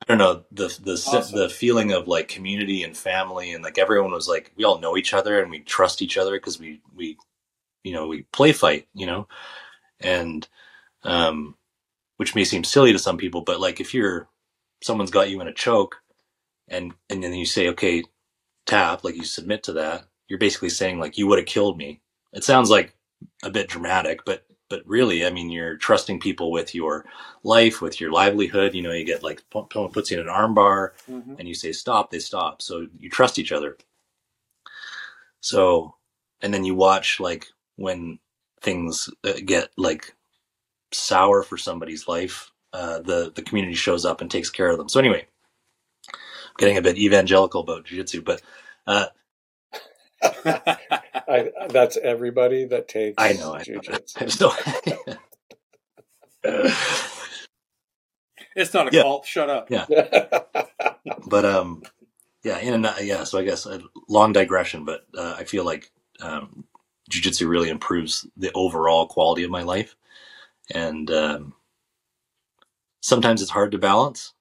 I 0.02 0.06
don't 0.08 0.18
know 0.18 0.46
the 0.52 0.68
the 0.84 0.94
Awesome. 0.94 1.40
the 1.40 1.50
feeling 1.50 1.92
of 1.92 2.08
like 2.08 2.28
community 2.28 2.84
and 2.84 2.98
family 2.98 3.54
and 3.54 3.64
like 3.64 3.78
everyone 3.78 4.12
was 4.12 4.28
like 4.28 4.52
we 4.58 4.66
all 4.66 4.80
know 4.80 4.98
each 4.98 5.14
other 5.14 5.42
and 5.42 5.52
we 5.52 5.60
trust 5.62 6.02
each 6.02 6.18
other 6.18 6.34
because 6.34 6.60
we 6.60 6.82
we 6.96 7.18
you 7.84 7.94
know 7.94 8.08
we 8.08 8.24
play 8.32 8.52
fight 8.52 8.88
you 8.94 9.06
know? 9.06 9.28
And 10.00 10.48
um 11.04 11.56
which 12.18 12.36
may 12.36 12.44
seem 12.44 12.64
silly 12.64 12.92
to 12.94 13.00
some 13.00 13.18
people 13.18 13.42
but 13.42 13.60
like 13.60 13.80
if 13.80 13.94
you're 13.94 14.28
someone's 14.82 15.12
got 15.12 15.30
you 15.30 15.40
in 15.42 15.48
a 15.48 15.54
choke 15.54 15.98
and 16.68 16.94
and 17.10 17.24
then 17.24 17.34
you 17.34 17.46
say 17.46 17.70
okay 17.70 18.04
tap 18.66 19.04
like 19.04 19.16
you 19.16 19.24
submit 19.24 19.64
to 19.64 19.74
that 19.74 20.06
you're 20.28 20.40
basically 20.40 20.70
saying 20.70 21.00
like 21.00 21.18
you 21.18 21.26
would 21.28 21.40
have 21.40 21.48
killed 21.48 21.78
me. 21.78 22.02
It 22.34 22.44
sounds 22.44 22.70
like 22.70 22.94
a 23.44 23.50
bit 23.50 23.68
dramatic 23.68 24.24
but 24.26 24.46
but 24.70 24.84
really 24.86 25.26
i 25.26 25.30
mean 25.32 25.50
you're 25.50 25.76
trusting 25.78 26.20
people 26.20 26.52
with 26.52 26.76
your 26.76 27.04
life 27.44 27.82
with 27.82 28.00
your 28.00 28.12
livelihood 28.12 28.74
you 28.76 28.82
know 28.84 28.92
you 28.92 29.04
get 29.04 29.24
like 29.24 29.42
someone 29.74 29.92
puts 29.92 30.12
you 30.12 30.18
in 30.18 30.24
an 30.24 30.30
arm 30.30 30.54
bar 30.54 30.94
Mhm. 31.10 31.38
and 31.40 31.48
you 31.48 31.54
say 31.56 31.72
stop 31.72 32.12
they 32.12 32.20
stop 32.20 32.62
so 32.62 32.88
you 32.98 33.10
trust 33.10 33.40
each 33.40 33.52
other. 33.52 33.78
So 35.42 35.96
and 36.42 36.54
then 36.54 36.64
you 36.66 36.76
watch 36.76 37.20
like 37.20 37.48
when 37.80 38.20
things 38.62 39.10
uh, 39.26 39.34
get 39.46 39.70
like 39.78 40.16
sour 40.94 41.44
for 41.44 41.58
somebody's 41.58 42.08
life 42.08 42.52
uh, 42.74 43.00
the 43.02 43.32
the 43.36 43.44
community 43.44 43.76
shows 43.76 44.06
up 44.06 44.22
and 44.22 44.32
takes 44.32 44.50
care 44.52 44.70
of 44.70 44.78
them 44.78 44.90
so 44.90 45.00
anyway 45.00 45.22
I'm 46.46 46.54
getting 46.60 46.78
a 46.78 46.82
bit 46.84 46.98
evangelical 46.98 47.62
about 47.62 47.86
jiu-jitsu 47.86 48.24
but 48.24 48.42
uh, 48.88 49.08
I, 50.46 51.52
that's 51.70 51.98
everybody 51.98 52.66
that 52.66 52.88
takes 52.90 53.24
I 53.24 53.34
know, 53.34 53.54
I 53.56 53.66
know. 53.74 53.82
jujitsu. 53.82 54.18
I 54.18 54.26
just 54.26 54.40
don't. 54.40 54.58
It's 58.56 58.74
not 58.74 58.88
a 58.88 58.92
Yeah. 58.92 59.04
cult. 59.04 59.26
Shut 59.28 59.50
up. 59.50 59.70
Yeah. 59.70 59.88
but 61.28 61.46
um, 61.46 61.84
yeah, 62.44 62.60
in 62.60 62.86
a, 62.86 62.96
yeah. 63.02 63.24
So 63.26 63.40
I 63.40 63.44
guess 63.44 63.66
a 63.66 63.82
long 64.10 64.34
digression, 64.34 64.86
but 64.86 65.06
uh, 65.18 65.36
I 65.38 65.46
feel 65.46 65.66
like 65.66 65.92
um, 66.22 66.66
jujitsu 67.10 67.48
really 67.50 67.70
improves 67.70 68.28
the 68.38 68.52
overall 68.54 69.08
quality 69.08 69.44
of 69.44 69.52
my 69.52 69.64
life, 69.64 69.96
and 70.74 71.10
um, 71.12 71.54
sometimes 73.02 73.42
it's 73.42 73.52
hard 73.52 73.72
to 73.72 73.78
balance. 73.78 74.34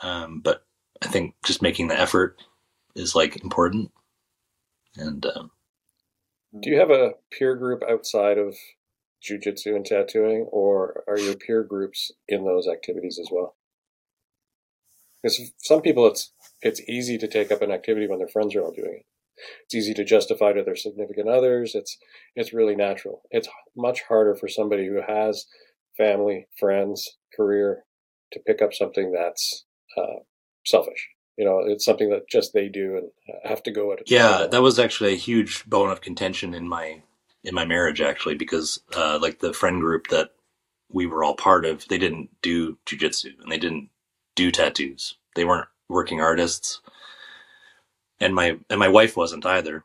Um, 0.00 0.40
but 0.40 0.64
I 1.02 1.06
think 1.08 1.34
just 1.44 1.62
making 1.62 1.88
the 1.88 2.00
effort 2.00 2.42
is 2.94 3.14
like 3.14 3.42
important, 3.42 3.92
and 4.96 5.24
um, 5.26 5.50
Do 6.58 6.70
you 6.70 6.78
have 6.78 6.90
a 6.90 7.14
peer 7.30 7.56
group 7.56 7.82
outside 7.88 8.38
of 8.38 8.56
jujitsu 9.22 9.76
and 9.76 9.86
tattooing, 9.86 10.48
or 10.50 11.04
are 11.08 11.18
your 11.18 11.34
peer 11.34 11.62
groups 11.62 12.10
in 12.28 12.44
those 12.44 12.68
activities 12.68 13.18
as 13.20 13.28
well? 13.30 13.56
Because 15.22 15.52
some 15.58 15.82
people, 15.82 16.06
it's 16.06 16.32
it's 16.62 16.80
easy 16.88 17.18
to 17.18 17.28
take 17.28 17.52
up 17.52 17.62
an 17.62 17.70
activity 17.70 18.06
when 18.08 18.18
their 18.18 18.28
friends 18.28 18.54
are 18.56 18.62
all 18.62 18.72
doing 18.72 19.00
it. 19.00 19.06
It's 19.64 19.74
easy 19.74 19.94
to 19.94 20.04
justify 20.04 20.52
to 20.52 20.62
their 20.62 20.76
significant 20.76 21.28
others. 21.28 21.74
It's 21.74 21.96
it's 22.34 22.52
really 22.52 22.76
natural. 22.76 23.22
It's 23.30 23.48
much 23.76 24.02
harder 24.02 24.34
for 24.34 24.48
somebody 24.48 24.86
who 24.86 25.00
has 25.06 25.46
family, 25.96 26.46
friends, 26.58 27.18
career 27.36 27.84
to 28.32 28.40
pick 28.40 28.62
up 28.62 28.72
something 28.72 29.12
that's 29.12 29.64
uh, 29.96 30.20
selfish. 30.64 31.08
You 31.36 31.44
know, 31.44 31.62
it's 31.66 31.84
something 31.84 32.10
that 32.10 32.28
just 32.28 32.52
they 32.52 32.68
do 32.68 32.96
and 32.96 33.10
have 33.44 33.62
to 33.64 33.70
go 33.70 33.92
at. 33.92 34.00
Yeah, 34.06 34.46
that 34.50 34.62
was 34.62 34.78
actually 34.78 35.12
a 35.12 35.16
huge 35.16 35.64
bone 35.66 35.90
of 35.90 36.00
contention 36.00 36.54
in 36.54 36.68
my 36.68 37.02
in 37.44 37.54
my 37.54 37.64
marriage 37.64 38.00
actually 38.00 38.36
because 38.36 38.80
uh, 38.94 39.18
like 39.20 39.40
the 39.40 39.52
friend 39.52 39.80
group 39.80 40.08
that 40.08 40.30
we 40.92 41.06
were 41.06 41.24
all 41.24 41.34
part 41.34 41.64
of, 41.64 41.88
they 41.88 41.98
didn't 41.98 42.30
do 42.42 42.78
jujitsu 42.86 43.30
and 43.40 43.50
they 43.50 43.58
didn't 43.58 43.88
do 44.36 44.50
tattoos. 44.50 45.16
They 45.34 45.44
weren't 45.44 45.68
working 45.88 46.20
artists, 46.20 46.80
and 48.22 48.34
my 48.34 48.58
and 48.70 48.78
my 48.78 48.88
wife 48.88 49.16
wasn't 49.16 49.46
either. 49.46 49.84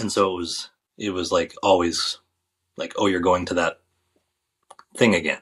And 0.00 0.12
so 0.12 0.32
it 0.32 0.36
was 0.36 0.70
it 0.98 1.10
was 1.10 1.32
like 1.32 1.54
always 1.62 2.18
like 2.76 2.94
oh 2.98 3.06
you're 3.06 3.20
going 3.20 3.46
to 3.46 3.54
that 3.54 3.80
thing 4.96 5.14
again, 5.14 5.40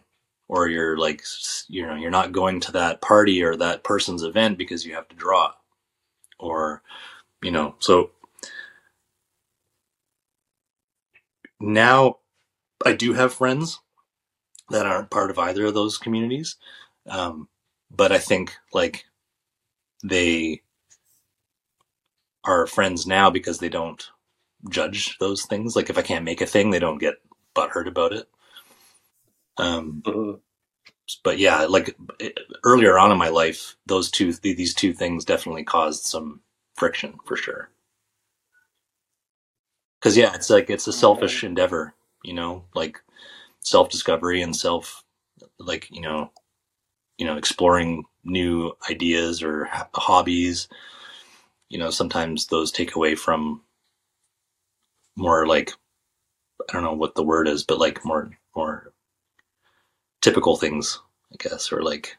or 0.49 0.69
you're 0.69 0.99
like 0.99 1.23
you 1.69 1.87
know 1.87 1.97
you're 1.97 2.11
not 2.11 2.33
going 2.33 2.61
to 2.61 2.73
that 2.73 3.03
party 3.03 3.43
or 3.43 3.57
that 3.57 3.85
person's 3.85 4.23
event 4.23 4.59
because 4.59 4.87
you 4.87 4.95
have 4.95 5.09
to 5.09 5.17
draw 5.17 5.53
or 6.39 6.83
you 7.43 7.51
know 7.51 7.75
so 7.79 8.11
now 11.61 12.19
i 12.85 12.93
do 12.93 13.13
have 13.15 13.33
friends 13.33 13.81
that 14.71 14.87
aren't 14.87 15.11
part 15.11 15.31
of 15.31 15.39
either 15.39 15.67
of 15.67 15.75
those 15.75 15.99
communities 15.99 16.57
um, 17.09 17.49
but 17.91 18.13
i 18.13 18.19
think 18.19 18.57
like 18.73 19.07
they 20.05 20.61
are 22.47 22.67
friends 22.69 23.07
now 23.07 23.31
because 23.31 23.59
they 23.61 23.71
don't 23.71 24.11
judge 24.71 25.19
those 25.21 25.45
things. 25.47 25.77
Like 25.77 25.91
if 25.91 25.99
i 25.99 26.03
can't 26.03 26.25
make 26.25 26.41
a 26.43 26.47
thing 26.47 26.71
they 26.71 26.81
don't 26.81 26.99
get 26.99 27.17
butthurt 27.57 27.89
about 27.89 28.13
it. 28.15 28.29
Um, 29.59 30.03
but 31.25 31.39
yeah, 31.39 31.67
like 31.67 31.97
it- 32.21 32.39
earlier 32.65 32.99
on 32.99 33.13
in 33.13 33.19
my 33.19 33.29
life, 33.29 33.77
those 33.87 34.11
two 34.11 34.33
th- 34.33 34.57
these 34.57 34.75
two 34.75 34.93
things 34.95 35.25
definitely 35.25 35.65
caused 35.65 36.05
some 36.05 36.41
friction 36.77 37.19
for 37.27 37.37
sure. 37.37 37.71
Because 40.01 40.17
yeah, 40.17 40.35
it's 40.35 40.51
like 40.51 40.71
it's 40.71 40.89
a 40.89 40.93
selfish 40.93 41.45
endeavor, 41.45 41.95
you 42.25 42.35
know, 42.35 42.65
like 42.75 43.01
self 43.63 43.91
discovery 43.91 44.43
and 44.43 44.57
self, 44.57 45.05
like 45.61 45.89
you 45.91 46.03
know, 46.03 46.33
you 47.19 47.27
know, 47.27 47.37
exploring 47.39 48.05
new 48.25 48.73
ideas 48.91 49.43
or 49.43 49.67
h- 49.67 49.83
hobbies. 49.95 50.69
You 51.69 51.79
know, 51.79 51.91
sometimes 51.91 52.47
those 52.47 52.73
take 52.73 52.97
away 52.97 53.15
from 53.17 53.63
more 55.17 55.47
like 55.47 55.73
I 56.69 56.73
don't 56.73 56.85
know 56.85 56.95
what 56.95 57.15
the 57.15 57.25
word 57.25 57.49
is, 57.49 57.65
but 57.65 57.79
like 57.79 58.05
more 58.05 58.31
more 58.57 58.93
typical 60.23 60.57
things, 60.57 61.01
I 61.33 61.37
guess, 61.49 61.73
or 61.73 61.83
like 61.83 62.17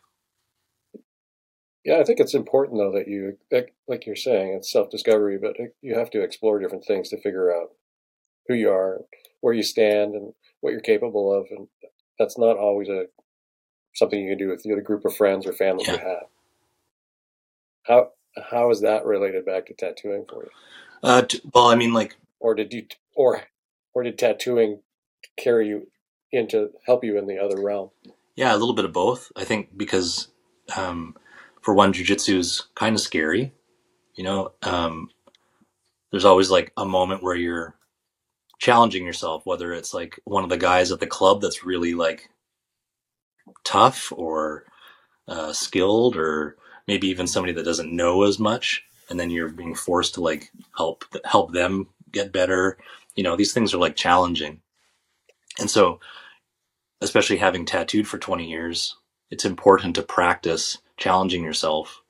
Yeah, 1.86 1.99
I 1.99 2.03
think 2.03 2.19
it's 2.19 2.36
important 2.36 2.80
though 2.80 2.91
that 2.94 3.07
you, 3.07 3.38
like, 3.52 3.74
you're 4.06 4.15
saying, 4.18 4.53
it's 4.56 4.72
self 4.72 4.90
discovery, 4.91 5.40
but 5.40 5.56
you 5.82 5.95
have 5.98 6.11
to 6.11 6.22
explore 6.22 6.60
different 6.60 6.86
things 6.86 7.10
to 7.10 7.22
figure 7.22 7.52
out 7.56 7.72
who 8.48 8.56
you 8.56 8.72
are, 8.72 9.02
where 9.41 9.53
you 9.53 9.64
stand, 9.64 10.15
and 10.15 10.34
what 10.61 10.72
you're 10.72 10.82
capable 10.82 11.34
of, 11.34 11.48
and 11.52 11.68
that's 12.19 12.38
not 12.38 12.57
always 12.57 12.90
a 12.90 13.06
something 13.95 14.19
you 14.22 14.32
can 14.32 14.38
do 14.38 14.49
with 14.49 14.64
the 14.64 14.74
other 14.74 14.82
group 14.82 15.06
of 15.06 15.15
friends 15.15 15.48
or 15.48 15.53
family 15.53 15.86
you 15.88 15.98
have. 15.98 16.26
How 17.84 18.11
how 18.51 18.69
is 18.72 18.81
that 18.81 19.05
related 19.05 19.45
back 19.45 19.68
to 19.68 19.73
tattooing 19.73 20.26
for 20.30 20.43
you? 20.43 20.49
Uh, 21.03 21.22
t- 21.23 21.41
well, 21.53 21.68
I 21.68 21.76
mean, 21.76 21.93
like, 21.93 22.15
or 22.39 22.55
did 22.55 22.73
you, 22.73 22.85
or 23.15 23.41
or 23.93 24.03
did 24.03 24.18
tattooing 24.18 24.80
carry 25.38 25.68
you 25.68 25.88
into 26.31 26.72
help 26.85 27.03
you 27.03 27.18
in 27.18 27.27
the 27.27 27.39
other 27.39 27.61
realm? 27.61 27.91
Yeah, 28.35 28.53
a 28.53 28.57
little 28.57 28.73
bit 28.76 28.85
of 28.85 28.93
both. 28.93 29.31
I 29.35 29.43
think 29.43 29.77
because, 29.77 30.30
um, 30.76 31.15
for 31.61 31.73
one, 31.73 31.93
jujitsu 31.93 32.38
is 32.38 32.68
kind 32.76 32.95
of 32.95 33.01
scary. 33.01 33.53
You 34.15 34.23
know, 34.23 34.51
um, 34.64 35.09
there's 36.11 36.26
always 36.26 36.49
like 36.49 36.72
a 36.77 36.85
moment 36.85 37.23
where 37.23 37.35
you're 37.35 37.76
challenging 38.59 39.05
yourself, 39.05 39.45
whether 39.45 39.73
it's 39.73 39.93
like 39.93 40.19
one 40.26 40.43
of 40.43 40.49
the 40.49 40.57
guys 40.57 40.91
at 40.91 40.99
the 40.99 41.07
club 41.07 41.41
that's 41.41 41.64
really 41.65 41.93
like 41.93 42.30
tough 43.64 44.11
or 44.15 44.65
uh, 45.27 45.53
skilled, 45.53 46.15
or 46.18 46.57
maybe 46.88 47.07
even 47.07 47.27
somebody 47.27 47.53
that 47.53 47.65
doesn't 47.65 47.95
know 47.95 48.23
as 48.23 48.39
much, 48.39 48.84
and 49.09 49.19
then 49.19 49.30
you're 49.30 49.49
being 49.49 49.76
forced 49.76 50.15
to 50.15 50.22
like 50.22 50.51
help 50.76 51.05
help 51.26 51.53
them 51.53 51.88
get 52.11 52.31
better. 52.31 52.77
You 53.15 53.23
know, 53.23 53.35
these 53.35 53.53
things 53.53 53.73
are 53.73 53.80
like 53.80 53.95
challenging, 53.95 54.61
and 55.59 55.69
so 55.69 55.99
especially 57.01 57.38
having 57.38 57.65
tattooed 57.65 58.07
for 58.07 58.18
20 58.18 58.49
years, 58.49 58.95
it's 59.30 59.45
important 59.45 59.95
to 59.95 60.01
practice 60.01 60.80
challenging 60.97 61.43
yourself 61.43 62.01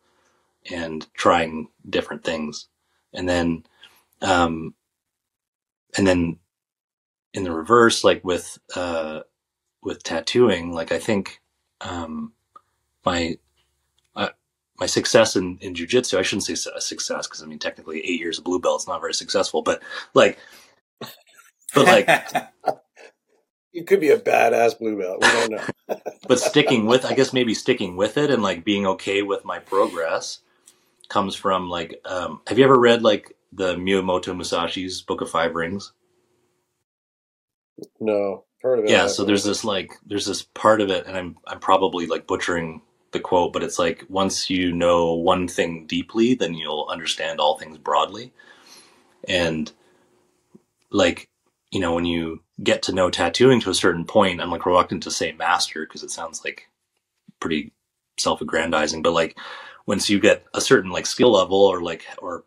and 0.72 1.08
trying 1.14 1.68
different 1.90 2.24
things. 2.24 2.68
And 3.14 3.28
then, 3.28 3.66
um, 4.22 4.74
and 5.98 6.06
then 6.06 6.38
in 7.34 7.44
the 7.44 7.52
reverse, 7.52 8.04
like 8.04 8.24
with, 8.24 8.58
uh, 8.76 9.22
with 9.84 10.04
tattooing, 10.04 10.74
like 10.74 10.92
I 10.92 11.00
think, 11.00 11.42
um, 11.82 12.34
my, 13.06 13.38
my 14.80 14.86
success 14.86 15.36
in, 15.36 15.58
in 15.62 15.74
jujitsu, 15.74 16.18
I 16.18 16.22
shouldn't 16.22 16.44
say 16.46 16.56
su- 16.56 16.72
success 16.80 17.28
because 17.28 17.42
I 17.42 17.46
mean, 17.46 17.60
technically 17.60 18.00
eight 18.00 18.20
years 18.20 18.38
of 18.38 18.44
blue 18.44 18.60
belt 18.60 18.82
is 18.82 18.88
not 18.88 19.02
very 19.02 19.14
successful, 19.14 19.62
but 19.62 19.82
like, 20.14 20.38
but 21.74 21.86
like, 21.86 22.10
You 23.74 23.84
could 23.84 24.00
be 24.00 24.10
a 24.10 24.18
badass 24.18 24.80
blue 24.80 24.98
belt. 24.98 25.22
We 25.22 25.28
don't 25.28 25.52
know. 25.52 25.98
but 26.28 26.40
sticking 26.40 26.86
with 26.86 27.06
i 27.06 27.14
guess 27.14 27.34
maybe 27.34 27.54
sticking 27.54 27.96
with 27.96 28.18
it 28.18 28.30
and 28.30 28.44
like 28.44 28.66
being 28.66 28.86
okay 28.86 29.22
with 29.22 29.46
my 29.46 29.60
progress 29.60 30.40
comes 31.10 31.36
from 31.36 31.70
like 31.70 32.00
um 32.06 32.42
have 32.48 32.58
you 32.58 32.66
ever 32.66 32.80
read 32.80 33.02
like 33.02 33.36
the 33.54 33.76
miyamoto 33.76 34.36
musashi's 34.36 35.02
book 35.02 35.22
of 35.22 35.30
five 35.30 35.56
rings 35.56 35.94
no, 38.00 38.44
heard 38.62 38.80
of 38.80 38.86
it. 38.86 38.92
yeah 38.92 39.08
so 39.08 39.24
there's 39.24 39.44
this 39.44 39.64
like 39.64 39.92
there's 40.06 40.26
this 40.26 40.42
part 40.42 40.82
of 40.82 40.90
it 40.90 41.06
and 41.06 41.16
i'm 41.16 41.38
i'm 41.48 41.60
probably 41.60 42.08
like 42.08 42.28
butchering 42.28 42.82
the 43.12 43.20
quote 43.20 43.54
but 43.54 43.64
it's 43.64 43.80
like 43.80 44.06
once 44.10 44.50
you 44.50 44.72
know 44.72 45.14
one 45.14 45.48
thing 45.48 45.86
deeply 45.88 46.36
then 46.36 46.54
you'll 46.54 46.88
understand 46.90 47.40
all 47.40 47.58
things 47.58 47.78
broadly. 47.78 48.34
And 49.28 49.72
like 50.92 51.30
you 51.72 51.80
know 51.80 51.94
when 51.94 52.06
you 52.06 52.42
get 52.64 52.82
to 52.84 52.94
know 52.94 53.10
tattooing 53.10 53.60
to 53.62 53.70
a 53.70 53.76
certain 53.76 54.06
point 54.06 54.42
i'm 54.42 54.50
like 54.50 54.66
reluctant 54.66 55.04
to 55.04 55.12
say 55.12 55.32
master 55.34 55.86
because 55.86 56.02
it 56.02 56.10
sounds 56.10 56.44
like 56.46 56.70
pretty 57.40 57.74
self-aggrandizing 58.18 59.02
but 59.04 59.14
like 59.14 59.38
once 59.86 60.10
you 60.10 60.20
get 60.20 60.46
a 60.54 60.62
certain 60.62 60.92
like 60.92 61.06
skill 61.06 61.32
level 61.34 61.58
or 61.60 61.82
like 61.82 62.06
or 62.20 62.46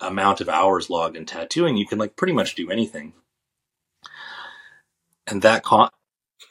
amount 0.00 0.40
of 0.40 0.48
hours 0.48 0.90
logged 0.90 1.16
in 1.16 1.24
tattooing 1.26 1.76
you 1.76 1.86
can 1.86 1.98
like 1.98 2.16
pretty 2.16 2.32
much 2.32 2.54
do 2.54 2.70
anything. 2.70 3.12
And 5.26 5.42
that 5.42 5.62
con 5.62 5.90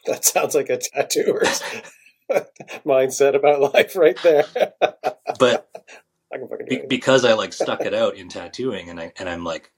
That 0.06 0.26
sounds 0.26 0.56
like 0.56 0.70
a 0.70 0.78
tattooer's 0.78 1.62
mindset 2.86 3.36
about 3.36 3.74
life 3.74 3.96
right 3.96 4.22
there. 4.24 4.46
but 5.40 5.70
I 6.34 6.38
can 6.38 6.48
fucking 6.48 6.68
be- 6.70 6.86
because 6.88 7.26
I 7.26 7.34
like 7.34 7.54
stuck 7.54 7.86
it 7.86 7.94
out 7.94 8.16
in 8.16 8.30
tattooing 8.30 8.90
and 8.90 9.00
I 9.00 9.14
and 9.18 9.30
I'm 9.30 9.44
like 9.44 9.72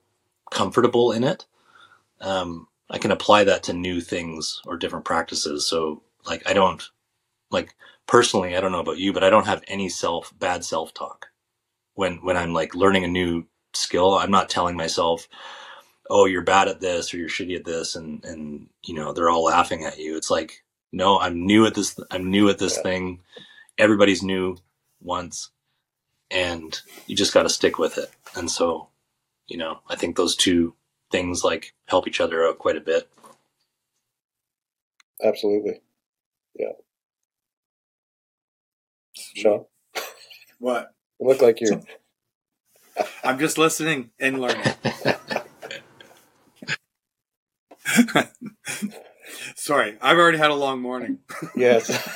comfortable 0.52 1.11
in 1.11 1.24
it, 1.24 1.45
um, 2.22 2.68
I 2.90 2.98
can 2.98 3.11
apply 3.11 3.45
that 3.45 3.64
to 3.64 3.74
new 3.74 4.02
things 4.02 4.61
or 4.65 4.78
different 4.78 5.06
practices. 5.06 5.65
So 5.68 6.03
like 6.26 6.48
I 6.49 6.53
don't 6.53 6.84
like 7.52 7.76
personally, 8.07 8.56
I 8.56 8.61
don't 8.61 8.72
know 8.72 8.80
about 8.80 8.99
you, 8.99 9.14
but 9.14 9.24
I 9.24 9.30
don't 9.30 9.48
have 9.48 9.64
any 9.68 9.90
self 9.90 10.34
bad 10.38 10.65
self 10.65 10.94
talk 10.94 11.28
when 11.95 12.18
when 12.18 12.38
I'm 12.38 12.53
like 12.53 12.76
learning 12.76 13.03
a 13.03 13.10
new 13.10 13.45
skill. 13.74 14.15
I'm 14.15 14.32
not 14.32 14.49
telling 14.49 14.78
myself, 14.78 15.28
"Oh, 16.10 16.26
you're 16.26 16.44
bad 16.44 16.68
at 16.68 16.82
this" 16.82 17.14
or 17.14 17.18
"You're 17.18 17.30
shitty 17.30 17.56
at 17.57 17.65
this," 17.65 17.95
and 17.95 18.24
and 18.26 18.69
you 18.86 18.95
know 18.95 19.14
they're 19.14 19.30
all 19.30 19.45
laughing 19.45 19.86
at 19.86 19.99
you. 19.99 20.18
It's 20.18 20.32
like, 20.32 20.64
no, 20.94 21.20
I'm 21.20 21.46
new 21.46 21.66
at 21.68 21.76
this. 21.76 22.00
I'm 22.12 22.32
new 22.32 22.50
at 22.50 22.60
this 22.60 22.78
thing. 22.80 23.22
Everybody's 23.78 24.24
new 24.24 24.58
once 25.02 25.52
and 26.32 26.80
you 27.08 27.16
just 27.16 27.34
got 27.34 27.44
to 27.44 27.50
stick 27.50 27.80
with 27.80 27.98
it. 27.98 28.12
And 28.36 28.50
so, 28.52 28.90
you 29.48 29.58
know, 29.58 29.80
I 29.90 29.96
think 29.96 30.16
those 30.18 30.36
two 30.36 30.76
things 31.12 31.44
like 31.44 31.74
help 31.88 32.08
each 32.08 32.22
other 32.22 32.46
out 32.48 32.60
quite 32.60 32.78
a 32.78 32.82
bit. 32.82 33.10
Absolutely. 35.24 35.82
Yeah. 36.56 36.74
Shawn, 39.36 39.66
What? 40.60 40.94
you 41.20 41.28
look 41.28 41.42
like 41.42 41.62
you're. 41.62 41.82
I'm 43.24 43.40
just 43.40 43.58
listening 43.58 44.12
and 44.20 44.40
learning. 44.42 44.64
Sorry, 49.56 49.98
I've 50.02 50.18
already 50.18 50.38
had 50.38 50.52
a 50.52 50.56
long 50.56 50.82
morning. 50.82 51.19
Yes. 51.56 51.88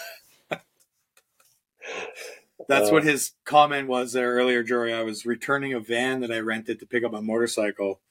That's 2.68 2.90
Uh, 2.90 2.94
what 2.94 3.04
his 3.04 3.32
comment 3.44 3.88
was 3.88 4.14
there 4.14 4.34
earlier, 4.34 4.64
Jory. 4.64 4.94
I 4.94 5.02
was 5.04 5.26
returning 5.26 5.74
a 5.74 5.80
van 5.80 6.22
that 6.22 6.32
I 6.32 6.40
rented 6.40 6.80
to 6.80 6.86
pick 6.86 7.04
up 7.04 7.14
a 7.14 7.22
motorcycle. 7.22 8.02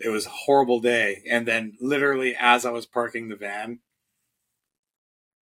It 0.00 0.08
was 0.08 0.26
a 0.26 0.30
horrible 0.30 0.80
day. 0.80 1.22
And 1.30 1.46
then, 1.46 1.76
literally, 1.80 2.36
as 2.38 2.66
I 2.66 2.70
was 2.70 2.86
parking 2.86 3.28
the 3.28 3.36
van, 3.36 3.80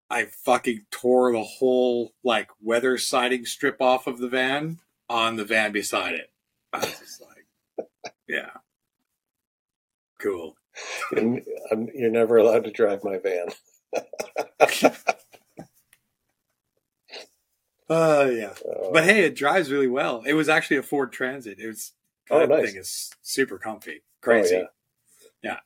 I 0.09 0.27
fucking 0.27 0.87
tore 0.91 1.33
the 1.33 1.43
whole, 1.43 2.13
like, 2.23 2.49
weather 2.61 2.99
siding 2.99 3.45
strip 3.47 3.81
off 3.83 4.07
of 4.07 4.19
the 4.19 4.29
van 4.29 4.79
on 5.09 5.37
the 5.37 5.45
van 5.45 5.73
beside 5.73 6.15
it. 6.15 6.31
I 6.73 6.79
was 6.79 6.99
just 6.99 7.23
like, 7.23 7.89
yeah. 8.29 8.51
Cool. 10.21 10.57
You're, 11.13 11.41
I'm- 11.71 11.89
you're 11.95 12.11
never 12.11 12.37
allowed 12.39 12.65
to 12.65 12.71
drive 12.71 13.03
my 13.05 13.19
van. 13.19 13.47
Uh, 17.89 18.29
yeah. 18.33 18.51
Uh, 18.69 18.91
But 18.93 19.05
hey, 19.05 19.25
it 19.25 19.37
drives 19.37 19.71
really 19.71 19.87
well. 19.87 20.23
It 20.27 20.35
was 20.35 20.49
actually 20.49 20.79
a 20.79 20.83
Ford 20.83 21.13
Transit. 21.13 21.59
It 21.59 21.67
was, 21.67 21.93
Oh, 22.31 22.41
that 22.41 22.49
nice. 22.49 22.71
thing 22.73 22.81
is 22.81 23.11
super 23.23 23.57
comfy. 23.59 24.03
Crazy. 24.21 24.57
yeah. 24.57 24.65
yeah. 25.43 25.57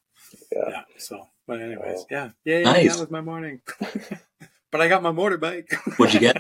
Yeah. 0.52 0.68
Yeah. 0.68 0.82
So, 0.98 1.26
but 1.46 1.60
anyways, 1.60 2.00
Wow. 2.00 2.06
yeah. 2.10 2.30
Yeah. 2.44 2.58
Yeah. 2.58 2.64
Nice. 2.64 2.92
That 2.92 3.00
was 3.00 3.10
my 3.10 3.22
morning. 3.22 3.62
but 4.70 4.80
I 4.82 4.88
got 4.88 5.02
my 5.02 5.10
motorbike. 5.10 5.72
What'd 5.96 6.12
you 6.14 6.20
get? 6.20 6.36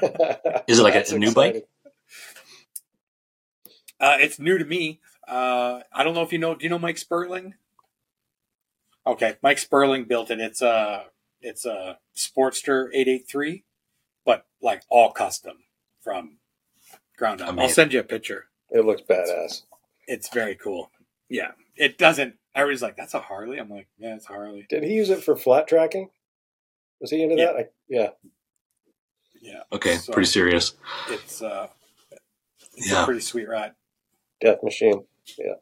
Is 0.68 0.78
it 0.78 0.82
like 0.82 0.94
a, 0.94 1.14
a 1.14 1.18
new 1.18 1.32
bike? 1.32 1.66
Uh, 3.98 4.16
it's 4.20 4.38
new 4.38 4.58
to 4.58 4.64
me. 4.64 5.00
Uh, 5.26 5.80
I 5.92 6.04
don't 6.04 6.14
know 6.14 6.22
if 6.22 6.32
you 6.32 6.38
know. 6.38 6.54
Do 6.54 6.64
you 6.64 6.70
know 6.70 6.78
Mike 6.78 6.98
Sperling? 6.98 7.54
Okay, 9.06 9.36
Mike 9.42 9.58
Sperling 9.58 10.04
built 10.04 10.30
it. 10.30 10.40
It's 10.40 10.62
a 10.62 11.06
it's 11.40 11.64
a 11.64 11.98
Sportster 12.16 12.88
883, 12.92 13.64
but 14.26 14.46
like 14.60 14.82
all 14.90 15.10
custom 15.10 15.58
from 16.02 16.36
ground 17.16 17.40
up. 17.40 17.58
I'll 17.58 17.68
send 17.68 17.92
you 17.92 18.00
a 18.00 18.04
picture. 18.04 18.46
It 18.70 18.84
looks 18.84 19.02
badass. 19.02 19.62
It's 20.06 20.28
very 20.28 20.54
cool. 20.54 20.90
Yeah, 21.28 21.52
it 21.76 21.96
doesn't. 21.98 22.34
Everybody's 22.54 22.82
like, 22.82 22.96
"That's 22.96 23.14
a 23.14 23.20
Harley." 23.20 23.58
I'm 23.58 23.70
like, 23.70 23.88
"Yeah, 23.98 24.16
it's 24.16 24.26
Harley." 24.26 24.66
Did 24.68 24.82
he 24.84 24.94
use 24.94 25.08
it 25.10 25.22
for 25.22 25.34
flat 25.36 25.66
tracking? 25.68 26.10
Was 27.00 27.10
he 27.10 27.22
into 27.22 27.36
Yeah. 27.36 27.46
that? 27.52 27.56
I, 27.56 27.66
yeah. 27.88 28.08
Yeah. 29.40 29.62
Okay, 29.72 29.96
So, 29.96 30.12
pretty 30.12 30.26
serious. 30.28 30.74
It's 31.08 31.40
uh, 31.40 31.68
it's 32.76 32.90
Yeah. 32.90 33.02
a 33.02 33.04
pretty 33.06 33.20
sweet 33.20 33.48
ride. 33.48 33.72
Death 34.40 34.62
machine. 34.62 35.04
Yeah. 35.38 35.54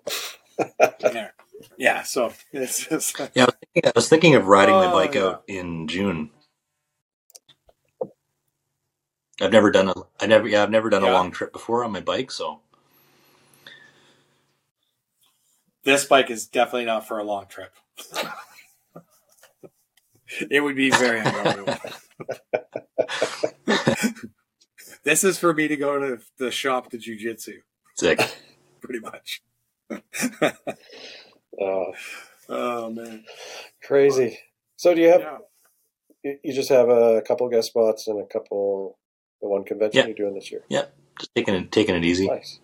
yeah. 1.12 1.30
Yeah. 1.78 2.02
So 2.02 2.32
it's 2.52 2.86
just 2.86 3.18
Yeah, 3.34 3.44
I 3.44 3.46
was 3.46 3.54
thinking, 3.74 3.82
I 3.86 3.92
was 3.94 4.08
thinking 4.08 4.34
of 4.34 4.46
riding 4.46 4.74
my 4.76 4.86
Oh, 4.86 4.92
bike 4.92 5.14
yeah. 5.14 5.24
out 5.24 5.44
in 5.48 5.88
June. 5.88 6.30
I've 9.40 9.52
never 9.52 9.70
done 9.70 9.88
a 9.88 9.94
I 10.20 10.26
never 10.26 10.48
yeah 10.48 10.62
I've 10.64 10.70
never 10.70 10.90
done 10.90 11.04
a 11.04 11.10
long 11.12 11.30
trip 11.30 11.52
before 11.52 11.84
on 11.84 11.92
my 11.92 12.00
bike, 12.00 12.30
so 12.30 12.60
this 15.84 16.04
bike 16.06 16.30
is 16.30 16.46
definitely 16.46 16.86
not 16.86 17.06
for 17.06 17.18
a 17.18 17.24
long 17.24 17.46
trip. 17.48 17.72
it 20.50 20.60
would 20.62 20.76
be 20.76 20.90
very 20.90 21.20
uncomfortable. 21.20 21.76
this 25.04 25.24
is 25.24 25.38
for 25.38 25.54
me 25.54 25.68
to 25.68 25.76
go 25.76 25.98
to 25.98 26.20
the 26.38 26.50
shop 26.50 26.90
to 26.90 26.98
jujitsu, 26.98 27.58
sick. 27.96 28.20
pretty 28.80 29.00
much. 29.00 29.42
Uh, 31.60 31.92
Oh 32.48 32.90
man, 32.90 33.24
crazy. 33.84 34.38
So 34.76 34.94
do 34.94 35.02
you 35.02 35.08
have? 35.08 35.20
Yeah. 35.20 35.38
You, 36.24 36.38
you 36.42 36.52
just 36.54 36.70
have 36.70 36.88
a 36.88 37.20
couple 37.22 37.48
guest 37.48 37.68
spots 37.68 38.08
and 38.08 38.20
a 38.20 38.26
couple. 38.26 38.98
The 39.42 39.48
one 39.48 39.64
convention 39.64 39.98
Yeah. 40.00 40.06
you're 40.06 40.16
doing 40.16 40.34
this 40.34 40.50
year. 40.50 40.64
Yep, 40.68 40.96
just 41.20 41.34
taking 41.34 41.54
it 41.54 41.70
taking 41.70 41.94
it 41.94 42.04
easy. 42.04 42.26
Nice. 42.26 42.58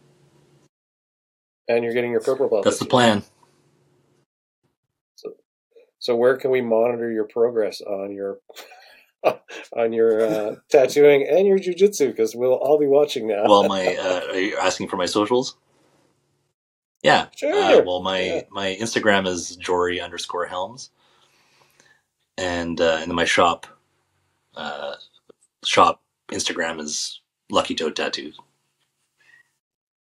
And 1.69 1.85
you're 1.85 1.93
getting 1.93 2.11
your 2.11 2.21
purple 2.21 2.49
belt. 2.49 2.65
That's 2.65 2.79
the 2.79 2.85
year. 2.87 2.91
plan. 2.91 3.23
So, 5.17 5.35
so 5.99 6.17
where 6.17 6.37
can 6.37 6.51
we 6.51 6.63
monitor 6.63 7.13
your 7.13 7.25
progress 7.25 7.81
on 7.81 8.11
your 8.13 8.39
on 9.77 9.93
your 9.93 10.21
uh, 10.27 10.55
tattooing 10.71 11.29
and 11.29 11.47
your 11.47 11.59
jujitsu? 11.59 12.09
Because 12.09 12.35
we'll 12.35 12.55
all 12.55 12.79
be 12.79 12.87
watching 12.87 13.29
now. 13.29 13.45
Well, 13.47 13.69
my 13.69 13.95
uh, 14.01 14.33
are 14.33 14.41
you 14.41 14.57
asking 14.57 14.89
for 14.89 14.97
my 14.97 15.07
socials? 15.07 15.57
Yeah. 17.05 17.27
Sure. 17.37 17.53
Uh, 17.55 17.83
well, 17.85 18.03
my 18.03 18.21
Yeah. 18.21 18.43
my 18.51 18.77
Instagram 18.81 19.29
is 19.29 19.57
Jory 19.57 20.01
underscore 20.01 20.47
Helmes, 20.47 20.91
and 22.39 22.81
uh, 22.81 22.97
and 23.01 23.11
then 23.11 23.15
my 23.15 23.27
shop 23.27 23.67
uh, 24.57 24.95
shop 25.65 26.03
Instagram 26.33 26.81
is 26.81 27.21
Lucky 27.51 27.75
Toad 27.75 27.95
Tattoo. 27.95 28.33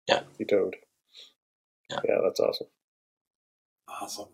Yeah. 0.07 0.21
You 0.39 0.45
toad. 0.45 0.77
Yeah. 1.89 1.99
yeah, 2.05 2.17
that's 2.23 2.39
awesome. 2.39 2.67
awesome. 3.89 4.29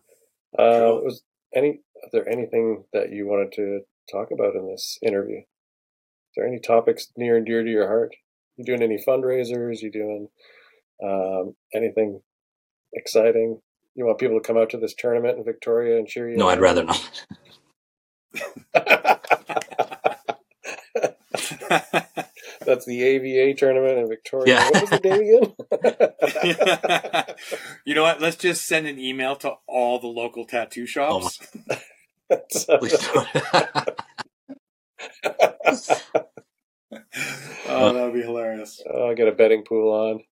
Uh, 0.58 1.02
was 1.04 1.24
any? 1.56 1.82
Is 2.04 2.12
there 2.12 2.30
anything 2.30 2.84
that 2.94 3.12
you 3.12 3.26
wanted 3.28 3.52
to 3.54 3.82
talk 4.12 4.30
about 4.32 4.56
in 4.56 4.68
this 4.68 5.00
interview? 5.02 5.40
Is 5.40 6.36
there 6.36 6.46
any 6.48 6.60
topics 6.60 7.08
near 7.18 7.38
and 7.38 7.46
dear 7.46 7.64
to 7.64 7.70
your 7.70 7.88
heart? 7.88 8.16
You 8.58 8.66
doing 8.66 8.84
any 8.84 9.04
fundraisers? 9.04 9.82
You 9.82 9.92
doing 9.92 10.30
um, 11.04 11.56
anything 11.74 12.22
exciting? 12.94 13.60
You 13.96 14.06
want 14.06 14.20
people 14.20 14.40
to 14.40 14.46
come 14.46 14.58
out 14.58 14.70
to 14.72 14.78
this 14.78 14.96
tournament 14.96 15.38
in 15.38 15.44
Victoria 15.44 15.98
and 15.98 16.08
cheer 16.08 16.30
you? 16.30 16.38
No, 16.38 16.48
on? 16.48 16.54
I'd 16.54 16.62
rather 16.62 16.84
not. 16.84 17.26
That's 22.66 22.86
the 22.86 23.04
AVA 23.04 23.54
tournament 23.56 24.00
in 24.00 24.08
Victoria. 24.08 24.56
Yeah. 24.56 24.70
What 24.70 24.82
was 24.82 24.90
the 24.90 25.00
date 25.00 25.22
again? 25.22 25.54
you 27.86 27.96
know 27.96 28.04
what? 28.04 28.22
Let's 28.22 28.38
just 28.38 28.66
send 28.66 28.88
an 28.88 28.98
email 29.00 29.36
to 29.38 29.54
all 29.68 30.00
the 30.00 30.08
local 30.08 30.46
tattoo 30.46 30.84
oh 30.84 30.86
shops. 30.86 31.40
Please 32.30 32.66
don't. 32.66 33.28
oh, 37.68 37.94
that 37.94 38.04
would 38.04 38.14
be 38.14 38.22
hilarious. 38.22 38.82
Oh, 38.90 39.10
I'll 39.10 39.16
get 39.16 39.28
a 39.28 39.34
betting 39.34 39.64
pool 39.64 39.92
on. 39.92 40.24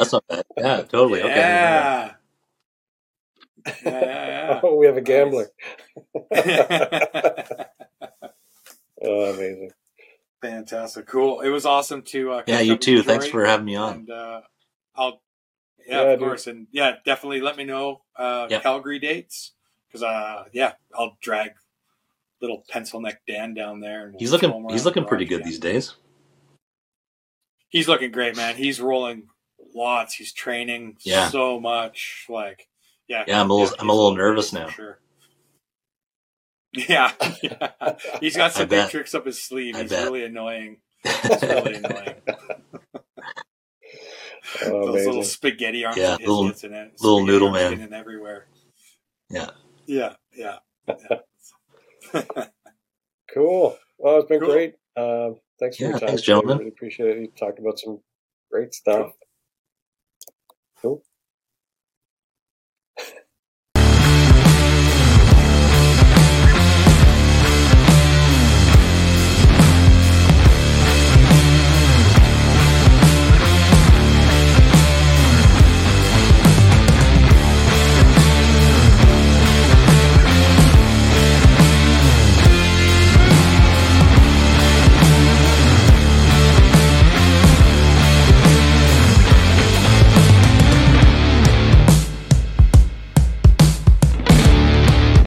That's 0.00 0.12
not 0.12 0.24
bad. 0.28 0.44
Yeah, 0.56 0.82
totally. 0.82 1.20
Okay. 1.22 1.34
Yeah. 1.36 2.12
Yeah, 3.66 3.72
yeah, 3.84 4.26
yeah. 4.26 4.60
Oh, 4.62 4.76
we 4.76 4.86
have 4.86 4.96
a 4.96 5.00
gambler. 5.02 5.48
oh, 9.04 9.34
amazing. 9.34 9.70
Fantastic, 10.42 11.06
cool. 11.06 11.40
It 11.42 11.50
was 11.50 11.66
awesome 11.66 12.02
to. 12.04 12.32
Uh, 12.32 12.42
Yeah, 12.46 12.60
you 12.60 12.72
up 12.72 12.78
with 12.78 12.84
too. 12.86 13.02
Thanks 13.02 13.26
for 13.26 13.44
having 13.44 13.66
me 13.66 13.76
on. 13.76 13.92
And 13.94 14.10
uh, 14.10 14.40
I'll, 14.96 15.20
yeah, 15.86 16.02
Yeah, 16.02 16.08
of 16.12 16.18
dude. 16.18 16.28
course, 16.28 16.46
and 16.46 16.66
yeah, 16.72 16.92
definitely 17.04 17.40
let 17.42 17.56
me 17.58 17.64
know 17.64 18.02
uh, 18.16 18.46
Yep. 18.48 18.62
Calgary 18.62 18.98
dates 18.98 19.52
because 19.88 20.02
uh, 20.02 20.44
yeah, 20.52 20.72
I'll 20.94 21.18
drag 21.20 21.50
little 22.40 22.64
pencil 22.70 23.00
neck 23.02 23.20
Dan 23.28 23.52
down 23.52 23.80
there. 23.80 24.04
And 24.04 24.12
we'll 24.14 24.20
He's 24.20 24.32
looking 24.32 24.66
he's 24.70 24.86
looking 24.86 25.04
pretty 25.04 25.26
good 25.26 25.40
again. 25.40 25.48
these 25.50 25.58
days. 25.58 25.94
He's 27.68 27.86
looking 27.88 28.10
great, 28.10 28.36
man. 28.36 28.56
He's 28.56 28.80
rolling 28.80 29.24
lots. 29.74 30.14
He's 30.14 30.32
training 30.32 30.96
Yeah. 31.02 31.28
so 31.28 31.58
much. 31.60 32.26
Like, 32.28 32.68
yeah, 33.08 33.24
Yeah, 33.26 33.40
I'm 33.40 33.50
a 33.50 33.54
little 33.54 33.74
I'm 33.78 33.88
a 33.90 33.92
little 33.94 34.14
nervous 34.14 34.52
now. 34.52 34.68
Sure. 34.68 34.98
Yeah, 36.72 37.10
yeah. 37.42 37.96
he's 38.20 38.36
got 38.36 38.52
some 38.52 38.68
big 38.68 38.88
tricks 38.90 39.12
up 39.12 39.26
his 39.26 39.42
sleeve. 39.42 39.74
I 39.74 39.82
He's 39.82 39.90
bet. 39.90 40.04
really 40.04 40.24
annoying. 40.24 40.76
He's 41.04 41.42
really 41.42 41.74
annoying. 41.74 42.14
Oh, 42.26 42.30
Those 44.62 44.88
amazing. 44.90 45.06
little 45.08 45.24
spaghetti 45.24 45.84
arms 45.84 45.96
Yeah, 45.96 46.16
little- 46.20 46.42
in 46.44 46.50
it. 46.50 46.92
little 47.00 47.18
Spaghetti 47.18 47.22
noodle 47.26 47.50
man. 47.50 47.70
getting 47.76 47.92
everywhere. 47.92 48.46
Yeah. 49.30 49.50
Yeah, 49.86 50.14
yeah. 50.36 50.58
Cool. 53.34 53.76
Well, 53.98 54.18
it's 54.18 54.28
been 54.28 54.40
Cool. 54.40 54.48
great. 54.52 54.74
Um, 54.96 55.36
thanks 55.58 55.76
for 55.76 55.82
Yeah, 55.84 55.88
your 55.90 55.98
time. 55.98 56.08
thanks, 56.08 56.22
today. 56.22 56.32
gentlemen. 56.34 56.58
Really 56.58 56.68
appreciate 56.70 57.16
it. 57.16 57.20
You 57.20 57.28
talked 57.36 57.58
about 57.58 57.78
some 57.80 58.00
great 58.50 58.74
stuff. 58.74 59.06
Cool. 59.06 59.12